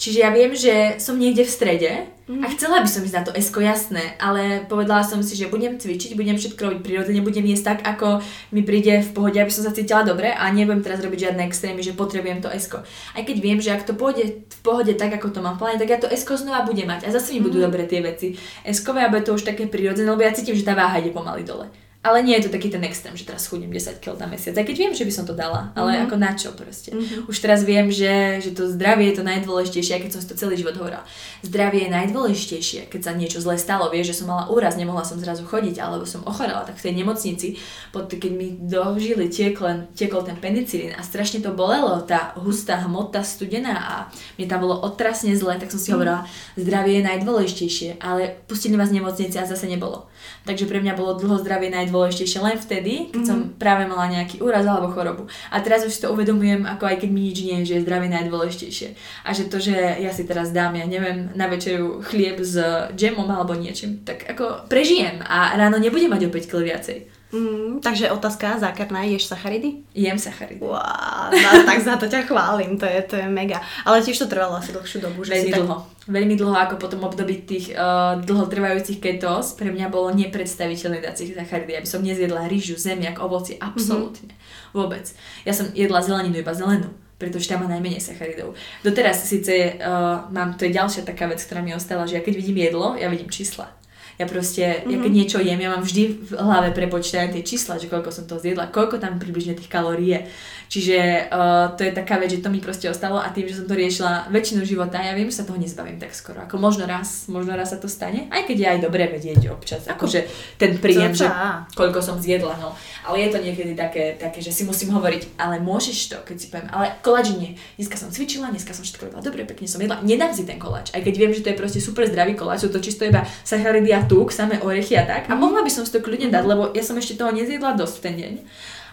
Čiže 0.00 0.18
ja 0.18 0.32
viem, 0.32 0.56
že 0.56 0.96
som 0.96 1.20
niekde 1.20 1.44
v 1.44 1.52
strede 1.52 1.92
mm. 2.28 2.44
a 2.44 2.46
mhm. 2.46 2.52
chcela 2.54 2.84
by 2.84 2.88
som 2.88 3.02
ísť 3.02 3.16
na 3.16 3.24
to 3.24 3.32
S, 3.34 3.48
jasné, 3.50 4.14
ale 4.22 4.68
povedala 4.68 5.02
som 5.02 5.24
si, 5.24 5.34
že 5.34 5.50
budem 5.50 5.80
cvičiť, 5.80 6.14
budem 6.14 6.36
všetko 6.36 6.60
robiť 6.60 6.80
prirodzene, 6.84 7.24
budem 7.24 7.48
jesť 7.48 7.74
tak, 7.74 7.78
ako 7.88 8.22
mi 8.54 8.62
príde 8.62 9.02
v 9.02 9.10
pohode, 9.10 9.40
aby 9.40 9.50
som 9.50 9.64
sa 9.64 9.74
cítila 9.74 10.06
dobre 10.06 10.30
a 10.30 10.46
nebudem 10.52 10.84
teraz 10.84 11.00
robiť 11.00 11.32
žiadne 11.32 11.42
extrémy, 11.48 11.80
že 11.82 11.96
potrebujem 11.96 12.44
to 12.44 12.52
S. 12.52 12.70
Aj 12.70 13.22
keď 13.24 13.36
viem, 13.40 13.58
že 13.58 13.72
ak 13.72 13.88
to 13.88 13.96
pôjde 13.96 14.44
v 14.44 14.60
pohode 14.60 14.92
tak, 14.94 15.16
ako 15.16 15.34
to 15.34 15.40
mám 15.40 15.56
v 15.56 15.66
pláne, 15.66 15.80
tak 15.80 15.90
ja 15.90 15.98
to 15.98 16.06
S 16.12 16.22
znova 16.28 16.68
budem 16.68 16.86
mať 16.86 17.08
a 17.08 17.14
zase 17.14 17.34
mi 17.34 17.40
mm. 17.40 17.46
budú 17.48 17.58
mhm. 17.58 17.64
dobre 17.66 17.82
tie 17.88 18.04
veci. 18.04 18.36
S 18.62 18.84
a 18.84 19.08
bude 19.10 19.24
to 19.24 19.34
už 19.34 19.42
také 19.48 19.66
prirodzené, 19.66 20.12
lebo 20.12 20.22
ja 20.22 20.36
cítim, 20.36 20.54
že 20.54 20.66
tá 20.66 20.76
váha 20.76 21.00
ide 21.00 21.10
pomaly 21.10 21.42
dole 21.42 21.87
Ale 21.98 22.22
nie 22.22 22.38
je 22.38 22.46
to 22.46 22.54
taký 22.54 22.70
ten 22.70 22.86
extrém, 22.86 23.18
že 23.18 23.26
teraz 23.26 23.50
chudnem 23.50 23.74
10 23.74 23.98
kg 23.98 24.14
na 24.22 24.30
mesiac. 24.30 24.54
Aj 24.54 24.62
keď 24.62 24.76
viem, 24.78 24.94
že 24.94 25.02
by 25.02 25.12
som 25.12 25.26
to 25.26 25.34
dala, 25.34 25.74
ale 25.74 25.98
mm-hmm. 25.98 26.06
ako 26.06 26.14
na 26.14 26.32
čo 26.38 26.54
proste. 26.54 26.94
Mm-hmm. 26.94 27.26
Už 27.26 27.36
teraz 27.42 27.66
viem, 27.66 27.90
že, 27.90 28.38
že 28.38 28.54
to 28.54 28.70
zdravie 28.70 29.10
je 29.10 29.18
to 29.18 29.26
najdôležitejšie, 29.26 29.98
aj 29.98 30.02
keď 30.06 30.10
som 30.14 30.22
si 30.22 30.30
to 30.30 30.38
celý 30.38 30.54
život 30.54 30.78
hovorila. 30.78 31.02
Zdravie 31.42 31.90
je 31.90 31.90
najdôležitejšie, 31.90 32.86
keď 32.86 33.00
sa 33.02 33.12
niečo 33.18 33.42
zlé 33.42 33.58
stalo. 33.58 33.90
Vieš, 33.90 34.14
že 34.14 34.18
som 34.22 34.30
mala 34.30 34.46
úraz, 34.46 34.78
nemohla 34.78 35.02
som 35.02 35.18
zrazu 35.18 35.42
chodiť, 35.42 35.82
alebo 35.82 36.06
som 36.06 36.22
ochorela, 36.22 36.62
tak 36.62 36.78
v 36.78 36.86
tej 36.86 36.94
nemocnici, 37.02 37.48
pod, 37.90 38.06
keď 38.06 38.30
mi 38.30 38.54
dožili 38.54 39.26
tiekol, 39.26 39.90
tiekol 39.98 40.22
ten 40.22 40.38
penicilín 40.38 40.94
a 40.94 41.02
strašne 41.02 41.42
to 41.42 41.50
bolelo, 41.50 41.98
tá 42.06 42.30
hustá 42.38 42.78
hmota 42.78 43.26
studená 43.26 43.74
a 43.74 43.94
mne 44.38 44.46
tam 44.46 44.62
bolo 44.62 44.86
otrasne 44.86 45.34
zle, 45.34 45.58
tak 45.58 45.74
som 45.74 45.82
si 45.82 45.90
mm-hmm. 45.90 45.98
hovorila, 45.98 46.20
zdravie 46.54 47.02
je 47.02 47.08
najdôležitejšie, 47.10 47.90
ale 47.98 48.38
pustili 48.46 48.78
ma 48.78 48.86
z 48.86 49.02
nemocnice 49.02 49.34
a 49.42 49.50
zase 49.50 49.66
nebolo. 49.66 50.06
Takže 50.44 50.64
pre 50.64 50.80
mňa 50.80 50.96
bolo 50.96 51.18
dlho 51.18 51.38
zdravie 51.42 51.68
najdôležitejšie 51.74 52.40
len 52.40 52.56
vtedy, 52.56 53.12
keď 53.12 53.20
mm-hmm. 53.20 53.28
som 53.28 53.38
práve 53.56 53.84
mala 53.84 54.08
nejaký 54.08 54.40
úraz 54.40 54.64
alebo 54.64 54.92
chorobu. 54.94 55.28
A 55.52 55.60
teraz 55.60 55.84
už 55.84 55.92
si 55.92 56.02
to 56.02 56.12
uvedomujem, 56.14 56.64
ako 56.64 56.88
aj 56.88 56.96
keď 57.04 57.10
mi 57.12 57.28
nič 57.28 57.38
nie 57.44 57.60
že 57.68 57.78
je 57.78 57.84
zdravie 57.84 58.08
najdôležitejšie. 58.08 58.88
A 59.26 59.34
že 59.36 59.50
to, 59.50 59.60
že 59.60 59.76
ja 59.76 60.10
si 60.14 60.24
teraz 60.24 60.54
dám, 60.54 60.78
ja 60.78 60.86
neviem, 60.88 61.34
na 61.36 61.50
večeru 61.50 62.00
chlieb 62.00 62.40
s 62.40 62.56
džemom 62.94 63.28
alebo 63.28 63.52
niečím, 63.52 64.06
tak 64.06 64.24
ako 64.24 64.70
prežijem 64.70 65.20
a 65.26 65.58
ráno 65.58 65.76
nebudem 65.76 66.08
mať 66.08 66.30
opäť 66.30 66.48
kil 66.48 66.64
viacej. 66.64 67.17
Mm, 67.28 67.84
takže 67.84 68.10
otázka 68.10 68.58
zákerná, 68.58 69.04
ješ 69.04 69.28
sacharidy? 69.28 69.84
Jem 69.94 70.18
sacharidy. 70.18 70.64
Wow, 70.64 71.28
no, 71.28 71.50
tak 71.68 71.78
za 71.84 72.00
to 72.00 72.08
ťa 72.08 72.24
chválim, 72.24 72.80
to 72.80 72.88
je, 72.88 73.02
to 73.04 73.14
je 73.20 73.28
mega. 73.28 73.60
Ale 73.84 74.00
tiež 74.00 74.16
to 74.16 74.32
trvalo 74.32 74.56
asi 74.56 74.72
dlhšiu 74.72 75.04
dobu. 75.04 75.28
Že 75.28 75.36
Veľmi 75.36 75.52
dlho. 75.52 75.76
Tak... 75.76 76.08
Veľmi 76.08 76.34
dlho, 76.40 76.56
ako 76.56 76.74
potom 76.80 77.04
období 77.04 77.44
tých 77.44 77.76
uh, 77.76 78.16
dlhotrvajúcich 78.24 78.96
ketos, 78.96 79.52
pre 79.60 79.68
mňa 79.68 79.92
bolo 79.92 80.08
nepredstaviteľné 80.16 81.04
dať 81.04 81.14
si 81.20 81.36
sacharidy. 81.36 81.76
Ja 81.76 81.84
by 81.84 81.88
som 81.88 82.00
nezjedla 82.00 82.48
rýžu, 82.48 82.80
zemiak, 82.80 83.20
ovoci, 83.20 83.60
absolútne. 83.60 84.32
Mm-hmm. 84.32 84.72
Vôbec. 84.72 85.04
Ja 85.44 85.52
som 85.52 85.68
jedla 85.76 86.00
zeleninu, 86.00 86.40
iba 86.40 86.56
zelenú 86.56 86.88
pretože 87.18 87.50
tam 87.50 87.66
má 87.66 87.74
najmenej 87.74 87.98
sacharidov. 87.98 88.54
Doteraz 88.86 89.26
síce 89.26 89.74
uh, 89.74 90.30
mám, 90.30 90.54
to 90.54 90.70
je 90.70 90.78
ďalšia 90.78 91.02
taká 91.02 91.26
vec, 91.26 91.42
ktorá 91.42 91.58
mi 91.58 91.74
ostala, 91.74 92.06
že 92.06 92.14
ja 92.14 92.22
keď 92.22 92.38
vidím 92.38 92.62
jedlo, 92.62 92.94
ja 92.94 93.10
vidím 93.10 93.26
čísla. 93.26 93.74
Ja 94.18 94.26
proste, 94.26 94.82
mm-hmm. 94.82 94.90
ja 94.90 94.96
keď 94.98 95.12
niečo 95.14 95.38
jem, 95.38 95.60
ja 95.62 95.70
mám 95.70 95.86
vždy 95.86 96.02
v 96.26 96.30
hlave 96.34 96.74
prepočítané 96.74 97.30
tie 97.30 97.46
čísla, 97.46 97.78
že 97.78 97.86
koľko 97.86 98.10
som 98.10 98.26
to 98.26 98.42
zjedla, 98.42 98.74
koľko 98.74 98.98
tam 98.98 99.22
približne 99.22 99.54
tých 99.54 99.70
kalórií 99.70 100.18
je. 100.18 100.20
Čiže 100.68 101.28
uh, 101.32 101.72
to 101.74 101.88
je 101.88 101.92
taká 101.96 102.20
vec, 102.20 102.28
že 102.28 102.44
to 102.44 102.52
mi 102.52 102.60
proste 102.60 102.84
ostalo 102.92 103.16
a 103.16 103.32
tým, 103.32 103.48
že 103.48 103.64
som 103.64 103.66
to 103.66 103.72
riešila 103.72 104.28
väčšinu 104.28 104.68
života, 104.68 105.00
ja 105.00 105.16
viem, 105.16 105.32
že 105.32 105.40
sa 105.40 105.48
toho 105.48 105.56
nezbavím 105.56 105.96
tak 105.96 106.12
skoro. 106.12 106.44
Ako 106.44 106.60
možno 106.60 106.84
raz, 106.84 107.24
možno 107.32 107.56
raz 107.56 107.72
sa 107.72 107.80
to 107.80 107.88
stane, 107.88 108.28
aj 108.28 108.44
keď 108.44 108.56
je 108.60 108.68
aj 108.76 108.78
dobre 108.84 109.08
vedieť 109.08 109.48
občas, 109.48 109.88
akože 109.88 110.28
ten 110.60 110.76
príjem, 110.76 111.16
že 111.16 111.24
koľko 111.72 112.04
som 112.04 112.20
zjedla, 112.20 112.60
no. 112.60 112.76
Ale 113.08 113.24
je 113.24 113.28
to 113.32 113.38
niekedy 113.40 113.72
také, 113.72 114.20
také, 114.20 114.44
že 114.44 114.52
si 114.52 114.68
musím 114.68 114.92
hovoriť, 114.92 115.40
ale 115.40 115.56
môžeš 115.64 115.96
to, 116.12 116.18
keď 116.28 116.36
si 116.36 116.46
poviem, 116.52 116.68
ale 116.68 116.92
koláč 117.00 117.32
nie. 117.32 117.56
Dneska 117.80 117.96
som 117.96 118.12
cvičila, 118.12 118.52
dneska 118.52 118.76
som 118.76 118.84
všetko 118.84 119.08
robila 119.08 119.24
dobre, 119.24 119.48
pekne 119.48 119.64
som 119.64 119.80
jedla, 119.80 120.04
nedám 120.04 120.36
si 120.36 120.44
ten 120.44 120.60
koláč. 120.60 120.92
Aj 120.92 121.00
keď 121.00 121.14
viem, 121.16 121.32
že 121.32 121.40
to 121.40 121.48
je 121.48 121.56
proste 121.56 121.80
super 121.80 122.04
zdravý 122.04 122.36
koláč, 122.36 122.68
sú 122.68 122.68
to 122.68 122.84
čisto 122.84 123.08
iba 123.08 123.24
sacharidy 123.40 123.88
a 123.96 124.04
tuk, 124.04 124.28
samé 124.28 124.60
orechy 124.60 125.00
a 125.00 125.08
tak. 125.08 125.32
A 125.32 125.34
mohla 125.34 125.64
by 125.64 125.72
som 125.72 125.88
si 125.88 125.96
to 125.96 126.04
kľudne 126.04 126.28
dať, 126.28 126.44
lebo 126.44 126.76
ja 126.76 126.84
som 126.84 127.00
ešte 127.00 127.16
toho 127.16 127.32
nezjedla 127.32 127.72
dosť 127.72 127.94
v 127.96 128.04
ten 128.04 128.14
deň 128.20 128.34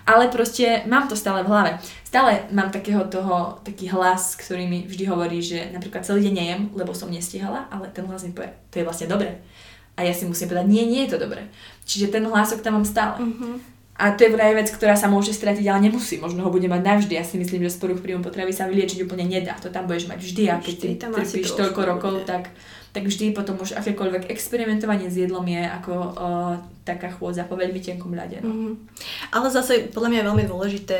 ale 0.05 0.29
proste 0.29 0.85
mám 0.85 1.09
to 1.09 1.17
stále 1.17 1.41
v 1.41 1.49
hlave. 1.49 1.71
Stále 2.05 2.45
mám 2.53 2.69
takého 2.69 3.03
toho, 3.09 3.59
taký 3.65 3.89
hlas, 3.89 4.37
ktorý 4.37 4.69
mi 4.69 4.85
vždy 4.85 5.03
hovorí, 5.09 5.41
že 5.41 5.73
napríklad 5.73 6.05
celý 6.05 6.29
deň 6.29 6.33
nejem, 6.33 6.61
lebo 6.77 6.93
som 6.93 7.09
nestihala, 7.09 7.65
ale 7.73 7.89
ten 7.89 8.05
hlas 8.05 8.23
mi 8.23 8.31
povie, 8.31 8.53
to 8.69 8.79
je 8.79 8.87
vlastne 8.87 9.09
dobre. 9.09 9.41
A 9.97 10.05
ja 10.05 10.13
si 10.13 10.27
musím 10.27 10.51
povedať, 10.51 10.67
nie, 10.69 10.85
nie 10.85 11.01
je 11.07 11.15
to 11.15 11.23
dobre. 11.25 11.47
Čiže 11.87 12.11
ten 12.13 12.23
hlasok 12.27 12.61
tam 12.61 12.79
mám 12.79 12.87
stále. 12.87 13.15
Uh-huh. 13.15 13.57
A 13.95 14.11
to 14.11 14.27
je 14.27 14.35
vraj 14.35 14.51
vec, 14.51 14.67
ktorá 14.67 14.99
sa 14.99 15.07
môže 15.07 15.31
stratiť, 15.31 15.63
ale 15.71 15.87
nemusí. 15.87 16.19
Možno 16.19 16.43
ho 16.43 16.51
bude 16.51 16.67
mať 16.67 16.83
navždy. 16.83 17.15
Ja 17.15 17.23
si 17.23 17.39
myslím, 17.39 17.63
že 17.63 17.71
z 17.71 17.79
poruch 17.79 18.03
príjmu 18.03 18.27
potravy 18.27 18.51
sa 18.51 18.67
vyliečiť 18.67 19.07
úplne 19.07 19.23
nedá. 19.23 19.55
To 19.63 19.71
tam 19.71 19.87
budeš 19.87 20.11
mať 20.11 20.19
vždy. 20.19 20.43
A 20.51 20.59
keď 20.59 20.75
ty 20.75 20.87
trpíš 20.99 21.55
toľko 21.55 21.81
rokov, 21.87 22.27
tak 22.27 22.51
tak 22.95 23.03
vždy 23.11 23.35
potom 23.35 23.59
už 23.59 23.75
akékoľvek 23.75 24.31
experimentovanie 24.31 25.11
s 25.11 25.19
jedlom 25.19 25.43
je 25.43 25.59
ako 25.59 25.93
uh, 25.93 26.55
taká 26.87 27.11
chôdza 27.11 27.43
po 27.43 27.59
veľmi 27.59 27.83
tenkom 27.83 28.15
ľade. 28.15 28.39
No. 28.39 28.47
Mm-hmm. 28.47 28.73
Ale 29.35 29.51
zase 29.51 29.91
podľa 29.91 30.15
mňa 30.15 30.19
je 30.23 30.27
veľmi 30.31 30.45
dôležité, 30.47 30.99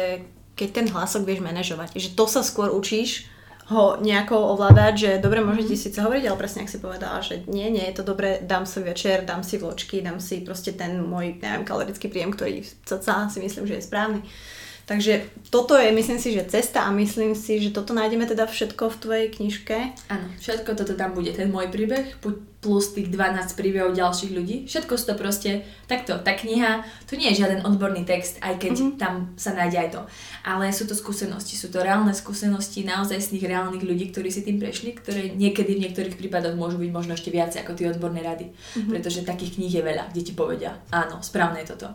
keď 0.60 0.70
ten 0.76 0.86
hlasok 0.92 1.24
vieš 1.24 1.40
manažovať, 1.40 1.96
že 1.96 2.12
to 2.12 2.28
sa 2.28 2.44
skôr 2.44 2.68
učíš 2.76 3.32
ho 3.66 3.98
nejako 3.98 4.54
ovládať, 4.54 4.94
že 4.94 5.12
dobre 5.24 5.42
môžete 5.42 5.74
mm-hmm. 5.74 5.86
síce 5.90 5.98
hovoriť, 5.98 6.24
ale 6.30 6.38
presne 6.38 6.62
ak 6.62 6.70
si 6.70 6.78
povedala, 6.78 7.18
že 7.26 7.42
nie, 7.50 7.74
nie 7.74 7.82
je 7.90 7.98
to 7.98 8.04
dobre, 8.06 8.44
dám 8.46 8.62
si 8.62 8.78
večer, 8.78 9.26
dám 9.26 9.42
si 9.42 9.58
vločky, 9.58 10.06
dám 10.06 10.22
si 10.22 10.46
proste 10.46 10.78
ten 10.78 11.02
môj, 11.02 11.42
neviem, 11.42 11.66
kalorický 11.66 12.06
príjem, 12.12 12.30
ktorý 12.30 12.62
cca 12.62 13.26
si 13.26 13.42
myslím, 13.42 13.66
že 13.66 13.82
je 13.82 13.88
správny. 13.90 14.22
Takže 14.86 15.26
toto 15.50 15.74
je, 15.74 15.90
myslím 15.90 16.22
si, 16.22 16.30
že 16.38 16.46
cesta 16.46 16.86
a 16.86 16.94
myslím 16.94 17.34
si, 17.34 17.58
že 17.58 17.74
toto 17.74 17.98
nájdeme 17.98 18.30
teda 18.30 18.46
všetko 18.46 18.94
v 18.94 19.00
tvojej 19.02 19.28
knižke. 19.34 19.78
Áno, 20.14 20.30
všetko 20.38 20.78
toto 20.78 20.94
tam 20.94 21.18
bude. 21.18 21.34
Ten 21.34 21.50
môj 21.50 21.74
príbeh 21.74 22.14
plus 22.62 22.94
tých 22.94 23.10
12 23.10 23.58
príbehov 23.58 23.98
ďalších 23.98 24.34
ľudí. 24.34 24.56
Všetko 24.70 24.94
sú 24.98 25.06
to 25.10 25.16
proste 25.18 25.66
takto. 25.90 26.18
Tá 26.22 26.38
kniha, 26.38 26.86
to 27.10 27.18
nie 27.18 27.34
je 27.34 27.42
žiaden 27.42 27.66
odborný 27.66 28.06
text, 28.06 28.38
aj 28.46 28.62
keď 28.62 28.74
mm-hmm. 28.78 28.98
tam 29.02 29.34
sa 29.38 29.58
nájde 29.58 29.78
aj 29.86 29.90
to. 29.94 30.02
Ale 30.46 30.70
sú 30.70 30.86
to 30.86 30.94
skúsenosti, 30.94 31.58
sú 31.58 31.74
to 31.74 31.82
reálne 31.82 32.14
skúsenosti 32.14 32.86
naozaj 32.86 33.22
z 33.22 33.38
tých 33.38 33.46
reálnych 33.50 33.86
ľudí, 33.86 34.14
ktorí 34.14 34.30
si 34.30 34.46
tým 34.46 34.62
prešli, 34.62 34.98
ktoré 34.98 35.34
niekedy 35.34 35.78
v 35.78 35.90
niektorých 35.90 36.18
prípadoch 36.18 36.54
môžu 36.54 36.78
byť 36.78 36.90
možno 36.94 37.18
ešte 37.18 37.34
viacej 37.34 37.66
ako 37.66 37.74
tie 37.74 37.90
odborné 37.90 38.22
rady. 38.22 38.50
Mm-hmm. 38.50 38.90
Pretože 38.94 39.26
takých 39.26 39.62
kníh 39.62 39.74
je 39.74 39.86
veľa, 39.86 40.14
kde 40.14 40.22
ti 40.26 40.34
povedia, 40.34 40.78
áno, 40.94 41.26
správne 41.26 41.66
je 41.66 41.74
toto. 41.74 41.94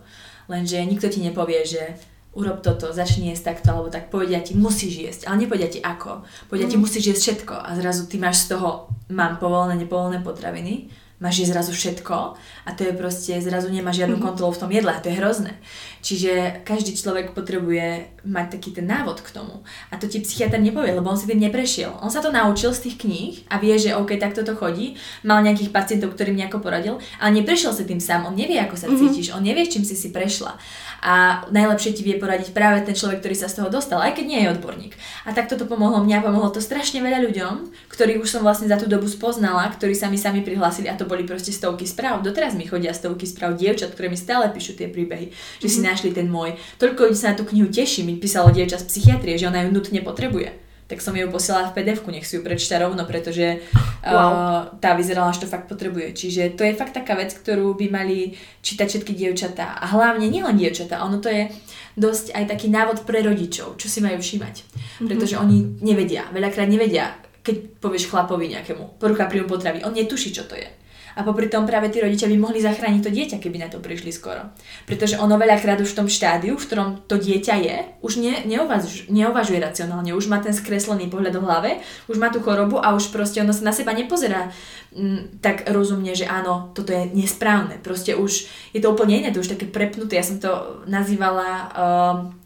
Lenže 0.51 0.83
nikto 0.83 1.07
ti 1.07 1.23
nepovie, 1.23 1.62
že 1.62 1.99
urob 2.31 2.62
toto, 2.62 2.94
začni 2.94 3.35
jesť 3.35 3.55
takto, 3.55 3.74
alebo 3.74 3.90
tak 3.90 4.07
povedia 4.07 4.39
ti, 4.39 4.55
musíš 4.55 4.94
jesť, 5.02 5.23
ale 5.27 5.43
nepovedia 5.43 5.66
ti 5.66 5.82
ako. 5.82 6.23
Povedia 6.47 6.70
mm. 6.70 6.73
ti, 6.73 6.78
musíš 6.78 7.05
jesť 7.11 7.23
všetko 7.23 7.55
a 7.59 7.70
zrazu 7.74 8.07
ty 8.07 8.23
máš 8.23 8.47
z 8.47 8.55
toho, 8.55 8.86
mám 9.11 9.43
povolené, 9.43 9.74
nepovolené 9.74 10.23
potraviny 10.23 10.90
máš 11.20 11.44
je 11.44 11.47
zrazu 11.52 11.73
všetko 11.77 12.16
a 12.40 12.70
to 12.73 12.89
je 12.89 12.97
proste, 12.97 13.36
zrazu 13.44 13.69
nemá 13.69 13.93
žiadnu 13.93 14.16
mm-hmm. 14.16 14.27
kontrolu 14.27 14.57
v 14.57 14.61
tom 14.65 14.73
jedle 14.73 14.89
a 14.89 14.98
to 15.05 15.12
je 15.12 15.20
hrozné. 15.20 15.52
Čiže 16.01 16.65
každý 16.65 16.97
človek 16.97 17.36
potrebuje 17.36 18.09
mať 18.24 18.57
taký 18.57 18.73
ten 18.73 18.89
návod 18.89 19.20
k 19.20 19.36
tomu. 19.36 19.61
A 19.93 20.01
to 20.01 20.09
ti 20.09 20.24
psychiatr 20.24 20.57
nepovie, 20.57 20.97
lebo 20.97 21.12
on 21.12 21.20
si 21.20 21.28
tým 21.28 21.36
neprešiel. 21.44 21.93
On 22.01 22.09
sa 22.09 22.24
to 22.24 22.32
naučil 22.32 22.73
z 22.73 22.89
tých 22.89 22.97
kníh 23.05 23.35
a 23.52 23.61
vie, 23.61 23.77
že 23.77 23.93
OK, 23.93 24.16
takto 24.16 24.40
to 24.40 24.57
chodí. 24.57 24.97
Mal 25.20 25.44
nejakých 25.44 25.69
pacientov, 25.77 26.16
ktorým 26.16 26.40
nejako 26.40 26.65
poradil, 26.65 26.97
ale 27.20 27.36
neprešiel 27.36 27.77
si 27.77 27.85
tým 27.85 28.01
sám. 28.01 28.24
On 28.24 28.32
nevie, 28.32 28.57
ako 28.57 28.81
sa 28.81 28.89
mm-hmm. 28.89 29.01
cítiš, 29.12 29.36
on 29.36 29.44
nevie, 29.44 29.69
čím 29.69 29.85
si 29.85 29.93
si 29.93 30.09
prešla. 30.09 30.57
A 31.01 31.44
najlepšie 31.48 31.97
ti 31.97 32.05
vie 32.05 32.20
poradiť 32.20 32.52
práve 32.52 32.85
ten 32.85 32.93
človek, 32.93 33.24
ktorý 33.24 33.36
sa 33.36 33.48
z 33.48 33.60
toho 33.60 33.68
dostal, 33.72 34.05
aj 34.05 34.20
keď 34.20 34.24
nie 34.28 34.40
je 34.44 34.52
odborník. 34.52 34.93
A 35.24 35.32
takto 35.32 35.56
to 35.56 35.64
pomohlo 35.64 36.05
mňa, 36.05 36.20
pomohlo 36.20 36.52
to 36.52 36.60
strašne 36.60 37.01
veľa 37.01 37.24
ľuďom, 37.24 37.72
ktorých 37.89 38.20
už 38.20 38.28
som 38.28 38.44
vlastne 38.44 38.68
za 38.68 38.77
tú 38.77 38.85
dobu 38.85 39.09
spoznala, 39.09 39.64
ktorí 39.72 39.97
sa 39.97 40.12
mi 40.12 40.20
sami 40.20 40.44
prihlásili 40.44 40.93
a 40.93 40.98
to 41.01 41.09
boli 41.09 41.24
proste 41.24 41.56
stovky 41.56 41.89
správ. 41.89 42.20
Doteraz 42.20 42.52
mi 42.52 42.68
chodia 42.68 42.93
stovky 42.93 43.24
správ 43.24 43.56
dievčat, 43.56 43.97
ktoré 43.97 44.12
mi 44.12 44.20
stále 44.20 44.52
píšu 44.52 44.77
tie 44.77 44.93
príbehy, 44.93 45.32
že 45.32 45.36
mm-hmm. 45.36 45.72
si 45.72 45.78
mhm. 45.81 45.86
našli 45.89 46.10
ten 46.12 46.28
môj. 46.28 46.60
Toľko 46.77 47.09
ľudí 47.09 47.18
sa 47.18 47.32
na 47.32 47.39
tú 47.40 47.48
knihu 47.48 47.72
teší, 47.72 48.05
mi 48.05 48.20
písalo 48.20 48.52
dievča 48.52 48.81
z 48.81 48.89
psychiatrie, 48.89 49.40
že 49.40 49.48
ona 49.48 49.64
ju 49.64 49.72
nutne 49.72 50.05
potrebuje 50.05 50.70
tak 50.91 50.99
som 50.99 51.15
ju 51.15 51.31
posielala 51.31 51.71
v 51.71 51.79
pdf 51.79 52.03
nech 52.11 52.27
si 52.27 52.35
ju 52.35 52.43
prečíta 52.43 52.83
rovno, 52.83 53.07
pretože 53.07 53.62
wow. 54.03 54.11
uh, 54.11 54.61
tá 54.83 54.99
vyzerala, 54.99 55.31
že 55.31 55.47
to 55.47 55.53
fakt 55.55 55.71
potrebuje. 55.71 56.19
Čiže 56.19 56.59
to 56.59 56.67
je 56.67 56.75
fakt 56.75 56.99
taká 56.99 57.15
vec, 57.15 57.31
ktorú 57.31 57.79
by 57.79 57.87
mali 57.95 58.35
čítať 58.67 58.87
všetky 58.91 59.15
dievčatá. 59.15 59.79
A 59.79 59.87
hlavne 59.95 60.27
nielen 60.27 60.59
dievčatá, 60.59 61.07
ono 61.07 61.23
to 61.23 61.31
je 61.31 61.47
dosť 61.95 62.35
aj 62.35 62.45
taký 62.51 62.67
návod 62.67 63.07
pre 63.07 63.23
rodičov, 63.23 63.79
čo 63.79 63.87
si 63.87 64.03
majú 64.03 64.19
všímať. 64.19 64.55
Mm-hmm. 64.67 65.07
Pretože 65.07 65.39
oni 65.39 65.79
nevedia, 65.79 66.27
veľakrát 66.35 66.67
nevedia, 66.67 67.15
keď 67.47 67.79
povieš 67.79 68.11
chlapovi 68.11 68.51
nejakému 68.51 68.99
porucha 68.99 69.31
príjmu 69.31 69.47
potravy, 69.47 69.87
on 69.87 69.95
netuší, 69.95 70.35
čo 70.35 70.43
to 70.51 70.59
je. 70.59 70.67
A 71.16 71.27
popri 71.27 71.51
tom 71.51 71.66
práve 71.66 71.91
tí 71.91 71.99
rodičia 71.99 72.31
by 72.31 72.37
mohli 72.39 72.62
zachrániť 72.62 73.03
to 73.03 73.11
dieťa, 73.11 73.37
keby 73.43 73.59
na 73.62 73.69
to 73.70 73.82
prišli 73.82 74.15
skoro. 74.15 74.53
Pretože 74.87 75.19
ono 75.19 75.35
veľakrát 75.39 75.78
už 75.82 75.95
v 75.95 75.99
tom 76.05 76.09
štádiu, 76.09 76.55
v 76.59 76.66
ktorom 76.66 76.89
to 77.07 77.19
dieťa 77.19 77.55
je, 77.61 77.77
už 78.03 78.12
ne, 78.23 78.35
neuvaž, 78.47 79.11
neuvažuje 79.11 79.61
racionálne, 79.61 80.15
už 80.16 80.31
má 80.31 80.41
ten 80.41 80.55
skreslený 80.55 81.11
pohľad 81.11 81.35
v 81.37 81.45
hlave, 81.45 81.70
už 82.07 82.16
má 82.19 82.31
tú 82.32 82.43
chorobu 82.43 82.81
a 82.81 82.95
už 82.95 83.11
proste 83.15 83.43
ono 83.43 83.55
sa 83.55 83.66
na 83.66 83.74
seba 83.74 83.95
nepozerá 83.95 84.51
m, 84.95 84.99
mm, 84.99 85.20
tak 85.45 85.69
rozumne, 85.70 86.15
že 86.16 86.27
áno, 86.27 86.74
toto 86.74 86.91
je 86.91 87.11
nesprávne. 87.12 87.78
Proste 87.78 88.16
už 88.16 88.51
je 88.74 88.81
to 88.81 88.91
úplne 88.91 89.23
iné, 89.23 89.31
to 89.31 89.43
už 89.43 89.55
také 89.55 89.66
prepnuté. 89.69 90.19
Ja 90.19 90.27
som 90.27 90.43
to 90.43 90.82
nazývala 90.87 91.49
um, 91.70 92.40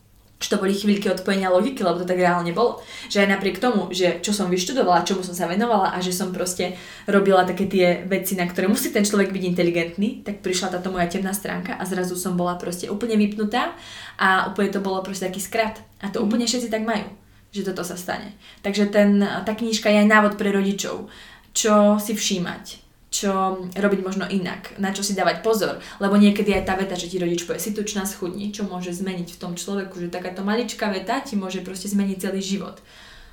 že 0.45 0.53
to 0.53 0.61
boli 0.61 0.77
chvíľky 0.77 1.09
odpojenia 1.09 1.49
logiky, 1.49 1.81
lebo 1.81 2.05
to 2.05 2.05
tak 2.05 2.21
reálne 2.21 2.53
bolo. 2.53 2.85
Že 3.09 3.25
aj 3.25 3.29
napriek 3.33 3.57
tomu, 3.57 3.89
že 3.89 4.21
čo 4.21 4.37
som 4.37 4.53
vyštudovala, 4.53 5.09
čomu 5.09 5.25
som 5.25 5.33
sa 5.33 5.49
venovala 5.49 5.97
a 5.97 6.05
že 6.05 6.13
som 6.13 6.37
proste 6.37 6.77
robila 7.09 7.49
také 7.49 7.65
tie 7.65 8.05
veci, 8.05 8.37
na 8.37 8.45
ktoré 8.45 8.69
musí 8.69 8.93
ten 8.93 9.09
človek 9.09 9.33
byť 9.33 9.45
inteligentný, 9.49 10.21
tak 10.21 10.45
prišla 10.45 10.77
táto 10.77 10.93
moja 10.93 11.09
temná 11.09 11.33
stránka 11.33 11.81
a 11.81 11.83
zrazu 11.89 12.13
som 12.21 12.37
bola 12.37 12.61
proste 12.61 12.93
úplne 12.93 13.17
vypnutá 13.17 13.73
a 14.21 14.53
úplne 14.53 14.69
to 14.69 14.85
bolo 14.85 15.01
proste 15.01 15.33
taký 15.33 15.41
skrat. 15.41 15.81
A 16.05 16.13
to 16.13 16.21
mm. 16.21 16.29
úplne 16.29 16.45
všetci 16.45 16.69
tak 16.69 16.85
majú, 16.85 17.09
že 17.49 17.65
toto 17.65 17.81
sa 17.81 17.97
stane. 17.97 18.37
Takže 18.61 18.93
ten, 18.93 19.25
tá 19.25 19.57
knižka 19.57 19.89
je 19.89 20.05
aj 20.05 20.13
návod 20.13 20.33
pre 20.37 20.53
rodičov, 20.53 21.09
čo 21.57 21.97
si 21.97 22.13
všímať, 22.13 22.84
čo 23.15 23.63
robiť 23.79 24.01
možno 24.03 24.27
inak, 24.27 24.75
na 24.83 24.91
čo 24.91 25.07
si 25.07 25.15
dávať 25.15 25.47
pozor, 25.47 25.79
lebo 26.03 26.19
niekedy 26.19 26.51
aj 26.51 26.67
tá 26.67 26.75
veta, 26.75 26.99
že 26.99 27.07
ti 27.07 27.23
rodič 27.23 27.47
povie, 27.47 27.63
si 27.63 27.71
tučná 27.71 28.03
schudni, 28.03 28.51
čo 28.51 28.67
môže 28.67 28.91
zmeniť 28.91 29.39
v 29.39 29.39
tom 29.39 29.55
človeku, 29.55 30.03
že 30.03 30.11
takáto 30.11 30.43
maličká 30.43 30.91
veta 30.91 31.23
ti 31.23 31.39
môže 31.39 31.63
proste 31.63 31.87
zmeniť 31.87 32.19
celý 32.19 32.43
život. 32.43 32.83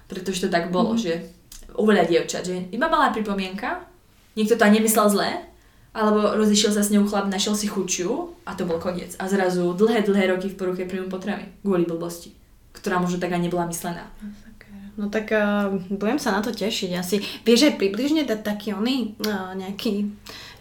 Pretože 0.05 0.45
to 0.45 0.49
tak 0.53 0.69
bolo, 0.69 0.93
mm. 0.93 1.01
že 1.01 1.13
u 1.73 1.89
veľa 1.89 2.05
dievčat, 2.05 2.45
že 2.45 2.69
iba 2.69 2.85
malá 2.85 3.09
pripomienka, 3.09 3.81
niekto 4.37 4.53
to 4.53 4.69
aj 4.69 4.73
nemyslel 4.77 5.09
zle, 5.09 5.29
alebo 5.97 6.37
rozišiel 6.37 6.71
sa 6.77 6.85
s 6.85 6.93
ňou 6.93 7.09
chlap, 7.09 7.25
našiel 7.25 7.57
si 7.57 7.65
chučiu 7.65 8.37
a 8.45 8.53
to 8.53 8.69
bol 8.69 8.77
koniec. 8.77 9.17
A 9.17 9.25
zrazu 9.25 9.73
dlhé, 9.73 10.05
dlhé 10.05 10.29
roky 10.29 10.53
v 10.53 10.61
poruche 10.61 10.85
príjmu 10.85 11.09
potravy 11.09 11.49
kvôli 11.65 11.89
blbosti, 11.89 12.37
ktorá 12.77 13.01
možno 13.01 13.17
tak 13.17 13.33
aj 13.33 13.41
nebola 13.41 13.65
myslená. 13.65 14.13
No 14.99 15.07
tak 15.07 15.31
uh, 15.31 15.71
budem 15.87 16.19
sa 16.19 16.35
na 16.35 16.41
to 16.43 16.51
tešiť 16.51 16.91
asi. 16.99 17.23
Vieš 17.47 17.71
aj 17.71 17.73
približne 17.79 18.27
dať 18.27 18.39
taký 18.43 18.75
oný 18.75 19.15
uh, 19.23 19.55
nejaký 19.55 20.11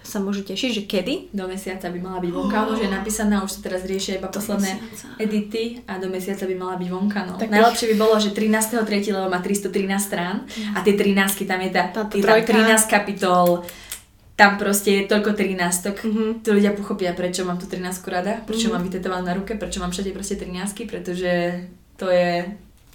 sa 0.01 0.19
môžu 0.19 0.43
tešiť, 0.43 0.70
že 0.74 0.82
kedy? 0.90 1.15
Do 1.31 1.47
mesiaca 1.47 1.86
by 1.86 1.98
mala 2.02 2.19
byť 2.19 2.31
vonka, 2.35 2.59
oh. 2.66 2.74
už 2.74 2.82
je 2.82 2.90
napísaná, 2.90 3.44
už 3.47 3.52
sa 3.55 3.61
teraz 3.62 3.86
riešia 3.86 4.19
iba 4.19 4.27
do 4.27 4.35
posledné 4.35 4.81
mesiaca. 4.81 5.07
edity 5.23 5.65
a 5.86 6.02
do 6.02 6.09
mesiaca 6.11 6.44
by 6.51 6.57
mala 6.57 6.74
byť 6.81 6.89
vonka. 6.90 7.20
No. 7.28 7.32
Tak 7.39 7.52
Najlepšie 7.52 7.86
by 7.94 7.97
bolo, 8.01 8.15
že 8.19 8.35
13.3. 8.35 9.15
lebo 9.15 9.27
má 9.31 9.39
313 9.39 9.70
strán 10.01 10.48
a 10.74 10.78
tie 10.82 10.94
13 10.98 11.47
tam 11.47 11.61
je 11.62 11.70
tá, 11.70 11.85
je 12.11 12.24
tam 12.27 12.43
13 12.43 12.90
kapitol, 12.90 13.62
tam 14.40 14.57
proste 14.57 14.90
je 14.98 15.02
toľko 15.05 15.36
13 15.36 15.93
mm-hmm. 16.01 16.28
tu 16.40 16.48
ľudia 16.57 16.73
pochopia, 16.73 17.12
prečo 17.12 17.44
mám 17.44 17.61
tú 17.61 17.69
13 17.69 18.01
rada, 18.09 18.40
prečo 18.48 18.66
mm-hmm. 18.66 18.73
mám 18.73 18.82
vytetovanú 18.89 19.24
na 19.28 19.35
ruke, 19.36 19.52
prečo 19.61 19.85
mám 19.85 19.93
všade 19.93 20.16
proste 20.16 20.40
13 20.40 20.89
pretože 20.89 21.61
to 22.01 22.09
je 22.09 22.48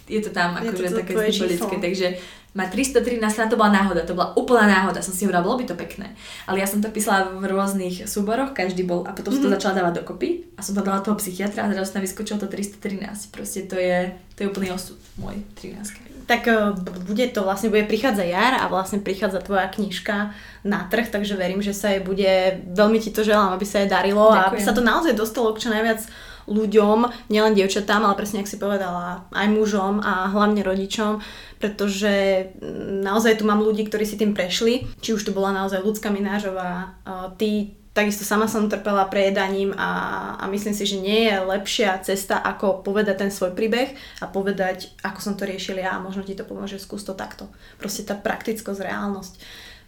je 0.06 0.20
to 0.22 0.30
tam 0.30 0.54
akože 0.56 1.02
také 1.02 1.12
symbolické, 1.12 1.76
takže 1.82 2.08
má 2.56 2.64
313 2.72 3.20
strán, 3.28 3.52
to 3.52 3.60
bola 3.60 3.68
náhoda, 3.68 4.00
to 4.08 4.16
bola 4.16 4.32
úplná 4.32 4.64
náhoda, 4.64 5.04
som 5.04 5.12
si 5.12 5.28
hovorila, 5.28 5.44
bolo 5.44 5.60
by 5.60 5.68
to 5.68 5.76
pekné. 5.76 6.16
Ale 6.48 6.56
ja 6.56 6.64
som 6.64 6.80
to 6.80 6.88
písala 6.88 7.28
v 7.36 7.44
rôznych 7.52 8.08
súboroch, 8.08 8.56
každý 8.56 8.80
bol, 8.80 9.04
a 9.04 9.12
potom 9.12 9.28
mm-hmm. 9.28 9.44
som 9.44 9.44
to 9.44 9.50
mhm. 9.52 9.56
začala 9.60 9.78
dávať 9.84 9.94
dokopy 10.00 10.28
a 10.56 10.64
som 10.64 10.72
to 10.72 10.80
dala 10.80 11.04
toho 11.04 11.20
psychiatra 11.20 11.68
a 11.68 11.72
zrazu 11.76 11.92
tam 11.92 12.00
vyskočilo 12.00 12.40
to 12.40 12.48
313. 12.48 13.28
Proste 13.28 13.68
to 13.68 13.76
je, 13.76 14.08
to 14.32 14.38
je 14.40 14.48
úplný 14.48 14.72
osud 14.72 14.96
môj 15.20 15.36
13 15.60 16.16
tak 16.26 16.50
uh, 16.50 16.74
bude 17.06 17.30
to 17.30 17.46
vlastne, 17.46 17.70
bude 17.70 17.86
prichádza 17.86 18.26
jar 18.26 18.58
a 18.58 18.66
vlastne 18.66 18.98
prichádza 18.98 19.46
tvoja 19.46 19.70
knižka 19.70 20.34
na 20.66 20.82
trh, 20.90 21.06
takže 21.06 21.38
verím, 21.38 21.62
že 21.62 21.70
sa 21.70 21.94
jej 21.94 22.02
bude, 22.02 22.66
veľmi 22.74 22.98
ti 22.98 23.14
to 23.14 23.22
želám, 23.22 23.54
aby 23.54 23.62
sa 23.62 23.86
jej 23.86 23.88
darilo 23.88 24.34
Ďakujem. 24.34 24.42
a 24.42 24.48
aby 24.50 24.58
sa 24.58 24.74
to 24.74 24.82
naozaj 24.82 25.14
dostalo 25.14 25.54
k 25.54 25.62
čo 25.62 25.70
najviac 25.70 26.02
ľuďom, 26.46 27.30
nielen 27.30 27.54
dievčatám, 27.54 28.02
ale 28.02 28.18
presne, 28.18 28.42
ak 28.42 28.50
si 28.50 28.58
povedala, 28.58 29.26
aj 29.34 29.46
mužom 29.50 29.98
a 30.02 30.30
hlavne 30.30 30.62
rodičom, 30.62 31.22
pretože 31.58 32.48
mm, 32.58 33.02
naozaj 33.02 33.42
tu 33.42 33.44
mám 33.44 33.62
ľudí, 33.62 33.86
ktorí 33.86 34.06
si 34.06 34.18
tým 34.18 34.32
prešli, 34.32 34.86
či 35.02 35.14
už 35.14 35.26
to 35.26 35.36
bola 35.36 35.54
naozaj 35.54 35.82
ľudská 35.82 36.08
minážová, 36.14 36.98
ty 37.36 37.76
takisto 37.96 38.28
sama 38.28 38.44
som 38.44 38.68
trpela 38.68 39.08
prejedaním 39.08 39.72
a, 39.72 40.36
a 40.36 40.44
myslím 40.52 40.76
si, 40.76 40.84
že 40.84 41.00
nie 41.00 41.32
je 41.32 41.40
lepšia 41.40 41.96
cesta, 42.04 42.36
ako 42.36 42.84
povedať 42.84 43.24
ten 43.24 43.32
svoj 43.32 43.56
príbeh 43.56 43.96
a 44.20 44.28
povedať, 44.28 44.92
ako 45.00 45.18
som 45.24 45.32
to 45.32 45.48
riešil 45.48 45.80
ja 45.80 45.96
a 45.96 46.04
možno 46.04 46.20
ti 46.20 46.36
to 46.36 46.44
pomôže, 46.44 46.76
skús 46.76 47.08
to 47.08 47.16
takto. 47.16 47.48
Proste 47.80 48.04
tá 48.04 48.12
praktickosť, 48.12 48.84
reálnosť. 48.84 49.34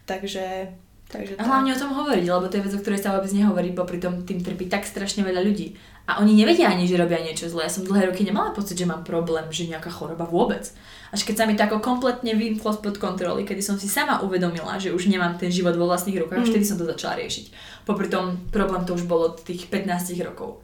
Takže 0.09 0.73
Takže 1.09 1.41
a 1.41 1.43
hlavne 1.49 1.73
o 1.73 1.81
tom 1.81 1.97
hovoriť, 1.97 2.25
lebo 2.29 2.53
to 2.53 2.61
je 2.61 2.65
vec, 2.69 2.73
o 2.77 2.83
ktorej 2.85 3.01
sa 3.01 3.17
vôbec 3.17 3.33
nehovorí, 3.33 3.73
popri 3.73 3.97
tom 3.97 4.29
tým 4.29 4.45
trpí 4.45 4.69
tak 4.69 4.85
strašne 4.85 5.25
veľa 5.25 5.41
ľudí. 5.41 5.73
A 6.05 6.21
oni 6.21 6.37
nevedia 6.37 6.69
ani, 6.69 6.85
že 6.85 7.01
robia 7.01 7.21
niečo 7.21 7.49
zlé. 7.49 7.69
Ja 7.69 7.73
som 7.73 7.85
dlhé 7.85 8.13
roky 8.13 8.29
nemala 8.29 8.53
pocit, 8.53 8.77
že 8.77 8.85
mám 8.85 9.09
problém, 9.09 9.49
že 9.49 9.69
nejaká 9.69 9.89
choroba 9.89 10.29
vôbec. 10.29 10.69
Až 11.09 11.25
keď 11.25 11.35
sa 11.37 11.45
mi 11.49 11.57
to 11.57 11.65
ako 11.65 11.81
kompletne 11.81 12.37
vymklo 12.37 12.77
spod 12.77 13.01
kontroly, 13.01 13.49
kedy 13.49 13.65
som 13.65 13.81
si 13.81 13.89
sama 13.89 14.21
uvedomila, 14.21 14.77
že 14.77 14.93
už 14.93 15.09
nemám 15.09 15.41
ten 15.41 15.49
život 15.49 15.77
vo 15.81 15.89
vlastných 15.89 16.21
rukách, 16.21 16.45
mm. 16.45 16.49
vtedy 16.53 16.65
som 16.69 16.77
to 16.77 16.85
začala 16.85 17.17
riešiť. 17.25 17.53
Popri 17.89 18.13
tom 18.13 18.45
problém 18.53 18.85
to 18.85 18.93
už 18.93 19.09
bolo 19.09 19.33
od 19.33 19.41
tých 19.41 19.69
15 19.73 20.13
rokov 20.21 20.61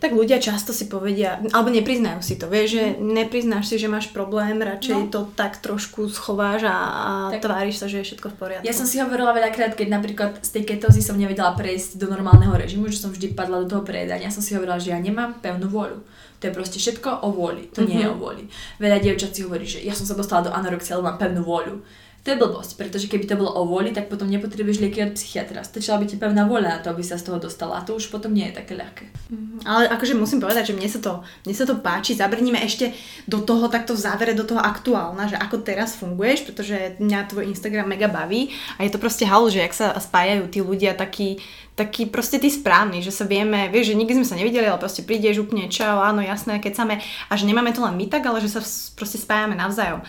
tak 0.00 0.16
ľudia 0.16 0.40
často 0.40 0.72
si 0.72 0.88
povedia, 0.88 1.42
alebo 1.52 1.68
nepriznajú 1.68 2.20
si 2.24 2.40
to, 2.40 2.48
vieš, 2.48 2.78
že 2.78 2.84
nepriznáš 2.96 3.68
si, 3.68 3.76
že 3.76 3.90
máš 3.90 4.08
problém, 4.14 4.56
radšej 4.56 4.96
no. 4.96 5.10
to 5.12 5.20
tak 5.36 5.60
trošku 5.60 6.08
schováš 6.08 6.64
a, 6.64 6.76
a 6.76 7.10
tak. 7.36 7.44
tváriš 7.44 7.82
sa, 7.82 7.86
že 7.90 8.00
je 8.00 8.08
všetko 8.12 8.32
v 8.32 8.36
poriadku. 8.38 8.66
Ja 8.66 8.72
som 8.72 8.88
si 8.88 9.02
hovorila 9.02 9.36
veľakrát, 9.36 9.76
keď 9.76 9.88
napríklad 9.90 10.40
z 10.40 10.50
tej 10.60 10.64
ketózy 10.76 11.04
som 11.04 11.18
nevedela 11.18 11.52
prejsť 11.52 12.00
do 12.00 12.06
normálneho 12.08 12.54
režimu, 12.54 12.88
že 12.88 13.02
som 13.02 13.12
vždy 13.12 13.36
padla 13.36 13.66
do 13.66 13.68
toho 13.68 13.82
prejedania, 13.84 14.32
som 14.32 14.40
si 14.40 14.56
hovorila, 14.56 14.80
že 14.80 14.94
ja 14.94 14.98
nemám 15.02 15.42
pevnú 15.42 15.68
vôľu. 15.68 16.00
To 16.40 16.48
je 16.48 16.56
proste 16.56 16.80
všetko 16.80 17.20
o 17.20 17.28
vôli, 17.36 17.68
to 17.68 17.84
mm-hmm. 17.84 17.90
nie 17.92 18.00
je 18.00 18.08
mhm. 18.08 18.14
o 18.14 18.16
vôli. 18.16 18.44
Veľa 18.80 18.98
dievčat 19.04 19.36
si 19.36 19.44
hovorí, 19.44 19.68
že 19.68 19.84
ja 19.84 19.92
som 19.92 20.08
sa 20.08 20.16
dostala 20.16 20.48
do 20.48 20.54
anorexie, 20.54 20.96
lebo 20.96 21.12
mám 21.12 21.20
pevnú 21.20 21.44
vôľu. 21.44 21.84
To 22.20 22.28
je 22.28 22.36
blbosť, 22.36 22.76
pretože 22.76 23.08
keby 23.08 23.24
to 23.24 23.40
bolo 23.40 23.48
o 23.56 23.64
vôli, 23.64 23.96
tak 23.96 24.12
potom 24.12 24.28
nepotrebuješ 24.28 24.84
lieky 24.84 25.00
od 25.08 25.16
psychiatra. 25.16 25.64
Stačila 25.64 25.96
by 25.96 26.04
ti 26.04 26.20
pevná 26.20 26.44
vôľa 26.44 26.68
na 26.76 26.80
to, 26.84 26.92
aby 26.92 27.00
sa 27.00 27.16
z 27.16 27.32
toho 27.32 27.40
dostala. 27.40 27.80
A 27.80 27.84
to 27.86 27.96
už 27.96 28.12
potom 28.12 28.36
nie 28.36 28.44
je 28.52 28.60
také 28.60 28.76
ľahké. 28.76 29.08
Mm, 29.32 29.64
ale 29.64 29.88
akože 29.88 30.12
musím 30.20 30.36
povedať, 30.36 30.68
že 30.68 30.76
mne 30.76 30.84
sa 30.84 31.00
to, 31.00 31.12
mne 31.48 31.54
sa 31.56 31.64
to 31.64 31.80
páči. 31.80 32.12
Zabrníme 32.12 32.60
ešte 32.60 32.92
do 33.24 33.40
toho 33.40 33.72
takto 33.72 33.96
v 33.96 34.04
závere, 34.04 34.36
do 34.36 34.44
toho 34.44 34.60
aktuálna, 34.60 35.32
že 35.32 35.40
ako 35.40 35.64
teraz 35.64 35.96
funguješ, 35.96 36.44
pretože 36.44 37.00
mňa 37.00 37.32
tvoj 37.32 37.48
Instagram 37.56 37.88
mega 37.88 38.12
baví 38.12 38.52
a 38.76 38.84
je 38.84 38.92
to 38.92 39.00
proste 39.00 39.24
halu, 39.24 39.48
že 39.48 39.64
ak 39.64 39.72
sa 39.72 39.96
spájajú 39.96 40.44
tí 40.52 40.60
ľudia 40.60 40.92
takí, 40.92 41.40
taký 41.72 42.04
proste 42.04 42.36
tí 42.36 42.52
správny, 42.52 43.00
že 43.00 43.16
sa 43.16 43.24
vieme, 43.24 43.72
vieš, 43.72 43.96
že 43.96 43.98
nikdy 43.98 44.20
sme 44.20 44.28
sa 44.28 44.36
nevideli, 44.36 44.68
ale 44.68 44.76
proste 44.76 45.00
prídeš 45.00 45.40
úplne 45.40 45.72
čau, 45.72 46.04
áno, 46.04 46.20
jasné, 46.20 46.60
keď 46.60 46.72
same, 46.76 47.00
a 47.00 47.32
že 47.32 47.48
nemáme 47.48 47.72
to 47.72 47.80
len 47.80 47.96
my 47.96 48.04
tak, 48.12 48.28
ale 48.28 48.44
že 48.44 48.52
sa 48.52 48.60
proste 48.92 49.16
spájame 49.16 49.56
navzájom. 49.56 50.04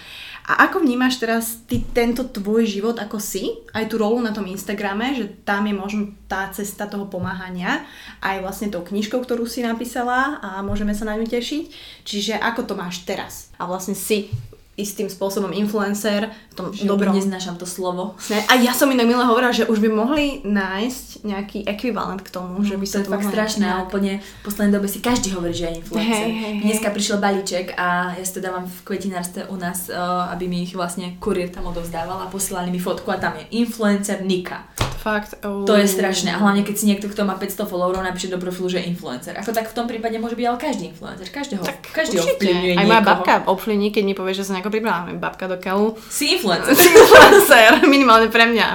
A 0.47 0.67
ako 0.67 0.81
vnímaš 0.81 1.21
teraz 1.21 1.61
ty 1.69 1.85
tento 1.93 2.25
tvoj 2.25 2.65
život 2.65 2.97
ako 2.97 3.21
si, 3.21 3.61
aj 3.77 3.87
tú 3.87 4.01
rolu 4.01 4.19
na 4.19 4.33
tom 4.33 4.49
Instagrame, 4.49 5.13
že 5.13 5.29
tam 5.45 5.69
je 5.69 5.75
možno 5.77 6.01
tá 6.25 6.49
cesta 6.49 6.89
toho 6.89 7.05
pomáhania, 7.05 7.85
aj 8.25 8.41
vlastne 8.41 8.73
tou 8.73 8.81
knižkou, 8.81 9.21
ktorú 9.21 9.45
si 9.45 9.61
napísala 9.61 10.41
a 10.41 10.65
môžeme 10.65 10.97
sa 10.97 11.05
na 11.05 11.17
ňu 11.17 11.29
tešiť. 11.29 11.63
Čiže 12.03 12.33
ako 12.41 12.67
to 12.67 12.73
máš 12.73 13.05
teraz? 13.05 13.53
A 13.61 13.69
vlastne 13.69 13.93
si 13.93 14.33
istým 14.81 15.07
spôsobom 15.07 15.53
influencer 15.53 16.33
v 16.51 16.53
tom 16.57 16.73
že 16.73 16.89
dobrom. 16.89 17.13
neznášam 17.13 17.55
to 17.55 17.69
slovo. 17.69 18.17
A 18.49 18.53
ja 18.57 18.73
som 18.73 18.89
inak 18.89 19.07
milé 19.07 19.23
hovorila, 19.23 19.53
že 19.53 19.69
už 19.69 19.79
by 19.79 19.89
mohli 19.93 20.41
nájsť 20.43 21.23
nejaký 21.23 21.59
ekvivalent 21.69 22.25
k 22.25 22.29
tomu, 22.33 22.59
mm, 22.59 22.67
že 22.67 22.75
by 22.75 22.85
to 22.85 22.99
je 22.99 23.07
fakt 23.07 23.27
strašné 23.29 23.65
nejak... 23.69 23.77
a 23.77 23.85
úplne 23.85 24.13
v 24.19 24.41
poslednej 24.43 24.73
dobe 24.75 24.87
si 24.89 24.99
každý 24.99 25.31
hovorí, 25.37 25.53
že 25.53 25.69
je 25.69 25.73
influencer. 25.79 26.27
Hey, 26.27 26.33
hey, 26.33 26.53
hey. 26.57 26.63
Dneska 26.65 26.89
prišiel 26.91 27.17
balíček 27.21 27.77
a 27.77 28.17
ja 28.17 28.23
si 28.25 28.33
to 28.35 28.41
dávam 28.41 28.65
v 28.65 28.77
kvetinárstve 28.83 29.47
u 29.47 29.55
nás, 29.55 29.87
uh, 29.87 30.33
aby 30.33 30.49
mi 30.49 30.65
ich 30.65 30.73
vlastne 30.75 31.15
kuriér 31.21 31.53
tam 31.53 31.69
odovzdával 31.69 32.25
a 32.25 32.31
posielali 32.31 32.73
mi 32.73 32.81
fotku 32.81 33.07
a 33.13 33.21
tam 33.21 33.37
je 33.39 33.45
influencer 33.63 34.25
Nika. 34.25 34.90
Fakt. 35.01 35.41
Oh. 35.41 35.65
To 35.65 35.73
je 35.73 35.89
strašné. 35.89 36.29
A 36.29 36.37
hlavne 36.37 36.61
keď 36.61 36.75
si 36.77 36.85
niekto, 36.85 37.09
kto 37.09 37.25
má 37.25 37.33
500 37.33 37.65
followerov, 37.65 38.05
napíše 38.05 38.29
do 38.29 38.37
profilu, 38.37 38.69
že 38.69 38.85
je 38.85 38.93
influencer. 38.93 39.33
Ako 39.33 39.49
tak 39.49 39.65
v 39.65 39.73
tom 39.73 39.89
prípade 39.89 40.21
môže 40.21 40.37
byť 40.37 40.45
ale 40.45 40.57
každý 40.61 40.93
influencer. 40.93 41.25
Každého, 41.25 41.65
tak 41.65 41.81
každý 41.89 42.21
ovplyvňuje 42.21 42.77
Aj 42.77 42.85
moja 42.85 43.01
babka 43.01 43.33
ovplyvní, 43.49 43.89
keď 43.89 44.03
mi 44.05 44.13
povie, 44.13 44.37
že 44.37 44.45
sa 44.45 44.53
nejako 44.53 44.69
pripravíme. 44.69 45.17
Babka 45.17 45.49
do 45.49 45.57
keľu. 45.57 45.97
Si 46.05 46.37
influencer. 46.37 46.77
si 46.85 46.93
influencer, 46.93 47.81
minimálne 47.89 48.29
pre 48.29 48.45
mňa. 48.45 48.67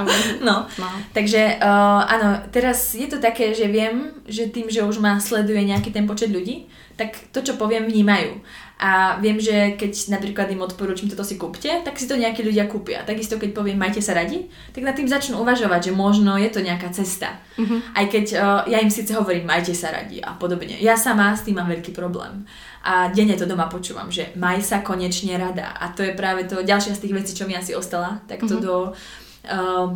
No, 0.42 0.66
no. 0.66 0.88
takže 1.14 1.62
uh, 1.62 2.02
áno, 2.10 2.42
teraz 2.50 2.98
je 2.98 3.06
to 3.06 3.22
také, 3.22 3.54
že 3.54 3.70
viem, 3.70 4.10
že 4.26 4.50
tým, 4.50 4.66
že 4.66 4.82
už 4.82 4.98
ma 4.98 5.22
sleduje 5.22 5.62
nejaký 5.62 5.94
ten 5.94 6.10
počet 6.10 6.34
ľudí, 6.34 6.66
tak 6.96 7.28
to, 7.32 7.44
čo 7.44 7.60
poviem, 7.60 7.84
vnímajú. 7.84 8.40
A 8.76 9.16
viem, 9.24 9.40
že 9.40 9.72
keď 9.80 10.12
napríklad 10.12 10.52
im 10.52 10.60
odporúčam 10.60 11.08
toto 11.08 11.24
si 11.24 11.40
kúpte, 11.40 11.80
tak 11.80 11.96
si 11.96 12.04
to 12.04 12.12
nejakí 12.12 12.44
ľudia 12.44 12.68
kúpia. 12.68 13.08
Takisto 13.08 13.40
keď 13.40 13.56
poviem 13.56 13.80
majte 13.80 14.04
sa 14.04 14.12
radi, 14.12 14.52
tak 14.76 14.84
nad 14.84 14.92
tým 14.92 15.08
začnú 15.08 15.40
uvažovať, 15.40 15.88
že 15.88 15.92
možno 15.96 16.36
je 16.36 16.52
to 16.52 16.60
nejaká 16.60 16.92
cesta. 16.92 17.40
Uh-huh. 17.56 17.80
Aj 17.96 18.04
keď 18.04 18.26
uh, 18.36 18.60
ja 18.68 18.80
im 18.84 18.92
síce 18.92 19.16
hovorím 19.16 19.48
majte 19.48 19.72
sa 19.72 19.96
radi 19.96 20.20
a 20.20 20.36
podobne. 20.36 20.76
Ja 20.76 20.92
sama 20.92 21.32
s 21.32 21.48
tým 21.48 21.56
mám 21.56 21.72
veľký 21.72 21.96
problém. 21.96 22.44
A 22.84 23.08
denne 23.08 23.32
to 23.40 23.48
doma 23.48 23.64
počúvam, 23.72 24.12
že 24.12 24.36
maj 24.36 24.60
sa 24.60 24.84
konečne 24.84 25.40
rada. 25.40 25.72
A 25.80 25.96
to 25.96 26.04
je 26.04 26.12
práve 26.12 26.44
to 26.44 26.60
ďalšia 26.60 26.92
z 26.92 27.02
tých 27.08 27.16
vecí, 27.16 27.32
čo 27.32 27.48
mi 27.48 27.56
asi 27.56 27.72
ostala, 27.72 28.20
takto 28.28 28.60
uh-huh. 28.60 28.64
do 28.64 28.74
uh, 28.92 29.88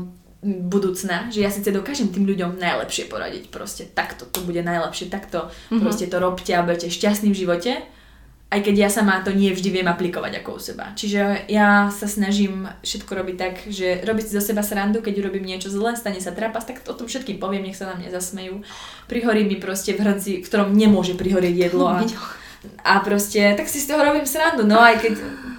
budúcna, 0.45 1.29
že 1.29 1.45
ja 1.45 1.53
síce 1.53 1.69
dokážem 1.69 2.09
tým 2.09 2.25
ľuďom 2.25 2.57
najlepšie 2.57 3.13
poradiť, 3.13 3.53
proste 3.53 3.85
takto 3.85 4.25
to 4.25 4.41
bude 4.41 4.65
najlepšie, 4.65 5.13
takto 5.13 5.53
uh-huh. 5.53 5.81
proste 5.85 6.09
to 6.09 6.17
robte 6.17 6.49
a 6.49 6.65
budete 6.65 6.89
šťastní 6.89 7.33
v 7.33 7.41
živote 7.45 7.73
aj 8.51 8.67
keď 8.67 8.75
ja 8.77 8.89
sama 8.91 9.23
to 9.23 9.31
nie 9.31 9.55
vždy 9.55 9.71
viem 9.71 9.87
aplikovať 9.87 10.43
ako 10.43 10.59
u 10.59 10.61
seba. 10.61 10.91
Čiže 10.99 11.47
ja 11.47 11.87
sa 11.95 12.11
snažím 12.11 12.67
všetko 12.83 13.13
robiť 13.15 13.37
tak, 13.39 13.55
že 13.71 14.03
robiť 14.03 14.25
si 14.27 14.33
zo 14.35 14.43
seba 14.43 14.67
srandu, 14.67 14.99
keď 14.99 15.23
urobím 15.23 15.47
niečo 15.47 15.71
zle, 15.71 15.95
stane 15.95 16.19
sa 16.19 16.35
trapas, 16.35 16.67
tak 16.67 16.83
o 16.91 16.95
tom 16.99 17.07
všetkým 17.07 17.39
poviem, 17.39 17.71
nech 17.71 17.79
sa 17.79 17.87
na 17.87 17.95
mňa 17.95 18.11
zasmejú. 18.11 18.67
Prihorí 19.07 19.47
mi 19.47 19.55
proste 19.63 19.95
v 19.95 20.03
hrnci, 20.03 20.43
v 20.43 20.47
ktorom 20.51 20.75
nemôže 20.75 21.15
prihorieť 21.15 21.71
jedlo 21.71 21.95
a, 21.95 22.03
a 22.83 22.99
proste, 23.07 23.55
tak 23.55 23.71
si 23.71 23.79
z 23.79 23.95
toho 23.95 24.03
robím 24.03 24.27
srandu, 24.27 24.67
no 24.67 24.83
aj 24.83 24.99
keď 24.99 25.13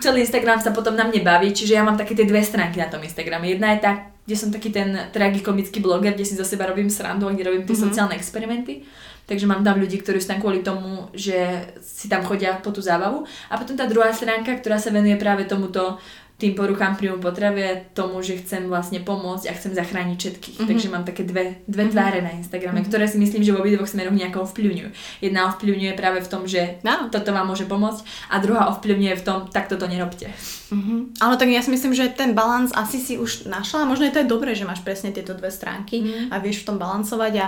celý 0.04 0.28
Instagram 0.28 0.60
sa 0.60 0.76
potom 0.76 0.92
na 0.92 1.08
mne 1.08 1.24
baví, 1.24 1.56
čiže 1.56 1.80
ja 1.80 1.88
mám 1.88 1.96
také 1.96 2.12
tie 2.12 2.28
dve 2.28 2.44
stránky 2.44 2.84
na 2.84 2.92
tom 2.92 3.00
Instagrame. 3.00 3.56
Jedna 3.56 3.72
je 3.72 3.88
tá, 3.88 4.11
kde 4.26 4.36
som 4.38 4.54
taký 4.54 4.70
ten 4.70 4.94
tragikomický 5.12 5.82
bloger, 5.82 6.14
kde 6.14 6.26
si 6.26 6.38
zo 6.38 6.46
seba 6.46 6.70
robím 6.70 6.90
srandu 6.90 7.26
a 7.28 7.34
kde 7.34 7.48
robím 7.48 7.66
tie 7.66 7.74
mm-hmm. 7.74 7.88
sociálne 7.90 8.16
experimenty. 8.16 8.86
Takže 9.26 9.48
mám 9.48 9.64
tam 9.64 9.80
ľudí, 9.80 10.02
ktorí 10.02 10.20
sú 10.20 10.28
tam 10.28 10.44
kvôli 10.44 10.60
tomu, 10.60 11.08
že 11.16 11.72
si 11.80 12.12
tam 12.12 12.26
chodia 12.26 12.60
po 12.60 12.74
tú 12.76 12.84
zábavu. 12.84 13.24
A 13.48 13.56
potom 13.56 13.80
tá 13.80 13.88
druhá 13.88 14.12
stránka, 14.12 14.60
ktorá 14.60 14.76
sa 14.76 14.92
venuje 14.92 15.16
práve 15.16 15.48
tomuto 15.48 16.02
tým 16.42 16.58
poruchám 16.58 16.98
príjmu 16.98 17.22
potravy 17.22 17.94
tomu, 17.94 18.26
že 18.26 18.42
chcem 18.42 18.66
vlastne 18.66 18.98
pomôcť 19.06 19.46
a 19.46 19.54
chcem 19.54 19.78
zachrániť 19.78 20.18
všetkých. 20.18 20.58
Mm-hmm. 20.58 20.70
Takže 20.74 20.88
mám 20.90 21.06
také 21.06 21.22
dve, 21.22 21.62
dve 21.70 21.86
mm-hmm. 21.86 21.94
tváre 21.94 22.20
na 22.26 22.34
Instagrame, 22.34 22.82
mm-hmm. 22.82 22.90
ktoré 22.90 23.06
si 23.06 23.22
myslím, 23.22 23.46
že 23.46 23.54
v 23.54 23.62
obidvoch 23.62 23.86
smeroch 23.86 24.18
nejako 24.18 24.50
ovplyvňujú. 24.50 24.90
Jedna 25.22 25.54
ovplyvňuje 25.54 25.94
práve 25.94 26.26
v 26.26 26.32
tom, 26.34 26.50
že 26.50 26.82
no. 26.82 27.14
toto 27.14 27.30
vám 27.30 27.46
môže 27.46 27.70
pomôcť 27.70 28.02
a 28.34 28.42
druhá 28.42 28.74
ovplyvňuje 28.74 29.16
v 29.22 29.24
tom, 29.24 29.38
tak 29.54 29.70
toto 29.70 29.86
nerobte. 29.86 30.34
Mm-hmm. 30.74 31.22
Ale 31.22 31.38
tak 31.38 31.54
ja 31.54 31.62
si 31.62 31.70
myslím, 31.70 31.94
že 31.94 32.10
ten 32.10 32.34
balans 32.34 32.74
asi 32.74 32.98
si 32.98 33.22
už 33.22 33.46
našla 33.46 33.86
a 33.86 33.90
možno 33.90 34.10
je 34.10 34.14
to 34.18 34.26
aj 34.26 34.28
dobré, 34.34 34.58
že 34.58 34.66
máš 34.66 34.82
presne 34.82 35.14
tieto 35.14 35.38
dve 35.38 35.54
stránky 35.54 36.02
mm-hmm. 36.02 36.34
a 36.34 36.42
vieš 36.42 36.66
v 36.66 36.74
tom 36.74 36.82
balancovať 36.82 37.34
a 37.38 37.46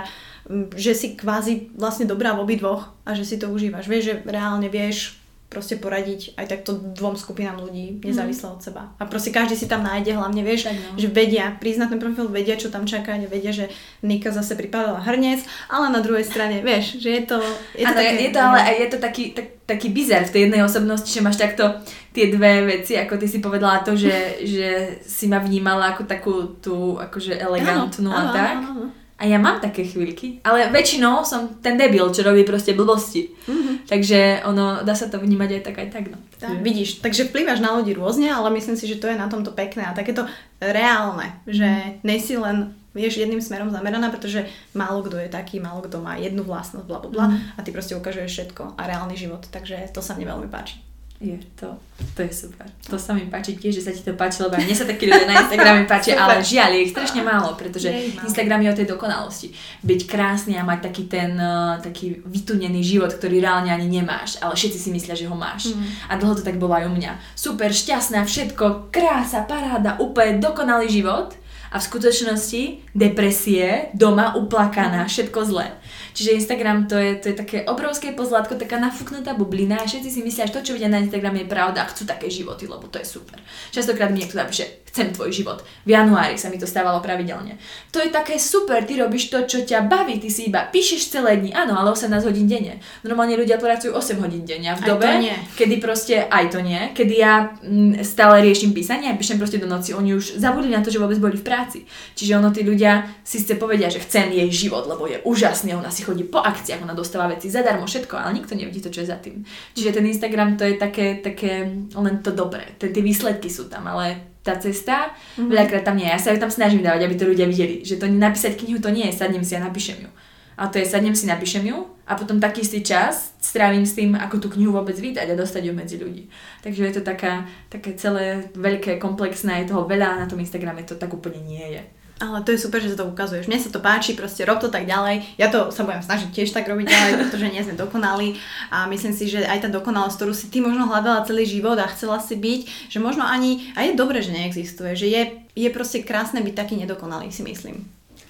že 0.78 0.92
si 0.92 1.18
kvázi 1.18 1.74
vlastne 1.74 2.06
dobrá 2.06 2.36
v 2.36 2.46
obidvoch 2.46 2.94
a 3.02 3.16
že 3.16 3.26
si 3.26 3.40
to 3.40 3.50
užívaš. 3.50 3.90
Vieš, 3.90 4.04
že 4.04 4.14
reálne 4.28 4.68
vieš 4.70 5.23
proste 5.54 5.78
poradiť 5.78 6.34
aj 6.34 6.46
takto 6.50 6.74
dvom 6.74 7.14
skupinám 7.14 7.62
ľudí, 7.62 8.02
nezávisle 8.02 8.50
mm. 8.50 8.54
od 8.58 8.60
seba. 8.60 8.82
A 8.98 9.06
proste 9.06 9.30
každý 9.30 9.54
si 9.54 9.70
tam 9.70 9.86
nájde, 9.86 10.18
hlavne 10.18 10.42
vieš, 10.42 10.66
tak 10.66 10.74
no. 10.74 10.98
že 10.98 11.06
vedia, 11.14 11.54
priznať 11.54 11.94
ten 11.94 12.00
profil, 12.02 12.26
vedia, 12.26 12.58
čo 12.58 12.74
tam 12.74 12.82
čaká, 12.82 13.14
vedia, 13.30 13.54
že 13.54 13.70
Nika 14.02 14.34
zase 14.34 14.58
pripadala 14.58 14.98
hrnec, 14.98 15.46
ale 15.70 15.94
na 15.94 16.02
druhej 16.02 16.26
strane, 16.26 16.66
vieš, 16.66 16.98
že 16.98 17.14
je 17.14 17.22
to... 17.22 17.38
Je 17.78 17.86
to, 17.86 17.94
také, 17.94 18.10
je 18.18 18.30
to 18.34 18.40
ale 18.42 18.58
aj 18.58 18.74
je 18.74 18.88
to 18.90 18.98
taký, 18.98 19.24
tak, 19.30 19.46
taký 19.70 19.88
bizar 19.94 20.26
v 20.26 20.32
tej 20.34 20.42
jednej 20.50 20.66
osobnosti, 20.66 21.06
že 21.06 21.22
máš 21.22 21.38
takto 21.38 21.78
tie 22.10 22.34
dve 22.34 22.66
veci, 22.66 22.98
ako 22.98 23.14
ty 23.14 23.30
si 23.30 23.38
povedala 23.38 23.86
to, 23.86 23.94
že, 23.94 24.42
že 24.42 24.68
si 25.06 25.30
ma 25.30 25.38
vnímala 25.38 25.94
ako 25.94 26.02
takú 26.10 26.34
tú 26.58 26.98
akože 26.98 27.38
elegantnú 27.38 28.10
áno, 28.10 28.18
a 28.18 28.22
áno, 28.26 28.34
tak. 28.34 28.54
Áno, 28.58 28.70
áno 28.74 29.03
a 29.14 29.30
ja 29.30 29.38
mám 29.38 29.62
také 29.62 29.86
chvíľky, 29.86 30.42
ale 30.42 30.74
väčšinou 30.74 31.22
som 31.22 31.62
ten 31.62 31.78
debil, 31.78 32.02
čo 32.10 32.26
robí 32.26 32.42
proste 32.42 32.74
blbosti. 32.74 33.30
Mm-hmm. 33.30 33.74
Takže 33.86 34.42
ono, 34.42 34.82
dá 34.82 34.94
sa 34.98 35.06
to 35.06 35.22
vnímať 35.22 35.50
aj 35.54 35.62
tak, 35.62 35.76
aj 35.78 35.88
tak. 35.94 36.04
No. 36.10 36.18
Tak, 36.34 36.58
vidíš, 36.60 36.98
takže 36.98 37.30
vplyváš 37.30 37.62
na 37.62 37.78
ľudí 37.78 37.94
rôzne, 37.94 38.26
ale 38.34 38.50
myslím 38.58 38.74
si, 38.74 38.90
že 38.90 38.98
to 38.98 39.06
je 39.06 39.14
na 39.14 39.30
tomto 39.30 39.54
pekné 39.54 39.86
a 39.86 39.94
takéto 39.94 40.26
reálne, 40.58 41.38
že 41.46 41.66
mhm. 41.66 42.02
nejsi 42.02 42.34
len 42.36 42.74
vieš 42.94 43.18
jedným 43.18 43.42
smerom 43.42 43.74
zameraná, 43.74 44.10
pretože 44.10 44.46
málo 44.70 45.02
kto 45.02 45.18
je 45.18 45.26
taký, 45.26 45.58
málo 45.58 45.82
kto 45.82 45.98
má 45.98 46.14
jednu 46.14 46.46
vlastnosť, 46.46 46.86
bla, 46.86 47.02
bla, 47.02 47.10
bla 47.10 47.26
mm. 47.26 47.58
a 47.58 47.60
ty 47.66 47.74
proste 47.74 47.98
ukážeš 47.98 48.30
všetko 48.30 48.78
a 48.78 48.82
reálny 48.86 49.18
život, 49.18 49.42
takže 49.50 49.90
to 49.90 49.98
sa 49.98 50.14
mne 50.14 50.30
veľmi 50.30 50.46
páči. 50.46 50.78
Je 51.24 51.40
to, 51.56 51.72
to 52.12 52.20
je 52.20 52.32
super. 52.44 52.68
To 52.92 53.00
sa 53.00 53.16
mi 53.16 53.24
páči 53.32 53.56
tiež, 53.56 53.80
že 53.80 53.88
sa 53.88 53.92
ti 53.96 54.04
to 54.04 54.12
páči, 54.12 54.44
lebo 54.44 54.60
aj 54.60 54.68
mne 54.68 54.76
sa 54.76 54.84
takí 54.84 55.08
ľudia 55.08 55.24
na 55.24 55.40
Instagrame 55.40 55.88
páči, 55.92 56.12
ale 56.12 56.44
žiaľ, 56.44 56.76
je 56.76 56.80
ich 56.84 56.92
strašne 56.92 57.24
málo, 57.24 57.56
pretože 57.56 57.88
Instagram 58.20 58.60
je 58.60 58.68
o 58.68 58.78
tej 58.84 58.86
dokonalosti. 58.92 59.48
Byť 59.80 60.00
krásny 60.04 60.60
a 60.60 60.68
mať 60.68 60.92
taký 60.92 61.08
ten 61.08 61.32
uh, 61.40 61.80
taký 61.80 62.20
vytunený 62.28 62.84
život, 62.84 63.08
ktorý 63.08 63.40
reálne 63.40 63.72
ani 63.72 63.88
nemáš, 63.88 64.36
ale 64.44 64.52
všetci 64.52 64.76
si 64.76 64.88
myslia, 64.92 65.16
že 65.16 65.24
ho 65.24 65.32
máš. 65.32 65.72
Mm. 65.72 66.12
A 66.12 66.12
dlho 66.20 66.36
to 66.36 66.44
tak 66.44 66.60
bolo 66.60 66.76
aj 66.76 66.84
u 66.84 66.92
mňa. 66.92 67.16
Super, 67.32 67.72
šťastná, 67.72 68.20
všetko, 68.28 68.92
krása, 68.92 69.48
paráda, 69.48 69.96
úplne 69.96 70.44
dokonalý 70.44 70.92
život 70.92 71.32
a 71.72 71.80
v 71.80 71.88
skutočnosti 71.88 72.62
depresie, 72.92 73.90
doma 73.96 74.36
uplakaná, 74.36 75.08
všetko 75.08 75.40
zlé. 75.48 75.72
Čiže 76.14 76.38
Instagram 76.38 76.86
to 76.86 76.94
je, 76.94 77.18
to 77.18 77.26
je 77.34 77.36
také 77.36 77.58
obrovské 77.66 78.14
pozlátko, 78.14 78.54
taká 78.54 78.78
nafúknutá 78.78 79.34
bublina 79.34 79.82
a 79.82 79.88
všetci 79.90 80.10
si 80.14 80.20
myslia, 80.22 80.46
že 80.46 80.54
to, 80.54 80.62
čo 80.70 80.74
vidia 80.78 80.86
na 80.86 81.02
Instagrame 81.02 81.42
je 81.42 81.50
pravda 81.50 81.82
a 81.82 81.90
chcú 81.90 82.06
také 82.06 82.30
životy, 82.30 82.70
lebo 82.70 82.86
to 82.86 83.02
je 83.02 83.06
super. 83.06 83.42
Častokrát 83.74 84.14
mi 84.14 84.22
niekto 84.22 84.38
napíše, 84.38 84.83
chcem 84.94 85.10
tvoj 85.10 85.34
život. 85.34 85.58
V 85.82 85.90
januári 85.90 86.38
sa 86.38 86.46
mi 86.46 86.54
to 86.54 86.70
stávalo 86.70 87.02
pravidelne. 87.02 87.58
To 87.90 87.98
je 87.98 88.14
také 88.14 88.38
super, 88.38 88.86
ty 88.86 88.94
robíš 88.94 89.26
to, 89.26 89.42
čo 89.42 89.66
ťa 89.66 89.90
baví, 89.90 90.22
ty 90.22 90.30
si 90.30 90.46
iba 90.46 90.70
píšeš 90.70 91.10
celé 91.10 91.42
dni, 91.42 91.50
áno, 91.50 91.74
ale 91.74 91.90
18 91.90 92.22
hodín 92.22 92.46
denne. 92.46 92.78
Normálne 93.02 93.34
ľudia 93.34 93.58
pracujú 93.58 93.90
8 93.90 94.22
hodín 94.22 94.46
denne 94.46 94.70
a 94.70 94.78
v 94.78 94.86
dobe, 94.86 95.10
kedy 95.58 95.82
proste, 95.82 96.30
aj 96.30 96.54
to 96.54 96.62
nie, 96.62 96.94
kedy 96.94 97.14
ja 97.18 97.58
m, 97.66 97.98
mm, 97.98 98.06
stále 98.06 98.38
riešim 98.46 98.70
písanie 98.70 99.10
a 99.10 99.18
píšem 99.18 99.34
proste 99.34 99.58
do 99.58 99.66
noci, 99.66 99.98
oni 99.98 100.14
už 100.14 100.38
zabudli 100.38 100.70
na 100.70 100.78
to, 100.78 100.94
že 100.94 101.02
vôbec 101.02 101.18
boli 101.18 101.34
v 101.34 101.42
práci. 101.42 101.82
Čiže 102.14 102.38
ono 102.38 102.54
tí 102.54 102.62
ľudia 102.62 103.18
si 103.26 103.42
ste 103.42 103.58
povedia, 103.58 103.90
že 103.90 103.98
chcem 103.98 104.30
jej 104.30 104.46
život, 104.54 104.86
lebo 104.86 105.10
je 105.10 105.18
úžasný, 105.26 105.74
ona 105.74 105.90
si 105.90 106.06
chodí 106.06 106.22
po 106.22 106.38
akciách, 106.38 106.86
ona 106.86 106.94
dostáva 106.94 107.34
veci 107.34 107.50
zadarmo, 107.50 107.90
všetko, 107.90 108.14
ale 108.14 108.38
nikto 108.38 108.54
nevidí 108.54 108.78
to, 108.78 108.94
čo 108.94 109.02
je 109.02 109.10
za 109.10 109.18
tým. 109.18 109.42
Čiže 109.74 109.90
ten 109.90 110.06
Instagram 110.06 110.54
to 110.54 110.62
je 110.62 110.78
také, 110.78 111.18
také 111.18 111.66
len 111.98 112.14
to 112.22 112.30
dobré, 112.30 112.78
tie 112.78 113.02
výsledky 113.02 113.50
sú 113.50 113.66
tam, 113.66 113.90
ale 113.90 114.33
tá 114.44 114.60
cesta, 114.60 115.10
mm-hmm. 115.10 115.48
veľakrát 115.48 115.82
tam 115.88 115.96
nie. 115.96 116.04
Ja 116.04 116.20
sa 116.20 116.30
ju 116.30 116.38
tam 116.38 116.52
snažím 116.52 116.84
dávať, 116.84 117.08
aby 117.08 117.14
to 117.16 117.24
ľudia 117.24 117.48
videli. 117.48 117.80
Že 117.80 118.04
to 118.04 118.06
napísať 118.12 118.60
knihu 118.60 118.76
to 118.76 118.92
nie 118.92 119.08
je, 119.08 119.16
sadnem 119.16 119.40
si 119.40 119.56
a 119.56 119.64
napíšem 119.64 120.04
ju. 120.04 120.10
A 120.54 120.70
to 120.70 120.78
je, 120.78 120.86
sadnem 120.86 121.16
si, 121.16 121.26
napíšem 121.26 121.66
ju 121.66 121.90
a 122.06 122.14
potom 122.14 122.38
taký 122.38 122.62
istý 122.62 122.84
čas 122.84 123.34
strávim 123.40 123.82
s 123.82 123.96
tým, 123.98 124.14
ako 124.14 124.38
tú 124.38 124.48
knihu 124.54 124.70
vôbec 124.70 124.94
vydať 124.94 125.32
a 125.32 125.40
dostať 125.40 125.62
ju 125.66 125.72
medzi 125.74 125.96
ľudí. 125.98 126.30
Takže 126.62 126.84
je 126.84 126.94
to 126.94 127.02
taká, 127.02 127.48
také 127.72 127.96
celé 127.98 128.52
veľké, 128.54 129.02
komplexné, 129.02 129.64
je 129.64 129.74
toho 129.74 129.88
veľa 129.88 130.20
na 130.20 130.26
tom 130.30 130.38
Instagrame 130.38 130.86
to 130.86 130.94
tak 130.94 131.10
úplne 131.10 131.42
nie 131.42 131.64
je. 131.74 131.82
Ale 132.24 132.40
to 132.40 132.56
je 132.56 132.64
super, 132.64 132.80
že 132.80 132.96
sa 132.96 133.04
to 133.04 133.10
ukazuješ. 133.12 133.44
Mne 133.44 133.60
sa 133.60 133.68
to 133.68 133.84
páči, 133.84 134.16
proste 134.16 134.48
rob 134.48 134.56
to 134.56 134.72
tak 134.72 134.88
ďalej. 134.88 135.36
Ja 135.36 135.52
to 135.52 135.68
sa 135.68 135.84
budem 135.84 136.00
snažiť 136.00 136.32
tiež 136.32 136.56
tak 136.56 136.64
robiť 136.64 136.88
ďalej, 136.88 137.12
pretože 137.20 137.52
nie 137.52 137.60
sme 137.60 137.76
dokonali 137.76 138.40
a 138.72 138.88
myslím 138.88 139.12
si, 139.12 139.28
že 139.28 139.44
aj 139.44 139.66
tá 139.66 139.68
dokonalosť, 139.68 140.16
ktorú 140.16 140.32
si 140.32 140.48
ty 140.48 140.64
možno 140.64 140.88
hľadala 140.88 141.28
celý 141.28 141.44
život 141.44 141.76
a 141.76 141.90
chcela 141.92 142.16
si 142.18 142.40
byť, 142.40 142.88
že 142.88 142.98
možno 142.98 143.28
ani, 143.28 143.68
a 143.76 143.84
je 143.84 143.92
dobré, 143.92 144.24
že 144.24 144.32
neexistuje, 144.32 144.96
že 144.96 145.06
je, 145.12 145.22
je 145.52 145.68
proste 145.68 146.00
krásne 146.00 146.40
byť 146.40 146.54
taký 146.56 146.74
nedokonalý, 146.80 147.28
si 147.28 147.44
myslím. 147.44 147.84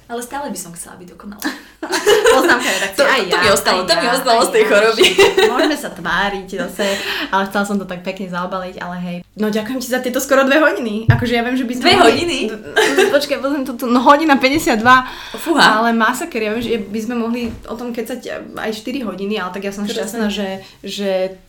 Ale 0.05 0.21
stále 0.21 0.53
by 0.53 0.59
som 0.61 0.73
chcela 0.77 1.01
byť 1.01 1.17
dokonalá. 1.17 1.41
Poznámka 2.37 2.69
to, 2.93 3.05
aj 3.09 3.23
to, 3.25 3.37
ja, 3.37 3.41
mi 3.41 3.49
ostalo, 3.49 3.81
to 3.89 3.95
mi 3.97 4.09
ostalo 4.13 4.41
z 4.45 4.51
tej 4.53 4.65
choroby. 4.69 5.05
Môžeme 5.49 5.77
sa 5.81 5.91
tváriť 5.97 6.49
zase, 6.69 6.87
ale 7.33 7.49
chcela 7.49 7.65
som 7.65 7.77
to 7.81 7.89
tak 7.89 8.05
pekne 8.05 8.29
zaobaliť, 8.29 8.77
ale 8.85 8.97
hej. 9.01 9.17
No 9.41 9.49
ďakujem 9.49 9.81
ti 9.81 9.89
za 9.89 10.05
tieto 10.05 10.21
skoro 10.21 10.45
dve 10.45 10.61
hodiny. 10.61 11.09
Akože 11.09 11.33
ja 11.33 11.41
viem, 11.41 11.57
že 11.57 11.65
by 11.65 11.73
sme... 11.73 11.85
Dve 11.89 11.97
mohli... 11.97 12.09
hodiny? 12.13 12.39
Počkaj, 13.17 13.37
pozriem 13.41 13.65
tu, 13.65 13.73
tu 13.81 13.87
no 13.89 14.05
hodina 14.05 14.37
52. 14.37 14.77
Fúha. 15.41 15.81
Ale 15.81 15.97
masaker, 15.97 16.41
ja 16.41 16.51
viem, 16.53 16.65
že 16.65 16.77
by 16.85 17.01
sme 17.01 17.15
mohli 17.17 17.49
o 17.65 17.75
tom 17.77 17.97
kecať 17.97 18.53
aj 18.61 18.71
4 18.77 19.09
hodiny, 19.09 19.41
ale 19.41 19.57
tak 19.57 19.65
ja 19.65 19.73
som 19.73 19.89
šťastná, 19.89 20.29
že, 20.29 20.61
že 20.85 21.41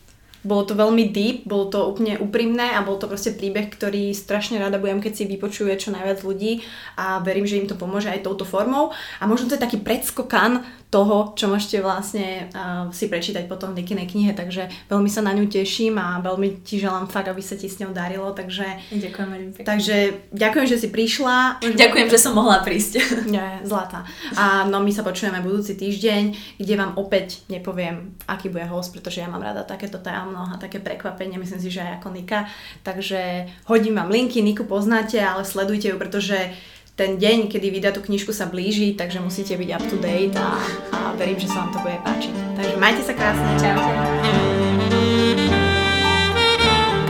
bolo 0.45 0.63
to 0.63 0.77
veľmi 0.77 1.09
deep, 1.09 1.49
bolo 1.49 1.67
to 1.73 1.81
úplne 1.89 2.21
úprimné 2.21 2.77
a 2.77 2.85
bol 2.85 3.01
to 3.01 3.09
proste 3.09 3.33
príbeh, 3.33 3.67
ktorý 3.73 4.13
strašne 4.13 4.61
rada 4.61 4.77
budem, 4.77 5.01
keď 5.01 5.13
si 5.17 5.23
vypočuje 5.25 5.73
čo 5.75 5.89
najviac 5.89 6.21
ľudí 6.21 6.61
a 6.95 7.19
verím, 7.25 7.49
že 7.49 7.57
im 7.57 7.67
to 7.67 7.75
pomôže 7.75 8.13
aj 8.13 8.21
touto 8.21 8.45
formou. 8.45 8.93
A 9.19 9.25
možno 9.25 9.49
to 9.49 9.57
je 9.57 9.65
taký 9.65 9.81
predskokan 9.81 10.61
toho, 10.95 11.35
čo 11.35 11.51
môžete 11.51 11.83
vlastne 11.83 12.47
uh, 12.55 12.87
si 12.95 13.11
prečítať 13.11 13.51
potom 13.51 13.75
v 13.75 13.83
Nikinej 13.83 14.07
knihe, 14.07 14.31
takže 14.31 14.71
veľmi 14.87 15.11
sa 15.11 15.19
na 15.19 15.35
ňu 15.35 15.51
teším 15.51 15.99
a 15.99 16.23
veľmi 16.23 16.63
ti 16.63 16.79
želám 16.79 17.11
fakt, 17.11 17.27
aby 17.27 17.43
sa 17.43 17.59
ti 17.59 17.67
s 17.67 17.83
ňou 17.83 17.91
darilo, 17.91 18.31
takže... 18.31 18.63
Ďakujem 18.95 19.27
veľmi 19.27 19.51
pekne. 19.51 19.67
Takže 19.67 19.95
ďakujem, 20.31 20.67
že 20.71 20.77
si 20.79 20.87
prišla. 20.87 21.59
Ďakujem, 21.59 22.07
že 22.07 22.15
som 22.15 22.31
mohla 22.31 22.63
prísť. 22.63 23.03
Nie, 23.35 23.59
zlatá. 23.67 24.07
A 24.39 24.63
no 24.63 24.79
my 24.79 24.95
sa 24.95 25.03
počujeme 25.03 25.43
budúci 25.43 25.75
týždeň, 25.75 26.55
kde 26.63 26.73
vám 26.79 26.95
opäť 26.95 27.43
nepoviem, 27.51 28.15
aký 28.23 28.47
bude 28.47 28.63
host, 28.71 28.95
pretože 28.95 29.19
ja 29.19 29.27
mám 29.27 29.43
rada 29.43 29.67
takéto 29.67 29.99
tajomno 29.99 30.47
a 30.47 30.55
také 30.55 30.79
prekvapenie, 30.79 31.35
myslím 31.35 31.59
si, 31.59 31.67
že 31.75 31.83
aj 31.83 31.99
ako 31.99 32.07
Nika. 32.15 32.47
Takže 32.87 33.51
hodím 33.67 33.99
vám 33.99 34.07
linky, 34.07 34.39
Niku 34.39 34.63
poznáte, 34.63 35.19
ale 35.19 35.43
sledujte 35.43 35.91
ju, 35.91 35.99
pretože 35.99 36.55
ten 36.95 37.19
deň, 37.19 37.51
kedy 37.51 37.67
vydá 37.71 37.91
tú 37.91 37.99
knižku 37.99 38.31
sa 38.31 38.47
blíži, 38.47 38.95
takže 38.95 39.19
musíte 39.19 39.59
byť 39.59 39.69
up 39.75 39.83
to 39.91 39.99
date 39.99 40.35
a, 40.39 40.55
a 40.95 40.99
verím, 41.19 41.35
že 41.35 41.51
sa 41.51 41.67
vám 41.67 41.71
to 41.75 41.79
bude 41.83 41.99
páčiť. 42.07 42.33
Takže 42.55 42.75
majte 42.79 43.03
sa 43.03 43.13
krásne. 43.13 43.51
Čaute. 43.59 44.84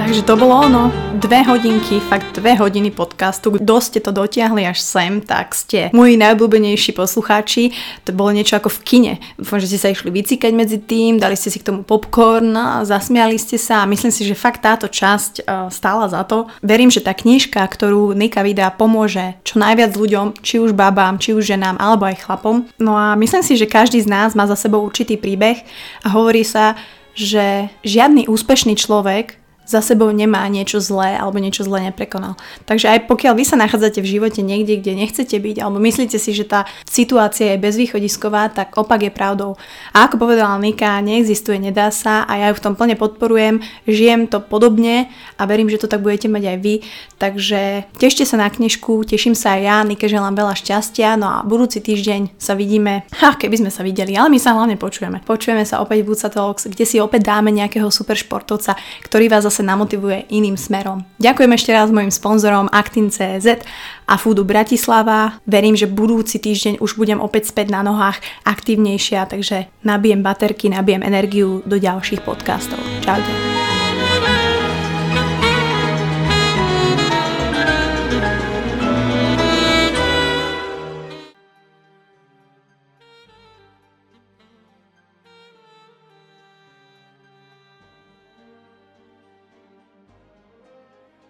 Takže 0.05 0.21
to 0.21 0.37
bolo 0.37 0.69
ono. 0.69 0.93
Dve 1.17 1.41
hodinky, 1.41 1.97
fakt 1.97 2.37
dve 2.37 2.53
hodiny 2.53 2.93
podcastu. 2.93 3.49
Kto 3.57 3.81
ste 3.81 3.97
to 3.97 4.13
dotiahli 4.13 4.61
až 4.61 4.77
sem, 4.77 5.17
tak 5.17 5.57
ste 5.57 5.89
moji 5.97 6.13
najobľúbenejší 6.21 6.93
poslucháči. 6.93 7.73
To 8.05 8.13
bolo 8.13 8.29
niečo 8.29 8.53
ako 8.53 8.69
v 8.69 8.79
kine. 8.85 9.13
Dúfam, 9.33 9.57
že 9.57 9.65
ste 9.65 9.81
sa 9.81 9.89
išli 9.89 10.13
vycikať 10.13 10.53
medzi 10.53 10.77
tým, 10.77 11.17
dali 11.17 11.33
ste 11.33 11.49
si 11.49 11.57
k 11.57 11.73
tomu 11.73 11.81
popcorn, 11.81 12.53
zasmiali 12.85 13.33
ste 13.41 13.57
sa 13.57 13.81
a 13.81 13.89
myslím 13.89 14.13
si, 14.13 14.29
že 14.29 14.37
fakt 14.37 14.61
táto 14.61 14.85
časť 14.85 15.41
uh, 15.41 15.73
stála 15.73 16.05
za 16.05 16.21
to. 16.21 16.53
Verím, 16.61 16.93
že 16.93 17.01
tá 17.01 17.17
knižka, 17.17 17.65
ktorú 17.65 18.13
Nika 18.13 18.45
vydá, 18.45 18.69
pomôže 18.69 19.41
čo 19.41 19.57
najviac 19.57 19.97
ľuďom, 19.97 20.37
či 20.45 20.61
už 20.61 20.77
babám, 20.77 21.17
či 21.17 21.33
už 21.33 21.49
ženám, 21.49 21.81
alebo 21.81 22.05
aj 22.05 22.29
chlapom. 22.29 22.69
No 22.77 22.93
a 22.93 23.17
myslím 23.17 23.41
si, 23.41 23.57
že 23.57 23.65
každý 23.65 24.05
z 24.05 24.13
nás 24.13 24.37
má 24.37 24.45
za 24.45 24.53
sebou 24.53 24.85
určitý 24.85 25.17
príbeh 25.17 25.65
a 26.05 26.13
hovorí 26.13 26.45
sa, 26.45 26.77
že 27.17 27.73
žiadny 27.81 28.29
úspešný 28.29 28.77
človek 28.77 29.41
za 29.65 29.81
sebou 29.81 30.13
nemá 30.13 30.45
niečo 30.47 30.77
zlé 30.77 31.17
alebo 31.17 31.41
niečo 31.41 31.65
zlé 31.65 31.89
neprekonal. 31.91 32.37
Takže 32.69 32.89
aj 32.89 32.99
pokiaľ 33.09 33.33
vy 33.35 33.43
sa 33.45 33.57
nachádzate 33.57 33.99
v 33.99 34.11
živote 34.17 34.45
niekde, 34.45 34.79
kde 34.79 34.93
nechcete 34.95 35.35
byť 35.35 35.57
alebo 35.61 35.81
myslíte 35.81 36.17
si, 36.21 36.31
že 36.31 36.45
tá 36.45 36.69
situácia 36.85 37.53
je 37.53 37.61
bezvýchodisková, 37.61 38.53
tak 38.53 38.77
opak 38.77 39.09
je 39.09 39.11
pravdou. 39.11 39.57
A 39.91 40.05
ako 40.05 40.29
povedala 40.29 40.55
Nika, 40.61 41.01
neexistuje, 41.01 41.57
nedá 41.57 41.89
sa 41.89 42.23
a 42.23 42.37
ja 42.37 42.53
ju 42.53 42.55
v 42.61 42.63
tom 42.63 42.73
plne 42.77 42.93
podporujem, 42.95 43.65
žijem 43.89 44.29
to 44.29 44.37
podobne 44.39 45.09
a 45.35 45.41
verím, 45.49 45.67
že 45.67 45.81
to 45.81 45.89
tak 45.89 46.05
budete 46.05 46.29
mať 46.29 46.43
aj 46.55 46.57
vy. 46.61 46.75
Takže 47.17 47.89
tešte 47.97 48.27
sa 48.27 48.37
na 48.37 48.51
knižku, 48.51 49.07
teším 49.07 49.33
sa 49.33 49.57
aj 49.57 49.61
ja, 49.65 49.77
Nike 49.81 50.05
želám 50.05 50.35
veľa 50.37 50.53
šťastia, 50.53 51.17
no 51.17 51.27
a 51.31 51.37
budúci 51.41 51.79
týždeň 51.81 52.37
sa 52.37 52.53
vidíme, 52.53 53.07
ha, 53.23 53.33
keby 53.33 53.65
sme 53.65 53.71
sa 53.71 53.81
videli, 53.81 54.13
ale 54.13 54.29
my 54.29 54.39
sa 54.39 54.53
hlavne 54.53 54.75
počujeme. 54.75 55.23
Počujeme 55.23 55.63
sa 55.63 55.79
opäť 55.81 56.03
v 56.03 56.13
Buca 56.13 56.27
Talks, 56.29 56.67
kde 56.69 56.85
si 56.85 56.99
opäť 56.99 57.31
dáme 57.31 57.49
nejakého 57.55 57.87
super 57.89 58.19
športovca, 58.19 58.75
ktorý 59.07 59.31
vás 59.31 59.47
zase 59.55 59.63
namotivuje 59.63 60.27
iným 60.27 60.59
smerom. 60.59 61.07
Ďakujem 61.23 61.51
ešte 61.55 61.71
raz 61.71 61.87
mojim 61.87 62.11
sponzorom 62.11 62.67
Actin.cz 62.67 63.63
a 64.03 64.13
Foodu 64.19 64.43
Bratislava. 64.43 65.39
Verím, 65.47 65.79
že 65.79 65.87
budúci 65.87 66.43
týždeň 66.43 66.83
už 66.83 66.99
budem 66.99 67.23
opäť 67.23 67.55
späť 67.55 67.71
na 67.71 67.79
nohách 67.79 68.19
aktívnejšia, 68.43 69.31
takže 69.31 69.71
nabijem 69.87 70.19
baterky, 70.19 70.67
nabijem 70.67 71.07
energiu 71.07 71.63
do 71.63 71.79
ďalších 71.79 72.19
podcastov. 72.27 72.83
Čaute. 72.99 73.64